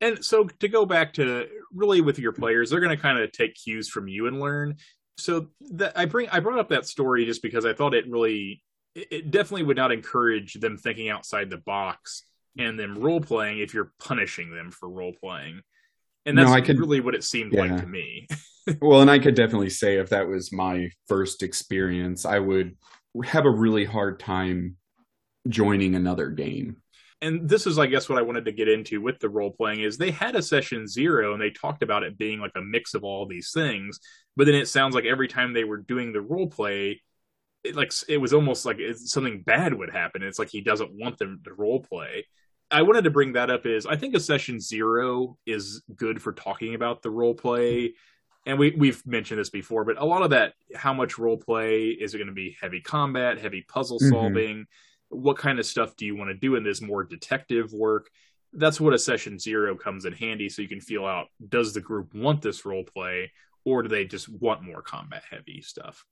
And 0.00 0.24
so 0.24 0.44
to 0.44 0.68
go 0.68 0.86
back 0.86 1.14
to 1.14 1.48
really 1.72 2.00
with 2.00 2.18
your 2.18 2.32
players, 2.32 2.70
they're 2.70 2.80
going 2.80 2.96
to 2.96 3.02
kind 3.02 3.18
of 3.18 3.32
take 3.32 3.56
cues 3.56 3.88
from 3.88 4.06
you 4.06 4.28
and 4.28 4.38
learn. 4.38 4.76
So 5.16 5.48
that 5.72 5.98
I 5.98 6.04
bring 6.04 6.28
I 6.28 6.38
brought 6.38 6.60
up 6.60 6.68
that 6.68 6.86
story 6.86 7.24
just 7.24 7.42
because 7.42 7.66
I 7.66 7.72
thought 7.72 7.94
it 7.94 8.08
really 8.08 8.62
it 8.94 9.30
definitely 9.30 9.64
would 9.64 9.76
not 9.76 9.92
encourage 9.92 10.54
them 10.54 10.76
thinking 10.76 11.08
outside 11.08 11.50
the 11.50 11.58
box 11.58 12.22
and 12.56 12.78
them 12.78 12.98
role 12.98 13.20
playing 13.20 13.58
if 13.58 13.74
you're 13.74 13.92
punishing 14.00 14.50
them 14.50 14.70
for 14.70 14.88
role 14.88 15.12
playing. 15.12 15.62
And 16.26 16.36
that's 16.36 16.50
no, 16.50 16.60
could, 16.62 16.78
really 16.78 17.00
what 17.00 17.14
it 17.14 17.24
seemed 17.24 17.52
yeah. 17.52 17.62
like 17.62 17.80
to 17.80 17.86
me. 17.86 18.28
well, 18.82 19.00
and 19.00 19.10
I 19.10 19.18
could 19.18 19.34
definitely 19.34 19.70
say 19.70 19.96
if 19.96 20.10
that 20.10 20.28
was 20.28 20.52
my 20.52 20.90
first 21.06 21.42
experience, 21.42 22.24
I 22.24 22.38
would 22.38 22.76
have 23.24 23.44
a 23.44 23.50
really 23.50 23.84
hard 23.84 24.20
time 24.20 24.76
joining 25.48 25.94
another 25.94 26.30
game. 26.30 26.76
And 27.20 27.48
this 27.48 27.66
is, 27.66 27.78
I 27.78 27.86
guess, 27.86 28.08
what 28.08 28.18
I 28.18 28.22
wanted 28.22 28.44
to 28.44 28.52
get 28.52 28.68
into 28.68 29.00
with 29.00 29.18
the 29.18 29.28
role 29.28 29.50
playing 29.50 29.80
is 29.80 29.98
they 29.98 30.12
had 30.12 30.36
a 30.36 30.42
session 30.42 30.86
zero 30.86 31.32
and 31.32 31.42
they 31.42 31.50
talked 31.50 31.82
about 31.82 32.04
it 32.04 32.16
being 32.16 32.38
like 32.38 32.52
a 32.54 32.62
mix 32.62 32.94
of 32.94 33.02
all 33.02 33.26
these 33.26 33.50
things. 33.52 33.98
But 34.36 34.46
then 34.46 34.54
it 34.54 34.68
sounds 34.68 34.94
like 34.94 35.04
every 35.04 35.26
time 35.26 35.52
they 35.52 35.64
were 35.64 35.78
doing 35.78 36.12
the 36.12 36.20
role 36.20 36.46
play, 36.46 37.02
it, 37.64 37.74
like 37.74 37.92
it 38.08 38.18
was 38.18 38.32
almost 38.32 38.64
like 38.64 38.78
something 38.94 39.42
bad 39.42 39.74
would 39.74 39.90
happen. 39.90 40.22
It's 40.22 40.38
like 40.38 40.50
he 40.50 40.60
doesn't 40.60 40.92
want 40.92 41.18
them 41.18 41.40
to 41.44 41.54
role 41.54 41.80
play. 41.80 42.26
I 42.70 42.82
wanted 42.82 43.04
to 43.04 43.10
bring 43.10 43.32
that 43.32 43.50
up 43.50 43.66
is 43.66 43.86
I 43.86 43.96
think 43.96 44.14
a 44.14 44.20
session 44.20 44.60
zero 44.60 45.38
is 45.44 45.82
good 45.96 46.22
for 46.22 46.32
talking 46.32 46.74
about 46.74 47.02
the 47.02 47.10
role 47.10 47.34
play 47.34 47.94
and 48.48 48.58
we 48.58 48.70
we've 48.70 49.06
mentioned 49.06 49.38
this 49.38 49.50
before, 49.50 49.84
but 49.84 50.00
a 50.00 50.04
lot 50.04 50.22
of 50.22 50.30
that, 50.30 50.54
how 50.74 50.94
much 50.94 51.18
role 51.18 51.36
play 51.36 51.88
is 51.88 52.14
it 52.14 52.18
going 52.18 52.28
to 52.28 52.34
be? 52.34 52.56
Heavy 52.58 52.80
combat, 52.80 53.38
heavy 53.38 53.60
puzzle 53.60 53.98
mm-hmm. 53.98 54.08
solving. 54.08 54.56
Mm-hmm. 54.56 55.22
What 55.22 55.36
kind 55.36 55.58
of 55.58 55.66
stuff 55.66 55.94
do 55.96 56.06
you 56.06 56.16
want 56.16 56.30
to 56.30 56.34
do 56.34 56.56
in 56.56 56.64
this 56.64 56.80
more 56.80 57.04
detective 57.04 57.72
work? 57.74 58.08
That's 58.54 58.80
what 58.80 58.94
a 58.94 58.98
session 58.98 59.38
zero 59.38 59.76
comes 59.76 60.06
in 60.06 60.14
handy, 60.14 60.48
so 60.48 60.62
you 60.62 60.68
can 60.68 60.80
feel 60.80 61.04
out: 61.04 61.26
does 61.46 61.74
the 61.74 61.82
group 61.82 62.14
want 62.14 62.40
this 62.40 62.64
role 62.64 62.84
play, 62.84 63.32
or 63.66 63.82
do 63.82 63.88
they 63.90 64.06
just 64.06 64.30
want 64.30 64.62
more 64.62 64.80
combat 64.80 65.24
heavy 65.30 65.60
stuff? 65.60 66.06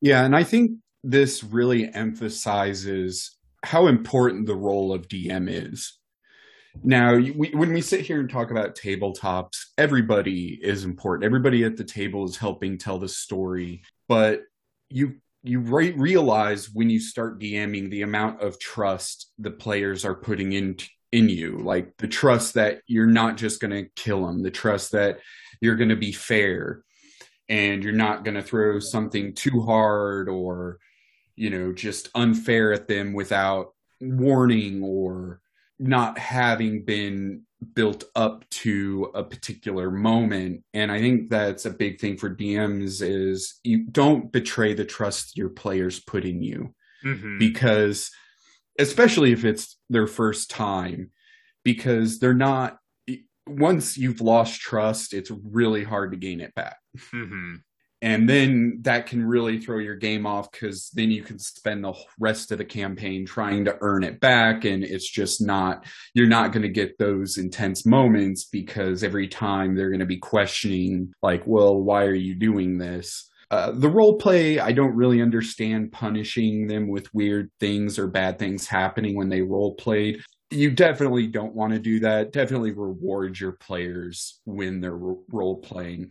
Yeah, 0.00 0.24
and 0.24 0.34
I 0.34 0.42
think 0.42 0.72
this 1.04 1.44
really 1.44 1.94
emphasizes 1.94 3.38
how 3.62 3.86
important 3.86 4.46
the 4.46 4.56
role 4.56 4.92
of 4.92 5.06
DM 5.06 5.46
is 5.48 5.96
Now, 6.82 7.14
we, 7.14 7.50
when 7.54 7.72
we 7.72 7.80
sit 7.80 8.00
here 8.00 8.18
and 8.18 8.30
talk 8.30 8.50
about 8.50 8.76
tabletops, 8.76 9.66
everybody 9.76 10.58
is 10.62 10.84
important. 10.84 11.24
Everybody 11.24 11.64
at 11.64 11.76
the 11.76 11.84
table 11.84 12.24
is 12.24 12.36
helping 12.36 12.78
tell 12.78 12.98
the 12.98 13.08
story, 13.08 13.82
but 14.08 14.42
you 14.88 15.16
you 15.44 15.58
re- 15.60 15.92
realize 15.92 16.70
when 16.70 16.88
you 16.88 17.00
start 17.00 17.40
DMing 17.40 17.90
the 17.90 18.02
amount 18.02 18.40
of 18.40 18.60
trust 18.60 19.32
the 19.38 19.50
players 19.50 20.04
are 20.04 20.14
putting 20.14 20.52
in 20.52 20.76
in 21.10 21.28
you, 21.28 21.58
like 21.58 21.96
the 21.98 22.08
trust 22.08 22.54
that 22.54 22.80
you're 22.86 23.06
not 23.06 23.36
just 23.36 23.60
going 23.60 23.70
to 23.70 23.90
kill 23.94 24.26
them, 24.26 24.42
the 24.42 24.50
trust 24.50 24.92
that 24.92 25.18
you're 25.60 25.76
going 25.76 25.90
to 25.90 25.96
be 25.96 26.12
fair, 26.12 26.82
and 27.50 27.84
you're 27.84 27.92
not 27.92 28.24
going 28.24 28.34
to 28.34 28.42
throw 28.42 28.78
something 28.78 29.34
too 29.34 29.60
hard 29.60 30.28
or 30.28 30.78
you 31.36 31.50
know 31.50 31.72
just 31.72 32.08
unfair 32.14 32.72
at 32.72 32.88
them 32.88 33.12
without 33.12 33.74
warning 34.00 34.82
or 34.82 35.41
not 35.82 36.16
having 36.16 36.84
been 36.84 37.42
built 37.74 38.04
up 38.14 38.48
to 38.50 39.10
a 39.14 39.22
particular 39.22 39.90
moment. 39.90 40.62
And 40.74 40.90
i 40.90 41.00
think 41.00 41.28
that's 41.28 41.66
a 41.66 41.70
big 41.70 42.00
thing 42.00 42.16
for 42.16 42.34
dms 42.34 43.02
is 43.02 43.58
you 43.64 43.84
don't 43.84 44.32
betray 44.32 44.74
the 44.74 44.84
trust 44.84 45.36
your 45.36 45.50
players 45.50 46.00
put 46.00 46.24
in 46.24 46.42
you. 46.42 46.74
Mm-hmm. 47.04 47.38
because 47.38 48.12
especially 48.78 49.32
if 49.32 49.44
it's 49.44 49.76
their 49.90 50.06
first 50.06 50.50
time 50.50 51.10
because 51.64 52.20
they're 52.20 52.32
not 52.32 52.78
once 53.44 53.98
you've 53.98 54.20
lost 54.20 54.60
trust 54.60 55.12
it's 55.12 55.32
really 55.50 55.82
hard 55.82 56.12
to 56.12 56.16
gain 56.16 56.40
it 56.40 56.54
back. 56.54 56.76
Mm-hmm 57.12 57.56
and 58.02 58.28
then 58.28 58.78
that 58.82 59.06
can 59.06 59.24
really 59.24 59.60
throw 59.60 59.78
your 59.78 59.94
game 59.94 60.26
off 60.26 60.50
because 60.50 60.90
then 60.90 61.10
you 61.10 61.22
can 61.22 61.38
spend 61.38 61.84
the 61.84 61.94
rest 62.18 62.50
of 62.50 62.58
the 62.58 62.64
campaign 62.64 63.24
trying 63.24 63.64
to 63.64 63.78
earn 63.80 64.02
it 64.02 64.18
back 64.20 64.64
and 64.64 64.82
it's 64.82 65.08
just 65.08 65.40
not 65.40 65.86
you're 66.12 66.26
not 66.26 66.52
going 66.52 66.62
to 66.62 66.68
get 66.68 66.98
those 66.98 67.38
intense 67.38 67.86
moments 67.86 68.44
because 68.44 69.04
every 69.04 69.28
time 69.28 69.74
they're 69.74 69.88
going 69.88 70.00
to 70.00 70.06
be 70.06 70.18
questioning 70.18 71.14
like 71.22 71.46
well 71.46 71.80
why 71.80 72.04
are 72.04 72.14
you 72.14 72.34
doing 72.34 72.76
this? 72.76 73.30
Uh, 73.50 73.70
the 73.70 73.88
role 73.88 74.16
play 74.16 74.58
i 74.58 74.72
don't 74.72 74.96
really 74.96 75.20
understand 75.20 75.92
punishing 75.92 76.66
them 76.66 76.88
with 76.88 77.12
weird 77.14 77.50
things 77.60 77.98
or 77.98 78.06
bad 78.06 78.38
things 78.38 78.66
happening 78.66 79.14
when 79.14 79.28
they 79.28 79.42
role 79.42 79.74
played 79.74 80.22
you 80.50 80.70
definitely 80.70 81.26
don't 81.26 81.54
want 81.54 81.72
to 81.72 81.78
do 81.78 82.00
that. 82.00 82.30
Definitely 82.30 82.72
reward 82.72 83.40
your 83.40 83.52
players 83.52 84.40
when 84.44 84.82
they're 84.82 84.92
role 84.94 85.56
playing 85.56 86.10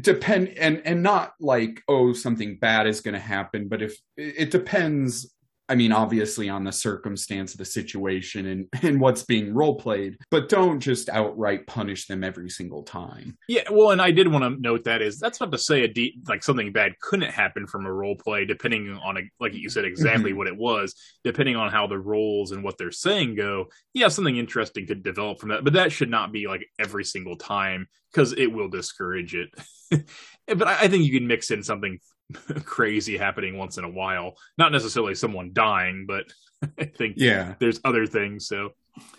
depend 0.00 0.48
and 0.58 0.82
and 0.84 1.02
not 1.02 1.34
like 1.40 1.80
oh 1.88 2.12
something 2.12 2.56
bad 2.58 2.86
is 2.86 3.00
going 3.00 3.14
to 3.14 3.20
happen 3.20 3.68
but 3.68 3.82
if 3.82 3.96
it 4.16 4.50
depends 4.50 5.34
I 5.72 5.74
mean, 5.74 5.90
obviously 5.90 6.50
on 6.50 6.64
the 6.64 6.70
circumstance 6.70 7.52
of 7.52 7.58
the 7.58 7.64
situation 7.64 8.44
and, 8.44 8.68
and 8.82 9.00
what's 9.00 9.22
being 9.22 9.54
role 9.54 9.76
played, 9.76 10.18
but 10.30 10.50
don't 10.50 10.80
just 10.80 11.08
outright 11.08 11.66
punish 11.66 12.06
them 12.06 12.22
every 12.22 12.50
single 12.50 12.82
time. 12.82 13.38
Yeah, 13.48 13.62
well, 13.70 13.90
and 13.90 14.02
I 14.02 14.10
did 14.10 14.28
want 14.28 14.44
to 14.44 14.60
note 14.60 14.84
that 14.84 15.00
is 15.00 15.18
that's 15.18 15.40
not 15.40 15.50
to 15.50 15.56
say 15.56 15.84
a 15.84 15.88
de- 15.88 16.20
like 16.28 16.44
something 16.44 16.72
bad 16.72 16.92
couldn't 17.00 17.30
happen 17.30 17.66
from 17.66 17.86
a 17.86 17.92
role 17.92 18.16
play, 18.16 18.44
depending 18.44 19.00
on 19.02 19.16
a, 19.16 19.20
like 19.40 19.54
you 19.54 19.70
said 19.70 19.86
exactly 19.86 20.32
mm-hmm. 20.32 20.38
what 20.38 20.46
it 20.46 20.58
was, 20.58 20.94
depending 21.24 21.56
on 21.56 21.72
how 21.72 21.86
the 21.86 21.98
roles 21.98 22.52
and 22.52 22.62
what 22.62 22.76
they're 22.76 22.92
saying 22.92 23.34
go. 23.34 23.68
Yeah, 23.94 24.08
something 24.08 24.36
interesting 24.36 24.86
could 24.86 25.02
develop 25.02 25.40
from 25.40 25.48
that, 25.48 25.64
but 25.64 25.72
that 25.72 25.90
should 25.90 26.10
not 26.10 26.32
be 26.32 26.48
like 26.48 26.68
every 26.78 27.04
single 27.04 27.36
time 27.36 27.86
because 28.12 28.34
it 28.34 28.52
will 28.52 28.68
discourage 28.68 29.34
it. 29.34 29.48
but 30.46 30.68
I, 30.68 30.80
I 30.80 30.88
think 30.88 31.06
you 31.06 31.18
can 31.18 31.26
mix 31.26 31.50
in 31.50 31.62
something 31.62 31.98
crazy 32.64 33.16
happening 33.16 33.58
once 33.58 33.78
in 33.78 33.84
a 33.84 33.90
while. 33.90 34.36
Not 34.58 34.72
necessarily 34.72 35.14
someone 35.14 35.50
dying, 35.52 36.06
but 36.06 36.24
I 36.78 36.84
think 36.84 37.14
yeah, 37.18 37.54
there's 37.58 37.80
other 37.84 38.06
things. 38.06 38.46
So, 38.46 38.70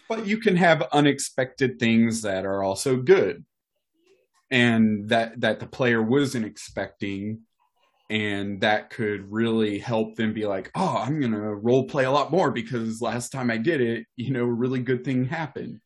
but 0.09 0.25
you 0.25 0.37
can 0.37 0.55
have 0.55 0.87
unexpected 0.91 1.79
things 1.79 2.21
that 2.23 2.45
are 2.45 2.63
also 2.63 2.97
good, 2.97 3.43
and 4.51 5.09
that 5.09 5.39
that 5.41 5.59
the 5.59 5.67
player 5.67 6.01
wasn't 6.01 6.45
expecting, 6.45 7.41
and 8.09 8.61
that 8.61 8.89
could 8.89 9.31
really 9.31 9.79
help 9.79 10.15
them 10.15 10.33
be 10.33 10.45
like, 10.45 10.71
oh, 10.75 10.97
I'm 10.97 11.19
gonna 11.19 11.55
role 11.55 11.85
play 11.85 12.05
a 12.05 12.11
lot 12.11 12.31
more 12.31 12.51
because 12.51 13.01
last 13.01 13.31
time 13.31 13.49
I 13.49 13.57
did 13.57 13.81
it, 13.81 14.05
you 14.15 14.31
know, 14.31 14.43
a 14.43 14.51
really 14.51 14.79
good 14.79 15.03
thing 15.03 15.25
happened 15.25 15.79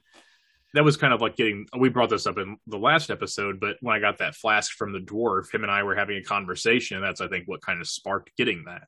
that 0.73 0.83
was 0.83 0.97
kind 0.97 1.13
of 1.13 1.21
like 1.21 1.35
getting 1.35 1.65
we 1.77 1.89
brought 1.89 2.09
this 2.09 2.27
up 2.27 2.37
in 2.37 2.57
the 2.67 2.77
last 2.77 3.09
episode 3.09 3.59
but 3.59 3.77
when 3.81 3.95
i 3.95 3.99
got 3.99 4.17
that 4.17 4.35
flask 4.35 4.73
from 4.73 4.91
the 4.91 4.99
dwarf 4.99 5.53
him 5.53 5.63
and 5.63 5.71
i 5.71 5.83
were 5.83 5.95
having 5.95 6.17
a 6.17 6.23
conversation 6.23 7.01
that's 7.01 7.21
i 7.21 7.27
think 7.27 7.47
what 7.47 7.61
kind 7.61 7.79
of 7.79 7.87
sparked 7.87 8.31
getting 8.37 8.63
that 8.65 8.83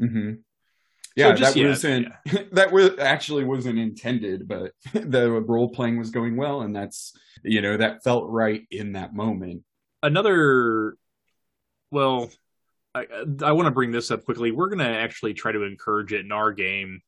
mm-hmm. 0.00 0.34
yeah 1.16 1.30
so 1.30 1.34
just, 1.34 1.54
that 1.54 1.60
yeah, 1.60 1.68
wasn't 1.68 2.08
yeah. 2.26 2.42
that 2.52 2.72
was 2.72 2.90
actually 2.98 3.44
wasn't 3.44 3.78
intended 3.78 4.46
but 4.46 4.72
the 4.92 5.30
role 5.30 5.68
playing 5.68 5.98
was 5.98 6.10
going 6.10 6.36
well 6.36 6.62
and 6.62 6.74
that's 6.74 7.16
you 7.42 7.60
know 7.60 7.76
that 7.76 8.02
felt 8.02 8.28
right 8.28 8.62
in 8.70 8.92
that 8.92 9.14
moment 9.14 9.62
another 10.02 10.96
well 11.90 12.30
i 12.94 13.06
i 13.42 13.52
want 13.52 13.66
to 13.66 13.72
bring 13.72 13.90
this 13.90 14.10
up 14.10 14.24
quickly 14.24 14.50
we're 14.50 14.68
going 14.68 14.78
to 14.78 14.84
actually 14.84 15.34
try 15.34 15.52
to 15.52 15.62
encourage 15.62 16.12
it 16.12 16.24
in 16.24 16.32
our 16.32 16.52
game 16.52 17.00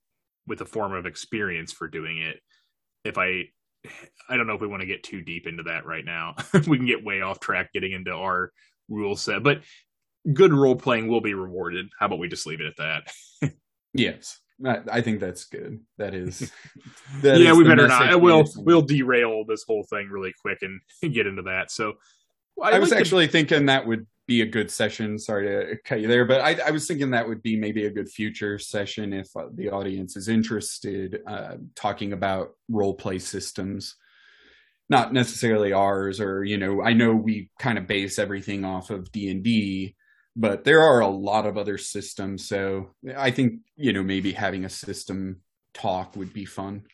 with 0.47 0.61
a 0.61 0.67
form 0.67 0.93
of 0.93 1.07
experience 1.07 1.73
for 1.73 1.87
doing 1.87 2.19
it 2.19 2.41
if 3.05 3.19
I 3.19 3.45
I 4.29 4.37
don't 4.37 4.47
know 4.47 4.55
if 4.55 4.61
we 4.61 4.69
want 4.69 4.81
to 4.83 4.87
get 4.87 5.03
too 5.03 5.23
deep 5.23 5.47
into 5.47 5.65
that 5.65 5.87
right 5.87 6.05
now. 6.05 6.37
we 6.67 6.77
can 6.77 6.87
get 6.87 7.05
way 7.05 7.21
off 7.21 7.41
track 7.41 7.73
getting 7.73 7.93
into 7.93 8.13
our 8.13 8.53
rule 8.89 9.17
set, 9.17 9.43
but 9.43 9.63
good 10.33 10.53
role 10.53 10.77
playing 10.77 11.09
will 11.09 11.21
be 11.21 11.35
rewarded. 11.35 11.89
How 11.99 12.07
about 12.07 12.19
we 12.19 12.29
just 12.29 12.47
leave 12.47 12.61
it 12.61 12.67
at 12.67 13.03
that? 13.43 13.53
yes. 13.95 14.39
I, 14.65 15.01
think 15.01 15.21
that's 15.21 15.45
good. 15.45 15.81
That 15.99 16.15
is. 16.15 16.53
That 17.23 17.41
yeah, 17.41 17.53
is 17.53 17.59
we 17.59 17.65
better 17.65 17.89
not. 17.89 18.21
We'll 18.21 18.45
we'll 18.57 18.83
derail 18.83 19.45
this 19.45 19.65
whole 19.67 19.85
thing 19.85 20.09
really 20.09 20.33
quick 20.41 20.59
and 20.63 20.81
get 21.13 21.27
into 21.27 21.43
that. 21.43 21.71
So, 21.71 21.95
I, 22.63 22.73
I 22.73 22.79
was 22.79 22.91
like 22.91 23.01
actually 23.01 23.27
to... 23.27 23.33
thinking 23.33 23.67
that 23.67 23.87
would 23.87 24.07
be 24.31 24.43
a 24.43 24.47
good 24.47 24.71
session. 24.71 25.19
Sorry 25.19 25.49
to 25.49 25.77
cut 25.85 26.01
you 26.01 26.07
there, 26.07 26.25
but 26.25 26.41
I, 26.41 26.69
I 26.69 26.71
was 26.71 26.87
thinking 26.87 27.11
that 27.11 27.27
would 27.27 27.43
be 27.43 27.57
maybe 27.57 27.87
a 27.87 27.91
good 27.91 28.09
future 28.09 28.61
session 28.61 29.13
if 29.13 29.27
uh, 29.35 29.47
the 29.53 29.71
audience 29.71 30.17
is 30.17 30.29
interested, 30.29 31.19
uh, 31.27 31.57
talking 31.75 32.13
about 32.13 32.51
role 32.69 32.95
play 32.95 33.19
systems. 33.19 33.97
Not 34.89 35.13
necessarily 35.13 35.73
ours, 35.73 36.21
or 36.21 36.45
you 36.45 36.59
know, 36.59 36.81
I 36.81 36.93
know 36.93 37.13
we 37.13 37.51
kind 37.59 37.77
of 37.77 37.89
base 37.89 38.21
everything 38.21 38.65
off 38.65 38.91
of 38.91 39.11
D 39.11 39.29
and 39.31 39.43
D, 39.43 39.97
but 40.37 40.63
there 40.63 40.83
are 40.83 41.01
a 41.01 41.09
lot 41.09 41.45
of 41.45 41.59
other 41.59 41.77
systems. 41.77 42.47
So 42.47 42.95
I 43.17 43.33
think 43.33 43.55
you 43.77 43.93
know 43.93 44.05
maybe 44.05 44.31
having 44.31 44.65
a 44.65 44.71
system 44.71 45.41
talk 45.75 46.15
would 46.15 46.33
be 46.33 46.45
fun. 46.45 46.85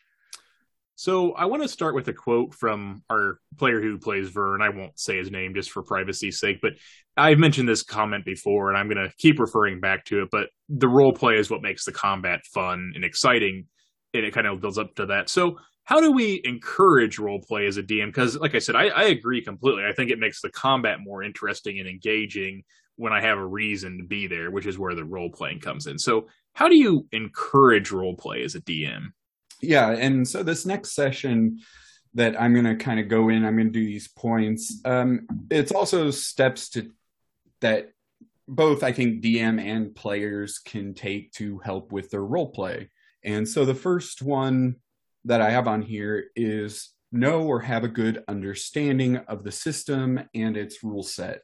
So 0.97 1.33
I 1.33 1.45
want 1.45 1.61
to 1.61 1.69
start 1.69 1.93
with 1.93 2.07
a 2.07 2.13
quote 2.13 2.55
from 2.55 3.03
our 3.07 3.37
player 3.59 3.79
who 3.79 3.99
plays 3.99 4.29
Vern. 4.29 4.63
I 4.63 4.69
won't 4.69 4.99
say 4.99 5.15
his 5.15 5.29
name 5.29 5.53
just 5.53 5.69
for 5.69 5.83
privacy's 5.83 6.39
sake, 6.39 6.57
but 6.59 6.73
I've 7.15 7.37
mentioned 7.37 7.69
this 7.69 7.83
comment 7.83 8.25
before 8.25 8.69
and 8.69 8.77
I'm 8.77 8.89
going 8.89 9.07
to 9.07 9.13
keep 9.19 9.39
referring 9.39 9.79
back 9.79 10.05
to 10.05 10.23
it. 10.23 10.29
But 10.31 10.49
the 10.69 10.87
role 10.87 11.13
play 11.13 11.35
is 11.35 11.51
what 11.51 11.61
makes 11.61 11.85
the 11.85 11.91
combat 11.91 12.47
fun 12.47 12.93
and 12.95 13.05
exciting. 13.05 13.65
And 14.15 14.25
it 14.25 14.33
kind 14.33 14.47
of 14.47 14.59
builds 14.59 14.79
up 14.79 14.95
to 14.95 15.05
that. 15.05 15.29
So 15.29 15.59
how 15.83 16.01
do 16.01 16.11
we 16.11 16.41
encourage 16.43 17.19
role 17.19 17.41
play 17.47 17.67
as 17.67 17.77
a 17.77 17.83
DM? 17.83 18.07
Because, 18.07 18.35
like 18.35 18.55
I 18.55 18.59
said, 18.59 18.75
I, 18.75 18.87
I 18.87 19.03
agree 19.03 19.43
completely. 19.43 19.83
I 19.87 19.93
think 19.93 20.09
it 20.09 20.17
makes 20.17 20.41
the 20.41 20.49
combat 20.49 20.97
more 20.99 21.21
interesting 21.21 21.79
and 21.79 21.87
engaging 21.87 22.63
when 22.95 23.13
I 23.13 23.21
have 23.21 23.37
a 23.37 23.45
reason 23.45 23.99
to 23.99 24.03
be 24.03 24.25
there, 24.25 24.49
which 24.49 24.65
is 24.65 24.79
where 24.79 24.95
the 24.95 25.05
role 25.05 25.29
playing 25.29 25.59
comes 25.59 25.85
in. 25.85 25.99
So, 25.99 26.27
how 26.53 26.67
do 26.67 26.75
you 26.75 27.05
encourage 27.11 27.91
role 27.91 28.15
play 28.15 28.43
as 28.43 28.55
a 28.55 28.61
DM? 28.61 29.11
Yeah 29.61 29.89
and 29.91 30.27
so 30.27 30.43
this 30.43 30.65
next 30.65 30.93
session 30.93 31.59
that 32.13 32.39
i'm 32.39 32.53
going 32.53 32.65
to 32.65 32.75
kind 32.75 32.99
of 32.99 33.07
go 33.07 33.29
in 33.29 33.45
i'm 33.45 33.55
going 33.55 33.67
to 33.67 33.79
do 33.79 33.85
these 33.85 34.07
points 34.07 34.81
um 34.85 35.27
it's 35.49 35.71
also 35.71 36.11
steps 36.11 36.69
to 36.69 36.89
that 37.61 37.89
both 38.47 38.83
i 38.83 38.91
think 38.91 39.21
dm 39.21 39.61
and 39.61 39.95
players 39.95 40.59
can 40.59 40.93
take 40.93 41.31
to 41.31 41.57
help 41.59 41.91
with 41.91 42.09
their 42.09 42.23
role 42.23 42.49
play 42.49 42.89
and 43.23 43.47
so 43.47 43.65
the 43.65 43.75
first 43.75 44.21
one 44.21 44.75
that 45.25 45.41
i 45.41 45.49
have 45.49 45.67
on 45.67 45.81
here 45.81 46.27
is 46.35 46.93
know 47.11 47.41
or 47.43 47.61
have 47.61 47.83
a 47.83 47.89
good 47.89 48.23
understanding 48.27 49.17
of 49.17 49.43
the 49.43 49.51
system 49.51 50.19
and 50.33 50.57
its 50.57 50.83
rule 50.83 51.03
set. 51.03 51.41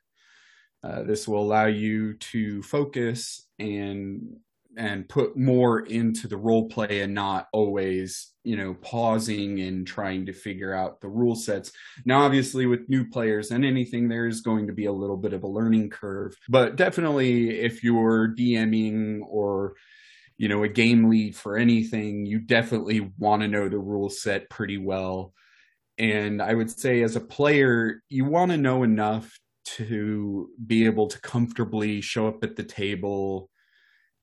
Uh, 0.84 1.04
this 1.04 1.28
will 1.28 1.42
allow 1.42 1.66
you 1.66 2.14
to 2.16 2.62
focus 2.64 3.48
and 3.60 4.38
and 4.78 5.08
put 5.08 5.38
more 5.38 5.82
into 5.82 6.28
the 6.28 6.38
role 6.38 6.68
play 6.68 7.02
and 7.02 7.14
not 7.14 7.48
always 7.54 8.34
you 8.44 8.58
know 8.58 8.74
pausing 8.76 9.62
and 9.62 9.88
trying 9.88 10.26
to 10.26 10.34
figure 10.34 10.74
out 10.74 11.02
the 11.02 11.08
rule 11.08 11.36
sets. 11.36 11.72
Now 12.06 12.22
obviously 12.22 12.66
with 12.66 12.90
new 12.90 13.10
players 13.10 13.52
and 13.52 13.66
anything 13.66 14.08
there's 14.08 14.42
going 14.42 14.68
to 14.68 14.74
be 14.74 14.86
a 14.86 14.92
little 14.92 15.18
bit 15.18 15.34
of 15.34 15.44
a 15.44 15.48
learning 15.48 15.90
curve. 15.90 16.36
But 16.50 16.76
definitely 16.76 17.60
if 17.62 17.84
you're 17.84 18.34
dming 18.36 19.22
or 19.28 19.76
you 20.38 20.50
know 20.50 20.64
a 20.64 20.70
game 20.70 21.10
lead 21.10 21.36
for 21.36 21.58
anything 21.58 22.26
you 22.26 22.40
definitely 22.40 23.12
want 23.18 23.42
to 23.42 23.48
know 23.48 23.70
the 23.70 23.80
rule 23.80 24.10
set 24.10 24.50
pretty 24.50 24.78
well. 24.78 25.34
And 25.98 26.42
i 26.42 26.54
would 26.54 26.72
say 26.72 27.04
as 27.04 27.16
a 27.16 27.22
player 27.22 28.02
you 28.10 28.26
want 28.26 28.52
to 28.52 28.58
know 28.58 28.84
enough 28.84 29.40
to 29.64 30.50
be 30.66 30.86
able 30.86 31.08
to 31.08 31.20
comfortably 31.22 32.02
show 32.02 32.28
up 32.28 32.44
at 32.44 32.56
the 32.56 32.64
table 32.64 33.50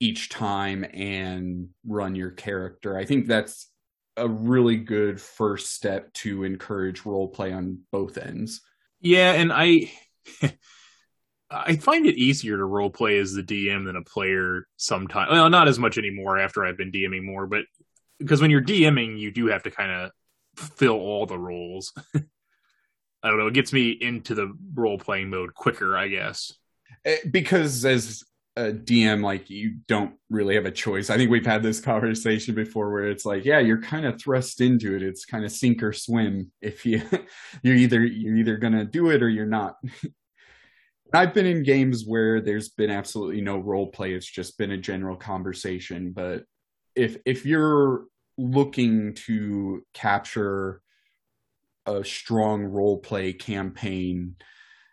each 0.01 0.31
time 0.31 0.85
and 0.93 1.69
run 1.87 2.15
your 2.15 2.31
character. 2.31 2.97
I 2.97 3.05
think 3.05 3.27
that's 3.27 3.69
a 4.17 4.29
really 4.29 4.77
good 4.77 5.21
first 5.21 5.75
step 5.75 6.13
to 6.15 6.45
encourage 6.45 7.05
role 7.05 7.29
play 7.29 7.53
on 7.53 7.81
both 7.93 8.19
ends. 8.19 8.63
Yeah, 9.01 9.33
and 9.33 9.53
I 9.53 9.93
I 11.51 11.77
find 11.77 12.07
it 12.07 12.17
easier 12.17 12.57
to 12.57 12.65
role 12.65 12.91
play 12.91 13.19
as 13.19 13.33
the 13.33 13.43
DM 13.43 13.85
than 13.85 13.97
a 13.97 14.03
player 14.03 14.67
sometimes. 14.77 15.31
Well, 15.31 15.51
not 15.51 15.69
as 15.69 15.79
much 15.79 15.99
anymore 15.99 16.39
after 16.39 16.65
I've 16.65 16.77
been 16.77 16.93
DMing 16.93 17.25
more, 17.25 17.47
but 17.47 17.65
because 18.19 18.41
when 18.41 18.51
you're 18.51 18.63
DMing, 18.63 19.19
you 19.19 19.31
do 19.31 19.47
have 19.47 19.65
to 19.65 19.71
kind 19.71 19.91
of 19.91 20.11
fill 20.57 20.99
all 20.99 21.27
the 21.27 21.39
roles. 21.39 21.93
I 22.15 23.29
don't 23.29 23.39
know. 23.39 23.49
It 23.49 23.55
gets 23.55 23.73
me 23.73 23.91
into 23.91 24.35
the 24.35 24.53
role 24.75 24.99
playing 24.99 25.31
mode 25.31 25.55
quicker, 25.55 25.97
I 25.97 26.09
guess. 26.09 26.53
Eh, 27.05 27.17
because 27.31 27.85
as 27.85 28.23
a 28.57 28.73
DM, 28.73 29.23
like 29.23 29.49
you 29.49 29.77
don't 29.87 30.15
really 30.29 30.55
have 30.55 30.67
a 30.67 30.71
choice. 30.71 31.09
I 31.09 31.17
think 31.17 31.31
we've 31.31 31.47
had 31.47 31.63
this 31.63 31.81
conversation 31.81 32.55
before 32.55 32.91
where 32.91 33.09
it's 33.09 33.25
like, 33.25 33.45
yeah, 33.45 33.61
you're 33.61 33.81
kind 33.81 34.05
of 34.05 34.21
thrust 34.21 34.61
into 34.61 34.97
it. 34.97 35.03
It's 35.03 35.25
kind 35.25 35.45
of 35.45 35.53
sink 35.53 35.83
or 35.83 35.93
swim. 35.93 36.51
If 36.61 36.85
you 36.85 37.03
you're 37.63 37.77
either 37.77 38.05
you're 38.05 38.37
either 38.37 38.57
gonna 38.57 38.85
do 38.85 39.11
it 39.11 39.23
or 39.23 39.29
you're 39.29 39.47
not. 39.47 39.77
I've 41.13 41.35
been 41.35 41.47
in 41.47 41.65
games 41.65 42.05
where 42.07 42.41
there's 42.41 42.69
been 42.69 42.91
absolutely 42.91 43.41
no 43.41 43.59
role 43.59 43.89
play. 43.89 44.13
It's 44.13 44.31
just 44.31 44.57
been 44.59 44.71
a 44.71 44.77
general 44.77 45.17
conversation. 45.17 46.13
But 46.13 46.45
if 46.95 47.17
if 47.25 47.47
you're 47.47 48.05
looking 48.37 49.15
to 49.15 49.85
capture 49.93 50.83
a 51.87 52.05
strong 52.05 52.63
role 52.63 52.99
play 52.99 53.33
campaign, 53.33 54.37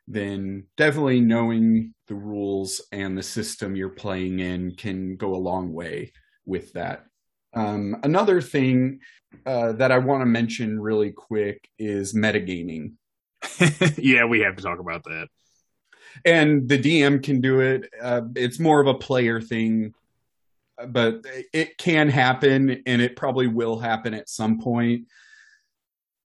then 0.07 0.65
definitely 0.77 1.19
knowing 1.19 1.93
the 2.07 2.15
rules 2.15 2.81
and 2.91 3.17
the 3.17 3.23
system 3.23 3.75
you're 3.75 3.89
playing 3.89 4.39
in 4.39 4.71
can 4.75 5.17
go 5.17 5.35
a 5.35 5.37
long 5.37 5.73
way 5.73 6.13
with 6.45 6.73
that. 6.73 7.05
Um, 7.53 7.97
another 8.03 8.41
thing 8.41 8.99
uh, 9.45 9.73
that 9.73 9.91
I 9.91 9.97
want 9.97 10.21
to 10.21 10.25
mention 10.25 10.79
really 10.79 11.11
quick 11.11 11.67
is 11.77 12.13
metagaming. 12.13 12.93
yeah, 13.97 14.25
we 14.25 14.39
have 14.41 14.55
to 14.55 14.63
talk 14.63 14.79
about 14.79 15.03
that. 15.03 15.27
And 16.25 16.67
the 16.67 16.79
DM 16.79 17.21
can 17.21 17.41
do 17.41 17.59
it. 17.59 17.89
Uh, 18.01 18.21
it's 18.35 18.59
more 18.59 18.79
of 18.79 18.87
a 18.87 18.93
player 18.93 19.41
thing, 19.41 19.93
but 20.87 21.25
it 21.53 21.77
can 21.77 22.09
happen 22.09 22.83
and 22.85 23.01
it 23.01 23.15
probably 23.15 23.47
will 23.47 23.77
happen 23.77 24.13
at 24.13 24.29
some 24.29 24.59
point. 24.59 25.07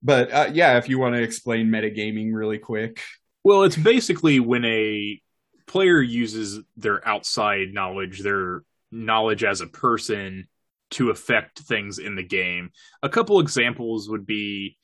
But 0.02 0.32
uh, 0.32 0.50
yeah, 0.52 0.78
if 0.78 0.88
you 0.88 0.98
want 0.98 1.14
to 1.14 1.22
explain 1.22 1.68
metagaming 1.68 2.32
really 2.32 2.58
quick. 2.58 3.00
Well, 3.44 3.64
it's 3.64 3.76
basically 3.76 4.40
when 4.40 4.64
a 4.64 5.20
player 5.66 6.00
uses 6.00 6.60
their 6.76 7.06
outside 7.06 7.72
knowledge, 7.72 8.20
their 8.20 8.62
knowledge 8.90 9.42
as 9.42 9.60
a 9.60 9.66
person 9.66 10.46
to 10.90 11.10
affect 11.10 11.60
things 11.60 11.98
in 11.98 12.14
the 12.14 12.22
game. 12.22 12.70
A 13.02 13.08
couple 13.08 13.40
examples 13.40 14.08
would 14.08 14.26
be 14.26 14.76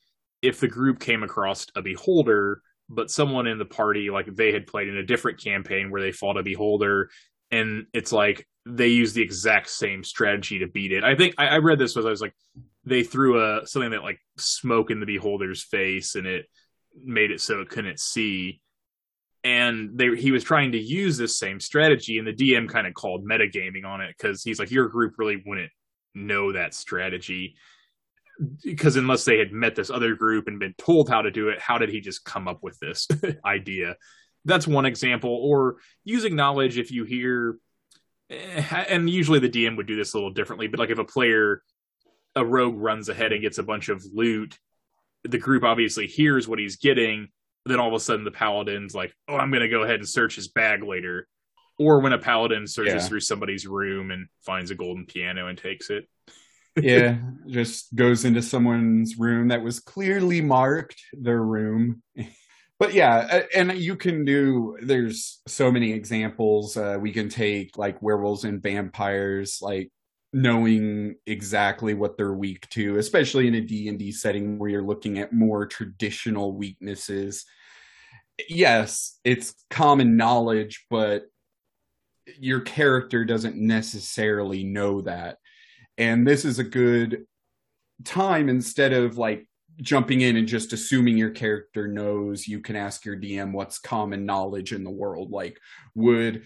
if 0.42 0.60
the 0.60 0.68
group 0.68 0.98
came 0.98 1.22
across 1.22 1.66
a 1.76 1.82
beholder, 1.82 2.62
but 2.88 3.10
someone 3.10 3.46
in 3.46 3.58
the 3.58 3.64
party, 3.64 4.10
like 4.10 4.34
they 4.34 4.52
had 4.52 4.66
played 4.66 4.88
in 4.88 4.96
a 4.96 5.04
different 5.04 5.42
campaign 5.42 5.90
where 5.90 6.00
they 6.00 6.12
fought 6.12 6.38
a 6.38 6.42
beholder, 6.42 7.10
and 7.50 7.86
it's 7.92 8.12
like 8.12 8.46
they 8.64 8.88
use 8.88 9.12
the 9.12 9.22
exact 9.22 9.68
same 9.68 10.02
strategy 10.02 10.60
to 10.60 10.66
beat 10.66 10.92
it. 10.92 11.04
I 11.04 11.14
think 11.14 11.34
I, 11.38 11.48
I 11.48 11.58
read 11.58 11.78
this 11.78 11.96
was 11.96 12.06
I 12.06 12.10
was 12.10 12.20
like 12.20 12.34
they 12.84 13.02
threw 13.02 13.42
a 13.42 13.66
something 13.66 13.90
that 13.90 14.02
like 14.02 14.20
smoke 14.36 14.90
in 14.90 15.00
the 15.00 15.06
beholder's 15.06 15.62
face 15.62 16.14
and 16.14 16.26
it 16.26 16.46
made 17.04 17.30
it 17.30 17.40
so 17.40 17.60
it 17.60 17.68
couldn't 17.68 18.00
see. 18.00 18.60
And 19.44 19.96
they, 19.96 20.16
he 20.16 20.32
was 20.32 20.44
trying 20.44 20.72
to 20.72 20.78
use 20.78 21.16
this 21.16 21.38
same 21.38 21.60
strategy 21.60 22.18
and 22.18 22.26
the 22.26 22.32
dm 22.32 22.68
kind 22.68 22.86
of 22.86 22.94
called 22.94 23.24
metagaming 23.24 23.84
on 23.84 24.00
it 24.00 24.14
because 24.16 24.42
he's 24.42 24.58
like 24.58 24.70
your 24.70 24.88
group 24.88 25.14
really 25.16 25.42
wouldn't 25.46 25.70
know 26.14 26.52
that 26.52 26.74
strategy. 26.74 27.54
Because 28.62 28.96
unless 28.96 29.24
they 29.24 29.38
had 29.38 29.52
met 29.52 29.74
this 29.74 29.90
other 29.90 30.14
group 30.14 30.46
and 30.46 30.60
been 30.60 30.74
told 30.78 31.08
how 31.08 31.22
to 31.22 31.30
do 31.30 31.48
it 31.48 31.60
how 31.60 31.78
did 31.78 31.88
he 31.88 32.00
just 32.00 32.24
come 32.24 32.48
up 32.48 32.58
with 32.62 32.78
this 32.80 33.08
idea? 33.44 33.96
That's 34.44 34.66
one 34.66 34.86
example. 34.86 35.30
Or 35.30 35.76
using 36.04 36.36
knowledge 36.36 36.78
if 36.78 36.90
you 36.90 37.04
hear 37.04 37.58
eh, 38.30 38.84
and 38.88 39.08
usually 39.08 39.38
the 39.38 39.48
dm 39.48 39.76
would 39.76 39.86
do 39.86 39.96
this 39.96 40.14
a 40.14 40.16
little 40.16 40.32
differently 40.32 40.66
but 40.66 40.78
like 40.78 40.90
if 40.90 40.98
a 40.98 41.04
player 41.04 41.62
a 42.36 42.44
rogue 42.44 42.76
runs 42.76 43.08
ahead 43.08 43.32
and 43.32 43.42
gets 43.42 43.58
a 43.58 43.62
bunch 43.62 43.88
of 43.88 44.04
loot 44.14 44.58
the 45.24 45.38
group 45.38 45.64
obviously 45.64 46.06
hears 46.06 46.46
what 46.46 46.58
he's 46.58 46.76
getting 46.76 47.28
then 47.68 47.78
all 47.78 47.88
of 47.88 47.94
a 47.94 48.00
sudden 48.00 48.24
the 48.24 48.30
paladin's 48.30 48.94
like, 48.94 49.14
"Oh, 49.28 49.36
I'm 49.36 49.50
going 49.50 49.62
to 49.62 49.68
go 49.68 49.82
ahead 49.82 49.96
and 49.96 50.08
search 50.08 50.36
his 50.36 50.48
bag 50.48 50.82
later." 50.82 51.28
Or 51.78 52.00
when 52.00 52.12
a 52.12 52.18
paladin 52.18 52.66
searches 52.66 52.94
yeah. 53.04 53.08
through 53.08 53.20
somebody's 53.20 53.66
room 53.66 54.10
and 54.10 54.26
finds 54.44 54.72
a 54.72 54.74
golden 54.74 55.06
piano 55.06 55.46
and 55.46 55.56
takes 55.56 55.90
it. 55.90 56.08
yeah, 56.76 57.18
just 57.46 57.94
goes 57.94 58.24
into 58.24 58.42
someone's 58.42 59.16
room 59.16 59.48
that 59.48 59.62
was 59.62 59.78
clearly 59.78 60.40
marked 60.40 61.00
their 61.12 61.40
room. 61.40 62.02
but 62.78 62.94
yeah, 62.94 63.42
and 63.54 63.72
you 63.74 63.96
can 63.96 64.24
do. 64.24 64.76
There's 64.82 65.40
so 65.46 65.70
many 65.70 65.92
examples. 65.92 66.76
Uh, 66.76 66.98
we 67.00 67.12
can 67.12 67.28
take 67.28 67.78
like 67.78 68.02
werewolves 68.02 68.44
and 68.44 68.62
vampires, 68.62 69.58
like 69.62 69.90
knowing 70.32 71.14
exactly 71.26 71.94
what 71.94 72.16
they're 72.16 72.34
weak 72.34 72.68
to, 72.70 72.98
especially 72.98 73.48
in 73.48 73.54
a 73.54 73.60
D&D 73.60 74.12
setting 74.12 74.58
where 74.58 74.70
you're 74.70 74.82
looking 74.82 75.18
at 75.18 75.32
more 75.32 75.66
traditional 75.66 76.54
weaknesses. 76.54 77.46
Yes, 78.48 79.18
it's 79.24 79.54
common 79.70 80.16
knowledge, 80.16 80.86
but 80.90 81.24
your 82.38 82.60
character 82.60 83.24
doesn't 83.24 83.56
necessarily 83.56 84.64
know 84.64 85.00
that. 85.02 85.38
And 85.96 86.26
this 86.26 86.44
is 86.44 86.58
a 86.58 86.64
good 86.64 87.24
time 88.04 88.48
instead 88.48 88.92
of 88.92 89.18
like 89.18 89.48
jumping 89.80 90.20
in 90.20 90.36
and 90.36 90.46
just 90.46 90.72
assuming 90.72 91.16
your 91.16 91.30
character 91.30 91.88
knows, 91.88 92.46
you 92.46 92.60
can 92.60 92.76
ask 92.76 93.04
your 93.04 93.16
DM 93.16 93.52
what's 93.52 93.78
common 93.78 94.26
knowledge 94.26 94.72
in 94.72 94.84
the 94.84 94.90
world. 94.90 95.30
Like, 95.30 95.58
would 95.94 96.44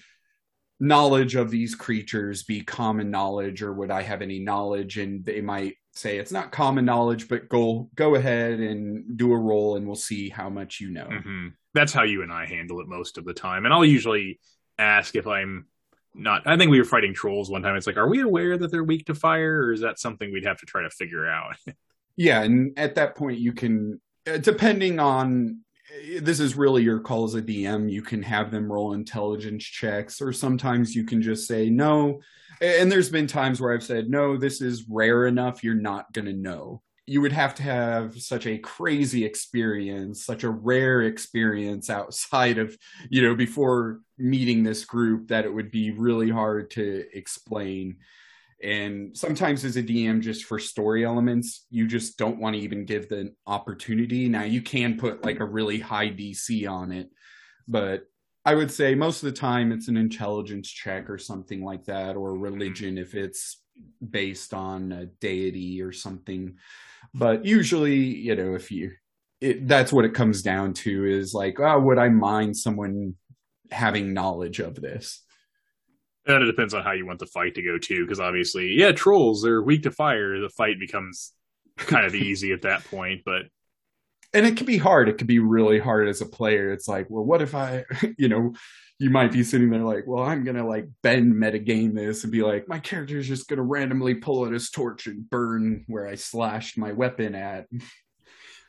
knowledge 0.82 1.36
of 1.36 1.48
these 1.48 1.76
creatures 1.76 2.42
be 2.42 2.60
common 2.60 3.08
knowledge 3.08 3.62
or 3.62 3.72
would 3.72 3.92
I 3.92 4.02
have 4.02 4.20
any 4.20 4.40
knowledge? 4.40 4.98
And 4.98 5.24
they 5.24 5.40
might 5.40 5.76
say 5.92 6.18
it's 6.18 6.32
not 6.32 6.50
common 6.50 6.84
knowledge, 6.84 7.28
but 7.28 7.48
go 7.48 7.88
go 7.94 8.16
ahead 8.16 8.58
and 8.58 9.16
do 9.16 9.32
a 9.32 9.38
roll 9.38 9.76
and 9.76 9.86
we'll 9.86 9.94
see 9.94 10.28
how 10.28 10.50
much 10.50 10.80
you 10.80 10.90
know. 10.90 11.06
Mm-hmm. 11.06 11.48
That's 11.72 11.92
how 11.92 12.02
you 12.02 12.22
and 12.22 12.32
I 12.32 12.46
handle 12.46 12.80
it 12.80 12.88
most 12.88 13.16
of 13.16 13.24
the 13.24 13.32
time. 13.32 13.64
And 13.64 13.72
I'll 13.72 13.84
usually 13.84 14.40
ask 14.76 15.14
if 15.14 15.28
I'm 15.28 15.66
not 16.16 16.42
I 16.46 16.56
think 16.56 16.72
we 16.72 16.78
were 16.78 16.84
fighting 16.84 17.14
trolls 17.14 17.48
one 17.48 17.62
time. 17.62 17.76
It's 17.76 17.86
like, 17.86 17.96
are 17.96 18.08
we 18.08 18.20
aware 18.20 18.58
that 18.58 18.72
they're 18.72 18.82
weak 18.82 19.06
to 19.06 19.14
fire, 19.14 19.62
or 19.62 19.72
is 19.72 19.82
that 19.82 20.00
something 20.00 20.32
we'd 20.32 20.46
have 20.46 20.58
to 20.58 20.66
try 20.66 20.82
to 20.82 20.90
figure 20.90 21.28
out? 21.28 21.54
yeah, 22.16 22.42
and 22.42 22.76
at 22.76 22.96
that 22.96 23.14
point 23.14 23.38
you 23.38 23.52
can 23.52 24.00
uh, 24.26 24.38
depending 24.38 24.98
on 24.98 25.60
Eh, 25.92 26.20
this 26.22 26.40
is 26.40 26.56
really 26.56 26.82
your 26.82 27.00
call 27.00 27.24
as 27.24 27.34
a 27.34 27.42
DM. 27.42 27.90
You 27.90 28.02
can 28.02 28.22
have 28.22 28.50
them 28.50 28.70
roll 28.70 28.92
intelligence 28.92 29.64
checks, 29.64 30.20
or 30.20 30.32
sometimes 30.32 30.94
you 30.94 31.04
can 31.04 31.22
just 31.22 31.46
say 31.46 31.70
no. 31.70 32.20
And 32.60 32.90
there's 32.90 33.10
been 33.10 33.26
times 33.26 33.60
where 33.60 33.72
I've 33.72 33.82
said, 33.82 34.08
no, 34.08 34.36
this 34.36 34.60
is 34.60 34.84
rare 34.88 35.26
enough, 35.26 35.64
you're 35.64 35.74
not 35.74 36.12
going 36.12 36.26
to 36.26 36.32
know. 36.32 36.82
You 37.06 37.20
would 37.20 37.32
have 37.32 37.56
to 37.56 37.64
have 37.64 38.20
such 38.20 38.46
a 38.46 38.58
crazy 38.58 39.24
experience, 39.24 40.24
such 40.24 40.44
a 40.44 40.50
rare 40.50 41.02
experience 41.02 41.90
outside 41.90 42.58
of, 42.58 42.76
you 43.10 43.22
know, 43.22 43.34
before 43.34 44.00
meeting 44.16 44.62
this 44.62 44.84
group 44.84 45.28
that 45.28 45.44
it 45.44 45.52
would 45.52 45.72
be 45.72 45.90
really 45.90 46.30
hard 46.30 46.70
to 46.72 47.04
explain 47.12 47.96
and 48.62 49.16
sometimes 49.16 49.64
as 49.64 49.76
a 49.76 49.82
dm 49.82 50.20
just 50.20 50.44
for 50.44 50.58
story 50.58 51.04
elements 51.04 51.66
you 51.70 51.86
just 51.86 52.16
don't 52.16 52.38
want 52.38 52.54
to 52.54 52.60
even 52.60 52.84
give 52.84 53.08
the 53.08 53.32
opportunity. 53.46 54.28
Now 54.28 54.44
you 54.44 54.62
can 54.62 54.98
put 54.98 55.24
like 55.24 55.40
a 55.40 55.44
really 55.44 55.78
high 55.78 56.08
dc 56.08 56.70
on 56.70 56.92
it 56.92 57.10
but 57.68 58.04
i 58.44 58.54
would 58.54 58.70
say 58.70 58.94
most 58.94 59.22
of 59.22 59.26
the 59.32 59.38
time 59.38 59.70
it's 59.70 59.88
an 59.88 59.96
intelligence 59.96 60.68
check 60.68 61.08
or 61.08 61.18
something 61.18 61.64
like 61.64 61.84
that 61.84 62.16
or 62.16 62.32
mm-hmm. 62.32 62.42
religion 62.42 62.98
if 62.98 63.14
it's 63.14 63.62
based 64.10 64.54
on 64.54 64.92
a 64.92 65.06
deity 65.06 65.82
or 65.82 65.92
something. 65.92 66.56
But 67.14 67.44
usually 67.44 67.96
you 67.96 68.34
know 68.34 68.54
if 68.54 68.70
you 68.70 68.92
it, 69.40 69.66
that's 69.66 69.92
what 69.92 70.04
it 70.04 70.14
comes 70.14 70.42
down 70.42 70.72
to 70.72 71.04
is 71.04 71.34
like 71.34 71.58
oh 71.58 71.80
would 71.80 71.98
i 71.98 72.08
mind 72.08 72.56
someone 72.56 73.14
having 73.70 74.14
knowledge 74.14 74.60
of 74.60 74.76
this 74.76 75.24
and 76.26 76.42
it 76.42 76.46
depends 76.46 76.74
on 76.74 76.82
how 76.82 76.92
you 76.92 77.06
want 77.06 77.18
the 77.18 77.26
fight 77.26 77.54
to 77.56 77.62
go 77.62 77.78
too, 77.78 78.04
because 78.04 78.20
obviously, 78.20 78.74
yeah, 78.74 78.92
trolls 78.92 79.42
they're 79.42 79.62
weak 79.62 79.82
to 79.84 79.90
fire. 79.90 80.40
The 80.40 80.48
fight 80.48 80.78
becomes 80.78 81.32
kind 81.76 82.06
of 82.06 82.14
easy 82.14 82.52
at 82.52 82.62
that 82.62 82.84
point, 82.84 83.22
but 83.24 83.42
and 84.34 84.46
it 84.46 84.56
can 84.56 84.66
be 84.66 84.78
hard. 84.78 85.08
It 85.08 85.18
can 85.18 85.26
be 85.26 85.40
really 85.40 85.78
hard 85.78 86.08
as 86.08 86.20
a 86.20 86.26
player. 86.26 86.72
It's 86.72 86.88
like, 86.88 87.06
well, 87.10 87.24
what 87.24 87.42
if 87.42 87.54
I, 87.54 87.84
you 88.18 88.28
know, 88.28 88.54
you 88.98 89.10
might 89.10 89.32
be 89.32 89.42
sitting 89.42 89.68
there 89.70 89.82
like, 89.82 90.04
well, 90.06 90.22
I'm 90.22 90.44
gonna 90.44 90.66
like 90.66 90.88
bend 91.02 91.34
metagame 91.34 91.94
this 91.94 92.22
and 92.22 92.32
be 92.32 92.42
like, 92.42 92.68
my 92.68 92.78
character 92.78 93.18
is 93.18 93.28
just 93.28 93.48
gonna 93.48 93.62
randomly 93.62 94.14
pull 94.14 94.44
out 94.44 94.52
his 94.52 94.70
torch 94.70 95.06
and 95.06 95.28
burn 95.28 95.84
where 95.88 96.06
I 96.06 96.14
slashed 96.14 96.78
my 96.78 96.92
weapon 96.92 97.34
at. 97.34 97.66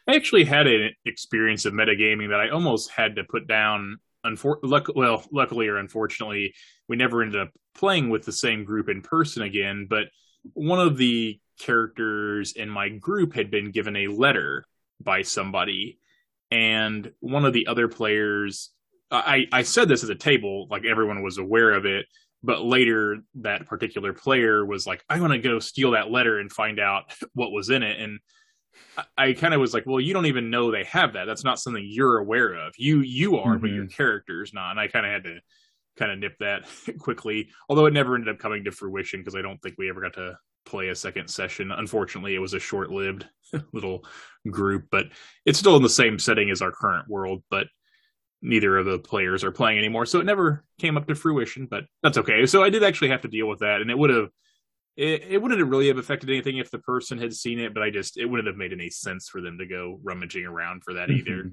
I 0.07 0.15
actually 0.15 0.43
had 0.43 0.67
an 0.67 0.91
experience 1.05 1.65
of 1.65 1.73
metagaming 1.73 2.29
that 2.29 2.39
I 2.39 2.49
almost 2.49 2.91
had 2.91 3.15
to 3.15 3.23
put 3.23 3.47
down 3.47 3.99
unfor- 4.25 4.59
luck- 4.63 4.95
well, 4.95 5.23
luckily 5.31 5.67
or 5.67 5.77
unfortunately, 5.77 6.55
we 6.93 6.97
never 6.97 7.23
ended 7.23 7.41
up 7.41 7.49
playing 7.73 8.11
with 8.11 8.23
the 8.23 8.31
same 8.31 8.63
group 8.63 8.87
in 8.87 9.01
person 9.01 9.41
again. 9.41 9.87
But 9.89 10.09
one 10.53 10.79
of 10.79 10.95
the 10.95 11.39
characters 11.59 12.51
in 12.51 12.69
my 12.69 12.89
group 12.89 13.33
had 13.33 13.49
been 13.49 13.71
given 13.71 13.95
a 13.95 14.09
letter 14.09 14.63
by 15.01 15.23
somebody, 15.23 15.97
and 16.51 17.11
one 17.19 17.45
of 17.45 17.53
the 17.53 17.65
other 17.65 17.87
players. 17.87 18.69
I, 19.09 19.47
I 19.51 19.63
said 19.63 19.87
this 19.87 20.03
at 20.03 20.09
the 20.09 20.15
table, 20.15 20.67
like 20.69 20.85
everyone 20.85 21.23
was 21.23 21.39
aware 21.39 21.71
of 21.71 21.87
it, 21.87 22.05
but 22.43 22.63
later 22.63 23.17
that 23.35 23.65
particular 23.65 24.13
player 24.13 24.63
was 24.63 24.85
like, 24.85 25.03
I 25.09 25.19
want 25.19 25.33
to 25.33 25.39
go 25.39 25.57
steal 25.57 25.91
that 25.91 26.11
letter 26.11 26.39
and 26.39 26.51
find 26.51 26.79
out 26.79 27.05
what 27.33 27.51
was 27.51 27.69
in 27.71 27.81
it. 27.81 27.99
And 27.99 28.19
I, 28.97 29.03
I 29.17 29.33
kind 29.33 29.55
of 29.55 29.61
was 29.61 29.73
like, 29.73 29.85
well, 29.87 29.99
you 29.99 30.13
don't 30.13 30.27
even 30.27 30.51
know 30.51 30.69
they 30.69 30.83
have 30.85 31.13
that. 31.13 31.25
That's 31.25 31.43
not 31.43 31.59
something 31.59 31.85
you're 31.87 32.19
aware 32.19 32.53
of. 32.53 32.73
You 32.77 33.01
you 33.01 33.37
are, 33.37 33.53
mm-hmm. 33.53 33.61
but 33.61 33.71
your 33.71 33.87
character's 33.87 34.53
not. 34.53 34.71
And 34.71 34.79
I 34.79 34.87
kind 34.87 35.07
of 35.07 35.11
had 35.11 35.23
to 35.23 35.39
kind 35.97 36.11
of 36.11 36.19
nip 36.19 36.37
that 36.39 36.65
quickly, 36.99 37.49
although 37.69 37.85
it 37.85 37.93
never 37.93 38.15
ended 38.15 38.33
up 38.33 38.39
coming 38.39 38.63
to 38.63 38.71
fruition 38.71 39.19
because 39.19 39.35
I 39.35 39.41
don't 39.41 39.61
think 39.61 39.75
we 39.77 39.89
ever 39.89 40.01
got 40.01 40.13
to 40.13 40.37
play 40.65 40.89
a 40.89 40.95
second 40.95 41.27
session. 41.29 41.71
Unfortunately, 41.71 42.35
it 42.35 42.39
was 42.39 42.53
a 42.53 42.59
short 42.59 42.89
lived 42.89 43.27
little 43.73 44.05
group, 44.49 44.85
but 44.91 45.07
it's 45.45 45.59
still 45.59 45.75
in 45.75 45.83
the 45.83 45.89
same 45.89 46.19
setting 46.19 46.49
as 46.49 46.61
our 46.61 46.71
current 46.71 47.07
world. 47.07 47.43
But 47.49 47.67
neither 48.41 48.77
of 48.77 48.85
the 48.85 48.99
players 48.99 49.43
are 49.43 49.51
playing 49.51 49.77
anymore, 49.77 50.05
so 50.05 50.19
it 50.19 50.25
never 50.25 50.63
came 50.79 50.97
up 50.97 51.07
to 51.07 51.15
fruition. 51.15 51.65
But 51.65 51.85
that's 52.01 52.17
okay. 52.17 52.45
So 52.45 52.63
I 52.63 52.69
did 52.69 52.83
actually 52.83 53.09
have 53.09 53.21
to 53.21 53.27
deal 53.27 53.47
with 53.47 53.59
that, 53.59 53.81
and 53.81 53.89
it 53.89 53.97
would 53.97 54.09
have 54.09 54.29
it, 54.95 55.23
it 55.29 55.41
wouldn't 55.41 55.59
have 55.59 55.69
really 55.69 55.87
have 55.87 55.97
affected 55.97 56.29
anything 56.29 56.57
if 56.57 56.69
the 56.69 56.79
person 56.79 57.17
had 57.17 57.33
seen 57.33 57.59
it, 57.59 57.73
but 57.73 57.83
I 57.83 57.89
just 57.89 58.17
it 58.17 58.25
wouldn't 58.25 58.47
have 58.47 58.57
made 58.57 58.73
any 58.73 58.89
sense 58.89 59.27
for 59.27 59.41
them 59.41 59.57
to 59.57 59.65
go 59.65 59.99
rummaging 60.03 60.45
around 60.45 60.83
for 60.83 60.93
that 60.93 61.09
mm-hmm. 61.09 61.27
either. 61.27 61.51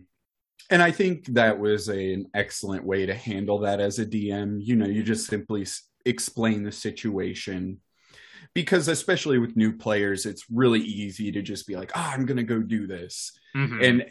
And 0.68 0.82
I 0.82 0.90
think 0.90 1.26
that 1.26 1.58
was 1.58 1.88
a, 1.88 2.12
an 2.12 2.26
excellent 2.34 2.84
way 2.84 3.06
to 3.06 3.14
handle 3.14 3.58
that 3.60 3.80
as 3.80 3.98
a 3.98 4.06
DM. 4.06 4.58
You 4.60 4.76
know, 4.76 4.86
you 4.86 5.02
just 5.02 5.26
simply 5.26 5.62
s- 5.62 5.82
explain 6.04 6.62
the 6.62 6.72
situation 6.72 7.80
because 8.54 8.88
especially 8.88 9.38
with 9.38 9.54
new 9.54 9.76
players 9.76 10.26
it's 10.26 10.46
really 10.50 10.80
easy 10.80 11.30
to 11.30 11.40
just 11.40 11.68
be 11.68 11.76
like 11.76 11.92
oh 11.94 12.10
i'm 12.14 12.26
gonna 12.26 12.42
go 12.42 12.58
do 12.58 12.86
this 12.86 13.38
mm-hmm. 13.54 13.80
and 13.80 14.04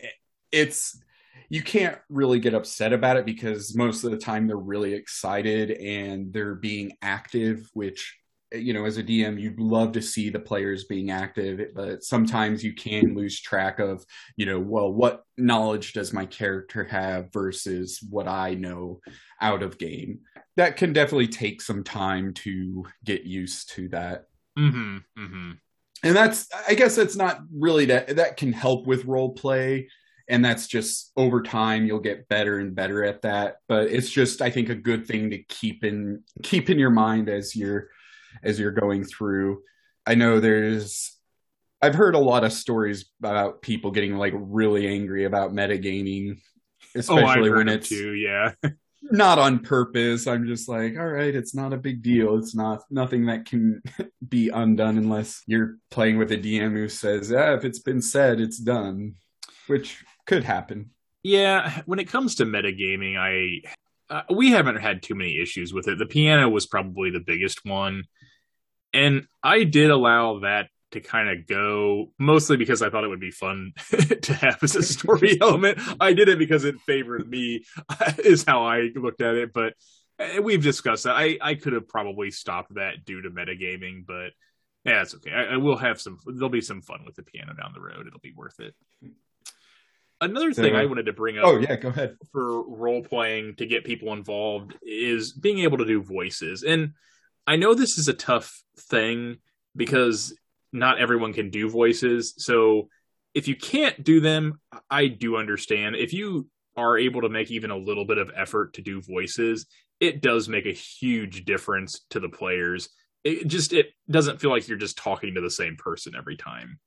it's 0.51 1.01
you 1.49 1.63
can't 1.63 1.97
really 2.09 2.39
get 2.39 2.53
upset 2.53 2.93
about 2.93 3.17
it 3.17 3.25
because 3.25 3.75
most 3.75 4.03
of 4.03 4.11
the 4.11 4.17
time 4.17 4.47
they're 4.47 4.55
really 4.55 4.93
excited 4.93 5.71
and 5.71 6.31
they're 6.31 6.55
being 6.55 6.93
active, 7.01 7.67
which 7.73 8.18
you 8.51 8.73
know, 8.73 8.85
as 8.85 8.97
a 8.97 9.03
DM, 9.03 9.39
you'd 9.39 9.59
love 9.59 9.91
to 9.93 10.01
see 10.01 10.29
the 10.29 10.39
players 10.39 10.85
being 10.85 11.11
active, 11.11 11.71
but 11.75 12.03
sometimes 12.03 12.63
you 12.63 12.73
can 12.73 13.15
lose 13.15 13.39
track 13.39 13.79
of, 13.79 14.03
you 14.37 14.45
know, 14.45 14.59
well, 14.59 14.91
what 14.91 15.23
knowledge 15.37 15.93
does 15.93 16.13
my 16.13 16.25
character 16.25 16.83
have 16.83 17.31
versus 17.31 17.99
what 18.09 18.27
I 18.27 18.55
know 18.55 19.01
out 19.41 19.61
of 19.61 19.77
game. 19.77 20.21
That 20.57 20.77
can 20.77 20.93
definitely 20.93 21.27
take 21.27 21.61
some 21.61 21.83
time 21.83 22.33
to 22.35 22.85
get 23.05 23.23
used 23.23 23.69
to 23.75 23.87
that. 23.89 24.25
Mm-hmm, 24.57 24.97
mm-hmm. 25.17 25.51
And 26.03 26.15
that's, 26.15 26.47
I 26.67 26.73
guess, 26.73 26.95
that's 26.95 27.15
not 27.15 27.41
really 27.53 27.85
that. 27.85 28.15
That 28.15 28.37
can 28.37 28.53
help 28.53 28.87
with 28.87 29.05
role 29.05 29.33
play 29.33 29.89
and 30.29 30.45
that's 30.45 30.67
just 30.67 31.11
over 31.17 31.41
time 31.41 31.85
you'll 31.85 31.99
get 31.99 32.29
better 32.29 32.59
and 32.59 32.75
better 32.75 33.03
at 33.03 33.23
that 33.23 33.57
but 33.67 33.87
it's 33.87 34.09
just 34.09 34.41
i 34.41 34.49
think 34.49 34.69
a 34.69 34.75
good 34.75 35.05
thing 35.05 35.31
to 35.31 35.43
keep 35.45 35.83
in 35.83 36.23
keep 36.43 36.69
in 36.69 36.77
your 36.77 36.91
mind 36.91 37.27
as 37.27 37.55
you're 37.55 37.89
as 38.43 38.59
you're 38.59 38.71
going 38.71 39.03
through. 39.03 39.61
I 40.05 40.15
know 40.15 40.39
there's 40.39 41.15
i've 41.81 41.95
heard 41.95 42.13
a 42.13 42.19
lot 42.19 42.43
of 42.43 42.51
stories 42.51 43.05
about 43.21 43.61
people 43.61 43.91
getting 43.91 44.17
like 44.17 44.33
really 44.35 44.85
angry 44.85 45.23
about 45.23 45.53
metagaming 45.53 46.37
especially 46.93 47.49
oh, 47.49 47.55
when 47.55 47.69
it's 47.69 47.87
too, 47.87 48.13
yeah. 48.15 48.51
not 49.01 49.39
on 49.39 49.59
purpose. 49.59 50.27
I'm 50.27 50.45
just 50.45 50.67
like 50.67 50.97
all 50.97 51.07
right 51.07 51.33
it's 51.33 51.55
not 51.55 51.71
a 51.71 51.77
big 51.77 52.01
deal. 52.01 52.37
It's 52.37 52.55
not 52.55 52.81
nothing 52.89 53.27
that 53.27 53.45
can 53.45 53.81
be 54.27 54.49
undone 54.49 54.97
unless 54.97 55.41
you're 55.47 55.77
playing 55.89 56.17
with 56.17 56.31
a 56.31 56.37
dm 56.37 56.73
who 56.73 56.89
says 56.89 57.31
yeah 57.31 57.55
if 57.55 57.63
it's 57.63 57.79
been 57.79 58.01
said 58.01 58.39
it's 58.39 58.57
done 58.57 59.15
which 59.69 60.03
could 60.25 60.43
happen. 60.43 60.91
Yeah, 61.23 61.81
when 61.85 61.99
it 61.99 62.09
comes 62.09 62.35
to 62.35 62.45
metagaming, 62.45 63.17
I 63.17 63.69
uh, 64.13 64.23
we 64.33 64.49
haven't 64.49 64.77
had 64.77 65.03
too 65.03 65.15
many 65.15 65.39
issues 65.39 65.73
with 65.73 65.87
it. 65.87 65.99
The 65.99 66.05
piano 66.05 66.49
was 66.49 66.65
probably 66.65 67.11
the 67.11 67.19
biggest 67.19 67.63
one, 67.63 68.03
and 68.93 69.27
I 69.43 69.63
did 69.63 69.91
allow 69.91 70.39
that 70.39 70.69
to 70.91 71.01
kind 71.01 71.29
of 71.29 71.45
go 71.45 72.11
mostly 72.17 72.57
because 72.57 72.81
I 72.81 72.89
thought 72.89 73.03
it 73.03 73.09
would 73.09 73.19
be 73.19 73.31
fun 73.31 73.73
to 74.21 74.33
have 74.33 74.63
as 74.63 74.75
a 74.75 74.83
story 74.83 75.37
element. 75.41 75.79
I 75.99 76.13
did 76.13 76.29
it 76.29 76.39
because 76.39 76.65
it 76.65 76.79
favored 76.81 77.29
me, 77.29 77.65
is 78.17 78.43
how 78.43 78.65
I 78.65 78.89
looked 78.95 79.21
at 79.21 79.35
it. 79.35 79.53
But 79.53 79.73
uh, 80.17 80.41
we've 80.41 80.63
discussed 80.63 81.03
that. 81.03 81.15
I 81.15 81.37
I 81.41 81.55
could 81.55 81.73
have 81.73 81.87
probably 81.87 82.31
stopped 82.31 82.75
that 82.75 83.05
due 83.05 83.21
to 83.21 83.29
metagaming, 83.29 84.05
but 84.05 84.31
yeah, 84.85 85.01
it's 85.01 85.15
okay. 85.15 85.31
I, 85.31 85.53
I 85.53 85.57
will 85.57 85.77
have 85.77 86.01
some. 86.01 86.17
There'll 86.25 86.49
be 86.49 86.61
some 86.61 86.81
fun 86.81 87.03
with 87.05 87.15
the 87.15 87.23
piano 87.23 87.53
down 87.53 87.73
the 87.73 87.81
road. 87.81 88.07
It'll 88.07 88.19
be 88.19 88.33
worth 88.35 88.59
it. 88.59 88.73
Another 90.21 90.51
thing 90.51 90.75
I 90.75 90.85
wanted 90.85 91.05
to 91.05 91.13
bring 91.13 91.37
up. 91.37 91.45
Oh 91.45 91.57
yeah, 91.57 91.77
go 91.77 91.89
ahead. 91.89 92.17
For 92.33 92.67
role 92.67 93.01
playing 93.01 93.55
to 93.55 93.65
get 93.65 93.85
people 93.85 94.11
involved 94.11 94.75
is 94.81 95.31
being 95.31 95.59
able 95.59 95.77
to 95.77 95.85
do 95.85 96.01
voices, 96.01 96.63
and 96.63 96.93
I 97.49 97.55
know 97.55 97.73
this 97.73 97.97
is 97.97 98.07
a 98.07 98.13
tough 98.13 98.61
thing 98.77 99.37
because 99.75 100.37
not 100.71 100.99
everyone 100.99 101.33
can 101.33 101.49
do 101.49 101.67
voices. 101.67 102.35
So 102.37 102.89
if 103.33 103.47
you 103.47 103.55
can't 103.55 104.03
do 104.03 104.19
them, 104.19 104.61
I 104.87 105.07
do 105.07 105.35
understand. 105.35 105.95
If 105.95 106.13
you 106.13 106.47
are 106.77 106.95
able 106.95 107.21
to 107.21 107.29
make 107.29 107.49
even 107.49 107.71
a 107.71 107.75
little 107.75 108.05
bit 108.05 108.19
of 108.19 108.29
effort 108.35 108.75
to 108.75 108.83
do 108.83 109.01
voices, 109.01 109.65
it 109.99 110.21
does 110.21 110.47
make 110.47 110.67
a 110.67 110.71
huge 110.71 111.43
difference 111.43 112.05
to 112.11 112.19
the 112.19 112.29
players. 112.29 112.89
It 113.23 113.47
just 113.47 113.73
it 113.73 113.87
doesn't 114.07 114.39
feel 114.39 114.51
like 114.51 114.67
you're 114.67 114.77
just 114.77 114.99
talking 114.99 115.33
to 115.33 115.41
the 115.41 115.49
same 115.49 115.75
person 115.75 116.13
every 116.15 116.37
time 116.37 116.79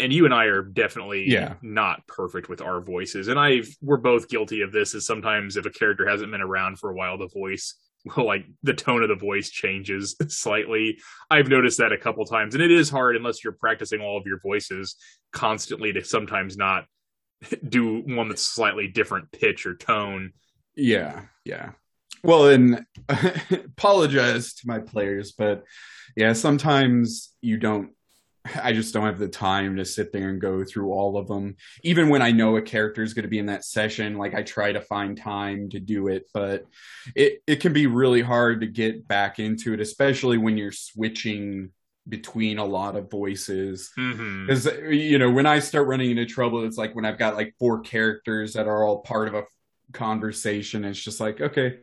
and 0.00 0.12
you 0.12 0.24
and 0.24 0.34
I 0.34 0.46
are 0.46 0.62
definitely 0.62 1.30
yeah. 1.30 1.54
not 1.62 2.06
perfect 2.06 2.48
with 2.48 2.62
our 2.62 2.80
voices. 2.80 3.28
And 3.28 3.38
I 3.38 3.60
we're 3.80 3.98
both 3.98 4.28
guilty 4.28 4.62
of 4.62 4.72
this 4.72 4.94
is 4.94 5.06
sometimes 5.06 5.56
if 5.56 5.66
a 5.66 5.70
character 5.70 6.08
hasn't 6.08 6.32
been 6.32 6.40
around 6.40 6.78
for 6.78 6.90
a 6.90 6.94
while, 6.94 7.18
the 7.18 7.28
voice 7.28 7.74
like 8.16 8.46
the 8.62 8.74
tone 8.74 9.02
of 9.02 9.08
the 9.08 9.14
voice 9.14 9.50
changes 9.50 10.16
slightly. 10.28 10.98
I've 11.30 11.48
noticed 11.48 11.78
that 11.78 11.92
a 11.92 11.98
couple 11.98 12.24
times. 12.24 12.54
And 12.54 12.62
it 12.62 12.70
is 12.70 12.90
hard 12.90 13.16
unless 13.16 13.42
you're 13.44 13.52
practicing 13.52 14.00
all 14.00 14.16
of 14.16 14.26
your 14.26 14.40
voices 14.40 14.96
constantly 15.32 15.92
to 15.92 16.04
sometimes 16.04 16.56
not 16.56 16.84
do 17.68 18.00
one 18.00 18.28
that's 18.28 18.46
slightly 18.46 18.88
different 18.88 19.30
pitch 19.32 19.66
or 19.66 19.74
tone. 19.74 20.32
Yeah, 20.76 21.22
yeah. 21.44 21.72
Well, 22.22 22.48
and 22.48 22.84
apologize 23.50 24.54
to 24.54 24.68
my 24.68 24.78
players, 24.78 25.32
but 25.32 25.64
yeah, 26.16 26.34
sometimes 26.34 27.32
you 27.40 27.56
don't 27.56 27.92
I 28.62 28.72
just 28.72 28.94
don't 28.94 29.06
have 29.06 29.18
the 29.18 29.28
time 29.28 29.76
to 29.76 29.84
sit 29.84 30.12
there 30.12 30.28
and 30.28 30.40
go 30.40 30.64
through 30.64 30.92
all 30.92 31.16
of 31.16 31.28
them. 31.28 31.56
Even 31.82 32.08
when 32.08 32.22
I 32.22 32.32
know 32.32 32.56
a 32.56 32.62
character 32.62 33.02
is 33.02 33.14
going 33.14 33.24
to 33.24 33.28
be 33.28 33.38
in 33.38 33.46
that 33.46 33.64
session, 33.64 34.16
like 34.16 34.34
I 34.34 34.42
try 34.42 34.72
to 34.72 34.80
find 34.80 35.16
time 35.16 35.68
to 35.70 35.80
do 35.80 36.08
it, 36.08 36.26
but 36.32 36.66
it 37.14 37.42
it 37.46 37.56
can 37.56 37.72
be 37.72 37.86
really 37.86 38.22
hard 38.22 38.60
to 38.60 38.66
get 38.66 39.06
back 39.06 39.38
into 39.38 39.74
it, 39.74 39.80
especially 39.80 40.38
when 40.38 40.56
you're 40.56 40.72
switching 40.72 41.70
between 42.08 42.58
a 42.58 42.64
lot 42.64 42.96
of 42.96 43.10
voices. 43.10 43.90
Because 43.94 44.66
mm-hmm. 44.66 44.92
you 44.92 45.18
know, 45.18 45.30
when 45.30 45.46
I 45.46 45.58
start 45.58 45.86
running 45.86 46.10
into 46.10 46.26
trouble, 46.26 46.64
it's 46.64 46.78
like 46.78 46.94
when 46.94 47.04
I've 47.04 47.18
got 47.18 47.36
like 47.36 47.54
four 47.58 47.80
characters 47.80 48.54
that 48.54 48.66
are 48.66 48.84
all 48.84 49.00
part 49.00 49.28
of 49.28 49.34
a 49.34 49.44
conversation. 49.92 50.84
It's 50.84 51.02
just 51.02 51.20
like 51.20 51.40
okay, 51.40 51.78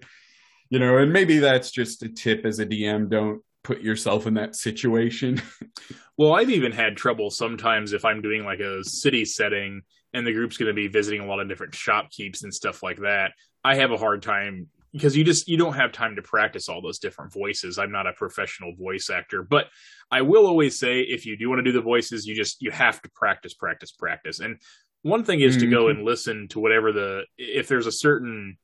you 0.69 0.79
know, 0.79 0.97
and 0.97 1.13
maybe 1.13 1.39
that's 1.39 1.71
just 1.71 2.03
a 2.03 2.09
tip 2.09 2.45
as 2.45 2.59
a 2.59 2.65
DM. 2.65 3.09
Don't 3.09 3.41
put 3.67 3.81
yourself 3.81 4.27
in 4.27 4.35
that 4.35 4.55
situation. 4.55 5.41
well, 6.17 6.33
I've 6.33 6.49
even 6.49 6.71
had 6.71 6.95
trouble 6.95 7.29
sometimes 7.29 7.91
if 7.91 8.05
I'm 8.05 8.21
doing 8.21 8.45
like 8.45 8.61
a 8.61 8.81
city 8.81 9.25
setting 9.25 9.81
and 10.13 10.25
the 10.25 10.31
group's 10.31 10.55
going 10.55 10.69
to 10.69 10.73
be 10.73 10.87
visiting 10.87 11.19
a 11.19 11.25
lot 11.25 11.41
of 11.41 11.49
different 11.49 11.73
shopkeeps 11.73 12.43
and 12.43 12.53
stuff 12.53 12.81
like 12.81 12.99
that. 12.99 13.33
I 13.65 13.75
have 13.75 13.91
a 13.91 13.97
hard 13.97 14.23
time 14.23 14.67
because 14.93 15.17
you 15.17 15.25
just 15.25 15.49
you 15.49 15.57
don't 15.57 15.73
have 15.73 15.91
time 15.91 16.15
to 16.15 16.21
practice 16.21 16.69
all 16.69 16.81
those 16.81 16.99
different 16.99 17.33
voices. 17.33 17.77
I'm 17.77 17.91
not 17.91 18.07
a 18.07 18.13
professional 18.13 18.73
voice 18.73 19.09
actor, 19.09 19.43
but 19.43 19.65
I 20.09 20.21
will 20.21 20.47
always 20.47 20.79
say 20.79 21.01
if 21.01 21.25
you 21.25 21.35
do 21.35 21.49
want 21.49 21.59
to 21.59 21.63
do 21.63 21.73
the 21.73 21.81
voices, 21.81 22.25
you 22.25 22.35
just 22.35 22.61
you 22.61 22.71
have 22.71 23.01
to 23.01 23.09
practice, 23.09 23.53
practice, 23.53 23.91
practice. 23.91 24.39
And 24.39 24.61
one 25.01 25.25
thing 25.25 25.41
is 25.41 25.57
mm-hmm. 25.57 25.65
to 25.65 25.75
go 25.75 25.81
mm-hmm. 25.83 25.97
and 25.97 26.05
listen 26.05 26.47
to 26.49 26.61
whatever 26.61 26.93
the 26.93 27.23
if 27.37 27.67
there's 27.67 27.85
a 27.85 27.91
certain 27.91 28.57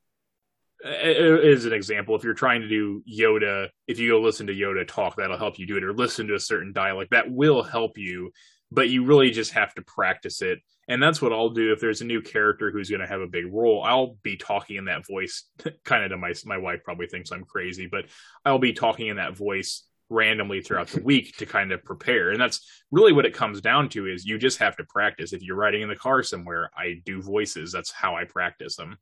as 0.84 1.64
an 1.64 1.72
example, 1.72 2.14
if 2.14 2.22
you're 2.22 2.34
trying 2.34 2.60
to 2.60 2.68
do 2.68 3.02
Yoda, 3.10 3.68
if 3.86 3.98
you 3.98 4.10
go 4.10 4.20
listen 4.20 4.46
to 4.48 4.52
Yoda 4.52 4.86
talk, 4.86 5.16
that'll 5.16 5.38
help 5.38 5.58
you 5.58 5.66
do 5.66 5.76
it, 5.76 5.84
or 5.84 5.94
listen 5.94 6.26
to 6.28 6.34
a 6.34 6.40
certain 6.40 6.72
dialect, 6.72 7.10
that 7.12 7.30
will 7.30 7.62
help 7.62 7.96
you. 7.96 8.30
But 8.70 8.90
you 8.90 9.04
really 9.04 9.30
just 9.30 9.52
have 9.52 9.72
to 9.74 9.82
practice 9.82 10.42
it, 10.42 10.58
and 10.88 11.02
that's 11.02 11.22
what 11.22 11.32
I'll 11.32 11.50
do. 11.50 11.72
If 11.72 11.80
there's 11.80 12.00
a 12.00 12.06
new 12.06 12.20
character 12.20 12.70
who's 12.70 12.90
going 12.90 13.00
to 13.00 13.06
have 13.06 13.20
a 13.20 13.26
big 13.26 13.52
role, 13.52 13.82
I'll 13.82 14.16
be 14.22 14.36
talking 14.36 14.76
in 14.76 14.86
that 14.86 15.06
voice. 15.06 15.44
kind 15.84 16.04
of 16.04 16.10
to 16.10 16.16
my 16.16 16.34
my 16.44 16.58
wife 16.58 16.80
probably 16.84 17.06
thinks 17.06 17.32
I'm 17.32 17.44
crazy, 17.44 17.86
but 17.86 18.06
I'll 18.44 18.58
be 18.58 18.72
talking 18.72 19.08
in 19.08 19.16
that 19.16 19.36
voice 19.36 19.84
randomly 20.10 20.60
throughout 20.60 20.88
the 20.88 21.00
week 21.04 21.36
to 21.38 21.46
kind 21.46 21.72
of 21.72 21.84
prepare. 21.84 22.30
And 22.30 22.40
that's 22.40 22.68
really 22.90 23.12
what 23.12 23.26
it 23.26 23.34
comes 23.34 23.60
down 23.60 23.88
to 23.90 24.06
is 24.06 24.26
you 24.26 24.38
just 24.38 24.58
have 24.58 24.76
to 24.76 24.84
practice. 24.84 25.32
If 25.32 25.42
you're 25.42 25.56
riding 25.56 25.82
in 25.82 25.88
the 25.88 25.96
car 25.96 26.22
somewhere, 26.22 26.70
I 26.76 27.00
do 27.04 27.22
voices. 27.22 27.72
That's 27.72 27.90
how 27.90 28.16
I 28.16 28.24
practice 28.24 28.76
them. 28.76 28.98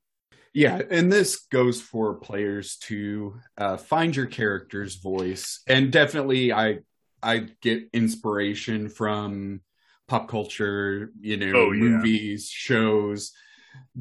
Yeah, 0.53 0.81
and 0.91 1.11
this 1.11 1.47
goes 1.51 1.81
for 1.81 2.15
players 2.15 2.77
to 2.83 3.39
uh, 3.57 3.77
find 3.77 4.15
your 4.15 4.27
character's 4.27 4.95
voice, 4.95 5.61
and 5.67 5.91
definitely, 5.91 6.53
I 6.53 6.79
I 7.23 7.47
get 7.61 7.89
inspiration 7.93 8.89
from 8.89 9.61
pop 10.07 10.27
culture, 10.27 11.11
you 11.19 11.37
know, 11.37 11.53
Oh, 11.55 11.71
yeah. 11.71 11.79
movies, 11.79 12.49
shows. 12.49 13.31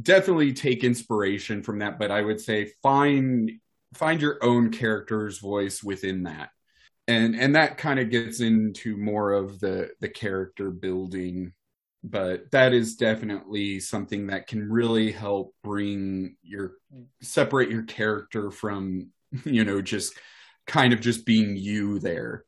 Definitely 0.00 0.52
take 0.54 0.84
inspiration 0.84 1.62
from 1.62 1.78
that, 1.80 1.98
but 1.98 2.10
I 2.10 2.22
would 2.22 2.40
say 2.40 2.72
find 2.82 3.52
find 3.94 4.20
your 4.20 4.38
own 4.44 4.70
character's 4.70 5.38
voice 5.38 5.82
within 5.82 6.24
that. 6.24 6.50
And 7.08 7.34
and 7.36 7.56
that 7.56 7.78
kind 7.78 8.00
of 8.00 8.10
gets 8.10 8.40
into 8.40 8.96
more 8.96 9.32
of 9.32 9.60
the 9.60 9.90
the 10.00 10.08
character 10.08 10.70
building, 10.70 11.52
but 12.04 12.50
that 12.50 12.72
is 12.72 12.96
definitely 12.96 13.80
something 13.80 14.26
that 14.28 14.46
can 14.48 14.70
really 14.70 15.12
help 15.12 15.54
bring 15.62 16.36
your 16.42 16.72
separate 17.20 17.70
your 17.70 17.84
character 17.84 18.50
from, 18.50 19.08
you 19.44 19.64
know, 19.64 19.80
just 19.80 20.14
kind 20.66 20.92
of 20.92 21.00
just 21.00 21.24
being 21.26 21.56
you 21.56 21.98
there. 21.98 22.44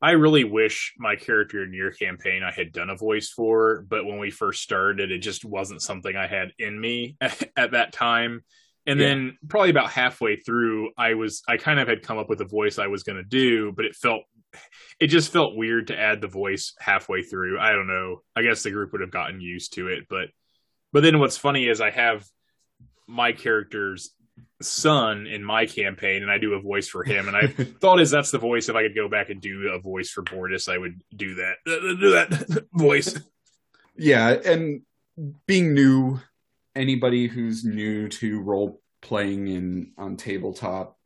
I 0.00 0.12
really 0.12 0.42
wish 0.42 0.94
my 0.98 1.14
character 1.14 1.62
in 1.62 1.72
your 1.72 1.92
campaign 1.92 2.42
I 2.42 2.50
had 2.50 2.72
done 2.72 2.90
a 2.90 2.96
voice 2.96 3.28
for, 3.30 3.84
but 3.88 4.04
when 4.04 4.18
we 4.18 4.30
first 4.30 4.62
started, 4.62 5.12
it 5.12 5.18
just 5.18 5.44
wasn't 5.44 5.80
something 5.80 6.16
I 6.16 6.26
had 6.26 6.52
in 6.58 6.80
me 6.80 7.16
at 7.56 7.70
that 7.72 7.92
time. 7.92 8.42
And 8.84 8.98
Yeah. 8.98 9.06
then 9.06 9.38
probably 9.48 9.70
about 9.70 9.90
halfway 9.90 10.34
through, 10.34 10.90
I 10.98 11.14
was 11.14 11.42
I 11.46 11.56
kind 11.56 11.78
of 11.78 11.86
had 11.86 12.02
come 12.02 12.18
up 12.18 12.28
with 12.28 12.40
a 12.40 12.44
voice 12.46 12.78
I 12.80 12.88
was 12.88 13.04
going 13.04 13.18
to 13.18 13.22
do, 13.22 13.70
but 13.70 13.84
it 13.84 13.94
felt 13.94 14.22
it 15.00 15.08
just 15.08 15.32
felt 15.32 15.56
weird 15.56 15.88
to 15.88 15.98
add 15.98 16.20
the 16.20 16.28
voice 16.28 16.74
halfway 16.78 17.22
through. 17.22 17.58
I 17.58 17.72
don't 17.72 17.88
know. 17.88 18.22
I 18.36 18.42
guess 18.42 18.62
the 18.62 18.70
group 18.70 18.92
would 18.92 19.00
have 19.00 19.10
gotten 19.10 19.40
used 19.40 19.74
to 19.74 19.88
it, 19.88 20.04
but 20.08 20.28
but 20.92 21.02
then 21.02 21.18
what's 21.18 21.38
funny 21.38 21.68
is 21.68 21.80
I 21.80 21.90
have 21.90 22.26
my 23.08 23.32
character's 23.32 24.14
son 24.60 25.26
in 25.26 25.42
my 25.42 25.66
campaign 25.66 26.22
and 26.22 26.30
I 26.30 26.38
do 26.38 26.54
a 26.54 26.60
voice 26.60 26.88
for 26.88 27.02
him 27.04 27.28
and 27.28 27.36
I 27.36 27.46
thought 27.80 28.00
is 28.00 28.10
that's 28.10 28.30
the 28.30 28.38
voice 28.38 28.68
if 28.68 28.76
I 28.76 28.82
could 28.82 28.94
go 28.94 29.08
back 29.08 29.30
and 29.30 29.40
do 29.40 29.72
a 29.72 29.80
voice 29.80 30.10
for 30.10 30.22
Bortus 30.22 30.72
I 30.72 30.78
would 30.78 31.00
do 31.14 31.34
that 31.36 31.56
do 31.66 32.10
that 32.12 32.66
voice 32.72 33.18
yeah 33.96 34.30
and 34.30 34.82
being 35.46 35.74
new 35.74 36.20
anybody 36.74 37.26
who's 37.26 37.64
new 37.64 38.08
to 38.08 38.40
role 38.40 38.80
playing 39.02 39.48
in 39.48 39.92
on 39.98 40.16
tabletop 40.16 40.96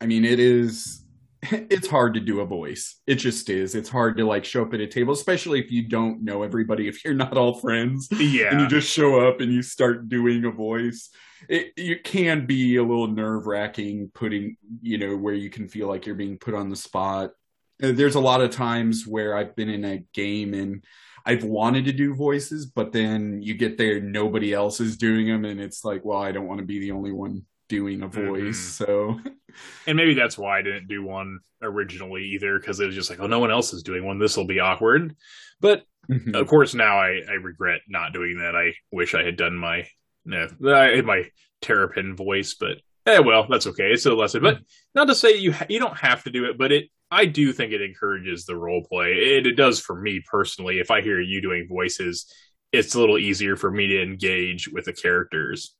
i 0.00 0.06
mean 0.06 0.24
it 0.24 0.40
is 0.40 1.01
it's 1.50 1.88
hard 1.88 2.14
to 2.14 2.20
do 2.20 2.40
a 2.40 2.46
voice. 2.46 3.00
It 3.06 3.16
just 3.16 3.50
is. 3.50 3.74
It's 3.74 3.88
hard 3.88 4.16
to 4.18 4.24
like 4.26 4.44
show 4.44 4.62
up 4.62 4.74
at 4.74 4.80
a 4.80 4.86
table 4.86 5.12
especially 5.12 5.60
if 5.60 5.70
you 5.72 5.88
don't 5.88 6.22
know 6.22 6.42
everybody 6.42 6.86
if 6.88 7.04
you're 7.04 7.14
not 7.14 7.36
all 7.36 7.54
friends 7.54 8.08
Yeah. 8.12 8.50
and 8.52 8.60
you 8.60 8.68
just 8.68 8.88
show 8.92 9.26
up 9.26 9.40
and 9.40 9.52
you 9.52 9.62
start 9.62 10.08
doing 10.08 10.44
a 10.44 10.50
voice. 10.50 11.10
It, 11.48 11.72
it 11.76 12.04
can 12.04 12.46
be 12.46 12.76
a 12.76 12.82
little 12.84 13.08
nerve 13.08 13.46
wracking 13.48 14.10
putting 14.14 14.56
you 14.80 14.98
know 14.98 15.16
where 15.16 15.34
you 15.34 15.50
can 15.50 15.66
feel 15.68 15.88
like 15.88 16.06
you're 16.06 16.14
being 16.14 16.38
put 16.38 16.54
on 16.54 16.68
the 16.70 16.76
spot. 16.76 17.32
Uh, 17.82 17.90
there's 17.92 18.14
a 18.14 18.20
lot 18.20 18.40
of 18.40 18.50
times 18.50 19.06
where 19.08 19.36
i've 19.36 19.56
been 19.56 19.68
in 19.68 19.84
a 19.84 20.04
game 20.14 20.54
and 20.54 20.84
i've 21.26 21.42
wanted 21.42 21.86
to 21.86 21.92
do 21.92 22.14
voices 22.14 22.66
but 22.66 22.92
then 22.92 23.40
you 23.42 23.54
get 23.54 23.76
there 23.76 23.98
nobody 24.00 24.52
else 24.52 24.78
is 24.78 24.96
doing 24.96 25.26
them 25.26 25.44
and 25.44 25.58
it's 25.60 25.84
like 25.84 26.04
well 26.04 26.18
i 26.22 26.30
don't 26.30 26.46
want 26.46 26.60
to 26.60 26.66
be 26.66 26.78
the 26.78 26.92
only 26.92 27.10
one 27.10 27.42
doing 27.72 28.02
a 28.02 28.06
voice 28.08 28.58
so. 28.58 29.18
And 29.86 29.96
maybe 29.98 30.14
that's 30.14 30.38
why 30.38 30.58
I 30.58 30.62
didn't 30.62 30.88
do 30.88 31.02
one 31.04 31.38
originally 31.60 32.22
either 32.34 32.58
because 32.58 32.80
it 32.80 32.86
was 32.86 32.94
just 32.94 33.10
like 33.10 33.20
oh 33.20 33.26
no 33.26 33.38
one 33.38 33.50
else 33.50 33.72
is 33.74 33.82
doing 33.82 34.04
one. 34.04 34.18
This 34.18 34.36
will 34.36 34.46
be 34.46 34.60
awkward. 34.60 35.16
But 35.60 35.82
Mhm. 36.10 36.34
of 36.34 36.48
course 36.48 36.74
now 36.74 36.98
I, 36.98 37.20
I 37.28 37.34
regret 37.34 37.80
not 37.88 38.12
doing 38.12 38.38
that. 38.38 38.56
I 38.56 38.72
wish 38.90 39.14
I 39.14 39.22
had 39.24 39.36
done 39.36 39.56
my 39.56 39.86
no 40.24 40.48
I 40.66 40.96
had 40.96 41.04
my 41.04 41.24
terrapin 41.60 42.16
voice 42.16 42.54
but 42.58 42.78
eh 43.06 43.18
well 43.20 43.46
that's 43.48 43.66
okay. 43.68 43.90
It's 43.92 44.06
a 44.06 44.14
lesson. 44.14 44.42
But 44.42 44.58
not 44.94 45.06
to 45.08 45.14
say 45.14 45.36
you 45.36 45.52
ha- 45.52 45.66
you 45.68 45.78
don't 45.78 45.98
have 45.98 46.24
to 46.24 46.30
do 46.30 46.46
it 46.46 46.56
but 46.58 46.72
it 46.72 46.84
I 47.10 47.26
do 47.26 47.52
think 47.52 47.72
it 47.72 47.82
encourages 47.82 48.46
the 48.46 48.56
role 48.56 48.84
play. 48.90 49.12
It, 49.12 49.46
it 49.46 49.54
does 49.56 49.78
for 49.80 50.00
me 50.00 50.22
personally. 50.30 50.78
If 50.78 50.90
I 50.90 51.02
hear 51.02 51.20
you 51.20 51.40
doing 51.42 51.66
voices 51.68 52.26
it's 52.72 52.94
a 52.94 53.00
little 53.00 53.18
easier 53.18 53.54
for 53.54 53.70
me 53.70 53.86
to 53.88 54.02
engage 54.02 54.66
with 54.68 54.86
the 54.86 54.94
characters 54.94 55.74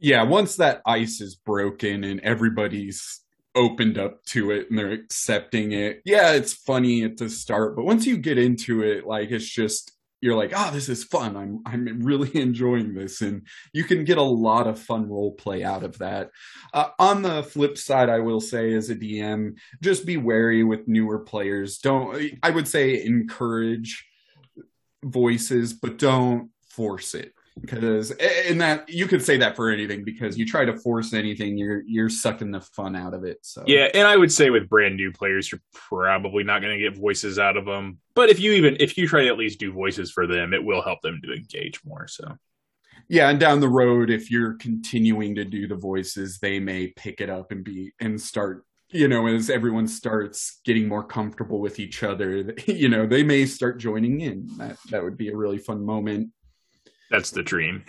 yeah, 0.00 0.22
once 0.22 0.56
that 0.56 0.82
ice 0.86 1.20
is 1.20 1.34
broken 1.34 2.04
and 2.04 2.20
everybody's 2.20 3.20
opened 3.54 3.98
up 3.98 4.24
to 4.24 4.50
it 4.50 4.70
and 4.70 4.78
they're 4.78 4.92
accepting 4.92 5.72
it, 5.72 6.00
yeah, 6.04 6.32
it's 6.32 6.54
funny 6.54 7.04
at 7.04 7.18
the 7.18 7.28
start, 7.28 7.76
but 7.76 7.84
once 7.84 8.06
you 8.06 8.16
get 8.16 8.38
into 8.38 8.82
it, 8.82 9.06
like 9.06 9.30
it's 9.30 9.48
just 9.48 9.92
you're 10.22 10.36
like, 10.36 10.52
oh, 10.54 10.70
this 10.70 10.88
is 10.90 11.04
fun. 11.04 11.36
I'm 11.36 11.60
I'm 11.64 12.02
really 12.02 12.34
enjoying 12.40 12.94
this, 12.94 13.22
and 13.22 13.46
you 13.72 13.84
can 13.84 14.04
get 14.04 14.18
a 14.18 14.22
lot 14.22 14.66
of 14.66 14.78
fun 14.78 15.08
role 15.08 15.32
play 15.32 15.64
out 15.64 15.82
of 15.82 15.98
that. 15.98 16.30
Uh, 16.74 16.88
on 16.98 17.22
the 17.22 17.42
flip 17.42 17.78
side, 17.78 18.10
I 18.10 18.18
will 18.18 18.40
say, 18.40 18.74
as 18.74 18.90
a 18.90 18.96
DM, 18.96 19.56
just 19.80 20.04
be 20.04 20.18
wary 20.18 20.62
with 20.62 20.88
newer 20.88 21.20
players. 21.20 21.78
Don't 21.78 22.38
I 22.42 22.50
would 22.50 22.68
say 22.68 23.02
encourage 23.02 24.06
voices, 25.02 25.72
but 25.72 25.98
don't 25.98 26.50
force 26.68 27.14
it 27.14 27.32
because 27.60 28.10
and 28.12 28.60
that 28.60 28.88
you 28.88 29.06
could 29.06 29.22
say 29.22 29.36
that 29.36 29.56
for 29.56 29.70
anything 29.70 30.04
because 30.04 30.38
you 30.38 30.46
try 30.46 30.64
to 30.64 30.76
force 30.78 31.12
anything 31.12 31.58
you're 31.58 31.82
you're 31.86 32.08
sucking 32.08 32.50
the 32.50 32.60
fun 32.60 32.94
out 32.94 33.12
of 33.12 33.24
it 33.24 33.38
so 33.42 33.62
Yeah, 33.66 33.88
and 33.92 34.06
I 34.06 34.16
would 34.16 34.32
say 34.32 34.50
with 34.50 34.68
brand 34.68 34.96
new 34.96 35.12
players, 35.12 35.50
you're 35.50 35.60
probably 35.74 36.44
not 36.44 36.62
going 36.62 36.78
to 36.78 36.82
get 36.82 36.96
voices 36.96 37.38
out 37.38 37.56
of 37.56 37.64
them. 37.64 37.98
But 38.14 38.30
if 38.30 38.40
you 38.40 38.52
even 38.52 38.76
if 38.80 38.96
you 38.96 39.08
try 39.08 39.22
to 39.22 39.28
at 39.28 39.38
least 39.38 39.58
do 39.58 39.72
voices 39.72 40.10
for 40.10 40.26
them, 40.26 40.54
it 40.54 40.64
will 40.64 40.82
help 40.82 41.02
them 41.02 41.20
to 41.24 41.32
engage 41.32 41.80
more. 41.84 42.06
So 42.06 42.36
yeah 43.10 43.28
and 43.28 43.40
down 43.40 43.60
the 43.60 43.68
road 43.68 44.08
if 44.08 44.30
you're 44.30 44.54
continuing 44.54 45.34
to 45.34 45.44
do 45.44 45.66
the 45.66 45.74
voices 45.74 46.38
they 46.38 46.58
may 46.58 46.86
pick 46.88 47.20
it 47.20 47.28
up 47.28 47.50
and 47.50 47.64
be 47.64 47.92
and 48.00 48.18
start 48.20 48.64
you 48.88 49.08
know 49.08 49.26
as 49.26 49.50
everyone 49.50 49.86
starts 49.86 50.60
getting 50.64 50.88
more 50.88 51.04
comfortable 51.04 51.60
with 51.60 51.78
each 51.78 52.02
other 52.02 52.54
you 52.66 52.88
know 52.88 53.06
they 53.06 53.22
may 53.22 53.44
start 53.44 53.78
joining 53.78 54.20
in 54.20 54.48
that 54.56 54.76
that 54.90 55.02
would 55.02 55.16
be 55.16 55.28
a 55.28 55.36
really 55.36 55.58
fun 55.58 55.84
moment 55.84 56.30
that's 57.10 57.30
the 57.30 57.42
dream. 57.42 57.84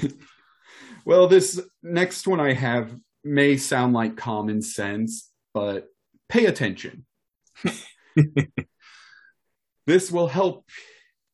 well, 1.04 1.28
this 1.28 1.60
next 1.82 2.26
one 2.26 2.40
I 2.40 2.52
have 2.52 2.94
may 3.24 3.56
sound 3.56 3.92
like 3.94 4.16
common 4.16 4.62
sense, 4.62 5.30
but 5.54 5.88
pay 6.28 6.46
attention. 6.46 7.06
this 9.86 10.10
will 10.10 10.28
help 10.28 10.64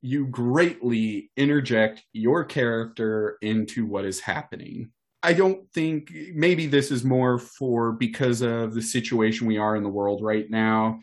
you 0.03 0.27
greatly 0.27 1.31
interject 1.37 2.03
your 2.13 2.45
character 2.45 3.39
into 3.41 3.87
what 3.87 4.05
is 4.05 4.21
happening. 4.21 4.91
I 5.23 5.33
don't 5.33 5.71
think 5.73 6.13
maybe 6.35 6.67
this 6.67 6.91
is 6.91 7.05
more 7.05 7.39
for 7.39 7.93
because 7.93 8.43
of 8.43 8.75
the 8.75 8.83
situation 8.83 9.47
we 9.47 9.59
are 9.59 9.77
in 9.77 9.85
the 9.85 9.89
world 9.89 10.21
right 10.23 10.51
now, 10.51 11.01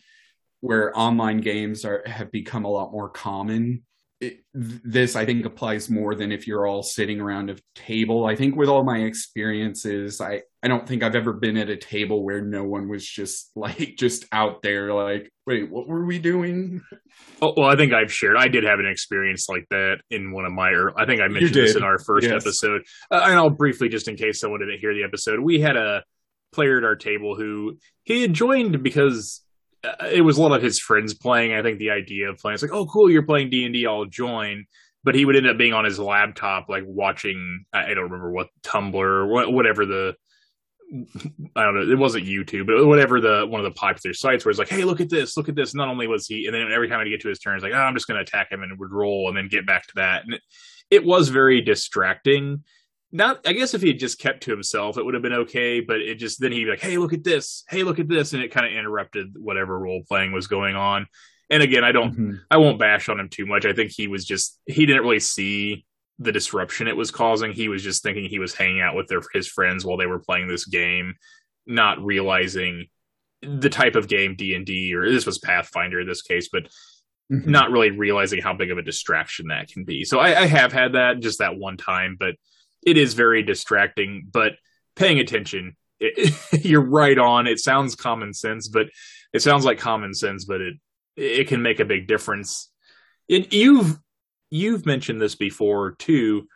where 0.60 0.98
online 0.98 1.40
games 1.40 1.86
are 1.86 2.04
have 2.06 2.30
become 2.30 2.66
a 2.66 2.70
lot 2.70 2.92
more 2.92 3.10
common 3.10 3.84
it, 4.22 4.42
this 4.54 5.16
I 5.16 5.26
think 5.26 5.46
applies 5.46 5.90
more 5.90 6.14
than 6.14 6.32
if 6.32 6.46
you're 6.46 6.68
all 6.68 6.84
sitting 6.84 7.22
around 7.22 7.50
a 7.50 7.56
table. 7.74 8.26
I 8.26 8.36
think 8.36 8.56
with 8.56 8.68
all 8.68 8.84
my 8.84 8.98
experiences, 9.00 10.20
I 10.20 10.42
I 10.62 10.68
don't 10.68 10.86
think 10.86 11.04
I've 11.04 11.16
ever 11.16 11.32
been 11.34 11.56
at 11.56 11.70
a 11.70 11.78
table 11.78 12.24
where 12.24 12.42
no 12.42 12.64
one 12.66 12.90
was 12.90 13.06
just 13.08 13.52
like 13.56 13.96
just 13.98 14.26
out 14.32 14.62
there 14.62 14.94
like, 14.94 15.32
wait, 15.48 15.72
what 15.72 15.88
were 15.88 16.06
we 16.06 16.20
doing? 16.20 16.82
Oh, 17.42 17.54
well, 17.56 17.70
I 17.70 17.76
think 17.78 17.94
I've 17.94 18.12
shared. 18.12 18.36
I 18.38 18.50
did 18.50 18.66
have 18.66 18.80
an 18.80 18.88
experience 18.88 19.48
like 19.48 19.66
that 19.70 19.98
in 20.10 20.32
one 20.34 20.46
of 20.46 20.52
my. 20.52 20.70
I 20.98 21.06
think 21.06 21.22
I 21.22 21.28
mentioned 21.30 21.56
this 21.56 21.76
in 21.76 21.84
our 21.84 21.98
first 21.98 22.28
Yes. 22.28 22.44
episode. 22.46 22.82
Uh, 23.10 23.22
and 23.24 23.36
I'll 23.36 23.50
briefly, 23.50 23.88
just 23.88 24.08
in 24.10 24.18
case 24.18 24.40
someone 24.42 24.60
didn't 24.60 24.80
hear 24.80 24.94
the 24.94 25.04
episode, 25.04 25.40
we 25.40 25.62
had 25.62 25.78
a 25.78 26.04
player 26.52 26.78
at 26.78 26.84
our 26.84 26.96
table 26.96 27.36
who 27.36 27.78
he 28.04 28.22
had 28.22 28.34
joined 28.34 28.84
because 28.84 29.42
Uh, 29.84 30.08
it 30.12 30.22
was 30.22 30.38
a 30.38 30.42
lot 30.42 30.52
of 30.52 30.62
his 30.62 30.80
friends 30.80 31.14
playing. 31.14 31.54
I 31.54 31.62
think 31.62 31.80
the 31.80 31.92
idea 31.92 32.30
of 32.30 32.38
playing, 32.38 32.56
it's 32.56 32.64
like, 32.64 32.74
oh, 32.74 32.86
cool, 32.86 33.10
you're 33.10 33.24
playing 33.24 33.50
D 33.50 33.66
and 33.66 33.74
D, 33.74 33.86
I'll 33.86 34.06
join. 34.06 34.66
But 35.04 35.16
he 35.16 35.24
would 35.24 35.38
end 35.38 35.48
up 35.48 35.58
being 35.58 35.74
on 35.74 35.86
his 35.86 35.98
laptop, 35.98 36.68
like 36.68 36.84
watching. 36.86 37.64
I 37.72 37.92
I 37.92 37.94
don't 37.94 38.04
remember 38.06 38.32
what 38.32 38.50
Tumblr 38.64 38.96
or 38.96 39.50
whatever 39.50 39.86
the. 39.86 40.16
I 41.56 41.64
don't 41.64 41.76
know. 41.76 41.90
It 41.90 41.98
wasn't 41.98 42.26
YouTube, 42.26 42.66
but 42.68 42.86
whatever 42.86 43.22
the 43.22 43.46
one 43.48 43.64
of 43.64 43.64
the 43.64 43.78
popular 43.78 44.14
sites 44.14 44.44
where 44.44 44.50
it's 44.50 44.60
like, 44.60 44.70
"Hey, 44.70 44.84
look 44.84 45.00
at 45.00 45.10
this, 45.10 45.38
look 45.38 45.48
at 45.48 45.56
this." 45.56 45.74
Not 45.74 45.88
only 45.88 46.08
was 46.08 46.28
he, 46.28 46.48
and 46.48 46.54
then 46.54 46.70
every 46.72 46.90
time 46.90 47.00
I'd 47.00 47.08
get 47.08 47.22
to 47.22 47.30
his 47.30 47.40
turn, 47.40 47.56
it's 47.56 47.64
like, 47.64 47.74
"Oh, 47.74 47.78
I'm 47.78 47.94
just 47.94 48.08
going 48.08 48.18
to 48.18 48.24
attack 48.24 48.52
him," 48.52 48.62
and 48.62 48.78
would 48.78 48.92
roll, 48.92 49.30
and 49.30 49.38
then 49.38 49.48
get 49.48 49.66
back 49.66 49.88
to 49.88 49.94
that. 49.96 50.26
And 50.26 50.34
it, 50.34 50.42
it 50.90 51.06
was 51.06 51.30
very 51.30 51.62
distracting. 51.62 52.64
Not, 53.12 53.48
I 53.48 53.54
guess, 53.54 53.74
if 53.74 53.82
he 53.82 53.88
had 53.88 54.00
just 54.00 54.20
kept 54.20 54.44
to 54.44 54.52
himself, 54.52 54.98
it 54.98 55.04
would 55.04 55.16
have 55.16 55.24
been 55.24 55.34
okay. 55.34 55.80
But 55.80 56.00
it 56.02 56.16
just 56.16 56.40
then 56.40 56.52
he'd 56.52 56.66
be 56.66 56.70
like, 56.70 56.80
"Hey, 56.82 56.98
look 56.98 57.14
at 57.14 57.24
this! 57.24 57.64
Hey, 57.68 57.84
look 57.84 57.98
at 58.00 58.08
this!" 58.08 58.34
and 58.34 58.44
it 58.44 58.52
kind 58.52 58.68
of 58.68 58.72
interrupted 58.74 59.34
whatever 59.36 59.80
role 59.80 60.04
playing 60.08 60.32
was 60.32 60.48
going 60.48 60.76
on. 60.76 61.08
And 61.50 61.64
again, 61.64 61.84
I 61.84 61.92
don't 61.92 62.16
Mhm. 62.16 62.40
I 62.52 62.58
won't 62.58 62.78
bash 62.80 63.10
on 63.10 63.20
him 63.20 63.28
too 63.30 63.48
much. 63.48 63.66
I 63.66 63.74
think 63.74 63.92
he 63.92 64.08
was 64.08 64.26
just 64.26 64.60
he 64.68 64.86
didn't 64.86 65.02
really 65.02 65.20
see 65.20 65.86
the 66.20 66.32
disruption 66.32 66.88
it 66.88 66.96
was 66.98 67.10
causing. 67.10 67.52
He 67.52 67.68
was 67.70 67.82
just 67.82 68.04
thinking 68.04 68.26
he 68.30 68.38
was 68.40 68.54
hanging 68.54 68.82
out 68.82 68.96
with 68.96 69.08
their 69.08 69.22
his 69.34 69.48
friends 69.48 69.84
while 69.84 69.98
they 69.98 70.06
were 70.06 70.20
playing 70.20 70.48
this 70.48 70.66
game, 70.66 71.16
not 71.66 72.04
realizing 72.06 72.88
the 73.42 73.70
type 73.70 73.96
of 73.96 74.08
game 74.08 74.36
D 74.36 74.54
and 74.54 74.66
D 74.68 74.94
or 74.94 75.10
this 75.10 75.26
was 75.26 75.40
Pathfinder 75.40 76.02
in 76.02 76.08
this 76.08 76.22
case, 76.22 76.50
but 76.52 76.68
Mhm. 77.32 77.46
not 77.46 77.72
really 77.72 77.90
realizing 77.92 78.42
how 78.42 78.54
big 78.54 78.70
of 78.70 78.78
a 78.78 78.82
distraction 78.84 79.48
that 79.48 79.70
can 79.70 79.84
be. 79.86 80.04
So 80.04 80.20
I, 80.20 80.42
I 80.42 80.46
have 80.46 80.74
had 80.74 80.94
that 80.94 81.22
just 81.22 81.40
that 81.40 81.56
one 81.56 81.78
time, 81.78 82.18
but 82.20 82.36
it 82.86 82.98
is 82.98 83.14
very 83.14 83.44
distracting. 83.44 84.28
But 84.32 84.54
paying 84.96 85.20
attention, 85.20 85.76
it, 86.00 86.34
you're 86.66 86.82
right 86.82 87.18
on. 87.18 87.48
It 87.48 87.60
sounds 87.60 87.96
common 87.96 88.34
sense, 88.34 88.68
but 88.68 88.88
it 89.34 89.42
sounds 89.42 89.66
like 89.66 89.80
common 89.80 90.14
sense, 90.14 90.46
but 90.46 90.62
it 90.62 90.76
it 91.16 91.48
can 91.48 91.62
make 91.62 91.80
a 91.80 91.86
big 91.86 92.08
difference. 92.08 92.72
And 93.30 93.52
you've 93.52 94.00
you've 94.50 94.86
mentioned 94.86 95.22
this 95.22 95.36
before 95.36 95.92
too. 95.92 96.48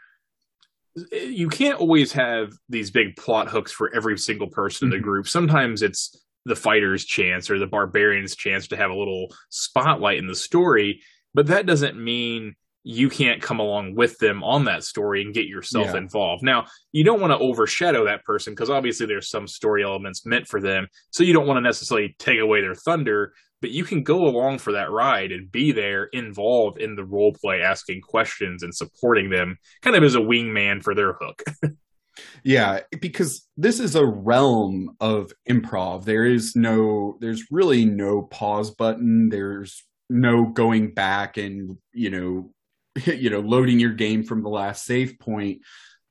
You 1.12 1.50
can't 1.50 1.80
always 1.80 2.14
have 2.14 2.54
these 2.70 2.92
big 2.92 3.16
plot 3.16 3.50
hooks 3.50 3.72
for 3.72 3.94
every 3.94 4.18
single 4.18 4.48
person 4.48 4.88
mm-hmm. 4.88 4.94
in 4.94 5.00
the 5.00 5.04
group. 5.04 5.28
Sometimes 5.28 5.82
it's 5.82 6.16
the 6.46 6.56
fighter's 6.56 7.06
chance 7.06 7.50
or 7.50 7.58
the 7.58 7.68
barbarian's 7.68 8.36
chance 8.36 8.68
to 8.68 8.78
have 8.78 8.92
a 8.92 8.96
little 8.96 9.34
spotlight 9.50 10.20
in 10.20 10.28
the 10.28 10.36
story, 10.36 11.02
but 11.34 11.48
that 11.48 11.66
doesn't 11.66 12.02
mean 12.02 12.56
you 12.84 13.10
can't 13.10 13.42
come 13.42 13.60
along 13.60 13.96
with 13.96 14.18
them 14.20 14.44
on 14.44 14.66
that 14.66 14.84
story 14.84 15.22
and 15.22 15.34
get 15.34 15.46
yourself 15.46 15.88
yeah. 15.88 15.98
involved. 15.98 16.44
Now, 16.44 16.66
you 16.92 17.04
don't 17.04 17.22
want 17.22 17.32
to 17.32 17.40
overshadow 17.40 18.06
that 18.06 18.26
person 18.26 18.54
because 18.54 18.70
obviously 18.70 19.06
there's 19.06 19.30
some 19.30 19.48
story 19.48 19.84
elements 19.84 20.26
meant 20.26 20.48
for 20.48 20.60
them. 20.60 20.88
So 21.10 21.24
you 21.24 21.34
don't 21.34 21.48
want 21.48 21.58
to 21.58 21.62
necessarily 21.62 22.16
take 22.20 22.40
away 22.40 22.62
their 22.62 22.76
thunder, 22.76 23.34
but 23.62 23.72
you 23.72 23.86
can 23.86 24.04
go 24.04 24.26
along 24.26 24.60
for 24.60 24.74
that 24.74 24.92
ride 24.92 25.32
and 25.32 25.50
be 25.50 25.72
there 25.72 26.06
involved 26.06 26.82
in 26.82 26.96
the 26.96 27.06
role 27.06 27.34
play, 27.34 27.62
asking 27.62 28.02
questions 28.02 28.64
and 28.64 28.76
supporting 28.76 29.30
them 29.30 29.58
kind 29.82 29.96
of 29.96 30.04
as 30.04 30.16
a 30.16 30.20
wingman 30.20 30.84
for 30.84 30.94
their 30.94 31.14
hook. 31.14 31.42
yeah, 32.44 32.82
because 33.00 33.48
this 33.56 33.80
is 33.80 33.96
a 33.96 34.06
realm 34.06 34.98
of 35.00 35.32
improv. 35.50 36.04
There 36.04 36.26
is 36.26 36.58
no, 36.58 37.18
there's 37.22 37.46
really 37.50 37.86
no 37.86 38.24
pause 38.24 38.72
button. 38.72 39.30
There's 39.30 39.86
no 40.10 40.46
going 40.46 40.94
back 40.94 41.38
and, 41.38 41.78
you 41.94 42.10
know, 42.10 42.53
you 43.06 43.30
know 43.30 43.40
loading 43.40 43.80
your 43.80 43.94
game 43.94 44.24
from 44.24 44.44
the 44.44 44.50
last 44.50 44.86
save 44.86 45.20
point 45.20 45.62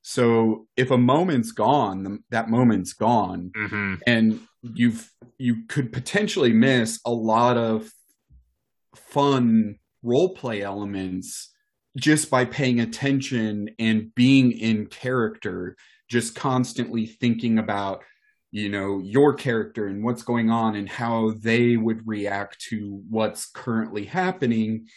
so 0.01 0.67
if 0.75 0.91
a 0.91 0.97
moment's 0.97 1.51
gone 1.51 2.23
that 2.29 2.49
moment's 2.49 2.93
gone 2.93 3.51
mm-hmm. 3.55 3.95
and 4.05 4.39
you've 4.61 5.09
you 5.37 5.65
could 5.67 5.91
potentially 5.91 6.53
miss 6.53 6.99
a 7.05 7.11
lot 7.11 7.57
of 7.57 7.89
fun 8.95 9.77
role 10.01 10.33
play 10.35 10.61
elements 10.61 11.53
just 11.97 12.29
by 12.29 12.43
paying 12.43 12.79
attention 12.79 13.69
and 13.79 14.13
being 14.15 14.51
in 14.51 14.85
character 14.87 15.75
just 16.09 16.35
constantly 16.35 17.05
thinking 17.05 17.57
about 17.57 18.03
you 18.51 18.69
know 18.69 18.99
your 18.99 19.33
character 19.33 19.87
and 19.87 20.03
what's 20.03 20.23
going 20.23 20.49
on 20.49 20.75
and 20.75 20.89
how 20.89 21.31
they 21.39 21.77
would 21.77 22.05
react 22.05 22.59
to 22.59 23.01
what's 23.09 23.49
currently 23.49 24.05
happening 24.05 24.87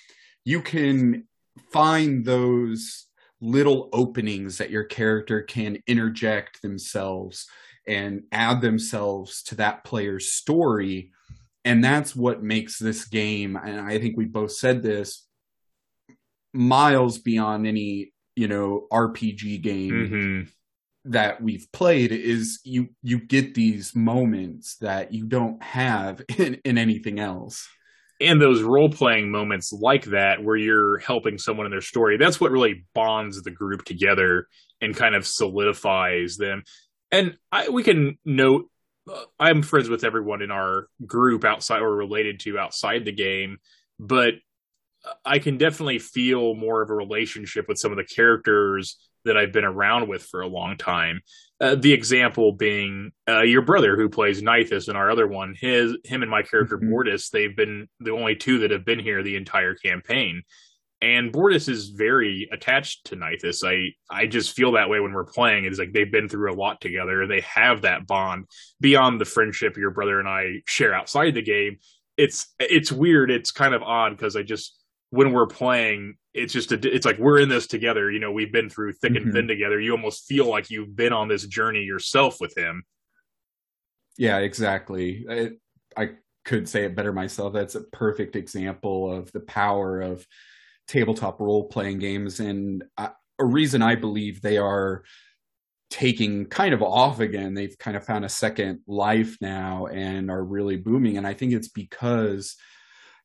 you 0.45 0.61
can 0.61 1.27
find 1.73 2.25
those 2.25 3.07
little 3.41 3.89
openings 3.93 4.59
that 4.59 4.71
your 4.71 4.85
character 4.85 5.43
can 5.43 5.79
interject 5.87 6.63
themselves 6.63 7.47
and 7.87 8.23
add 8.33 8.61
themselves 8.61 9.43
to 9.43 9.55
that 9.57 9.85
player's 9.85 10.33
story 10.33 11.13
and 11.65 11.83
that's 11.83 12.17
what 12.17 12.43
makes 12.43 12.79
this 12.79 13.05
game 13.05 13.57
and 13.57 13.81
i 13.81 13.99
think 13.99 14.17
we 14.17 14.25
both 14.25 14.53
said 14.53 14.83
this 14.83 15.27
miles 16.53 17.19
beyond 17.19 17.67
any 17.67 18.13
you 18.35 18.49
know 18.49 18.87
rpg 18.93 19.61
game 19.61 19.91
mm-hmm. 19.93 21.11
that 21.11 21.43
we've 21.43 21.71
played 21.73 22.13
is 22.13 22.61
you 22.65 22.89
you 23.03 23.19
get 23.21 23.55
these 23.55 23.95
moments 23.95 24.77
that 24.79 25.13
you 25.13 25.27
don't 25.27 25.63
have 25.63 26.23
in, 26.39 26.55
in 26.65 26.79
anything 26.79 27.21
else 27.21 27.69
and 28.21 28.41
those 28.41 28.63
role 28.63 28.89
playing 28.89 29.31
moments 29.31 29.73
like 29.73 30.05
that 30.07 30.43
where 30.43 30.57
you're 30.57 30.99
helping 30.99 31.39
someone 31.39 31.67
in 31.67 31.71
their 31.71 31.81
story 31.81 32.17
that's 32.17 32.41
what 32.41 32.51
really 32.51 32.85
bonds 32.95 33.43
the 33.43 33.51
group 33.51 33.85
together 33.85 34.47
and 34.81 34.95
kind 34.95 35.15
of 35.15 35.27
solidifies 35.27 36.37
them. 36.37 36.63
And 37.11 37.37
I, 37.51 37.69
we 37.69 37.83
can 37.83 38.19
note 38.25 38.69
uh, 39.09 39.23
i'm 39.39 39.63
friends 39.63 39.89
with 39.89 40.03
everyone 40.03 40.43
in 40.43 40.51
our 40.51 40.89
group 41.07 41.45
outside 41.45 41.81
or 41.81 41.95
related 41.95 42.41
to 42.41 42.59
outside 42.59 43.05
the 43.05 43.13
game 43.13 43.59
but 44.01 44.35
i 45.25 45.39
can 45.39 45.59
definitely 45.59 46.01
feel 46.01 46.55
more 46.55 46.83
of 46.83 46.91
a 46.91 46.95
relationship 46.95 47.69
with 47.69 47.79
some 47.79 47.93
of 47.93 47.99
the 47.99 48.05
characters 48.05 48.99
that 49.27 49.37
i've 49.37 49.53
been 49.53 49.65
around 49.65 50.09
with 50.09 50.23
for 50.23 50.41
a 50.41 50.49
long 50.49 50.77
time 50.77 51.21
uh, 51.61 51.75
the 51.75 51.93
example 51.93 52.53
being 52.53 53.13
uh, 53.29 53.41
your 53.41 53.63
brother 53.63 53.97
who 53.97 54.09
plays 54.09 54.43
Nithis 54.43 54.89
and 54.89 54.97
our 54.97 55.11
other 55.11 55.27
one. 55.27 55.55
His 55.59 55.97
him 56.05 56.23
and 56.23 56.31
my 56.31 56.43
character 56.43 56.77
mm-hmm. 56.77 56.93
Bortus, 56.93 57.31
they've 57.31 57.57
been 57.57 57.89
the 58.01 58.13
only 58.13 58.37
two 58.37 58.59
that 58.61 58.71
have 58.71 58.85
been 58.85 58.99
here 58.99 59.23
the 59.23 59.37
entire 59.37 59.75
campaign. 59.75 60.43
And 61.01 61.33
Bortus 61.33 61.69
is 61.69 61.91
very 61.91 62.49
attached 62.53 63.07
to 63.07 63.17
Nithis. 63.17 63.67
I 63.67 63.95
I 64.11 64.27
just 64.27 64.55
feel 64.55 64.73
that 64.73 64.91
way 64.91 65.01
when 65.01 65.13
we're 65.13 65.25
playing. 65.25 65.65
It's 65.65 65.79
like 65.79 65.93
they've 65.93 66.11
been 66.11 66.29
through 66.29 66.53
a 66.53 66.57
lot 66.57 66.81
together. 66.81 67.27
They 67.27 67.41
have 67.43 67.83
that 67.83 68.07
bond 68.07 68.47
beyond 68.81 69.21
the 69.21 69.27
friendship 69.27 69.77
your 69.77 69.91
brother 69.91 70.21
and 70.21 70.29
I 70.29 70.63
share 70.67 70.95
outside 70.95 71.35
the 71.35 71.43
game. 71.43 71.79
It's 72.19 72.55
it's 72.59 72.93
weird. 72.93 73.31
It's 73.31 73.51
kind 73.51 73.75
of 73.75 73.83
odd 73.83 74.11
because 74.11 74.37
I 74.37 74.43
just 74.43 74.75
when 75.11 75.33
we're 75.33 75.47
playing, 75.47 76.17
it's 76.37 76.53
just 76.53 76.73
a, 76.73 76.95
it's 76.95 77.07
like 77.07 77.19
we're 77.19 77.41
in 77.41 77.49
this 77.49 77.67
together. 77.67 78.11
You 78.11 78.21
know, 78.21 78.33
we've 78.33 78.53
been 78.53 78.71
through 78.71 78.93
thick 78.93 79.13
mm-hmm. 79.13 79.25
and 79.25 79.33
thin 79.33 79.49
together. 79.49 79.81
You 79.81 79.93
almost 79.93 80.27
feel 80.27 80.47
like 80.47 80.71
you've 80.71 80.95
been 80.95 81.13
on 81.13 81.29
this 81.29 81.47
journey 81.47 81.83
yourself 81.83 82.41
with 82.41 82.57
him. 82.57 82.85
Yeah, 84.19 84.39
exactly. 84.39 85.27
I, 85.29 85.51
I 85.97 86.11
could 86.45 86.69
say 86.69 86.85
it 86.85 86.97
better 86.97 87.13
myself. 87.13 87.53
That's 87.53 87.75
a 87.75 87.83
perfect 87.83 88.37
example 88.37 89.13
of 89.13 89.31
the 89.33 89.41
power 89.41 90.01
of 90.01 90.27
tabletop 90.89 91.41
role 91.41 91.65
playing 91.65 91.99
games, 91.99 92.41
and 92.41 92.85
I, 92.97 93.11
a 93.39 93.45
reason 93.45 93.83
I 93.83 93.97
believe 93.97 94.41
they 94.41 94.57
are 94.57 95.03
taking 95.91 96.47
kind 96.47 96.75
of 96.75 96.83
off 96.83 97.21
again. 97.21 97.55
They've 97.55 97.77
kind 97.79 97.97
of 97.97 98.05
found 98.05 98.25
a 98.25 98.31
second 98.31 98.81
life 98.87 99.37
now 99.41 99.87
and 99.87 100.31
are 100.31 100.43
really 100.43 100.77
booming. 100.77 101.17
And 101.17 101.27
I 101.27 101.35
think 101.35 101.53
it's 101.53 101.69
because 101.69 102.57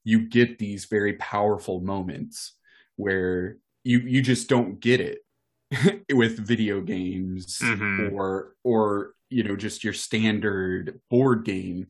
you 0.04 0.28
get 0.28 0.58
these 0.58 0.86
very 0.86 1.14
powerful 1.14 1.82
moments 1.82 2.54
where 3.02 3.58
you 3.84 4.00
you 4.00 4.22
just 4.22 4.48
don't 4.48 4.80
get 4.80 5.02
it 5.02 5.20
with 6.14 6.46
video 6.46 6.82
games 6.82 7.60
mm-hmm. 7.60 8.14
or 8.14 8.56
or 8.64 9.14
you 9.30 9.44
know 9.44 9.56
just 9.56 9.84
your 9.84 9.94
standard 9.94 11.00
board 11.10 11.46
game 11.46 11.88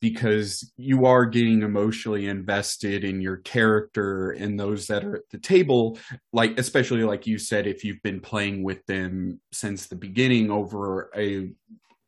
because 0.00 0.72
you 0.76 1.06
are 1.06 1.24
getting 1.24 1.62
emotionally 1.62 2.26
invested 2.26 3.02
in 3.02 3.20
your 3.20 3.38
character 3.38 4.32
and 4.32 4.60
those 4.60 4.86
that 4.86 5.04
are 5.04 5.16
at 5.16 5.30
the 5.30 5.38
table 5.38 5.98
like 6.32 6.58
especially 6.58 7.02
like 7.02 7.26
you 7.26 7.38
said 7.38 7.66
if 7.66 7.84
you've 7.84 8.02
been 8.02 8.20
playing 8.20 8.62
with 8.62 8.84
them 8.86 9.40
since 9.52 9.86
the 9.86 9.96
beginning 9.96 10.50
over 10.50 11.10
a 11.16 11.50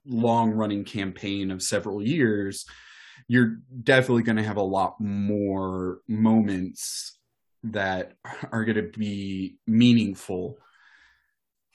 long 0.07 0.51
running 0.51 0.85
campaign 0.85 1.51
of 1.51 1.63
several 1.63 2.03
years 2.03 2.67
you're 3.27 3.59
definitely 3.83 4.23
going 4.23 4.37
to 4.37 4.43
have 4.43 4.57
a 4.57 4.63
lot 4.63 4.99
more 5.01 6.01
moments 6.09 7.18
that 7.65 8.13
are 8.53 8.65
going 8.65 8.77
to 8.77 8.99
be 8.99 9.57
meaningful. 9.67 10.59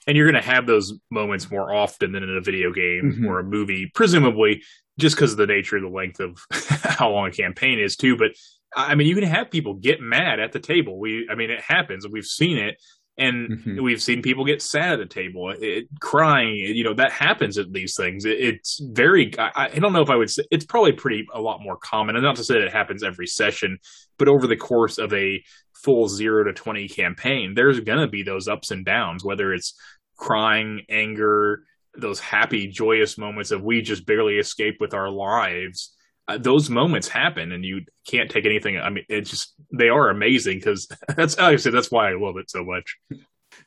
And 0.07 0.17
you're 0.17 0.29
going 0.29 0.41
to 0.41 0.49
have 0.49 0.67
those 0.67 0.93
moments 1.09 1.49
more 1.49 1.73
often 1.73 2.11
than 2.11 2.23
in 2.23 2.35
a 2.35 2.41
video 2.41 2.71
game 2.71 3.13
mm-hmm. 3.13 3.27
or 3.27 3.39
a 3.39 3.43
movie 3.43 3.91
presumably 3.93 4.63
just 4.99 5.15
because 5.15 5.31
of 5.31 5.37
the 5.37 5.47
nature 5.47 5.77
of 5.77 5.83
the 5.83 5.89
length 5.89 6.19
of 6.19 6.39
how 6.83 7.09
long 7.09 7.27
a 7.27 7.31
campaign 7.31 7.79
is 7.79 7.95
too. 7.95 8.17
But 8.17 8.31
i 8.75 8.95
mean 8.95 9.07
you 9.07 9.13
can 9.13 9.23
have 9.23 9.51
people 9.51 9.75
get 9.75 10.01
mad 10.01 10.39
at 10.39 10.51
the 10.51 10.59
table. 10.59 10.99
We 10.99 11.27
i 11.29 11.35
mean 11.35 11.49
it 11.49 11.61
happens. 11.61 12.07
We've 12.07 12.25
seen 12.25 12.57
it 12.57 12.81
and 13.17 13.49
mm-hmm. 13.49 13.83
we've 13.83 14.01
seen 14.01 14.21
people 14.21 14.43
get 14.43 14.61
sad 14.61 14.93
at 14.93 14.99
the 14.99 15.05
table 15.05 15.53
it, 15.59 15.85
crying 15.99 16.55
you 16.55 16.83
know 16.83 16.93
that 16.93 17.11
happens 17.11 17.57
at 17.57 17.71
these 17.71 17.95
things 17.95 18.25
it, 18.25 18.39
it's 18.39 18.81
very 18.91 19.37
I, 19.37 19.69
I, 19.73 19.79
don't 19.79 19.93
know 19.93 20.01
if 20.01 20.09
i 20.09 20.15
would 20.15 20.29
say 20.29 20.43
it's 20.49 20.65
probably 20.65 20.93
pretty 20.93 21.25
a 21.33 21.41
lot 21.41 21.61
more 21.61 21.77
common 21.77 22.15
and 22.15 22.23
not 22.23 22.35
to 22.37 22.43
say 22.43 22.55
that 22.55 22.65
it 22.65 22.73
happens 22.73 23.03
every 23.03 23.27
session 23.27 23.77
but 24.17 24.27
over 24.27 24.47
the 24.47 24.57
course 24.57 24.97
of 24.97 25.13
a 25.13 25.43
full 25.73 26.07
0 26.07 26.45
to 26.45 26.53
20 26.53 26.87
campaign 26.87 27.53
there's 27.55 27.79
going 27.81 27.99
to 27.99 28.07
be 28.07 28.23
those 28.23 28.47
ups 28.47 28.71
and 28.71 28.85
downs 28.85 29.23
whether 29.23 29.53
it's 29.53 29.75
crying 30.17 30.81
anger 30.89 31.63
those 31.95 32.19
happy 32.19 32.67
joyous 32.67 33.17
moments 33.17 33.51
of 33.51 33.61
we 33.61 33.81
just 33.81 34.05
barely 34.05 34.37
escape 34.37 34.77
with 34.79 34.93
our 34.93 35.11
lives 35.11 35.93
those 36.39 36.69
moments 36.69 37.07
happen 37.07 37.51
and 37.51 37.65
you 37.65 37.81
can't 38.07 38.31
take 38.31 38.45
anything 38.45 38.77
i 38.77 38.89
mean 38.89 39.05
it's 39.09 39.29
just 39.29 39.53
they 39.73 39.89
are 39.89 40.09
amazing 40.09 40.57
because 40.57 40.87
that's 41.15 41.37
like 41.37 41.53
i 41.53 41.55
said 41.55 41.73
that's 41.73 41.91
why 41.91 42.09
i 42.09 42.15
love 42.15 42.37
it 42.37 42.49
so 42.49 42.63
much. 42.63 42.97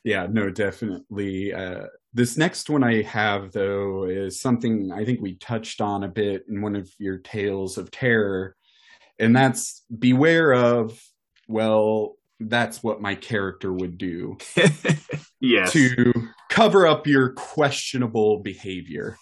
Yeah 0.03 0.27
no 0.29 0.49
definitely 0.49 1.53
uh, 1.53 1.87
this 2.13 2.37
next 2.37 2.69
one 2.69 2.83
i 2.83 3.03
have 3.03 3.51
though 3.51 4.05
is 4.05 4.41
something 4.41 4.91
i 4.91 5.05
think 5.05 5.21
we 5.21 5.35
touched 5.35 5.81
on 5.81 6.03
a 6.03 6.07
bit 6.07 6.45
in 6.49 6.61
one 6.61 6.75
of 6.75 6.89
your 6.97 7.19
tales 7.19 7.77
of 7.77 7.91
terror 7.91 8.55
and 9.19 9.35
that's 9.35 9.83
beware 9.97 10.53
of 10.53 10.99
well 11.47 12.17
that's 12.39 12.83
what 12.83 13.01
my 13.01 13.15
character 13.15 13.73
would 13.73 13.97
do. 13.97 14.37
Yes. 15.39 15.71
To 15.73 16.13
cover 16.49 16.87
up 16.87 17.05
your 17.05 17.29
questionable 17.33 18.39
behavior 18.39 19.17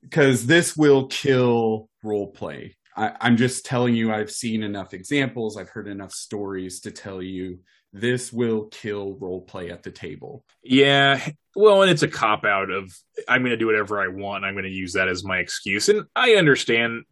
because 0.00 0.46
this 0.46 0.74
will 0.74 1.08
kill 1.08 1.89
role 2.02 2.28
play. 2.28 2.76
I, 2.96 3.12
I'm 3.20 3.36
just 3.36 3.64
telling 3.64 3.94
you, 3.94 4.12
I've 4.12 4.30
seen 4.30 4.62
enough 4.62 4.94
examples, 4.94 5.56
I've 5.56 5.68
heard 5.68 5.88
enough 5.88 6.12
stories 6.12 6.80
to 6.80 6.90
tell 6.90 7.22
you 7.22 7.60
this 7.92 8.32
will 8.32 8.66
kill 8.66 9.14
role 9.14 9.42
play 9.42 9.70
at 9.70 9.82
the 9.82 9.90
table. 9.90 10.44
Yeah. 10.62 11.20
Well, 11.56 11.82
and 11.82 11.90
it's 11.90 12.02
a 12.02 12.08
cop 12.08 12.44
out 12.44 12.70
of 12.70 12.92
I'm 13.28 13.42
going 13.42 13.50
to 13.50 13.56
do 13.56 13.66
whatever 13.66 14.00
I 14.00 14.08
want. 14.08 14.44
I'm 14.44 14.54
going 14.54 14.64
to 14.64 14.70
use 14.70 14.92
that 14.92 15.08
as 15.08 15.24
my 15.24 15.38
excuse. 15.38 15.88
And 15.88 16.04
I 16.14 16.34
understand 16.34 17.04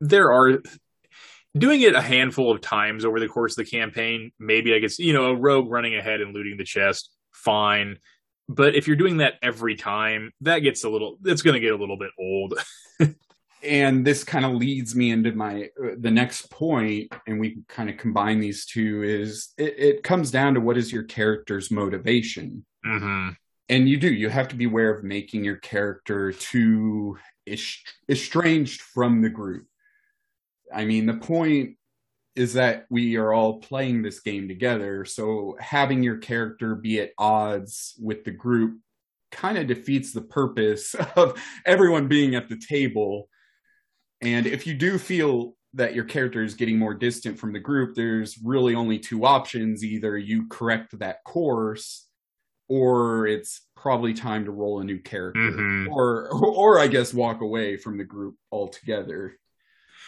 there 0.00 0.32
are 0.32 0.60
doing 1.56 1.82
it 1.82 1.94
a 1.94 2.00
handful 2.00 2.52
of 2.52 2.60
times 2.60 3.04
over 3.04 3.18
the 3.18 3.28
course 3.28 3.58
of 3.58 3.64
the 3.64 3.70
campaign. 3.70 4.30
Maybe 4.38 4.74
I 4.74 4.78
guess 4.78 4.98
you 4.98 5.12
know 5.12 5.26
a 5.26 5.34
rogue 5.34 5.70
running 5.70 5.96
ahead 5.96 6.20
and 6.20 6.32
looting 6.32 6.56
the 6.56 6.64
chest, 6.64 7.10
fine. 7.32 7.98
But 8.48 8.74
if 8.74 8.86
you're 8.86 8.96
doing 8.96 9.18
that 9.18 9.34
every 9.42 9.74
time, 9.74 10.32
that 10.42 10.60
gets 10.60 10.84
a 10.84 10.88
little. 10.88 11.18
It's 11.24 11.42
going 11.42 11.54
to 11.54 11.60
get 11.60 11.72
a 11.72 11.76
little 11.76 11.98
bit 11.98 12.10
old. 12.18 12.54
and 13.62 14.06
this 14.06 14.24
kind 14.24 14.44
of 14.44 14.52
leads 14.52 14.94
me 14.94 15.10
into 15.10 15.32
my 15.32 15.70
uh, 15.82 15.90
the 15.98 16.10
next 16.10 16.50
point 16.50 17.12
and 17.26 17.40
we 17.40 17.58
kind 17.68 17.90
of 17.90 17.96
combine 17.96 18.40
these 18.40 18.66
two 18.66 19.02
is 19.02 19.52
it, 19.58 19.78
it 19.78 20.02
comes 20.02 20.30
down 20.30 20.54
to 20.54 20.60
what 20.60 20.76
is 20.76 20.92
your 20.92 21.04
character's 21.04 21.70
motivation. 21.70 22.64
Mm-hmm. 22.86 23.30
and 23.68 23.88
you 23.88 23.96
do 23.96 24.12
you 24.12 24.28
have 24.28 24.48
to 24.48 24.56
be 24.56 24.64
aware 24.64 24.94
of 24.94 25.02
making 25.02 25.44
your 25.44 25.56
character 25.56 26.32
too 26.32 27.18
estranged 28.08 28.80
from 28.80 29.20
the 29.20 29.28
group. 29.28 29.66
I 30.72 30.84
mean 30.84 31.06
the 31.06 31.14
point 31.14 31.76
is 32.36 32.54
that 32.54 32.86
we 32.88 33.16
are 33.16 33.32
all 33.32 33.58
playing 33.58 34.02
this 34.02 34.20
game 34.20 34.46
together 34.46 35.04
so 35.04 35.56
having 35.58 36.04
your 36.04 36.18
character 36.18 36.76
be 36.76 37.00
at 37.00 37.10
odds 37.18 37.94
with 38.00 38.22
the 38.22 38.30
group 38.30 38.78
kind 39.32 39.58
of 39.58 39.66
defeats 39.66 40.12
the 40.12 40.22
purpose 40.22 40.94
of 41.16 41.40
everyone 41.66 42.06
being 42.06 42.36
at 42.36 42.48
the 42.48 42.60
table 42.68 43.28
and 44.20 44.46
if 44.46 44.66
you 44.66 44.74
do 44.74 44.98
feel 44.98 45.54
that 45.74 45.94
your 45.94 46.04
character 46.04 46.42
is 46.42 46.54
getting 46.54 46.78
more 46.78 46.94
distant 46.94 47.38
from 47.38 47.52
the 47.52 47.60
group, 47.60 47.94
there's 47.94 48.38
really 48.42 48.74
only 48.74 48.98
two 48.98 49.24
options. 49.24 49.84
Either 49.84 50.16
you 50.16 50.48
correct 50.48 50.98
that 50.98 51.22
course 51.24 52.06
or 52.68 53.26
it's 53.26 53.62
probably 53.76 54.12
time 54.12 54.44
to 54.44 54.50
roll 54.50 54.80
a 54.80 54.84
new 54.84 54.98
character 54.98 55.40
mm-hmm. 55.40 55.92
or 55.92 56.28
or 56.32 56.78
I 56.78 56.86
guess 56.86 57.14
walk 57.14 57.40
away 57.40 57.76
from 57.76 57.98
the 57.98 58.04
group 58.04 58.36
altogether. 58.50 59.38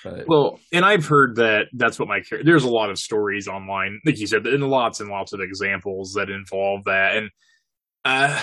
But, 0.02 0.26
well, 0.26 0.58
and 0.72 0.82
I've 0.82 1.04
heard 1.04 1.36
that 1.36 1.66
that's 1.74 1.98
what 1.98 2.08
my 2.08 2.20
character. 2.20 2.44
There's 2.44 2.64
a 2.64 2.70
lot 2.70 2.90
of 2.90 2.98
stories 2.98 3.48
online, 3.48 4.00
like 4.06 4.18
you 4.18 4.26
said, 4.26 4.46
and 4.46 4.68
lots 4.68 5.00
and 5.00 5.10
lots 5.10 5.34
of 5.34 5.40
examples 5.40 6.14
that 6.14 6.30
involve 6.30 6.84
that. 6.84 7.16
And 7.18 7.30
uh, 8.04 8.40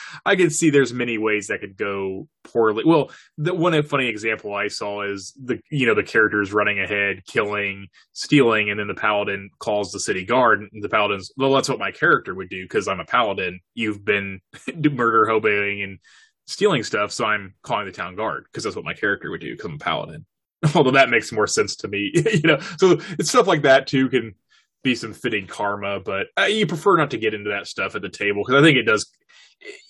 I 0.24 0.36
can 0.36 0.50
see 0.50 0.70
there's 0.70 0.92
many 0.92 1.18
ways 1.18 1.48
that 1.48 1.60
could 1.60 1.76
go 1.76 2.28
poorly. 2.44 2.84
Well, 2.86 3.10
the 3.36 3.54
one 3.54 3.80
funny 3.82 4.06
example 4.08 4.54
I 4.54 4.68
saw 4.68 5.02
is 5.02 5.32
the 5.42 5.60
you 5.70 5.86
know 5.86 5.94
the 5.94 6.02
characters 6.02 6.52
running 6.52 6.80
ahead, 6.80 7.24
killing, 7.26 7.88
stealing, 8.12 8.70
and 8.70 8.80
then 8.80 8.88
the 8.88 8.94
paladin 8.94 9.50
calls 9.58 9.92
the 9.92 10.00
city 10.00 10.24
guard. 10.24 10.66
And 10.72 10.82
the 10.82 10.88
paladin's 10.88 11.30
well, 11.36 11.52
that's 11.52 11.68
what 11.68 11.78
my 11.78 11.90
character 11.90 12.34
would 12.34 12.48
do 12.48 12.64
because 12.64 12.88
I'm 12.88 13.00
a 13.00 13.04
paladin. 13.04 13.60
You've 13.74 14.04
been 14.04 14.40
murder 14.74 15.26
hoboing 15.26 15.84
and 15.84 15.98
stealing 16.46 16.82
stuff, 16.82 17.12
so 17.12 17.26
I'm 17.26 17.54
calling 17.62 17.86
the 17.86 17.92
town 17.92 18.16
guard 18.16 18.44
because 18.44 18.64
that's 18.64 18.76
what 18.76 18.84
my 18.84 18.94
character 18.94 19.30
would 19.30 19.42
do 19.42 19.52
because 19.52 19.66
I'm 19.66 19.74
a 19.74 19.78
paladin. 19.78 20.24
Although 20.74 20.92
that 20.92 21.10
makes 21.10 21.32
more 21.32 21.46
sense 21.46 21.76
to 21.76 21.88
me, 21.88 22.12
you 22.14 22.42
know. 22.44 22.60
So 22.78 22.98
it's 23.18 23.28
stuff 23.28 23.46
like 23.46 23.62
that 23.62 23.86
too 23.86 24.08
can 24.08 24.34
be 24.82 24.94
some 24.94 25.12
fitting 25.12 25.46
karma, 25.46 26.00
but 26.00 26.28
uh, 26.38 26.44
you 26.44 26.66
prefer 26.66 26.96
not 26.96 27.10
to 27.10 27.18
get 27.18 27.34
into 27.34 27.50
that 27.50 27.66
stuff 27.66 27.94
at 27.94 28.02
the 28.02 28.08
table 28.08 28.42
because 28.44 28.60
I 28.60 28.64
think 28.64 28.78
it 28.78 28.84
does. 28.84 29.10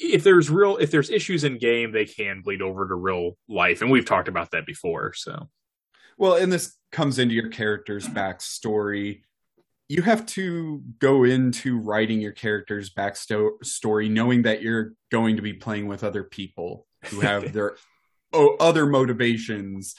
If 0.01 0.24
there's 0.24 0.51
real, 0.51 0.78
if 0.78 0.91
there's 0.91 1.11
issues 1.11 1.45
in 1.45 1.59
game, 1.59 1.93
they 1.93 2.05
can 2.05 2.43
bleed 2.43 2.62
over 2.62 2.88
to 2.88 2.95
real 2.95 3.36
life, 3.49 3.82
and 3.82 3.91
we've 3.91 4.05
talked 4.05 4.28
about 4.28 4.51
that 4.51 4.66
before. 4.66 5.12
So, 5.14 5.49
well, 6.18 6.34
and 6.34 6.53
this 6.53 6.76
comes 6.91 7.18
into 7.18 7.34
your 7.34 7.49
character's 7.49 8.09
backstory. 8.09 9.22
You 9.88 10.03
have 10.03 10.26
to 10.26 10.82
go 10.99 11.24
into 11.24 11.78
writing 11.78 12.20
your 12.20 12.32
character's 12.32 12.93
backstory 12.93 14.11
knowing 14.11 14.43
that 14.43 14.62
you're 14.62 14.93
going 15.11 15.36
to 15.36 15.43
be 15.43 15.53
playing 15.53 15.86
with 15.86 16.05
other 16.05 16.24
people 16.24 16.86
who 17.07 17.20
have 17.20 17.53
their 17.53 17.76
oh, 18.32 18.57
other 18.59 18.86
motivations. 18.86 19.95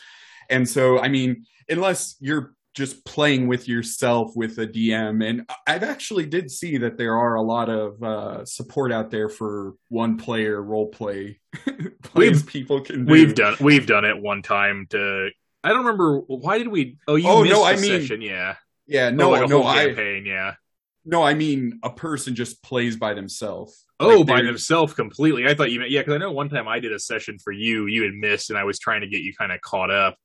And 0.49 0.67
so, 0.67 0.99
I 0.99 1.07
mean, 1.07 1.45
unless 1.69 2.15
you're 2.19 2.53
just 2.73 3.03
playing 3.03 3.47
with 3.47 3.67
yourself 3.67 4.31
with 4.35 4.57
a 4.59 4.67
DM. 4.67 5.27
And 5.27 5.49
I've 5.67 5.83
actually 5.83 6.25
did 6.25 6.49
see 6.49 6.77
that 6.77 6.97
there 6.97 7.17
are 7.17 7.35
a 7.35 7.41
lot 7.41 7.69
of 7.69 8.01
uh, 8.01 8.45
support 8.45 8.91
out 8.91 9.11
there 9.11 9.29
for 9.29 9.75
one 9.89 10.17
player 10.17 10.61
role 10.61 10.87
play. 10.87 11.39
we've 12.15 12.45
people 12.47 12.81
can 12.81 13.05
do. 13.05 13.11
we've 13.11 13.35
done 13.35 13.55
we've 13.59 13.85
done 13.85 14.05
it 14.05 14.21
one 14.21 14.41
time 14.41 14.87
to. 14.91 15.29
I 15.63 15.69
don't 15.69 15.79
remember 15.79 16.19
why 16.19 16.57
did 16.57 16.69
we? 16.69 16.97
Oh, 17.07 17.15
you 17.15 17.27
oh 17.27 17.43
no, 17.43 17.63
I 17.63 17.75
mean, 17.75 18.01
session, 18.01 18.21
yeah, 18.21 18.55
yeah, 18.87 19.09
no, 19.09 19.27
oh, 19.27 19.31
like 19.31 19.49
no, 19.49 19.63
I 19.63 19.87
campaign, 19.87 20.25
yeah. 20.25 20.55
No, 21.03 21.23
I 21.23 21.33
mean 21.33 21.79
a 21.83 21.89
person 21.89 22.35
just 22.35 22.63
plays 22.63 22.95
by 22.95 23.13
themselves. 23.13 23.85
Oh, 23.99 24.19
like 24.19 24.27
by 24.27 24.41
themselves 24.41 24.93
completely. 24.93 25.47
I 25.47 25.53
thought 25.53 25.71
you 25.71 25.79
meant 25.79 25.91
yeah, 25.91 26.01
because 26.01 26.15
I 26.15 26.17
know 26.17 26.31
one 26.31 26.49
time 26.49 26.67
I 26.67 26.79
did 26.79 26.93
a 26.93 26.99
session 26.99 27.37
for 27.37 27.51
you, 27.51 27.85
you 27.85 28.03
had 28.03 28.13
missed, 28.13 28.49
and 28.49 28.57
I 28.57 28.63
was 28.63 28.79
trying 28.79 29.01
to 29.01 29.07
get 29.07 29.21
you 29.21 29.33
kind 29.35 29.51
of 29.51 29.61
caught 29.61 29.91
up 29.91 30.15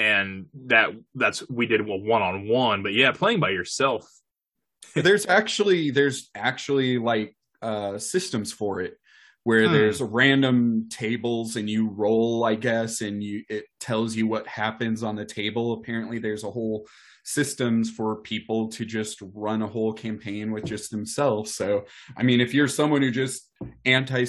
and 0.00 0.46
that 0.66 0.88
that's 1.14 1.46
we 1.50 1.66
did 1.66 1.86
one 1.86 2.22
on 2.22 2.48
one. 2.48 2.82
But 2.82 2.94
yeah, 2.94 3.12
playing 3.12 3.40
by 3.40 3.50
yourself. 3.50 4.10
there's 4.94 5.26
actually 5.26 5.90
there's 5.90 6.30
actually 6.34 6.98
like 6.98 7.36
uh 7.62 7.98
systems 7.98 8.52
for 8.52 8.80
it 8.80 8.96
where 9.44 9.66
hmm. 9.66 9.72
there's 9.72 10.00
random 10.00 10.88
tables 10.88 11.56
and 11.56 11.68
you 11.68 11.88
roll 11.88 12.42
i 12.44 12.54
guess 12.54 13.02
and 13.02 13.22
you 13.22 13.44
it 13.48 13.66
tells 13.78 14.16
you 14.16 14.26
what 14.26 14.46
happens 14.46 15.02
on 15.02 15.14
the 15.14 15.24
table 15.24 15.74
apparently 15.74 16.18
there's 16.18 16.42
a 16.42 16.50
whole 16.50 16.86
systems 17.22 17.90
for 17.90 18.16
people 18.16 18.68
to 18.68 18.84
just 18.86 19.22
run 19.34 19.60
a 19.60 19.66
whole 19.66 19.92
campaign 19.92 20.50
with 20.50 20.64
just 20.64 20.90
themselves 20.90 21.54
so 21.54 21.84
i 22.16 22.22
mean 22.22 22.40
if 22.40 22.54
you're 22.54 22.66
someone 22.66 23.02
who 23.02 23.10
just 23.10 23.48
anti 23.84 24.24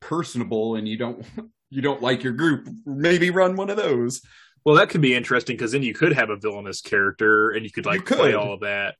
personable 0.00 0.76
and 0.76 0.88
you 0.88 0.96
don't 0.96 1.24
you 1.70 1.82
don't 1.82 2.02
like 2.02 2.24
your 2.24 2.32
group 2.32 2.66
maybe 2.86 3.28
run 3.28 3.54
one 3.54 3.68
of 3.68 3.76
those 3.76 4.22
well, 4.64 4.76
that 4.76 4.88
could 4.88 5.00
be 5.00 5.14
interesting 5.14 5.56
because 5.56 5.72
then 5.72 5.82
you 5.82 5.94
could 5.94 6.12
have 6.12 6.30
a 6.30 6.36
villainous 6.36 6.80
character 6.80 7.50
and 7.50 7.64
you 7.64 7.70
could 7.70 7.86
like 7.86 8.00
you 8.00 8.02
could. 8.02 8.18
play 8.18 8.34
all 8.34 8.52
of 8.52 8.60
that. 8.60 8.96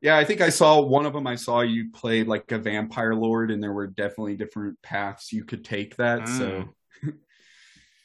Yeah, 0.00 0.16
I 0.16 0.24
think 0.24 0.40
I 0.40 0.48
saw 0.48 0.80
one 0.80 1.04
of 1.04 1.12
them. 1.12 1.26
I 1.26 1.34
saw 1.34 1.60
you 1.60 1.90
played 1.92 2.26
like 2.26 2.50
a 2.52 2.58
vampire 2.58 3.14
lord, 3.14 3.50
and 3.50 3.62
there 3.62 3.72
were 3.72 3.86
definitely 3.86 4.34
different 4.34 4.80
paths 4.82 5.32
you 5.32 5.44
could 5.44 5.62
take 5.64 5.96
that. 5.96 6.20
Mm. 6.20 6.38
So 6.38 6.68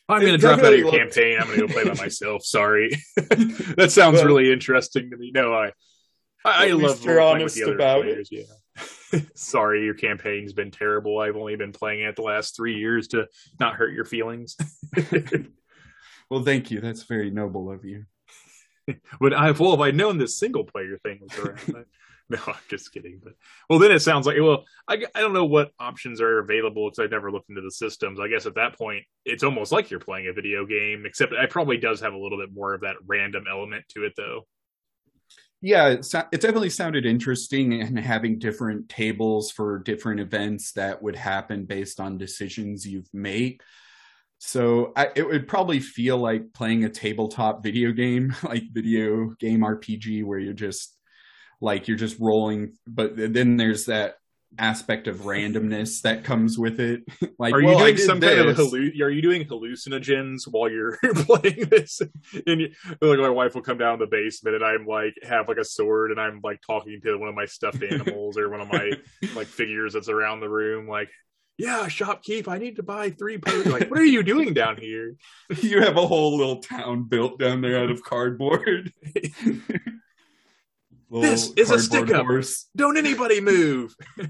I'm 0.10 0.20
going 0.20 0.34
to 0.34 0.38
drop 0.38 0.60
out 0.60 0.74
of 0.74 0.80
your 0.80 0.92
looked... 0.92 0.98
campaign. 0.98 1.38
I'm 1.40 1.48
going 1.48 1.62
to 1.62 1.68
go 1.68 1.74
play 1.74 1.86
by 1.86 1.94
myself. 2.04 2.44
Sorry, 2.44 2.90
that 3.16 3.92
sounds 3.92 4.20
but, 4.20 4.26
really 4.26 4.52
interesting 4.52 5.10
to 5.10 5.18
me. 5.18 5.32
No, 5.34 5.54
I 5.54 5.72
I, 6.44 6.68
I 6.68 6.72
love 6.72 7.04
you're 7.04 7.22
honest 7.22 7.62
about 7.62 8.02
players. 8.02 8.30
it. 8.32 8.48
Yeah. 9.14 9.22
Sorry, 9.36 9.86
your 9.86 9.94
campaign's 9.94 10.52
been 10.52 10.72
terrible. 10.72 11.20
I've 11.20 11.38
only 11.38 11.56
been 11.56 11.72
playing 11.72 12.04
it 12.04 12.18
the 12.18 12.24
last 12.24 12.58
three 12.58 12.76
years 12.76 13.08
to 13.10 13.28
not 13.58 13.76
hurt 13.76 13.94
your 13.94 14.04
feelings. 14.04 14.58
Well, 16.30 16.44
thank 16.44 16.72
you. 16.72 16.82
That's 16.82 17.04
very 17.04 17.30
noble 17.30 17.72
of 17.72 17.86
you. 17.86 18.06
Would 19.20 19.34
I 19.34 19.52
well 19.52 19.74
if 19.74 19.80
I'd 19.80 19.96
known 19.96 20.18
this 20.18 20.38
single 20.38 20.64
player 20.64 21.00
thing 21.04 21.20
was 21.22 21.38
around. 21.38 21.86
no, 22.30 22.40
I'm 22.48 22.56
just 22.70 22.92
kidding. 22.92 23.22
But 23.24 23.34
well, 23.70 23.80
then 23.80 23.92
it 23.92 24.00
sounds 24.00 24.26
like 24.26 24.38
well, 24.40 24.66
I, 24.88 25.04
I 25.14 25.22
don't 25.22 25.34
know 25.34 25.46
what 25.46 25.72
options 25.80 26.22
are 26.22 26.40
available 26.40 26.90
because 26.90 27.04
I've 27.04 27.12
never 27.12 27.32
looked 27.32 27.50
into 27.50 27.62
the 27.62 27.72
systems. 27.72 28.20
I 28.20 28.28
guess 28.28 28.46
at 28.46 28.56
that 28.56 28.78
point, 28.78 29.04
it's 29.26 29.44
almost 29.44 29.72
like 29.72 29.90
you're 29.90 30.00
playing 30.00 30.28
a 30.28 30.34
video 30.34 30.66
game, 30.66 31.06
except 31.06 31.34
it 31.34 31.50
probably 31.50 31.78
does 31.78 32.00
have 32.02 32.14
a 32.14 32.18
little 32.18 32.38
bit 32.38 32.54
more 32.54 32.74
of 32.74 32.82
that 32.82 32.96
random 33.06 33.46
element 33.50 33.86
to 33.90 34.06
it, 34.06 34.14
though. 34.18 34.46
Yeah, 35.62 35.88
it, 35.88 36.06
it 36.32 36.42
definitely 36.42 36.70
sounded 36.70 37.06
interesting 37.06 37.82
and 37.82 37.98
having 37.98 38.38
different 38.38 38.90
tables 38.90 39.52
for 39.52 39.80
different 39.80 40.20
events 40.20 40.74
that 40.74 41.02
would 41.02 41.16
happen 41.16 41.66
based 41.66 42.00
on 42.00 42.18
decisions 42.18 42.86
you've 42.86 43.12
made. 43.14 43.62
So 44.40 44.94
I, 44.96 45.10
it 45.16 45.28
would 45.28 45.48
probably 45.48 45.80
feel 45.80 46.18
like 46.18 46.54
playing 46.54 46.84
a 46.84 46.90
tabletop 46.90 47.64
video 47.64 47.92
game, 47.92 48.36
like 48.44 48.64
video 48.72 49.30
game 49.40 49.62
RPG, 49.62 50.24
where 50.24 50.40
you're 50.40 50.54
just 50.54 50.96
like 51.62 51.88
you're 51.88 51.98
just 51.98 52.20
rolling. 52.20 52.74
But 52.88 53.14
then 53.16 53.58
there's 53.58 53.86
that 53.86 54.16
aspect 54.58 55.08
of 55.08 55.22
randomness 55.22 56.02
that 56.02 56.24
comes 56.24 56.58
with 56.58 56.80
it. 56.80 57.04
like, 57.40 57.54
are 57.54 57.62
you 57.62 57.68
well, 57.68 57.80
doing 57.80 57.98
some 57.98 58.20
this. 58.20 58.36
kind 58.36 58.50
of 58.50 58.58
halluc- 58.58 59.02
Are 59.02 59.10
you 59.10 59.22
doing 59.22 59.46
hallucinogens 59.46 60.44
while 60.50 60.70
you're 60.70 60.98
playing 61.16 61.66
this? 61.70 62.02
And 62.48 62.62
you, 62.62 62.72
like 63.02 63.20
my 63.20 63.30
wife 63.30 63.56
will 63.56 63.62
come 63.62 63.78
down 63.78 64.00
to 64.00 64.06
the 64.06 64.10
basement, 64.10 64.56
and 64.56 64.66
I'm 64.66 64.86
like 64.86 65.16
have 65.24 65.48
like 65.48 65.58
a 65.58 65.66
sword, 65.66 66.12
and 66.12 66.20
I'm 66.20 66.40
like 66.44 66.62
talking 66.66 67.00
to 67.04 67.18
one 67.18 67.30
of 67.30 67.36
my 67.36 67.46
stuffed 67.46 67.84
animals 67.84 68.38
or 68.38 68.50
one 68.50 68.62
of 68.62 68.72
my 68.72 68.92
like 69.36 69.48
figures 69.48 69.94
that's 69.94 70.10
around 70.10 70.40
the 70.40 70.50
room, 70.50 70.88
like 70.88 71.10
yeah, 71.58 71.86
shopkeep, 71.88 72.48
I 72.48 72.58
need 72.58 72.76
to 72.78 72.84
buy 72.84 73.12
three 73.12 73.38
potions. 73.38 73.68
Like, 73.68 73.90
what 73.90 74.00
are 74.00 74.06
you 74.06 74.24
doing 74.24 74.54
down 74.54 74.78
here? 74.78 75.16
You 75.62 75.82
have 75.82 75.96
a 75.98 76.06
whole 76.06 76.38
little 76.38 76.58
town 76.62 77.04
built 77.04 77.40
down 77.40 77.62
there 77.62 77.78
out 77.82 77.92
of 77.92 78.04
cardboard. 78.04 78.92
this 81.12 81.52
is 81.56 81.72
a 81.72 81.80
stick 81.80 82.12
up. 82.12 82.26
Horse. 82.26 82.68
Don't 82.76 82.98
anybody 82.98 83.40
move. 83.42 83.96
no, 84.18 84.28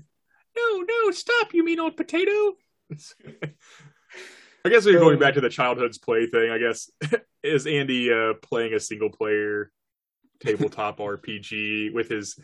no, 0.82 1.11
stop. 1.11 1.53
You 1.53 1.63
mean 1.65 1.80
old 1.80 1.97
potato? 1.97 2.53
I 4.63 4.69
guess 4.69 4.86
we're 4.86 4.99
going 4.99 5.19
back 5.19 5.36
to 5.36 5.41
the 5.41 5.49
childhood's 5.49 5.97
play 5.97 6.28
thing. 6.28 6.51
I 6.51 6.57
guess 6.57 6.91
is 7.43 7.65
Andy 7.65 8.11
uh, 8.11 8.34
playing 8.41 8.73
a 8.73 8.80
single 8.80 9.09
player 9.09 9.71
tabletop 10.39 10.99
RPG 10.99 11.93
with 11.93 12.09
his. 12.09 12.39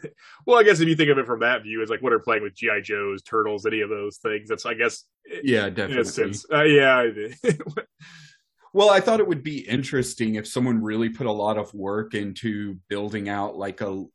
Well, 0.46 0.60
I 0.60 0.64
guess 0.64 0.80
if 0.80 0.88
you 0.88 0.96
think 0.96 1.10
of 1.10 1.18
it 1.18 1.26
from 1.26 1.42
that 1.42 1.64
view, 1.64 1.82
it's 1.82 1.92
like 1.92 2.02
what 2.02 2.14
are 2.14 2.20
playing 2.20 2.44
with 2.44 2.56
GI 2.56 2.82
Joes, 2.84 3.22
Turtles, 3.22 3.66
any 3.66 3.82
of 3.82 3.90
those 3.90 4.18
things. 4.18 4.50
That's 4.50 4.66
I 4.66 4.74
guess 4.74 5.06
yeah, 5.44 5.70
definitely. 5.70 6.34
Uh, 6.52 6.64
yeah. 6.64 7.08
Well, 8.74 8.90
I 8.90 9.02
thought 9.02 9.20
it 9.20 9.28
would 9.28 9.44
be 9.44 9.68
interesting 9.68 10.36
if 10.36 10.48
someone 10.48 10.82
really 10.82 11.10
put 11.10 11.28
a 11.28 11.32
lot 11.32 11.58
of 11.58 11.74
work 11.74 12.14
into 12.14 12.78
building 12.88 13.28
out 13.28 13.58
like 13.58 13.82
a 13.82 14.06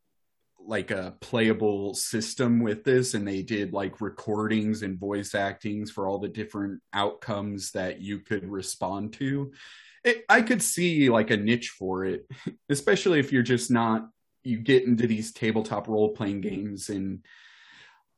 like 0.59 0.91
a 0.91 1.15
playable 1.21 1.93
system 1.93 2.59
with 2.59 2.83
this 2.83 3.13
and 3.13 3.25
they 3.25 3.41
did 3.41 3.71
like 3.71 4.01
recordings 4.01 4.81
and 4.81 4.99
voice 4.99 5.33
actings 5.33 5.91
for 5.91 6.07
all 6.07 6.19
the 6.19 6.27
different 6.27 6.81
outcomes 6.91 7.71
that 7.71 8.01
you 8.01 8.19
could 8.19 8.43
respond 8.49 9.13
to. 9.13 9.51
It, 10.03 10.25
I 10.29 10.41
could 10.41 10.61
see 10.61 11.09
like 11.09 11.31
a 11.31 11.37
niche 11.37 11.69
for 11.69 12.05
it, 12.05 12.27
especially 12.69 13.19
if 13.19 13.31
you're 13.31 13.43
just 13.43 13.71
not 13.71 14.09
you 14.43 14.57
get 14.57 14.85
into 14.85 15.07
these 15.07 15.33
tabletop 15.33 15.87
role 15.87 16.09
playing 16.09 16.39
games 16.41 16.89
and 16.89 17.19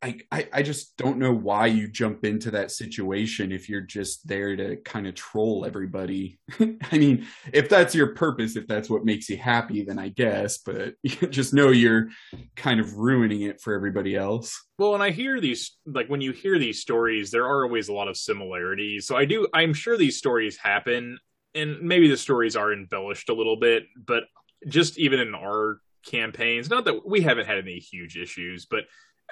I, 0.02 0.20
I, 0.32 0.48
I 0.54 0.64
just 0.64 0.96
don't 0.96 1.18
know 1.18 1.34
why 1.34 1.66
you 1.66 1.88
jump 1.90 2.24
into 2.24 2.52
that 2.52 2.72
situation 2.72 3.52
if 3.52 3.68
you're 3.68 3.82
just 3.82 4.26
there 4.28 4.56
to 4.56 4.78
kind 4.78 5.08
of 5.08 5.16
troll 5.16 5.66
everybody. 5.66 6.40
I 6.60 6.98
mean, 6.98 7.28
if 7.52 7.68
that's 7.68 7.94
your 7.94 8.16
purpose, 8.16 8.56
if 8.56 8.66
that's 8.66 8.90
what 8.90 9.04
makes 9.04 9.30
you 9.30 9.36
happy, 9.36 9.84
then 9.84 10.00
I 10.00 10.10
guess, 10.10 10.60
but 10.60 10.94
just 11.04 11.54
know 11.54 11.70
you're 11.70 12.10
kind 12.56 12.80
of 12.80 12.96
ruining 12.96 13.42
it 13.42 13.60
for 13.60 13.74
everybody 13.74 14.16
else. 14.16 14.58
Well, 14.78 14.94
and 14.94 15.04
I 15.04 15.10
hear 15.10 15.42
these 15.42 15.76
like 15.86 16.08
when 16.08 16.22
you 16.22 16.32
hear 16.32 16.58
these 16.58 16.80
stories, 16.80 17.30
there 17.30 17.46
are 17.46 17.66
always 17.66 17.90
a 17.90 17.94
lot 17.94 18.08
of 18.08 18.16
similarities. 18.16 19.06
So 19.06 19.18
I 19.18 19.26
do 19.26 19.48
I'm 19.54 19.74
sure 19.74 19.98
these 19.98 20.18
stories 20.18 20.58
happen 20.58 21.20
and 21.56 21.82
maybe 21.82 22.08
the 22.10 22.18
stories 22.18 22.56
are 22.56 22.74
embellished 22.74 23.30
a 23.30 23.34
little 23.34 23.58
bit, 23.58 23.84
but 23.96 24.24
just 24.68 24.98
even 24.98 25.20
in 25.20 25.34
our 25.36 25.80
campaigns, 26.06 26.70
not 26.70 26.86
that 26.86 27.08
we 27.08 27.22
haven't 27.22 27.48
had 27.48 27.58
any 27.58 27.80
huge 27.80 28.18
issues, 28.18 28.66
but 28.66 28.86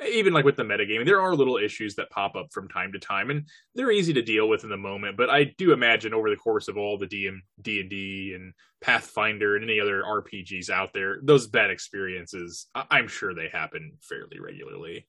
even 0.07 0.34
like 0.34 0.45
with 0.45 0.55
the 0.55 0.63
metagaming, 0.63 1.05
there 1.05 1.22
are 1.22 1.36
little 1.36 1.57
issues 1.57 1.95
that 1.95 2.09
pop 2.09 2.36
up 2.36 2.51
from 2.51 2.68
time 2.68 2.91
to 2.91 2.99
time, 2.99 3.30
and 3.30 3.47
they're 3.74 3.91
easy 3.91 4.13
to 4.13 4.22
deal 4.22 4.47
with 4.47 4.63
in 4.63 4.70
the 4.70 4.78
moment. 4.78 5.18
But 5.18 5.30
I 5.30 5.45
do 5.57 5.74
imagine 5.74 6.13
over 6.13 6.30
the 6.30 6.36
course 6.36 6.68
of 6.68 6.78
all 6.78 6.97
the 6.97 7.07
DM, 7.07 7.39
D 7.61 7.80
and 7.82 7.89
D 7.89 8.34
and 8.36 8.53
Pathfinder 8.82 9.55
and 9.55 9.63
any 9.63 9.80
other 9.80 10.03
RPGs 10.03 10.70
out 10.70 10.93
there, 10.93 11.18
those 11.24 11.47
bad 11.47 11.72
experiences, 11.72 12.68
I'm 12.76 13.07
sure 13.07 13.34
they 13.34 13.49
happen 13.51 13.93
fairly 14.01 14.39
regularly. 14.39 15.07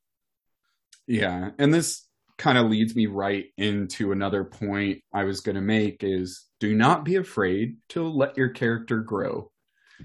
Yeah, 1.07 1.51
and 1.59 1.73
this 1.73 2.08
kind 2.39 2.57
of 2.57 2.71
leads 2.71 2.95
me 2.95 3.07
right 3.07 3.47
into 3.59 4.13
another 4.13 4.45
point 4.45 5.03
I 5.13 5.25
was 5.25 5.41
going 5.41 5.57
to 5.57 5.61
make: 5.61 6.03
is 6.03 6.47
do 6.61 6.75
not 6.75 7.05
be 7.05 7.17
afraid 7.17 7.77
to 7.91 8.09
let 8.09 8.37
your 8.37 8.49
character 8.49 9.01
grow. 9.01 9.51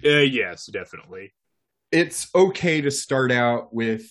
Uh, 0.04 0.18
yes, 0.18 0.66
definitely. 0.66 1.34
It's 1.92 2.28
okay 2.34 2.82
to 2.82 2.92
start 2.92 3.32
out 3.32 3.74
with 3.74 4.10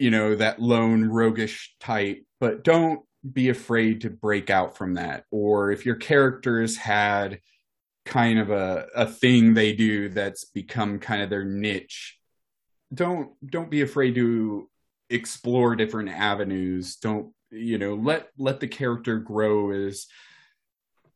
you 0.00 0.10
know, 0.10 0.34
that 0.34 0.60
lone 0.60 1.04
roguish 1.04 1.76
type, 1.78 2.24
but 2.40 2.64
don't 2.64 3.02
be 3.30 3.50
afraid 3.50 4.00
to 4.00 4.10
break 4.10 4.48
out 4.48 4.76
from 4.76 4.94
that. 4.94 5.24
Or 5.30 5.70
if 5.70 5.84
your 5.84 5.96
characters 5.96 6.78
had 6.78 7.40
kind 8.06 8.38
of 8.38 8.50
a, 8.50 8.86
a 8.96 9.06
thing 9.06 9.52
they 9.52 9.74
do 9.74 10.08
that's 10.08 10.46
become 10.46 11.00
kind 11.00 11.22
of 11.22 11.28
their 11.28 11.44
niche, 11.44 12.18
don't 12.92 13.32
don't 13.46 13.70
be 13.70 13.82
afraid 13.82 14.14
to 14.14 14.70
explore 15.10 15.76
different 15.76 16.08
avenues. 16.08 16.96
Don't 16.96 17.34
you 17.50 17.78
know, 17.78 17.94
let 17.94 18.28
let 18.38 18.60
the 18.60 18.68
character 18.68 19.18
grow 19.18 19.70
as 19.70 20.06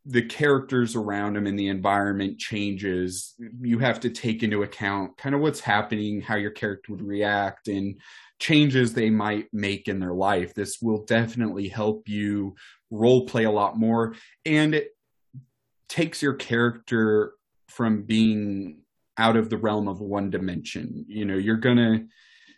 the 0.06 0.22
characters 0.22 0.96
around 0.96 1.36
him 1.36 1.46
and 1.46 1.58
the 1.58 1.68
environment 1.68 2.38
changes. 2.38 3.34
You 3.60 3.78
have 3.78 4.00
to 4.00 4.10
take 4.10 4.42
into 4.42 4.62
account 4.62 5.16
kind 5.16 5.34
of 5.34 5.40
what's 5.40 5.60
happening 5.60 6.20
how 6.20 6.36
your 6.36 6.50
character 6.50 6.92
would 6.92 7.02
react 7.02 7.68
and 7.68 7.98
changes 8.38 8.92
they 8.92 9.08
might 9.08 9.46
make 9.52 9.88
in 9.88 10.00
their 10.00 10.12
life. 10.12 10.52
This 10.52 10.78
will 10.82 11.04
definitely 11.04 11.68
help 11.68 12.08
you 12.08 12.54
role 12.90 13.26
play 13.26 13.44
a 13.44 13.50
lot 13.50 13.78
more 13.78 14.14
and 14.44 14.74
it 14.74 14.90
takes 15.88 16.22
your 16.22 16.34
character 16.34 17.32
from 17.68 18.02
being 18.02 18.82
out 19.16 19.36
of 19.36 19.48
the 19.48 19.56
realm 19.56 19.88
of 19.88 20.00
one 20.00 20.28
dimension. 20.28 21.04
You 21.08 21.24
know 21.24 21.36
you're 21.36 21.56
gonna 21.56 22.04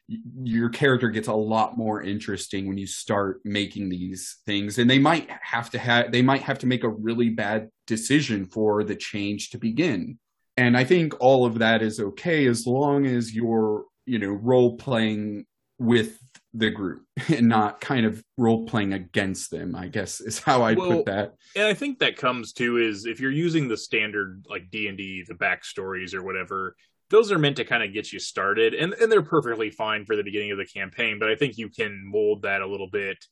your 0.08 0.68
character 0.68 1.08
gets 1.08 1.28
a 1.28 1.34
lot 1.34 1.76
more 1.76 2.02
interesting 2.02 2.68
when 2.68 2.78
you 2.78 2.86
start 2.86 3.40
making 3.44 3.88
these 3.88 4.38
things. 4.46 4.78
And 4.78 4.88
they 4.88 4.98
might 4.98 5.28
have 5.42 5.70
to 5.70 5.78
have 5.78 6.12
they 6.12 6.22
might 6.22 6.42
have 6.42 6.58
to 6.60 6.66
make 6.66 6.84
a 6.84 6.88
really 6.88 7.30
bad 7.30 7.68
decision 7.86 8.46
for 8.46 8.84
the 8.84 8.94
change 8.94 9.50
to 9.50 9.58
begin. 9.58 10.18
And 10.58 10.76
i 10.76 10.84
think 10.84 11.20
all 11.20 11.44
of 11.44 11.58
that 11.58 11.82
is 11.82 12.00
okay 12.00 12.46
as 12.46 12.66
long 12.66 13.04
as 13.04 13.34
you're 13.34 13.84
you 14.06 14.18
know 14.18 14.30
role 14.30 14.76
playing 14.76 15.44
with 15.78 16.18
the 16.54 16.70
group 16.70 17.04
and 17.28 17.48
not 17.48 17.80
kind 17.80 18.06
of 18.06 18.22
role 18.38 18.64
playing 18.64 18.94
against 18.94 19.50
them 19.50 19.74
i 19.74 19.88
guess 19.88 20.20
is 20.20 20.38
how 20.38 20.62
i 20.62 20.72
well, 20.72 20.88
put 20.88 21.06
that. 21.06 21.34
and 21.54 21.66
i 21.66 21.74
think 21.74 21.98
that 21.98 22.16
comes 22.16 22.52
to 22.54 22.78
is 22.78 23.04
if 23.04 23.20
you're 23.20 23.30
using 23.30 23.68
the 23.68 23.76
standard 23.76 24.44
like 24.48 24.70
d&d 24.70 25.24
the 25.28 25.34
backstories 25.34 26.14
or 26.14 26.22
whatever 26.22 26.74
those 27.10 27.30
are 27.30 27.38
meant 27.38 27.56
to 27.56 27.64
kind 27.64 27.82
of 27.82 27.92
get 27.92 28.12
you 28.12 28.18
started 28.18 28.74
and, 28.74 28.92
and 28.94 29.10
they're 29.10 29.22
perfectly 29.22 29.70
fine 29.70 30.04
for 30.04 30.16
the 30.16 30.22
beginning 30.22 30.50
of 30.50 30.58
the 30.58 30.64
campaign 30.64 31.18
but 31.18 31.30
i 31.30 31.34
think 31.34 31.58
you 31.58 31.68
can 31.68 32.02
mold 32.04 32.42
that 32.42 32.62
a 32.62 32.66
little 32.66 32.88
bit 32.90 33.24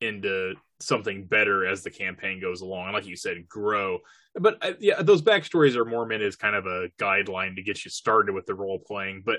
into 0.00 0.54
something 0.80 1.24
better 1.26 1.64
as 1.64 1.82
the 1.82 1.90
campaign 1.90 2.40
goes 2.40 2.60
along 2.60 2.86
and 2.86 2.94
like 2.94 3.06
you 3.06 3.16
said 3.16 3.48
grow 3.48 3.98
but 4.34 4.58
uh, 4.62 4.72
yeah 4.80 5.00
those 5.00 5.22
backstories 5.22 5.76
are 5.76 5.84
more 5.84 6.06
meant 6.06 6.22
as 6.22 6.36
kind 6.36 6.56
of 6.56 6.66
a 6.66 6.88
guideline 6.98 7.54
to 7.54 7.62
get 7.62 7.84
you 7.84 7.90
started 7.90 8.34
with 8.34 8.46
the 8.46 8.54
role 8.54 8.80
playing 8.80 9.22
but 9.24 9.38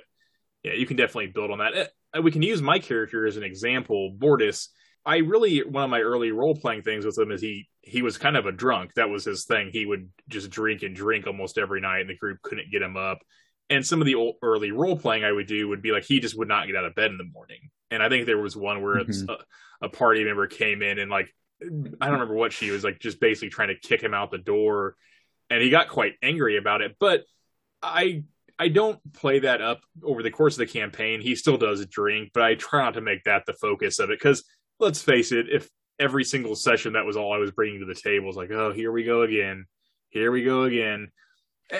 yeah 0.63 0.73
you 0.73 0.85
can 0.85 0.95
definitely 0.95 1.27
build 1.27 1.51
on 1.51 1.59
that 1.59 1.91
uh, 2.17 2.21
we 2.21 2.31
can 2.31 2.41
use 2.41 2.61
my 2.61 2.79
character 2.79 3.27
as 3.27 3.37
an 3.37 3.43
example 3.43 4.15
Bortus 4.17 4.69
I 5.05 5.17
really 5.17 5.59
one 5.63 5.83
of 5.83 5.89
my 5.89 5.99
early 5.99 6.31
role 6.31 6.55
playing 6.55 6.83
things 6.83 7.05
with 7.05 7.17
him 7.17 7.31
is 7.31 7.41
he 7.41 7.67
he 7.81 8.01
was 8.01 8.17
kind 8.17 8.37
of 8.37 8.45
a 8.45 8.53
drunk. 8.53 8.93
That 8.93 9.09
was 9.09 9.25
his 9.25 9.43
thing. 9.43 9.69
He 9.69 9.85
would 9.85 10.09
just 10.29 10.49
drink 10.49 10.81
and 10.83 10.95
drink 10.95 11.27
almost 11.27 11.57
every 11.57 11.81
night, 11.81 11.99
and 11.99 12.09
the 12.09 12.15
group 12.15 12.41
couldn't 12.41 12.71
get 12.71 12.81
him 12.81 12.95
up 12.95 13.19
and 13.73 13.85
some 13.85 14.01
of 14.01 14.05
the 14.05 14.15
old, 14.15 14.35
early 14.41 14.71
role 14.71 14.97
playing 14.97 15.23
I 15.23 15.31
would 15.31 15.47
do 15.47 15.67
would 15.69 15.81
be 15.81 15.91
like 15.91 16.03
he 16.03 16.19
just 16.19 16.37
would 16.37 16.47
not 16.47 16.67
get 16.67 16.75
out 16.75 16.85
of 16.85 16.95
bed 16.95 17.11
in 17.11 17.17
the 17.17 17.23
morning. 17.23 17.69
And 17.89 18.01
I 18.01 18.09
think 18.09 18.25
there 18.25 18.37
was 18.37 18.55
one 18.55 18.81
where 18.81 19.03
mm-hmm. 19.03 19.29
a, 19.29 19.85
a, 19.87 19.89
party 19.89 20.23
member 20.23 20.47
came 20.47 20.81
in 20.81 20.99
and 20.99 21.09
like 21.09 21.33
I 21.61 21.65
don't 22.05 22.13
remember 22.13 22.35
what 22.35 22.53
she 22.53 22.71
was 22.71 22.83
like, 22.83 22.99
just 22.99 23.19
basically 23.19 23.49
trying 23.49 23.69
to 23.69 23.75
kick 23.75 24.01
him 24.01 24.13
out 24.13 24.31
the 24.31 24.37
door, 24.37 24.95
and 25.49 25.61
he 25.61 25.69
got 25.69 25.87
quite 25.87 26.13
angry 26.21 26.57
about 26.57 26.81
it. 26.81 26.97
But 26.99 27.23
I 27.81 28.23
I 28.59 28.67
don't 28.67 28.99
play 29.13 29.39
that 29.39 29.61
up 29.61 29.81
over 30.03 30.21
the 30.21 30.31
course 30.31 30.55
of 30.55 30.59
the 30.59 30.65
campaign. 30.67 31.21
He 31.21 31.35
still 31.35 31.57
does 31.57 31.85
drink, 31.85 32.31
but 32.33 32.43
I 32.43 32.55
try 32.55 32.83
not 32.83 32.95
to 32.95 33.01
make 33.01 33.23
that 33.23 33.45
the 33.45 33.53
focus 33.53 33.99
of 33.99 34.09
it 34.09 34.19
because 34.19 34.43
let's 34.79 35.01
face 35.01 35.31
it, 35.31 35.47
if 35.49 35.69
every 35.99 36.25
single 36.25 36.55
session 36.55 36.93
that 36.93 37.05
was 37.05 37.15
all 37.15 37.33
I 37.33 37.37
was 37.37 37.51
bringing 37.51 37.79
to 37.79 37.85
the 37.85 37.95
table 37.95 38.27
was 38.27 38.35
like, 38.35 38.51
oh, 38.51 38.73
here 38.73 38.91
we 38.91 39.03
go 39.03 39.21
again, 39.21 39.65
here 40.09 40.31
we 40.31 40.43
go 40.43 40.63
again 40.63 41.09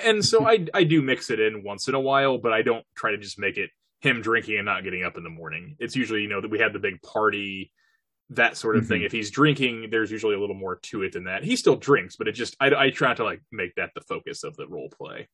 and 0.02 0.24
so 0.24 0.46
I 0.46 0.66
I 0.74 0.84
do 0.84 1.02
mix 1.02 1.30
it 1.30 1.40
in 1.40 1.62
once 1.62 1.88
in 1.88 1.94
a 1.94 2.00
while, 2.00 2.38
but 2.38 2.52
I 2.52 2.62
don't 2.62 2.84
try 2.94 3.12
to 3.12 3.18
just 3.18 3.38
make 3.38 3.56
it 3.56 3.70
him 4.00 4.20
drinking 4.20 4.56
and 4.56 4.66
not 4.66 4.84
getting 4.84 5.04
up 5.04 5.16
in 5.16 5.24
the 5.24 5.30
morning. 5.30 5.76
It's 5.78 5.96
usually 5.96 6.22
you 6.22 6.28
know 6.28 6.40
that 6.40 6.50
we 6.50 6.58
have 6.58 6.72
the 6.72 6.78
big 6.78 7.00
party, 7.02 7.72
that 8.30 8.56
sort 8.56 8.76
of 8.76 8.82
mm-hmm. 8.82 8.88
thing. 8.88 9.02
If 9.02 9.12
he's 9.12 9.30
drinking, 9.30 9.88
there's 9.90 10.10
usually 10.10 10.34
a 10.34 10.40
little 10.40 10.56
more 10.56 10.76
to 10.76 11.02
it 11.02 11.12
than 11.12 11.24
that. 11.24 11.44
He 11.44 11.56
still 11.56 11.76
drinks, 11.76 12.16
but 12.16 12.28
it 12.28 12.32
just 12.32 12.56
I, 12.60 12.74
I 12.74 12.90
try 12.90 13.14
to 13.14 13.24
like 13.24 13.42
make 13.52 13.74
that 13.76 13.90
the 13.94 14.00
focus 14.02 14.44
of 14.44 14.56
the 14.56 14.66
role 14.66 14.88
play. 14.90 15.28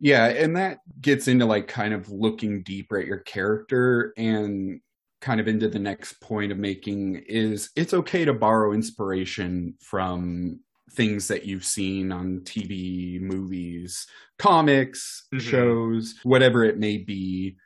Yeah, 0.00 0.26
and 0.26 0.56
that 0.56 0.78
gets 1.00 1.28
into 1.28 1.46
like 1.46 1.68
kind 1.68 1.94
of 1.94 2.10
looking 2.10 2.62
deeper 2.62 2.98
at 2.98 3.06
your 3.06 3.20
character 3.20 4.12
and 4.16 4.80
kind 5.20 5.40
of 5.40 5.46
into 5.46 5.68
the 5.68 5.78
next 5.78 6.14
point 6.20 6.50
of 6.50 6.58
making 6.58 7.22
is 7.28 7.70
it's 7.76 7.94
okay 7.94 8.24
to 8.24 8.34
borrow 8.34 8.72
inspiration 8.72 9.74
from 9.80 10.58
things 10.90 11.28
that 11.28 11.44
you've 11.44 11.64
seen 11.64 12.12
on 12.12 12.40
TV, 12.40 13.20
movies, 13.20 14.06
comics, 14.38 15.26
mm-hmm. 15.32 15.46
shows, 15.46 16.14
whatever 16.22 16.64
it 16.64 16.78
may 16.78 16.98
be. 16.98 17.56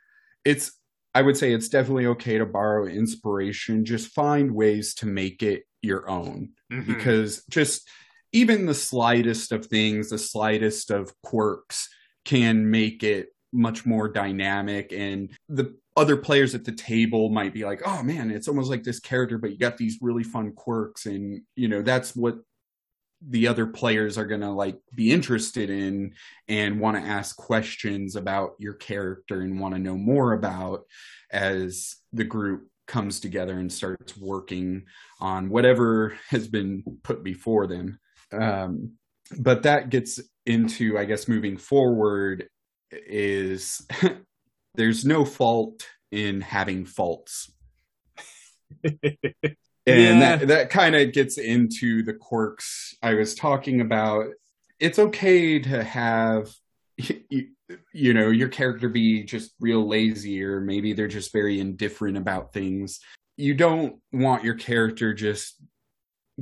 It's 0.45 0.71
I 1.13 1.23
would 1.23 1.35
say 1.35 1.51
it's 1.51 1.69
definitely 1.69 2.05
okay 2.07 2.37
to 2.37 2.45
borrow 2.45 2.85
inspiration. 2.85 3.85
Just 3.85 4.13
find 4.13 4.51
ways 4.51 4.93
to 4.95 5.07
make 5.07 5.41
it 5.41 5.63
your 5.81 6.07
own 6.09 6.49
mm-hmm. 6.71 6.93
because 6.93 7.43
just 7.49 7.89
even 8.33 8.65
the 8.65 8.75
slightest 8.75 9.51
of 9.51 9.65
things, 9.65 10.09
the 10.09 10.17
slightest 10.17 10.91
of 10.91 11.11
quirks 11.23 11.89
can 12.25 12.69
make 12.69 13.03
it 13.03 13.29
much 13.53 13.85
more 13.85 14.09
dynamic 14.09 14.91
and 14.91 15.31
the 15.47 15.73
other 15.95 16.15
players 16.15 16.53
at 16.53 16.63
the 16.63 16.71
table 16.71 17.29
might 17.29 17.53
be 17.53 17.65
like, 17.65 17.81
oh 17.85 18.03
man, 18.03 18.29
it's 18.29 18.47
almost 18.47 18.69
like 18.69 18.83
this 18.83 18.99
character, 18.99 19.39
but 19.39 19.51
you 19.51 19.57
got 19.57 19.77
these 19.77 19.97
really 19.99 20.23
fun 20.23 20.51
quirks. 20.51 21.07
And, 21.07 21.41
you 21.55 21.67
know, 21.67 21.81
that's 21.81 22.15
what 22.15 22.35
the 23.21 23.47
other 23.47 23.65
players 23.65 24.17
are 24.17 24.25
going 24.25 24.41
to 24.41 24.51
like 24.51 24.77
be 24.95 25.11
interested 25.11 25.69
in 25.69 26.13
and 26.47 26.79
want 26.79 26.97
to 26.97 27.09
ask 27.09 27.35
questions 27.35 28.15
about 28.15 28.51
your 28.59 28.73
character 28.73 29.41
and 29.41 29.59
want 29.59 29.73
to 29.73 29.79
know 29.79 29.97
more 29.97 30.33
about 30.33 30.83
as 31.31 31.95
the 32.13 32.23
group 32.23 32.67
comes 32.85 33.19
together 33.19 33.59
and 33.59 33.71
starts 33.71 34.15
working 34.15 34.83
on 35.19 35.49
whatever 35.49 36.17
has 36.29 36.47
been 36.47 36.83
put 37.03 37.23
before 37.23 37.67
them. 37.67 37.99
Um, 38.31 38.93
but 39.37 39.63
that 39.63 39.89
gets 39.89 40.19
into 40.45 40.97
i 40.97 41.05
guess 41.05 41.27
moving 41.27 41.57
forward 41.57 42.47
is 42.91 43.85
there's 44.75 45.05
no 45.05 45.25
fault 45.25 45.85
in 46.11 46.41
having 46.41 46.85
faults 46.85 47.51
and 49.87 50.19
yeah. 50.19 50.35
that 50.35 50.47
that 50.47 50.69
kind 50.69 50.95
of 50.95 51.13
gets 51.13 51.37
into 51.37 52.03
the 52.03 52.13
quirks 52.13 52.95
I 53.01 53.13
was 53.13 53.35
talking 53.35 53.81
about. 53.81 54.27
it's 54.79 54.99
okay 54.99 55.59
to 55.59 55.83
have 55.83 56.53
you, 56.97 57.47
you 57.93 58.13
know 58.13 58.29
your 58.29 58.49
character 58.49 58.89
be 58.89 59.23
just 59.23 59.53
real 59.59 59.87
lazy 59.87 60.43
or 60.43 60.61
maybe 60.61 60.93
they're 60.93 61.07
just 61.07 61.33
very 61.33 61.59
indifferent 61.59 62.17
about 62.17 62.53
things 62.53 62.99
you 63.35 63.53
don't 63.53 63.97
want 64.11 64.43
your 64.43 64.55
character 64.55 65.13
just 65.13 65.61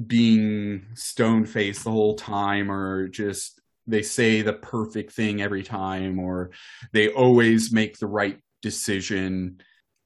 being 0.08 0.86
stone 0.94 1.46
faced 1.46 1.84
the 1.84 1.92
whole 1.92 2.16
time 2.16 2.72
or 2.72 3.08
just 3.08 3.60
they 3.88 4.02
say 4.02 4.42
the 4.42 4.54
perfect 4.54 5.14
thing 5.14 5.42
every 5.42 5.64
time 5.64 6.20
or 6.20 6.52
they 6.92 7.10
always 7.10 7.72
make 7.72 7.98
the 7.98 8.08
right 8.08 8.40
decision 8.62 9.62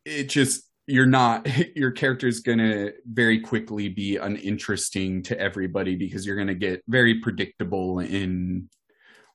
it 0.05 0.29
just 0.29 0.68
you're 0.89 1.05
not 1.05 1.47
your 1.75 1.91
character 1.91 2.27
is 2.27 2.39
going 2.39 2.57
to 2.57 2.93
very 3.05 3.39
quickly 3.39 3.89
be 3.89 4.17
uninteresting 4.17 5.23
to 5.23 5.39
everybody 5.39 5.95
because 5.95 6.25
you're 6.25 6.35
going 6.35 6.47
to 6.47 6.55
get 6.55 6.83
very 6.87 7.19
predictable 7.19 7.99
in 7.99 8.69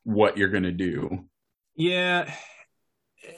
what 0.03 0.37
you're 0.37 0.49
going 0.49 0.65
to 0.65 0.73
do. 0.73 1.25
Yeah. 1.77 2.33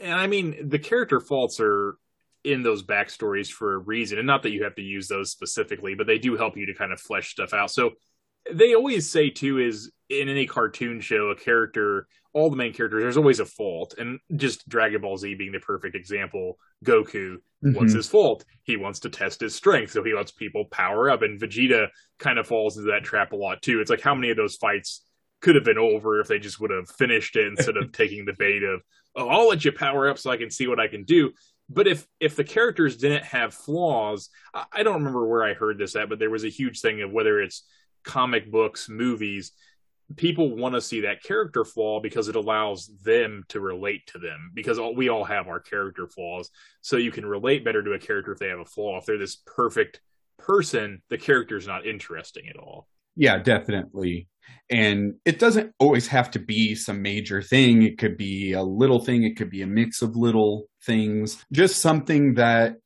And 0.00 0.14
i 0.14 0.26
mean 0.26 0.68
the 0.68 0.80
character 0.80 1.20
faults 1.20 1.60
are 1.60 1.96
in 2.42 2.62
those 2.62 2.82
backstories 2.82 3.48
for 3.48 3.74
a 3.74 3.78
reason 3.78 4.18
and 4.18 4.26
not 4.26 4.42
that 4.42 4.50
you 4.50 4.64
have 4.64 4.74
to 4.76 4.82
use 4.82 5.08
those 5.08 5.30
specifically 5.30 5.94
but 5.94 6.06
they 6.06 6.18
do 6.18 6.36
help 6.36 6.56
you 6.56 6.66
to 6.66 6.74
kind 6.74 6.92
of 6.92 7.00
flesh 7.00 7.30
stuff 7.30 7.52
out. 7.52 7.70
So 7.70 7.92
they 8.52 8.74
always 8.74 9.10
say 9.10 9.30
too 9.30 9.58
is 9.58 9.92
in 10.08 10.28
any 10.28 10.46
cartoon 10.46 11.00
show 11.00 11.30
a 11.30 11.36
character 11.36 12.06
all 12.32 12.50
the 12.50 12.56
main 12.56 12.72
characters 12.72 13.02
there's 13.02 13.16
always 13.16 13.40
a 13.40 13.46
fault. 13.46 13.94
And 13.98 14.18
just 14.36 14.68
dragon 14.68 15.00
ball 15.00 15.16
z 15.16 15.34
being 15.34 15.52
the 15.52 15.58
perfect 15.58 15.94
example 15.94 16.58
goku 16.84 17.36
mm-hmm. 17.36 17.72
what's 17.72 17.92
his 17.92 18.08
fault. 18.08 18.44
He 18.62 18.76
wants 18.76 19.00
to 19.00 19.10
test 19.10 19.40
his 19.40 19.54
strength 19.54 19.92
so 19.92 20.04
he 20.04 20.14
lets 20.14 20.32
people 20.32 20.66
power 20.66 21.10
up 21.10 21.22
and 21.22 21.40
vegeta 21.40 21.88
kind 22.18 22.38
of 22.38 22.46
falls 22.46 22.76
into 22.76 22.90
that 22.90 23.04
trap 23.04 23.32
a 23.32 23.36
lot 23.36 23.62
too. 23.62 23.80
It's 23.80 23.90
like 23.90 24.02
how 24.02 24.14
many 24.14 24.30
of 24.30 24.36
those 24.36 24.56
fights 24.56 25.02
could 25.40 25.54
have 25.54 25.64
been 25.64 25.78
over 25.78 26.20
if 26.20 26.28
they 26.28 26.38
just 26.38 26.60
would 26.60 26.70
have 26.70 26.88
finished 26.88 27.36
it 27.36 27.46
instead 27.46 27.76
of 27.76 27.92
taking 27.92 28.24
the 28.24 28.34
bait 28.38 28.62
of 28.62 28.80
oh 29.16 29.28
i'll 29.28 29.48
let 29.48 29.64
you 29.64 29.70
power 29.70 30.08
up 30.08 30.18
so 30.18 30.30
i 30.30 30.36
can 30.36 30.50
see 30.50 30.66
what 30.66 30.80
i 30.80 30.88
can 30.88 31.04
do. 31.04 31.32
But 31.68 31.88
if 31.88 32.06
if 32.20 32.36
the 32.36 32.44
characters 32.44 32.96
didn't 32.96 33.24
have 33.24 33.52
flaws 33.52 34.28
i 34.54 34.82
don't 34.82 34.98
remember 34.98 35.26
where 35.26 35.42
i 35.42 35.54
heard 35.54 35.78
this 35.78 35.96
at 35.96 36.08
but 36.08 36.18
there 36.18 36.30
was 36.30 36.44
a 36.44 36.48
huge 36.48 36.80
thing 36.80 37.02
of 37.02 37.10
whether 37.10 37.40
it's 37.40 37.64
comic 38.06 38.50
books, 38.50 38.88
movies, 38.88 39.52
people 40.14 40.54
want 40.54 40.74
to 40.74 40.80
see 40.80 41.00
that 41.00 41.22
character 41.22 41.64
flaw 41.64 42.00
because 42.00 42.28
it 42.28 42.36
allows 42.36 42.90
them 43.02 43.44
to 43.48 43.60
relate 43.60 44.06
to 44.06 44.18
them 44.18 44.52
because 44.54 44.78
all, 44.78 44.94
we 44.94 45.08
all 45.08 45.24
have 45.24 45.48
our 45.48 45.58
character 45.58 46.06
flaws. 46.06 46.50
So 46.80 46.96
you 46.96 47.10
can 47.10 47.26
relate 47.26 47.64
better 47.64 47.82
to 47.82 47.92
a 47.92 47.98
character 47.98 48.32
if 48.32 48.38
they 48.38 48.48
have 48.48 48.60
a 48.60 48.64
flaw. 48.64 48.98
If 48.98 49.06
they're 49.06 49.18
this 49.18 49.36
perfect 49.44 50.00
person 50.38 51.02
the 51.08 51.18
character's 51.18 51.66
not 51.66 51.86
interesting 51.86 52.48
at 52.48 52.56
all. 52.56 52.86
Yeah 53.16 53.38
definitely. 53.38 54.28
And 54.70 55.14
it 55.24 55.38
doesn't 55.38 55.72
always 55.80 56.06
have 56.08 56.30
to 56.32 56.38
be 56.38 56.74
some 56.74 57.02
major 57.02 57.42
thing. 57.42 57.82
It 57.82 57.98
could 57.98 58.16
be 58.16 58.52
a 58.52 58.62
little 58.62 59.00
thing. 59.00 59.24
It 59.24 59.36
could 59.36 59.50
be 59.50 59.62
a 59.62 59.66
mix 59.66 60.02
of 60.02 60.14
little 60.14 60.68
things. 60.84 61.44
Just 61.52 61.80
something 61.80 62.34
that 62.34 62.76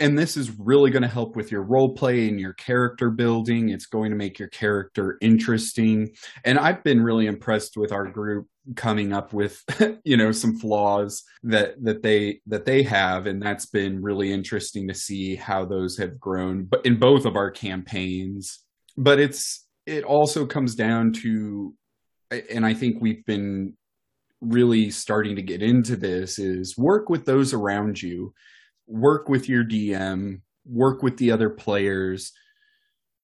and 0.00 0.18
this 0.18 0.36
is 0.36 0.58
really 0.58 0.90
going 0.90 1.02
to 1.02 1.08
help 1.08 1.36
with 1.36 1.50
your 1.50 1.62
role 1.62 1.94
play 1.94 2.28
and 2.28 2.38
your 2.38 2.52
character 2.52 3.10
building. 3.10 3.70
It's 3.70 3.86
going 3.86 4.10
to 4.10 4.16
make 4.16 4.38
your 4.38 4.48
character 4.48 5.18
interesting. 5.20 6.10
And 6.44 6.58
I've 6.58 6.84
been 6.84 7.02
really 7.02 7.26
impressed 7.26 7.76
with 7.76 7.92
our 7.92 8.06
group 8.06 8.46
coming 8.76 9.12
up 9.12 9.32
with 9.34 9.62
you 10.04 10.16
know 10.16 10.32
some 10.32 10.58
flaws 10.58 11.22
that 11.42 11.74
that 11.84 12.02
they 12.02 12.40
that 12.46 12.64
they 12.64 12.82
have 12.82 13.26
and 13.26 13.42
that's 13.42 13.66
been 13.66 14.00
really 14.00 14.32
interesting 14.32 14.88
to 14.88 14.94
see 14.94 15.36
how 15.36 15.66
those 15.66 15.98
have 15.98 16.18
grown 16.18 16.64
but 16.64 16.84
in 16.86 16.98
both 16.98 17.26
of 17.26 17.36
our 17.36 17.50
campaigns 17.50 18.60
but 18.96 19.20
it's 19.20 19.66
it 19.84 20.02
also 20.02 20.46
comes 20.46 20.74
down 20.74 21.12
to 21.12 21.74
and 22.50 22.64
I 22.64 22.72
think 22.72 23.02
we've 23.02 23.24
been 23.26 23.74
really 24.40 24.90
starting 24.90 25.36
to 25.36 25.42
get 25.42 25.62
into 25.62 25.96
this 25.96 26.38
is 26.38 26.76
work 26.76 27.08
with 27.08 27.24
those 27.24 27.52
around 27.52 28.00
you 28.00 28.32
work 28.86 29.28
with 29.28 29.48
your 29.48 29.64
DM, 29.64 30.40
work 30.66 31.02
with 31.02 31.16
the 31.16 31.30
other 31.30 31.50
players 31.50 32.32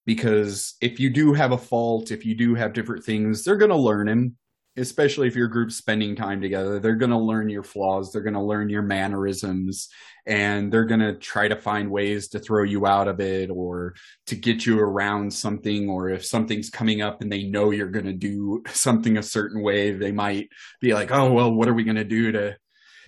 because 0.07 0.75
if 0.81 0.99
you 0.99 1.11
do 1.11 1.35
have 1.35 1.53
a 1.53 1.59
fault, 1.59 2.11
if 2.11 2.25
you 2.25 2.35
do 2.35 2.57
have 2.57 2.73
different 2.73 3.05
things, 3.05 3.45
they're 3.45 3.57
going 3.57 3.71
to 3.71 3.77
learn 3.77 4.07
them. 4.07 4.37
Especially 4.77 5.27
if 5.27 5.37
your 5.37 5.49
group's 5.49 5.77
spending 5.77 6.17
time 6.17 6.41
together, 6.41 6.79
they're 6.79 6.95
going 6.95 7.11
to 7.11 7.19
learn 7.19 7.49
your 7.49 7.65
flaws, 7.65 8.11
they're 8.11 8.23
going 8.23 8.35
to 8.35 8.43
learn 8.43 8.69
your 8.69 8.83
mannerisms, 8.83 9.89
and 10.27 10.73
they're 10.73 10.85
going 10.85 11.01
to 11.01 11.15
try 11.15 11.49
to 11.49 11.57
find 11.57 11.91
ways 11.91 12.29
to 12.29 12.39
throw 12.39 12.63
you 12.63 12.87
out 12.87 13.09
of 13.09 13.21
it 13.21 13.51
or 13.51 13.95
to 14.27 14.37
get 14.37 14.65
you 14.65 14.79
around 14.79 15.33
something. 15.33 15.89
Or 15.89 16.09
if 16.09 16.25
something's 16.25 16.71
coming 16.71 17.03
up 17.03 17.21
and 17.21 17.31
they 17.31 17.43
know 17.43 17.73
you're 17.73 17.89
going 17.89 18.07
to 18.07 18.13
do 18.13 18.63
something 18.73 19.17
a 19.17 19.23
certain 19.23 19.63
way, 19.63 19.93
they 19.93 20.13
might 20.13 20.49
be 20.81 20.95
like, 20.95 21.11
oh, 21.11 21.33
well, 21.33 21.53
what 21.53 21.69
are 21.69 21.75
we 21.75 21.85
going 21.85 21.97
to 21.97 22.05
do 22.05 22.33
to, 22.33 22.57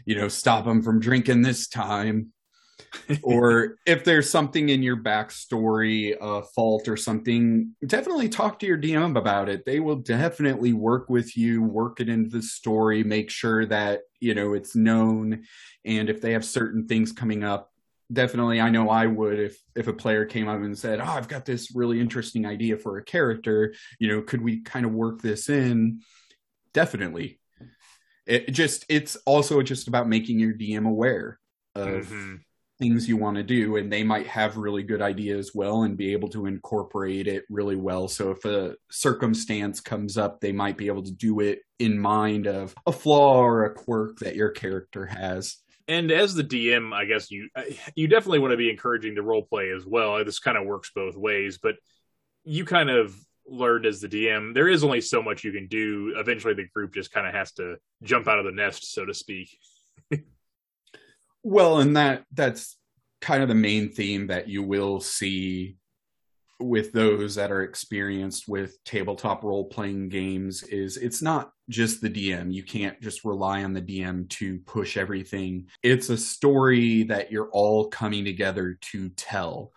you 0.04 0.16
know, 0.16 0.28
stop 0.28 0.64
them 0.64 0.82
from 0.82 1.00
drinking 1.00 1.42
this 1.42 1.68
time? 1.68 2.32
Or 3.22 3.76
if 3.86 4.04
there's 4.04 4.30
something 4.30 4.68
in 4.68 4.82
your 4.82 4.96
backstory, 4.96 6.16
a 6.20 6.42
fault 6.42 6.88
or 6.88 6.96
something, 6.96 7.74
definitely 7.86 8.28
talk 8.28 8.58
to 8.58 8.66
your 8.66 8.78
DM 8.78 9.16
about 9.16 9.48
it. 9.48 9.64
They 9.64 9.80
will 9.80 9.96
definitely 9.96 10.72
work 10.72 11.08
with 11.08 11.36
you, 11.36 11.62
work 11.62 12.00
it 12.00 12.08
into 12.08 12.30
the 12.30 12.42
story, 12.42 13.04
make 13.04 13.30
sure 13.30 13.66
that, 13.66 14.02
you 14.20 14.34
know, 14.34 14.54
it's 14.54 14.76
known. 14.76 15.44
And 15.84 16.08
if 16.08 16.20
they 16.20 16.32
have 16.32 16.44
certain 16.44 16.86
things 16.86 17.12
coming 17.12 17.44
up, 17.44 17.70
definitely 18.12 18.60
I 18.60 18.68
know 18.68 18.90
I 18.90 19.06
would 19.06 19.38
if 19.38 19.58
if 19.74 19.86
a 19.86 19.92
player 19.92 20.26
came 20.26 20.48
up 20.48 20.60
and 20.60 20.76
said, 20.76 21.00
"Oh, 21.00 21.04
I've 21.04 21.28
got 21.28 21.46
this 21.46 21.74
really 21.74 21.98
interesting 22.00 22.44
idea 22.44 22.76
for 22.76 22.98
a 22.98 23.04
character, 23.04 23.74
you 23.98 24.08
know, 24.08 24.20
could 24.20 24.42
we 24.42 24.60
kind 24.60 24.84
of 24.84 24.92
work 24.92 25.22
this 25.22 25.48
in?" 25.48 26.02
Definitely. 26.74 27.40
It 28.26 28.52
just 28.52 28.84
it's 28.88 29.16
also 29.24 29.62
just 29.62 29.88
about 29.88 30.08
making 30.08 30.38
your 30.38 30.52
DM 30.52 30.86
aware 30.86 31.38
of 31.74 32.06
mm-hmm 32.06 32.34
things 32.82 33.08
you 33.08 33.16
want 33.16 33.36
to 33.36 33.44
do 33.44 33.76
and 33.76 33.92
they 33.92 34.02
might 34.02 34.26
have 34.26 34.56
really 34.56 34.82
good 34.82 35.00
ideas 35.00 35.52
well 35.54 35.84
and 35.84 35.96
be 35.96 36.10
able 36.10 36.28
to 36.28 36.46
incorporate 36.46 37.28
it 37.28 37.44
really 37.48 37.76
well. 37.76 38.08
So 38.08 38.32
if 38.32 38.44
a 38.44 38.74
circumstance 38.90 39.80
comes 39.80 40.18
up 40.18 40.40
they 40.40 40.50
might 40.50 40.76
be 40.76 40.88
able 40.88 41.04
to 41.04 41.12
do 41.12 41.38
it 41.38 41.60
in 41.78 41.96
mind 41.96 42.48
of 42.48 42.74
a 42.84 42.90
flaw 42.90 43.40
or 43.40 43.66
a 43.66 43.72
quirk 43.72 44.18
that 44.18 44.34
your 44.34 44.50
character 44.50 45.06
has. 45.06 45.58
And 45.86 46.10
as 46.10 46.34
the 46.34 46.42
dm 46.42 46.92
i 46.92 47.04
guess 47.04 47.30
you 47.30 47.48
you 47.94 48.08
definitely 48.08 48.40
want 48.40 48.50
to 48.50 48.56
be 48.56 48.68
encouraging 48.68 49.14
the 49.14 49.22
role 49.22 49.44
play 49.44 49.70
as 49.70 49.86
well. 49.86 50.16
Uh, 50.16 50.24
this 50.24 50.40
kind 50.40 50.58
of 50.58 50.66
works 50.66 50.90
both 50.92 51.16
ways 51.16 51.60
but 51.62 51.76
you 52.42 52.64
kind 52.64 52.90
of 52.90 53.14
learned 53.46 53.86
as 53.86 54.00
the 54.00 54.08
dm 54.08 54.54
there 54.54 54.66
is 54.66 54.82
only 54.82 55.00
so 55.00 55.22
much 55.22 55.44
you 55.44 55.52
can 55.52 55.68
do. 55.68 56.14
Eventually 56.16 56.54
the 56.54 56.66
group 56.74 56.94
just 56.94 57.12
kind 57.12 57.28
of 57.28 57.32
has 57.32 57.52
to 57.52 57.76
jump 58.02 58.26
out 58.26 58.40
of 58.40 58.44
the 58.44 58.50
nest 58.50 58.92
so 58.92 59.06
to 59.06 59.14
speak 59.14 59.56
well, 61.42 61.78
and 61.78 61.96
that 61.96 62.24
that's 62.32 62.76
kind 63.20 63.42
of 63.42 63.48
the 63.48 63.54
main 63.54 63.90
theme 63.90 64.28
that 64.28 64.48
you 64.48 64.62
will 64.62 65.00
see 65.00 65.76
with 66.62 66.92
those 66.92 67.34
that 67.34 67.50
are 67.50 67.62
experienced 67.62 68.48
with 68.48 68.82
tabletop 68.84 69.42
role 69.42 69.64
playing 69.64 70.08
games 70.08 70.62
is 70.64 70.96
it's 70.96 71.22
not 71.22 71.50
just 71.68 72.00
the 72.00 72.10
DM. 72.10 72.52
You 72.52 72.62
can't 72.62 73.00
just 73.00 73.24
rely 73.24 73.64
on 73.64 73.72
the 73.72 73.82
DM 73.82 74.28
to 74.30 74.58
push 74.60 74.96
everything. 74.96 75.68
It's 75.82 76.08
a 76.08 76.16
story 76.16 77.04
that 77.04 77.32
you're 77.32 77.50
all 77.50 77.88
coming 77.88 78.24
together 78.24 78.78
to 78.92 79.08
tell. 79.10 79.72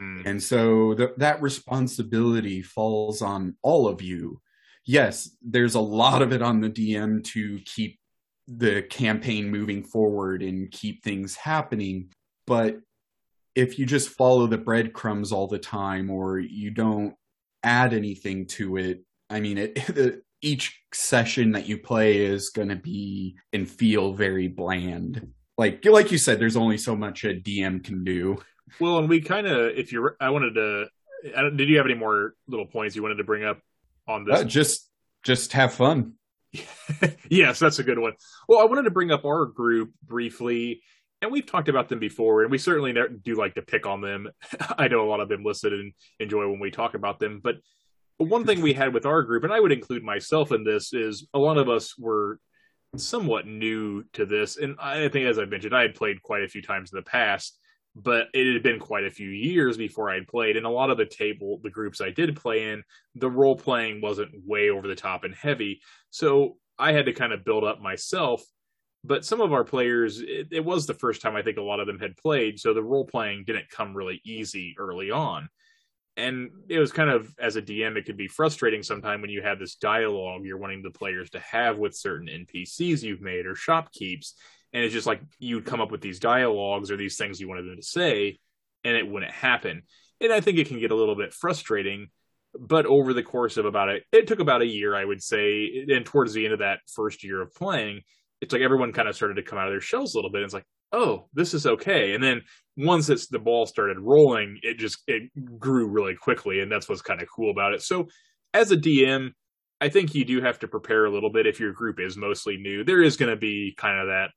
Mm-hmm. 0.00 0.28
And 0.28 0.42
so 0.42 0.94
th- 0.94 1.10
that 1.18 1.42
responsibility 1.42 2.62
falls 2.62 3.22
on 3.22 3.56
all 3.62 3.86
of 3.86 4.02
you. 4.02 4.40
Yes, 4.84 5.30
there's 5.40 5.76
a 5.76 5.80
lot 5.80 6.20
of 6.20 6.32
it 6.32 6.42
on 6.42 6.60
the 6.60 6.70
DM 6.70 7.24
to 7.24 7.60
keep 7.64 7.98
the 8.46 8.82
campaign 8.82 9.50
moving 9.50 9.82
forward 9.82 10.42
and 10.42 10.70
keep 10.70 11.02
things 11.02 11.34
happening. 11.36 12.10
But 12.46 12.78
if 13.54 13.78
you 13.78 13.86
just 13.86 14.10
follow 14.10 14.46
the 14.46 14.58
breadcrumbs 14.58 15.32
all 15.32 15.46
the 15.46 15.58
time 15.58 16.10
or 16.10 16.38
you 16.38 16.70
don't 16.70 17.14
add 17.62 17.94
anything 17.94 18.46
to 18.46 18.76
it, 18.76 19.02
I 19.30 19.40
mean, 19.40 19.58
it, 19.58 19.74
the, 19.86 20.22
each 20.42 20.80
session 20.92 21.52
that 21.52 21.66
you 21.66 21.78
play 21.78 22.18
is 22.18 22.50
going 22.50 22.68
to 22.68 22.76
be 22.76 23.36
and 23.52 23.68
feel 23.68 24.12
very 24.12 24.48
bland. 24.48 25.32
Like 25.56 25.84
like 25.84 26.10
you 26.10 26.18
said, 26.18 26.38
there's 26.38 26.56
only 26.56 26.78
so 26.78 26.96
much 26.96 27.24
a 27.24 27.28
DM 27.28 27.82
can 27.82 28.04
do. 28.04 28.38
Well, 28.80 28.98
and 28.98 29.08
we 29.08 29.20
kind 29.20 29.46
of, 29.46 29.76
if 29.76 29.92
you're, 29.92 30.16
I 30.20 30.30
wanted 30.30 30.54
to. 30.54 30.86
Did 31.56 31.68
you 31.70 31.78
have 31.78 31.86
any 31.86 31.94
more 31.94 32.34
little 32.48 32.66
points 32.66 32.94
you 32.94 33.02
wanted 33.02 33.16
to 33.16 33.24
bring 33.24 33.44
up 33.44 33.58
on 34.06 34.24
this? 34.24 34.40
Uh, 34.40 34.44
just 34.44 34.90
just 35.22 35.52
have 35.54 35.72
fun. 35.72 36.14
yes, 37.28 37.58
that's 37.58 37.78
a 37.78 37.84
good 37.84 37.98
one. 37.98 38.12
Well, 38.48 38.60
I 38.60 38.64
wanted 38.64 38.82
to 38.82 38.90
bring 38.90 39.10
up 39.10 39.24
our 39.24 39.46
group 39.46 39.92
briefly, 40.02 40.82
and 41.20 41.32
we've 41.32 41.46
talked 41.46 41.68
about 41.68 41.88
them 41.88 41.98
before, 41.98 42.42
and 42.42 42.50
we 42.50 42.58
certainly 42.58 42.94
do 43.22 43.34
like 43.34 43.54
to 43.54 43.62
pick 43.62 43.86
on 43.86 44.00
them. 44.00 44.28
I 44.78 44.88
know 44.88 45.04
a 45.04 45.08
lot 45.08 45.20
of 45.20 45.28
them 45.28 45.44
listen 45.44 45.72
and 45.72 45.92
enjoy 46.20 46.48
when 46.48 46.60
we 46.60 46.70
talk 46.70 46.94
about 46.94 47.18
them, 47.18 47.40
but 47.42 47.56
one 48.18 48.44
thing 48.44 48.60
we 48.60 48.72
had 48.72 48.94
with 48.94 49.06
our 49.06 49.22
group, 49.22 49.44
and 49.44 49.52
I 49.52 49.60
would 49.60 49.72
include 49.72 50.04
myself 50.04 50.52
in 50.52 50.64
this, 50.64 50.92
is 50.92 51.26
a 51.34 51.38
lot 51.38 51.58
of 51.58 51.68
us 51.68 51.98
were 51.98 52.38
somewhat 52.96 53.46
new 53.46 54.04
to 54.12 54.24
this, 54.24 54.56
and 54.56 54.76
I 54.80 55.08
think, 55.08 55.26
as 55.26 55.38
I 55.38 55.44
mentioned, 55.46 55.74
I 55.74 55.82
had 55.82 55.94
played 55.94 56.22
quite 56.22 56.44
a 56.44 56.48
few 56.48 56.62
times 56.62 56.92
in 56.92 56.96
the 56.96 57.02
past, 57.02 57.58
but 57.96 58.28
it 58.34 58.52
had 58.52 58.62
been 58.62 58.80
quite 58.80 59.04
a 59.04 59.10
few 59.10 59.28
years 59.28 59.76
before 59.76 60.10
I'd 60.10 60.26
played. 60.26 60.56
And 60.56 60.66
a 60.66 60.70
lot 60.70 60.90
of 60.90 60.98
the 60.98 61.06
table, 61.06 61.60
the 61.62 61.70
groups 61.70 62.00
I 62.00 62.10
did 62.10 62.36
play 62.36 62.70
in, 62.70 62.82
the 63.14 63.30
role 63.30 63.56
playing 63.56 64.00
wasn't 64.00 64.34
way 64.44 64.70
over 64.70 64.88
the 64.88 64.96
top 64.96 65.24
and 65.24 65.34
heavy. 65.34 65.80
So 66.10 66.56
I 66.78 66.92
had 66.92 67.06
to 67.06 67.12
kind 67.12 67.32
of 67.32 67.44
build 67.44 67.62
up 67.62 67.80
myself. 67.80 68.42
But 69.04 69.24
some 69.24 69.40
of 69.40 69.52
our 69.52 69.64
players, 69.64 70.20
it, 70.20 70.48
it 70.50 70.64
was 70.64 70.86
the 70.86 70.94
first 70.94 71.22
time 71.22 71.36
I 71.36 71.42
think 71.42 71.58
a 71.58 71.62
lot 71.62 71.78
of 71.78 71.86
them 71.86 72.00
had 72.00 72.16
played. 72.16 72.58
So 72.58 72.74
the 72.74 72.82
role 72.82 73.04
playing 73.04 73.44
didn't 73.46 73.70
come 73.70 73.94
really 73.94 74.20
easy 74.24 74.74
early 74.78 75.10
on. 75.10 75.48
And 76.16 76.50
it 76.68 76.78
was 76.78 76.90
kind 76.90 77.10
of, 77.10 77.32
as 77.38 77.56
a 77.56 77.62
DM, 77.62 77.96
it 77.96 78.06
could 78.06 78.16
be 78.16 78.28
frustrating 78.28 78.82
sometimes 78.82 79.20
when 79.20 79.30
you 79.30 79.42
have 79.42 79.58
this 79.58 79.74
dialogue 79.74 80.44
you're 80.44 80.58
wanting 80.58 80.82
the 80.82 80.90
players 80.90 81.28
to 81.30 81.40
have 81.40 81.76
with 81.76 81.96
certain 81.96 82.28
NPCs 82.28 83.02
you've 83.02 83.20
made 83.20 83.46
or 83.46 83.54
shopkeeps 83.54 84.32
and 84.74 84.84
it's 84.84 84.92
just 84.92 85.06
like 85.06 85.22
you'd 85.38 85.64
come 85.64 85.80
up 85.80 85.90
with 85.90 86.02
these 86.02 86.18
dialogues 86.18 86.90
or 86.90 86.96
these 86.96 87.16
things 87.16 87.40
you 87.40 87.48
wanted 87.48 87.66
them 87.66 87.76
to 87.76 87.82
say 87.82 88.38
and 88.84 88.96
it 88.96 89.08
wouldn't 89.08 89.32
happen. 89.32 89.82
And 90.20 90.32
i 90.32 90.40
think 90.40 90.58
it 90.58 90.68
can 90.68 90.80
get 90.80 90.90
a 90.90 90.96
little 90.96 91.16
bit 91.16 91.32
frustrating 91.32 92.08
but 92.58 92.86
over 92.86 93.12
the 93.12 93.22
course 93.22 93.56
of 93.56 93.64
about 93.64 93.88
a 93.88 93.98
it 94.12 94.26
took 94.26 94.38
about 94.38 94.62
a 94.62 94.66
year 94.66 94.94
i 94.94 95.04
would 95.04 95.22
say 95.22 95.86
and 95.88 96.06
towards 96.06 96.32
the 96.32 96.44
end 96.44 96.52
of 96.52 96.60
that 96.60 96.78
first 96.94 97.24
year 97.24 97.40
of 97.42 97.52
playing 97.54 98.02
it's 98.40 98.52
like 98.52 98.62
everyone 98.62 98.92
kind 98.92 99.08
of 99.08 99.16
started 99.16 99.34
to 99.34 99.42
come 99.42 99.58
out 99.58 99.66
of 99.66 99.72
their 99.72 99.80
shells 99.80 100.14
a 100.14 100.18
little 100.18 100.30
bit. 100.30 100.38
And 100.38 100.44
it's 100.44 100.54
like 100.54 100.66
oh 100.92 101.28
this 101.32 101.54
is 101.54 101.66
okay. 101.66 102.14
And 102.14 102.22
then 102.22 102.42
once 102.76 103.08
it's 103.08 103.26
the 103.26 103.38
ball 103.38 103.66
started 103.66 103.98
rolling 103.98 104.58
it 104.62 104.78
just 104.78 105.02
it 105.06 105.30
grew 105.58 105.88
really 105.88 106.14
quickly 106.14 106.60
and 106.60 106.70
that's 106.70 106.88
what's 106.88 107.02
kind 107.02 107.20
of 107.20 107.28
cool 107.34 107.50
about 107.50 107.74
it. 107.74 107.82
So 107.82 108.08
as 108.52 108.70
a 108.70 108.76
dm 108.76 109.30
i 109.80 109.88
think 109.88 110.14
you 110.14 110.24
do 110.24 110.40
have 110.40 110.60
to 110.60 110.68
prepare 110.68 111.06
a 111.06 111.10
little 111.10 111.32
bit 111.32 111.46
if 111.46 111.58
your 111.58 111.72
group 111.72 111.98
is 111.98 112.16
mostly 112.16 112.56
new. 112.56 112.84
There 112.84 113.02
is 113.02 113.16
going 113.16 113.30
to 113.30 113.36
be 113.36 113.74
kind 113.76 113.98
of 113.98 114.06
that 114.06 114.30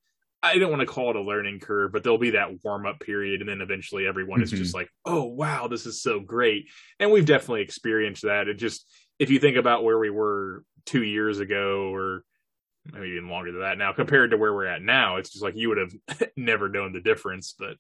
I 0.43 0.59
don't 0.59 0.69
want 0.69 0.81
to 0.81 0.85
call 0.85 1.09
it 1.09 1.15
a 1.15 1.21
learning 1.21 1.59
curve, 1.59 1.91
but 1.91 2.03
there'll 2.03 2.17
be 2.17 2.31
that 2.31 2.63
warm 2.63 2.85
up 2.85 2.99
period, 2.99 3.41
and 3.41 3.49
then 3.49 3.61
eventually 3.61 4.05
everyone 4.05 4.39
mm-hmm. 4.39 4.43
is 4.43 4.59
just 4.59 4.75
like, 4.75 4.89
"Oh 5.05 5.23
wow, 5.23 5.67
this 5.67 5.85
is 5.85 6.01
so 6.01 6.19
great!" 6.19 6.69
And 6.99 7.11
we've 7.11 7.25
definitely 7.25 7.61
experienced 7.61 8.23
that. 8.23 8.47
It 8.47 8.55
just 8.55 8.85
if 9.19 9.29
you 9.29 9.39
think 9.39 9.57
about 9.57 9.83
where 9.83 9.97
we 9.97 10.09
were 10.09 10.63
two 10.85 11.03
years 11.03 11.39
ago, 11.39 11.93
or 11.93 12.23
maybe 12.93 13.09
even 13.09 13.29
longer 13.29 13.51
than 13.51 13.61
that 13.61 13.77
now, 13.77 13.93
compared 13.93 14.31
to 14.31 14.37
where 14.37 14.53
we're 14.53 14.67
at 14.67 14.81
now, 14.81 15.17
it's 15.17 15.31
just 15.31 15.43
like 15.43 15.55
you 15.55 15.69
would 15.69 15.79
have 15.79 16.29
never 16.37 16.69
known 16.69 16.93
the 16.93 17.01
difference. 17.01 17.55
But 17.57 17.77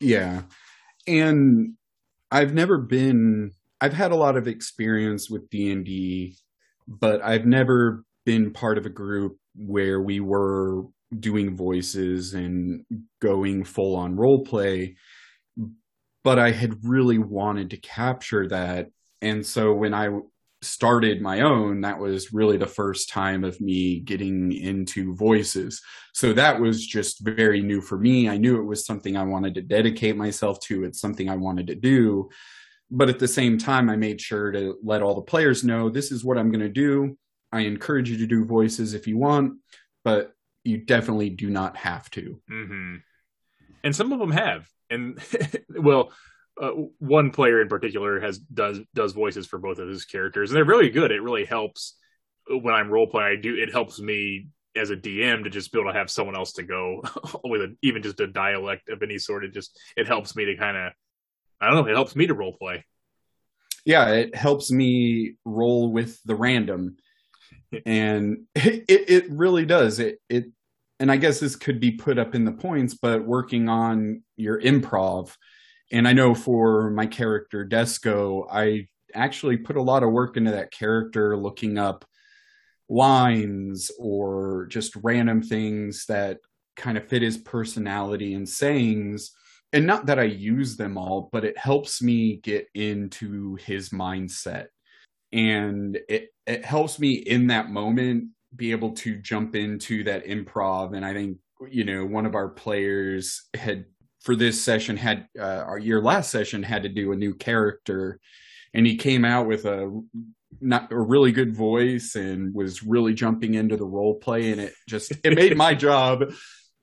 yeah, 0.00 0.42
and 1.06 1.74
I've 2.30 2.54
never 2.54 2.78
been. 2.78 3.52
I've 3.80 3.92
had 3.92 4.10
a 4.10 4.16
lot 4.16 4.36
of 4.36 4.48
experience 4.48 5.30
with 5.30 5.50
D 5.50 5.70
and 5.70 5.84
D, 5.84 6.36
but 6.86 7.22
I've 7.22 7.46
never 7.46 8.04
been 8.24 8.52
part 8.52 8.78
of 8.78 8.86
a 8.86 8.90
group 8.90 9.38
where 9.54 10.00
we 10.00 10.20
were 10.20 10.84
doing 11.16 11.56
voices 11.56 12.34
and 12.34 12.84
going 13.20 13.64
full 13.64 13.96
on 13.96 14.16
role 14.16 14.44
play. 14.44 14.96
But 16.24 16.38
i 16.38 16.50
had 16.50 16.84
really 16.84 17.18
wanted 17.18 17.70
to 17.70 17.76
capture 17.78 18.48
that. 18.48 18.88
And 19.22 19.44
so 19.44 19.72
when 19.72 19.94
i 19.94 20.10
started 20.60 21.22
my 21.22 21.42
own 21.42 21.82
that 21.82 22.00
was 22.00 22.32
really 22.32 22.56
the 22.56 22.66
first 22.66 23.08
time 23.08 23.44
of 23.44 23.60
me 23.60 24.00
getting 24.00 24.52
into 24.52 25.14
voices. 25.14 25.80
So 26.12 26.32
that 26.32 26.60
was 26.60 26.84
just 26.84 27.20
very 27.20 27.62
new 27.62 27.80
for 27.80 27.96
me. 27.96 28.28
I 28.28 28.38
knew 28.38 28.60
it 28.60 28.66
was 28.66 28.84
something 28.84 29.16
i 29.16 29.22
wanted 29.22 29.54
to 29.54 29.62
dedicate 29.62 30.16
myself 30.16 30.60
to. 30.60 30.84
It's 30.84 31.00
something 31.00 31.28
i 31.30 31.36
wanted 31.36 31.68
to 31.68 31.76
do. 31.76 32.28
But 32.90 33.08
at 33.08 33.18
the 33.18 33.28
same 33.28 33.56
time 33.56 33.88
i 33.88 33.96
made 33.96 34.20
sure 34.20 34.50
to 34.50 34.76
let 34.82 35.02
all 35.02 35.14
the 35.14 35.22
players 35.22 35.64
know 35.64 35.88
this 35.88 36.10
is 36.10 36.24
what 36.24 36.36
i'm 36.36 36.50
going 36.50 36.60
to 36.60 36.68
do. 36.68 37.16
I 37.52 37.60
encourage 37.60 38.10
you 38.10 38.18
to 38.18 38.26
do 38.26 38.44
voices 38.44 38.92
if 38.94 39.06
you 39.06 39.16
want 39.16 39.54
but 40.04 40.32
you 40.64 40.78
definitely 40.78 41.30
do 41.30 41.50
not 41.50 41.76
have 41.76 42.10
to. 42.10 42.40
Mm-hmm. 42.50 42.96
And 43.84 43.96
some 43.96 44.12
of 44.12 44.18
them 44.18 44.32
have, 44.32 44.68
and 44.90 45.18
well, 45.70 46.12
uh, 46.60 46.70
one 46.98 47.30
player 47.30 47.60
in 47.62 47.68
particular 47.68 48.20
has 48.20 48.38
does 48.38 48.80
does 48.94 49.12
voices 49.12 49.46
for 49.46 49.58
both 49.58 49.78
of 49.78 49.88
his 49.88 50.04
characters, 50.04 50.50
and 50.50 50.56
they're 50.56 50.64
really 50.64 50.90
good. 50.90 51.10
It 51.10 51.22
really 51.22 51.44
helps 51.44 51.96
when 52.48 52.74
I'm 52.74 52.90
role 52.90 53.06
playing. 53.06 53.38
I 53.38 53.40
do 53.40 53.54
it 53.54 53.70
helps 53.70 54.00
me 54.00 54.48
as 54.76 54.90
a 54.90 54.96
DM 54.96 55.44
to 55.44 55.50
just 55.50 55.72
be 55.72 55.80
able 55.80 55.92
to 55.92 55.98
have 55.98 56.10
someone 56.10 56.36
else 56.36 56.52
to 56.54 56.62
go 56.62 57.02
with 57.44 57.62
a, 57.62 57.76
even 57.82 58.02
just 58.02 58.20
a 58.20 58.26
dialect 58.26 58.88
of 58.88 59.02
any 59.02 59.18
sort. 59.18 59.44
It 59.44 59.52
just 59.52 59.78
it 59.96 60.06
helps 60.06 60.34
me 60.36 60.46
to 60.46 60.56
kind 60.56 60.76
of 60.76 60.92
I 61.60 61.66
don't 61.66 61.76
know. 61.76 61.90
It 61.90 61.94
helps 61.94 62.16
me 62.16 62.26
to 62.26 62.34
role 62.34 62.56
play. 62.56 62.84
Yeah, 63.84 64.08
it 64.10 64.34
helps 64.34 64.70
me 64.70 65.34
roll 65.44 65.90
with 65.90 66.20
the 66.24 66.34
random 66.34 66.96
and 67.86 68.44
it, 68.54 68.84
it 68.88 69.30
really 69.30 69.66
does. 69.66 69.98
It 69.98 70.20
it 70.28 70.46
and 71.00 71.12
i 71.12 71.16
guess 71.16 71.38
this 71.38 71.54
could 71.54 71.78
be 71.78 71.92
put 71.92 72.18
up 72.18 72.34
in 72.34 72.44
the 72.44 72.50
points 72.50 72.94
but 72.94 73.24
working 73.24 73.68
on 73.68 74.20
your 74.36 74.60
improv 74.60 75.32
and 75.92 76.08
i 76.08 76.12
know 76.12 76.34
for 76.34 76.90
my 76.90 77.06
character 77.06 77.64
desco 77.64 78.48
i 78.50 78.84
actually 79.14 79.56
put 79.56 79.76
a 79.76 79.82
lot 79.82 80.02
of 80.02 80.10
work 80.10 80.36
into 80.36 80.50
that 80.50 80.72
character 80.72 81.36
looking 81.36 81.78
up 81.78 82.04
lines 82.88 83.90
or 83.98 84.66
just 84.70 84.96
random 84.96 85.42
things 85.42 86.06
that 86.06 86.38
kind 86.76 86.96
of 86.96 87.06
fit 87.06 87.22
his 87.22 87.36
personality 87.36 88.34
and 88.34 88.48
sayings. 88.48 89.32
And 89.72 89.86
not 89.86 90.06
that 90.06 90.18
i 90.18 90.24
use 90.24 90.76
them 90.76 90.96
all 90.96 91.28
but 91.30 91.44
it 91.44 91.58
helps 91.58 92.00
me 92.00 92.36
get 92.36 92.68
into 92.74 93.56
his 93.56 93.90
mindset. 93.90 94.66
And 95.30 95.98
it 96.08 96.30
it 96.48 96.64
helps 96.64 96.98
me 96.98 97.12
in 97.12 97.48
that 97.48 97.70
moment 97.70 98.30
be 98.56 98.70
able 98.72 98.92
to 98.92 99.16
jump 99.16 99.54
into 99.54 100.04
that 100.04 100.26
improv. 100.26 100.96
And 100.96 101.04
i 101.04 101.12
think 101.12 101.38
you 101.68 101.84
know 101.84 102.06
one 102.06 102.24
of 102.24 102.34
our 102.34 102.48
players 102.48 103.48
had 103.54 103.84
for 104.20 104.36
this 104.36 104.62
session 104.62 104.96
had 104.96 105.28
uh, 105.38 105.64
our 105.66 105.78
your 105.78 106.02
last 106.02 106.30
session 106.30 106.62
had 106.62 106.82
to 106.82 106.88
do 106.88 107.12
a 107.12 107.16
new 107.16 107.34
character. 107.34 108.18
And 108.74 108.86
he 108.86 108.96
came 108.96 109.24
out 109.24 109.46
with 109.46 109.64
a 109.64 110.02
not 110.60 110.90
a 110.92 110.98
really 110.98 111.32
good 111.32 111.54
voice 111.54 112.14
and 112.14 112.54
was 112.54 112.82
really 112.82 113.14
jumping 113.14 113.54
into 113.54 113.76
the 113.76 113.86
role 113.86 114.16
play. 114.16 114.50
And 114.52 114.60
it 114.60 114.74
just 114.88 115.12
it 115.24 115.34
made 115.34 115.56
my 115.56 115.74
job 115.86 116.32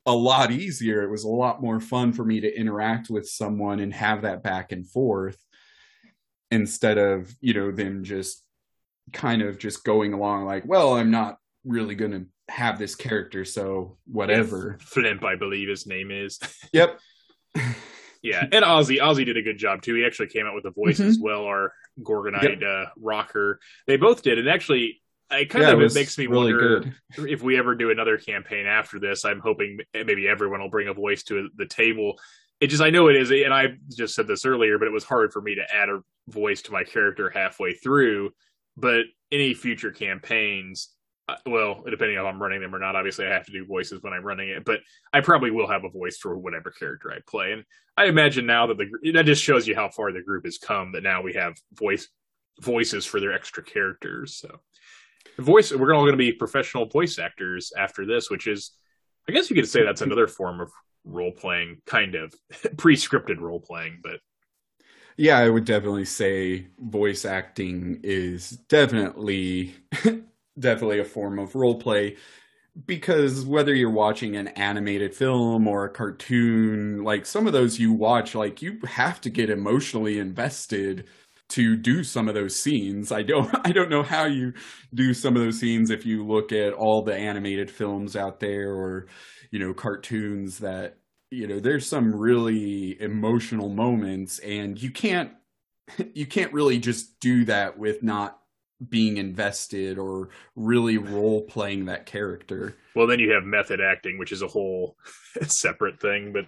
a 0.06 0.14
lot 0.14 0.52
easier. 0.52 1.04
It 1.04 1.12
was 1.12 1.24
a 1.24 1.30
lot 1.30 1.62
more 1.62 1.80
fun 1.80 2.14
for 2.14 2.24
me 2.24 2.42
to 2.42 2.60
interact 2.60 3.10
with 3.10 3.28
someone 3.28 3.80
and 3.80 3.94
have 3.94 4.22
that 4.22 4.44
back 4.44 4.72
and 4.72 4.88
forth 4.88 5.38
instead 6.52 6.98
of 6.98 7.34
you 7.42 7.54
know 7.54 7.72
them 7.72 8.04
just 8.04 8.45
kind 9.14 9.42
of 9.42 9.58
just 9.58 9.84
going 9.84 10.14
along 10.14 10.46
like 10.46 10.66
well 10.66 10.96
i'm 10.96 11.12
not 11.12 11.38
really 11.64 11.96
going 11.96 12.12
to 12.12 12.26
have 12.50 12.78
this 12.78 12.96
character 12.96 13.46
so 13.46 13.98
whatever 14.06 14.78
yeah, 14.80 14.86
flimp 14.86 15.24
i 15.24 15.36
believe 15.36 15.70
his 15.70 15.88
name 15.88 16.12
is 16.12 16.40
yep 16.74 17.00
yeah 18.22 18.42
and 18.52 18.66
ozzy 18.66 19.00
ozzy 19.00 19.26
did 19.26 19.38
a 19.38 19.42
good 19.42 19.58
job 19.58 19.82
too 19.82 19.96
he 19.96 20.06
actually 20.06 20.28
came 20.28 20.46
out 20.46 20.56
with 20.56 20.66
a 20.66 20.72
voice 20.72 21.00
mm-hmm. 21.00 21.10
as 21.10 21.20
well 21.20 21.46
our 21.46 21.72
gorgonite 22.02 22.62
yep. 22.62 22.70
uh, 22.70 22.86
rocker 22.98 23.60
they 23.88 23.98
both 23.98 24.22
did 24.22 24.38
and 24.38 24.50
actually 24.50 25.02
it 25.32 25.50
kind 25.50 25.64
yeah, 25.66 25.72
of 25.72 25.82
it, 25.82 25.86
it 25.86 25.96
makes 25.96 26.18
me 26.20 26.28
really 26.28 26.54
wonder 26.54 26.80
good. 27.16 27.30
if 27.30 27.42
we 27.42 27.58
ever 27.58 27.74
do 27.74 27.90
another 27.90 28.18
campaign 28.18 28.68
after 28.68 29.00
this 29.00 29.26
i'm 29.26 29.40
hoping 29.40 29.80
maybe 29.94 30.28
everyone 30.28 30.62
will 30.62 30.70
bring 30.70 30.88
a 30.88 30.94
voice 30.94 31.24
to 31.24 31.50
the 31.56 31.66
table 31.66 32.18
it 32.62 32.68
just 32.68 32.82
I 32.82 32.90
know 32.90 33.08
it 33.10 33.16
is, 33.16 33.32
and 33.32 33.54
I 33.54 33.76
just 33.96 34.16
said 34.16 34.28
this 34.28 34.46
earlier, 34.46 34.78
but 34.78 34.88
it 34.88 34.94
was 34.94 35.04
hard 35.04 35.34
for 35.34 35.42
me 35.42 35.56
to 35.56 35.76
add 35.76 35.90
a 35.90 36.02
voice 36.28 36.62
to 36.64 36.72
my 36.72 36.84
character 36.84 37.30
halfway 37.30 37.74
through. 37.74 38.32
But 38.78 39.06
any 39.32 39.54
future 39.54 39.92
campaigns, 39.92 40.90
uh, 41.28 41.36
well, 41.46 41.84
depending 41.90 42.18
on 42.18 42.26
if 42.26 42.34
I'm 42.34 42.42
running 42.42 42.62
them 42.62 42.76
or 42.76 42.80
not, 42.80 42.96
obviously 42.96 43.26
I 43.26 43.34
have 43.34 43.46
to 43.46 43.52
do 43.52 43.66
voices 43.66 44.02
when 44.02 44.14
I'm 44.14 44.24
running 44.24 44.50
it. 44.50 44.66
But 44.66 44.82
I 45.14 45.22
probably 45.22 45.52
will 45.52 45.68
have 45.68 45.84
a 45.84 45.90
voice 45.90 46.18
for 46.18 46.38
whatever 46.38 46.72
character 46.72 47.12
I 47.12 47.20
play, 47.28 47.54
and 47.54 47.64
I 47.98 48.06
imagine 48.06 48.46
now 48.46 48.68
that 48.68 48.78
the 48.78 49.12
that 49.14 49.26
just 49.26 49.44
shows 49.44 49.68
you 49.68 49.76
how 49.76 49.90
far 49.90 50.12
the 50.12 50.22
group 50.22 50.46
has 50.46 50.58
come. 50.58 50.92
That 50.92 51.04
now 51.04 51.22
we 51.22 51.34
have 51.34 51.56
voice 51.74 52.08
voices 52.62 53.06
for 53.06 53.20
their 53.20 53.34
extra 53.34 53.64
characters. 53.64 54.38
So 54.38 54.60
voice 55.40 55.74
we're 55.74 55.94
all 55.94 56.04
going 56.04 56.14
to 56.14 56.18
be 56.18 56.32
professional 56.32 56.86
voice 56.86 57.18
actors 57.18 57.72
after 57.78 58.06
this, 58.06 58.30
which 58.30 58.48
is 58.48 58.72
I 59.28 59.32
guess 59.32 59.50
you 59.50 59.56
could 59.56 59.68
say 59.68 59.84
that's 59.84 60.02
another 60.02 60.28
form 60.28 60.62
of 60.62 60.72
role 61.04 61.32
playing, 61.32 61.82
kind 61.86 62.16
of 62.16 62.34
pre 62.78 62.96
scripted 62.96 63.40
role 63.40 63.60
playing, 63.60 64.00
but 64.04 64.20
yeah, 65.18 65.38
I 65.38 65.50
would 65.50 65.66
definitely 65.66 66.06
say 66.06 66.68
voice 66.80 67.26
acting 67.26 68.00
is 68.04 68.52
definitely 68.52 69.76
definitely 70.60 71.00
a 71.00 71.06
form 71.06 71.40
of 71.40 71.56
role 71.56 71.76
play 71.80 72.18
because 72.86 73.46
whether 73.46 73.74
you're 73.76 73.92
watching 73.92 74.36
an 74.38 74.50
animated 74.50 75.16
film 75.16 75.68
or 75.68 75.86
a 75.86 75.90
cartoon, 75.90 77.04
like 77.04 77.26
some 77.26 77.48
of 77.48 77.54
those 77.54 77.80
you 77.80 77.94
watch, 77.94 78.36
like 78.36 78.62
you 78.62 78.80
have 78.88 79.22
to 79.22 79.30
get 79.32 79.50
emotionally 79.50 80.20
invested 80.20 81.06
to 81.50 81.76
do 81.78 82.04
some 82.04 82.30
of 82.30 82.36
those 82.36 82.56
scenes. 82.60 83.12
I 83.12 83.24
don't 83.24 83.54
I 83.68 83.72
don't 83.74 83.90
know 83.92 84.04
how 84.04 84.26
you 84.26 84.54
do 84.94 85.14
some 85.14 85.36
of 85.38 85.44
those 85.44 85.60
scenes 85.60 85.90
if 85.92 86.06
you 86.06 86.26
look 86.26 86.52
at 86.52 86.74
all 86.74 87.04
the 87.04 87.16
animated 87.16 87.72
films 87.72 88.16
out 88.16 88.40
there 88.42 88.74
or 88.74 89.08
you 89.52 89.60
know 89.60 89.74
cartoons 89.74 90.60
that 90.60 90.98
you 91.36 91.48
know 91.48 91.60
there's 91.60 91.88
some 91.88 92.16
really 92.16 93.00
emotional 93.02 93.70
moments 93.70 94.40
and 94.40 94.82
you 94.82 94.90
can't 94.90 95.32
you 96.14 96.26
can't 96.26 96.54
really 96.54 96.80
just 96.80 97.20
do 97.20 97.46
that 97.46 97.78
with 97.78 98.02
not 98.04 98.40
being 98.90 99.18
invested 99.18 99.98
or 99.98 100.30
really 100.56 100.98
role 100.98 101.42
playing 101.42 101.86
that 101.86 102.06
character. 102.06 102.76
Well, 102.96 103.08
then 103.08 103.20
you 103.20 103.32
have 103.32 103.44
method 103.44 103.80
acting, 103.80 104.18
which 104.18 104.32
is 104.32 104.42
a 104.42 104.48
whole 104.48 104.98
separate 105.44 106.00
thing. 106.00 106.34
But 106.34 106.48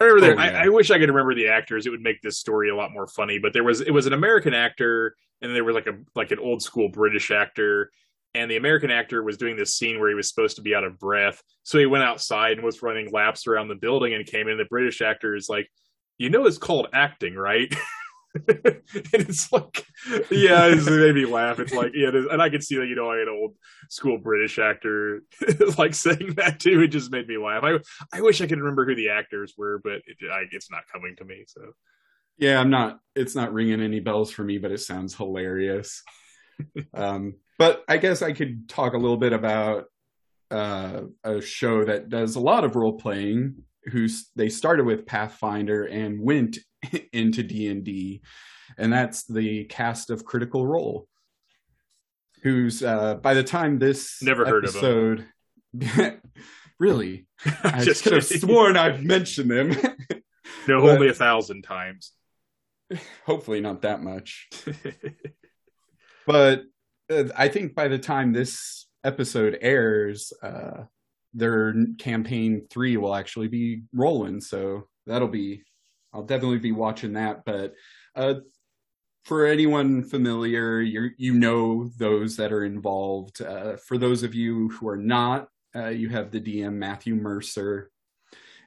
I 0.00 0.04
remember. 0.04 0.40
Oh, 0.40 0.44
yeah. 0.44 0.58
I, 0.60 0.64
I 0.64 0.68
wish 0.68 0.90
I 0.90 0.98
could 0.98 1.08
remember 1.08 1.34
the 1.34 1.48
actors. 1.48 1.86
It 1.86 1.90
would 1.90 2.02
make 2.02 2.20
this 2.20 2.38
story 2.38 2.70
a 2.70 2.76
lot 2.76 2.92
more 2.92 3.06
funny. 3.06 3.38
But 3.38 3.52
there 3.52 3.64
was 3.64 3.80
it 3.80 3.90
was 3.90 4.06
an 4.06 4.12
American 4.12 4.54
actor, 4.54 5.14
and 5.40 5.54
there 5.54 5.64
was 5.64 5.74
like 5.74 5.86
a 5.86 5.98
like 6.14 6.30
an 6.30 6.38
old 6.38 6.62
school 6.62 6.88
British 6.88 7.30
actor, 7.30 7.90
and 8.34 8.50
the 8.50 8.56
American 8.56 8.90
actor 8.90 9.22
was 9.22 9.36
doing 9.36 9.56
this 9.56 9.76
scene 9.76 10.00
where 10.00 10.08
he 10.08 10.14
was 10.14 10.28
supposed 10.28 10.56
to 10.56 10.62
be 10.62 10.74
out 10.74 10.84
of 10.84 10.98
breath, 10.98 11.42
so 11.62 11.78
he 11.78 11.86
went 11.86 12.04
outside 12.04 12.52
and 12.52 12.64
was 12.64 12.82
running 12.82 13.10
laps 13.10 13.46
around 13.46 13.68
the 13.68 13.74
building, 13.74 14.14
and 14.14 14.26
came 14.26 14.48
in. 14.48 14.58
The 14.58 14.64
British 14.64 15.00
actor 15.02 15.34
is 15.34 15.48
like, 15.48 15.68
"You 16.18 16.30
know, 16.30 16.46
it's 16.46 16.58
called 16.58 16.88
acting, 16.92 17.34
right?" 17.34 17.72
and 18.48 18.80
it's 19.12 19.52
like, 19.52 19.84
yeah, 20.30 20.66
it's, 20.66 20.86
it 20.86 20.90
made 20.90 21.14
me 21.14 21.26
laugh. 21.26 21.58
It's 21.58 21.72
like, 21.72 21.92
yeah, 21.94 22.08
and 22.08 22.40
I 22.40 22.48
could 22.48 22.64
see 22.64 22.76
that 22.76 22.86
you 22.86 22.94
know, 22.94 23.08
like 23.08 23.20
an 23.20 23.28
old 23.28 23.54
school 23.90 24.16
British 24.16 24.58
actor 24.58 25.22
like 25.78 25.94
saying 25.94 26.34
that 26.36 26.58
too. 26.58 26.80
It 26.80 26.88
just 26.88 27.12
made 27.12 27.28
me 27.28 27.36
laugh. 27.36 27.62
I 27.62 27.78
I 28.12 28.22
wish 28.22 28.40
I 28.40 28.46
could 28.46 28.58
remember 28.58 28.86
who 28.86 28.94
the 28.94 29.10
actors 29.10 29.52
were, 29.58 29.80
but 29.84 30.00
it, 30.06 30.16
I, 30.30 30.44
it's 30.50 30.70
not 30.70 30.88
coming 30.90 31.14
to 31.16 31.24
me. 31.24 31.44
So 31.46 31.60
Yeah, 32.38 32.58
I'm 32.58 32.70
not. 32.70 33.00
It's 33.14 33.34
not 33.34 33.52
ringing 33.52 33.82
any 33.82 34.00
bells 34.00 34.30
for 34.30 34.44
me, 34.44 34.56
but 34.56 34.70
it 34.70 34.80
sounds 34.80 35.14
hilarious. 35.14 36.02
um, 36.94 37.34
but 37.62 37.84
I 37.86 37.96
guess 37.96 38.22
I 38.22 38.32
could 38.32 38.68
talk 38.68 38.92
a 38.92 38.98
little 38.98 39.16
bit 39.16 39.32
about 39.32 39.84
uh, 40.50 41.02
a 41.22 41.40
show 41.40 41.84
that 41.84 42.08
does 42.08 42.34
a 42.34 42.40
lot 42.40 42.64
of 42.64 42.74
role 42.74 42.94
playing. 42.94 43.62
Who's 43.84 44.30
they 44.34 44.48
started 44.48 44.84
with 44.84 45.06
Pathfinder 45.06 45.84
and 45.84 46.20
went 46.20 46.58
into 47.12 47.44
D 47.44 47.68
and 47.68 47.84
D, 47.84 48.20
and 48.76 48.92
that's 48.92 49.22
the 49.26 49.62
cast 49.66 50.10
of 50.10 50.24
Critical 50.24 50.66
Role. 50.66 51.06
Who's 52.42 52.82
uh, 52.82 53.14
by 53.14 53.34
the 53.34 53.44
time 53.44 53.78
this 53.78 54.20
Never 54.22 54.44
heard 54.44 54.64
of 54.64 54.70
episode, 54.74 55.24
really, 56.80 57.28
I 57.62 57.84
Just 57.84 58.02
could 58.02 58.14
have 58.14 58.24
sworn 58.26 58.76
I've 58.76 59.04
mentioned 59.04 59.52
them. 59.52 59.68
no, 60.66 60.80
But- 60.80 60.94
only 60.96 61.10
a 61.10 61.14
thousand 61.14 61.62
times. 61.62 62.10
Hopefully, 63.24 63.60
not 63.60 63.82
that 63.82 64.02
much. 64.02 64.48
but 66.26 66.64
I 67.10 67.48
think 67.48 67.74
by 67.74 67.88
the 67.88 67.98
time 67.98 68.32
this 68.32 68.86
episode 69.04 69.58
airs, 69.60 70.32
uh, 70.42 70.84
their 71.34 71.74
campaign 71.98 72.66
three 72.70 72.96
will 72.96 73.14
actually 73.14 73.48
be 73.48 73.82
rolling. 73.92 74.40
So 74.40 74.88
that'll 75.06 75.28
be, 75.28 75.62
I'll 76.12 76.22
definitely 76.22 76.58
be 76.58 76.72
watching 76.72 77.14
that. 77.14 77.44
But 77.44 77.74
uh, 78.14 78.34
for 79.24 79.46
anyone 79.46 80.02
familiar, 80.02 80.80
you 80.80 81.10
you 81.16 81.34
know 81.34 81.88
those 81.96 82.36
that 82.36 82.52
are 82.52 82.64
involved. 82.64 83.40
Uh, 83.40 83.76
for 83.76 83.96
those 83.98 84.22
of 84.22 84.34
you 84.34 84.68
who 84.70 84.88
are 84.88 84.96
not, 84.96 85.48
uh, 85.74 85.88
you 85.88 86.08
have 86.08 86.30
the 86.30 86.40
DM 86.40 86.74
Matthew 86.74 87.14
Mercer, 87.14 87.90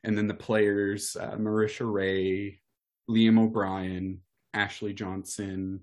and 0.03 0.17
then 0.17 0.27
the 0.27 0.33
players 0.33 1.15
uh, 1.19 1.35
Marisha 1.35 1.91
Ray, 1.91 2.61
Liam 3.09 3.39
O'Brien, 3.39 4.21
Ashley 4.53 4.93
Johnson, 4.93 5.81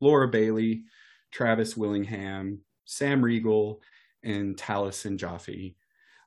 Laura 0.00 0.28
Bailey, 0.28 0.84
Travis 1.30 1.76
Willingham, 1.76 2.60
Sam 2.84 3.22
Riegel, 3.22 3.80
and 4.22 4.56
Taliesin 4.56 5.16
Jaffe. 5.16 5.76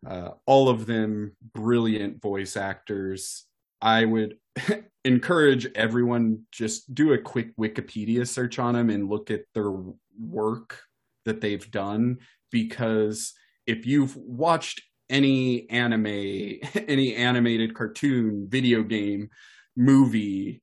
Uh, 0.05 0.31
all 0.45 0.69
of 0.69 0.85
them 0.85 1.35
brilliant 1.53 2.21
voice 2.21 2.57
actors. 2.57 3.45
I 3.81 4.05
would 4.05 4.37
encourage 5.05 5.67
everyone 5.75 6.43
just 6.51 6.93
do 6.93 7.13
a 7.13 7.17
quick 7.17 7.55
Wikipedia 7.57 8.27
search 8.27 8.59
on 8.59 8.75
them 8.75 8.89
and 8.89 9.09
look 9.09 9.31
at 9.31 9.45
their 9.53 9.71
work 10.19 10.81
that 11.25 11.41
they've 11.41 11.69
done 11.71 12.19
because 12.51 13.33
if 13.65 13.85
you've 13.85 14.15
watched 14.15 14.81
any 15.09 15.69
anime, 15.69 16.05
any 16.87 17.15
animated 17.15 17.73
cartoon, 17.73 18.47
video 18.49 18.83
game, 18.83 19.29
movie, 19.75 20.61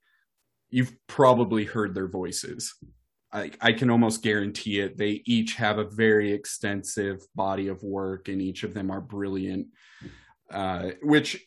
you've 0.71 0.93
probably 1.07 1.65
heard 1.65 1.95
their 1.95 2.09
voices. 2.09 2.75
I, 3.33 3.53
I 3.61 3.73
can 3.73 3.91
almost 3.91 4.23
guarantee 4.23 4.81
it. 4.81 4.97
They 4.97 5.23
each 5.25 5.55
have 5.55 5.79
a 5.79 5.85
very 5.85 6.33
extensive 6.33 7.21
body 7.35 7.69
of 7.69 7.83
work, 7.83 8.29
and 8.29 8.43
each 8.43 8.65
of 8.65 8.75
them 8.75 8.91
are 8.91 9.01
brilliant. 9.01 9.69
Uh, 10.51 10.91
which, 11.03 11.47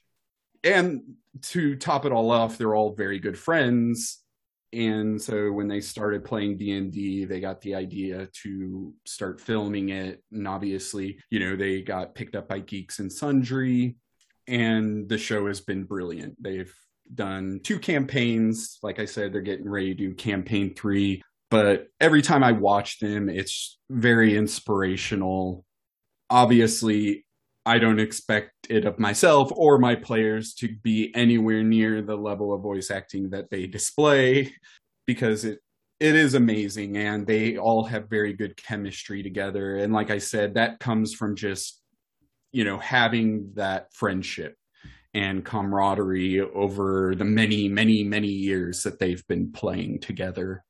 and 0.63 1.01
to 1.41 1.75
top 1.75 2.05
it 2.05 2.13
all 2.13 2.31
off, 2.31 2.57
they're 2.57 2.75
all 2.75 2.95
very 2.95 3.19
good 3.19 3.37
friends. 3.37 4.19
And 4.71 5.21
so 5.21 5.51
when 5.51 5.67
they 5.67 5.81
started 5.81 6.23
playing 6.23 6.57
D 6.57 6.71
and 6.71 6.91
D, 6.91 7.25
they 7.25 7.39
got 7.39 7.61
the 7.61 7.75
idea 7.75 8.27
to 8.43 8.93
start 9.05 9.41
filming 9.41 9.89
it. 9.89 10.23
And 10.31 10.47
obviously, 10.47 11.19
you 11.29 11.39
know, 11.39 11.55
they 11.55 11.81
got 11.81 12.15
picked 12.15 12.35
up 12.35 12.47
by 12.47 12.59
Geeks 12.59 12.99
and 12.99 13.11
Sundry, 13.11 13.97
and 14.47 15.07
the 15.07 15.17
show 15.17 15.47
has 15.47 15.59
been 15.59 15.83
brilliant. 15.83 16.41
They've 16.41 16.73
done 17.13 17.59
two 17.61 17.77
campaigns. 17.77 18.79
Like 18.81 18.99
I 18.99 19.05
said, 19.05 19.33
they're 19.33 19.41
getting 19.41 19.69
ready 19.69 19.93
to 19.93 19.93
do 19.93 20.15
campaign 20.15 20.73
three. 20.73 21.21
But 21.53 21.89
every 22.01 22.23
time 22.23 22.43
I 22.43 22.51
watch 22.51 22.97
them, 22.97 23.29
it's 23.29 23.77
very 23.87 24.35
inspirational. 24.35 25.63
Obviously, 26.27 27.27
I 27.63 27.77
don't 27.77 27.99
expect 27.99 28.53
it 28.71 28.85
of 28.85 28.97
myself 28.97 29.51
or 29.53 29.77
my 29.77 29.93
players 29.93 30.55
to 30.55 30.75
be 30.81 31.13
anywhere 31.13 31.61
near 31.61 32.01
the 32.01 32.15
level 32.15 32.55
of 32.55 32.63
voice 32.63 32.89
acting 32.89 33.29
that 33.29 33.51
they 33.51 33.67
display 33.67 34.51
because 35.05 35.45
it 35.45 35.59
it 35.99 36.15
is 36.15 36.33
amazing 36.33 36.97
and 36.97 37.27
they 37.27 37.55
all 37.57 37.83
have 37.83 38.09
very 38.09 38.33
good 38.33 38.57
chemistry 38.57 39.21
together 39.21 39.77
and 39.77 39.93
like 39.93 40.09
I 40.09 40.17
said 40.17 40.55
that 40.55 40.79
comes 40.79 41.13
from 41.13 41.35
just 41.35 41.83
you 42.51 42.63
know 42.63 42.79
having 42.79 43.51
that 43.53 43.93
friendship 43.93 44.55
and 45.13 45.45
camaraderie 45.45 46.41
over 46.41 47.13
the 47.15 47.25
many 47.25 47.69
many 47.69 48.03
many 48.03 48.27
years 48.49 48.81
that 48.81 48.97
they've 48.97 49.25
been 49.27 49.51
playing 49.51 49.99
together. 49.99 50.63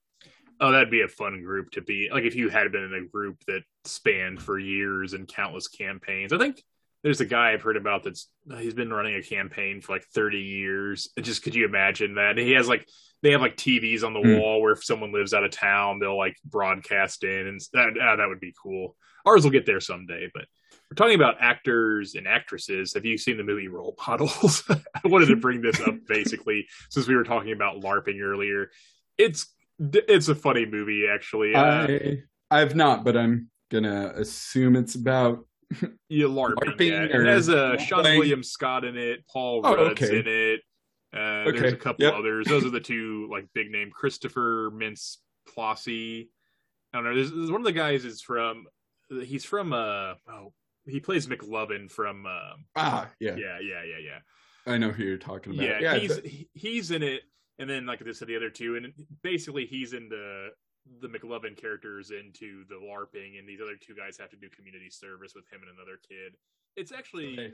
Oh, 0.59 0.71
that'd 0.71 0.91
be 0.91 1.01
a 1.01 1.07
fun 1.07 1.41
group 1.43 1.71
to 1.71 1.81
be. 1.81 2.09
Like 2.11 2.23
if 2.23 2.35
you 2.35 2.49
had 2.49 2.71
been 2.71 2.83
in 2.83 2.93
a 2.93 3.07
group 3.07 3.43
that 3.47 3.63
spanned 3.85 4.41
for 4.41 4.57
years 4.57 5.13
and 5.13 5.27
countless 5.27 5.67
campaigns. 5.67 6.31
I 6.31 6.37
think 6.37 6.61
there's 7.03 7.19
a 7.21 7.25
guy 7.25 7.51
I've 7.51 7.61
heard 7.61 7.75
about 7.75 8.03
that's 8.03 8.29
he's 8.59 8.73
been 8.73 8.93
running 8.93 9.15
a 9.15 9.21
campaign 9.23 9.81
for 9.81 9.93
like 9.93 10.05
30 10.13 10.39
years. 10.39 11.09
Just 11.19 11.43
could 11.43 11.55
you 11.55 11.65
imagine 11.65 12.15
that? 12.15 12.37
He 12.37 12.51
has 12.51 12.67
like 12.69 12.87
they 13.21 13.31
have 13.31 13.41
like 13.41 13.57
TVs 13.57 14.03
on 14.03 14.13
the 14.13 14.21
Hmm. 14.21 14.37
wall 14.37 14.61
where 14.61 14.73
if 14.73 14.83
someone 14.83 15.11
lives 15.11 15.33
out 15.33 15.43
of 15.43 15.51
town, 15.51 15.99
they'll 15.99 16.17
like 16.17 16.35
broadcast 16.45 17.23
in, 17.23 17.47
and 17.47 17.61
that 17.73 17.93
ah, 18.01 18.15
that 18.15 18.27
would 18.29 18.39
be 18.39 18.53
cool. 18.61 18.95
Ours 19.25 19.43
will 19.43 19.51
get 19.51 19.65
there 19.65 19.79
someday, 19.81 20.29
but 20.33 20.45
we're 20.89 20.95
talking 20.95 21.15
about 21.15 21.37
actors 21.39 22.15
and 22.15 22.27
actresses. 22.27 22.93
Have 22.93 23.05
you 23.05 23.17
seen 23.17 23.37
the 23.37 23.43
movie 23.43 23.67
Role 23.69 23.95
Models? 24.07 24.63
I 24.69 25.07
wanted 25.07 25.27
to 25.27 25.35
bring 25.35 25.61
this 25.61 25.79
up 25.81 25.95
basically 26.07 26.67
since 26.89 27.07
we 27.07 27.15
were 27.15 27.23
talking 27.23 27.51
about 27.53 27.81
LARPing 27.81 28.21
earlier. 28.21 28.69
It's 29.17 29.47
it's 29.91 30.27
a 30.29 30.35
funny 30.35 30.65
movie 30.65 31.07
actually. 31.07 31.53
Uh, 31.55 31.87
I 31.87 32.17
I've 32.51 32.75
not, 32.75 33.03
but 33.03 33.17
I'm 33.17 33.49
gonna 33.71 34.13
assume 34.15 34.75
it's 34.75 34.95
about 34.95 35.45
Yeah, 36.09 36.27
LARPing. 36.27 36.55
LARPing 36.55 36.89
yeah. 37.09 37.19
It 37.19 37.25
has 37.25 37.49
uh, 37.49 37.75
Seann 37.79 38.01
playing? 38.01 38.19
William 38.19 38.43
Scott 38.43 38.85
in 38.85 38.97
it. 38.97 39.25
Paul 39.27 39.61
Oh, 39.63 39.75
Rudd's 39.75 40.01
okay. 40.03 40.19
in 40.19 40.27
it. 40.27 40.59
Uh, 41.15 41.51
There's 41.51 41.73
a 41.73 41.75
couple 41.77 42.05
yep. 42.05 42.15
others. 42.15 42.47
Those 42.47 42.65
are 42.65 42.69
the 42.71 42.79
two 42.79 43.27
like 43.31 43.47
big 43.53 43.69
name. 43.71 43.91
Christopher 43.91 44.71
Mintz 44.71 45.17
Plossie. 45.47 46.27
I 46.93 46.97
don't 46.97 47.03
know. 47.05 47.15
There's, 47.15 47.31
there's 47.31 47.51
one 47.51 47.61
of 47.61 47.65
the 47.65 47.71
guys 47.71 48.05
is 48.05 48.21
from. 48.21 48.65
He's 49.09 49.45
from. 49.45 49.73
Uh, 49.73 50.13
oh, 50.29 50.53
he 50.85 50.99
plays 50.99 51.27
McLovin 51.27 51.89
from. 51.91 52.25
Uh, 52.25 52.53
ah 52.75 53.09
yeah, 53.19 53.35
yeah, 53.35 53.59
yeah, 53.61 53.83
yeah, 53.83 53.97
yeah. 54.03 54.19
I 54.71 54.77
know 54.77 54.89
who 54.91 55.03
you're 55.03 55.17
talking 55.17 55.53
about. 55.53 55.65
Yeah, 55.65 55.79
Yeah, 55.79 55.95
he's 55.97 56.17
he- 56.19 56.49
he's 56.53 56.91
in 56.91 57.03
it, 57.03 57.21
and 57.59 57.69
then 57.69 57.85
like 57.85 57.99
this, 57.99 58.19
the 58.19 58.35
other 58.35 58.49
two, 58.49 58.75
and 58.75 58.93
basically 59.21 59.65
he's 59.65 59.93
in 59.93 60.09
the 60.09 60.49
the 60.99 61.07
McLovin 61.07 61.55
characters 61.55 62.11
into 62.11 62.65
the 62.67 62.75
LARPing, 62.75 63.39
and 63.39 63.47
these 63.47 63.61
other 63.63 63.79
two 63.79 63.95
guys 63.95 64.17
have 64.19 64.27
to 64.29 64.35
do 64.35 64.49
community 64.51 64.89
service 64.89 65.31
with 65.33 65.47
him 65.47 65.63
and 65.63 65.71
another 65.71 65.95
kid. 66.03 66.35
It's 66.75 66.91
actually 66.91 67.39
Okay. 67.39 67.53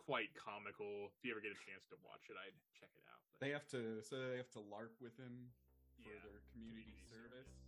quite 0.00 0.32
comical. 0.32 1.12
If 1.12 1.20
you 1.24 1.32
ever 1.36 1.44
get 1.44 1.52
a 1.52 1.60
chance 1.60 1.84
to 1.92 1.96
watch 2.00 2.24
it, 2.32 2.40
I'd 2.40 2.56
check 2.72 2.88
it 2.96 3.04
out. 3.12 3.20
But, 3.36 3.44
They 3.44 3.52
have 3.52 3.68
to, 3.76 4.00
so 4.00 4.16
they 4.32 4.38
have 4.40 4.48
to 4.56 4.60
LARP 4.64 4.96
with 5.00 5.12
him 5.20 5.52
for 6.00 6.08
Yeah. 6.08 6.24
their 6.24 6.40
community, 6.56 6.88
Community 6.88 7.04
service. 7.04 7.52
That's 7.52 7.59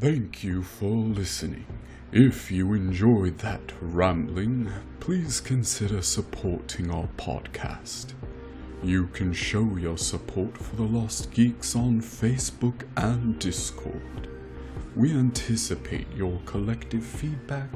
Thank 0.00 0.44
you 0.44 0.62
for 0.62 0.90
listening. 0.90 1.66
If 2.12 2.52
you 2.52 2.72
enjoyed 2.72 3.38
that 3.38 3.72
rambling, 3.80 4.70
please 5.00 5.40
consider 5.40 6.02
supporting 6.02 6.88
our 6.88 7.08
podcast. 7.16 8.12
You 8.80 9.08
can 9.08 9.32
show 9.32 9.76
your 9.76 9.98
support 9.98 10.56
for 10.56 10.76
the 10.76 10.84
Lost 10.84 11.32
Geeks 11.32 11.74
on 11.74 12.00
Facebook 12.00 12.82
and 12.96 13.40
Discord. 13.40 14.28
We 14.94 15.12
anticipate 15.12 16.06
your 16.14 16.38
collective 16.46 17.02
feedback 17.04 17.70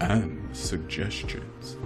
and 0.00 0.48
suggestions. 0.52 1.76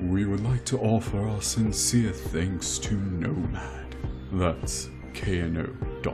We 0.00 0.24
would 0.24 0.42
like 0.42 0.64
to 0.66 0.78
offer 0.78 1.28
our 1.28 1.42
sincere 1.42 2.12
thanks 2.12 2.78
to 2.78 2.94
Nomad. 2.94 3.96
That's 4.32 4.88
KNO.MAD 5.12 6.06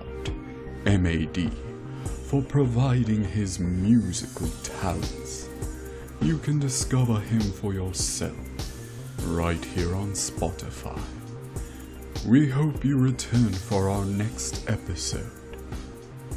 for 2.33 2.41
providing 2.41 3.23
his 3.23 3.59
musical 3.61 4.49
talents. 4.63 5.51
You 6.23 6.39
can 6.39 6.59
discover 6.59 7.21
him 7.21 7.43
for 7.43 7.75
yourself 7.75 8.39
right 9.27 9.63
here 9.63 9.95
on 9.95 10.13
Spotify. 10.13 10.99
We 12.27 12.49
hope 12.49 12.87
you 12.87 12.97
return 12.97 13.53
for 13.53 13.91
our 13.91 14.07
next 14.07 14.67
episode. 14.67 15.31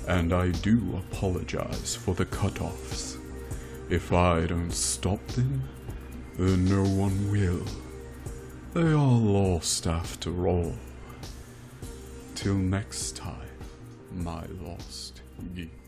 And 0.05 0.33
I 0.33 0.51
do 0.51 1.01
apologize 1.13 1.95
for 1.95 2.13
the 2.13 2.25
cutoffs. 2.25 3.17
If 3.89 4.11
I 4.11 4.47
don't 4.47 4.73
stop 4.73 5.25
them, 5.27 5.63
then 6.37 6.65
no 6.65 6.83
one 6.83 7.31
will. 7.31 7.63
They 8.73 8.91
are 8.91 9.17
lost 9.17 9.87
after 9.87 10.45
all. 10.45 10.75
Till 12.35 12.55
next 12.55 13.15
time, 13.15 13.47
my 14.11 14.43
lost 14.61 15.21
geeks. 15.53 15.84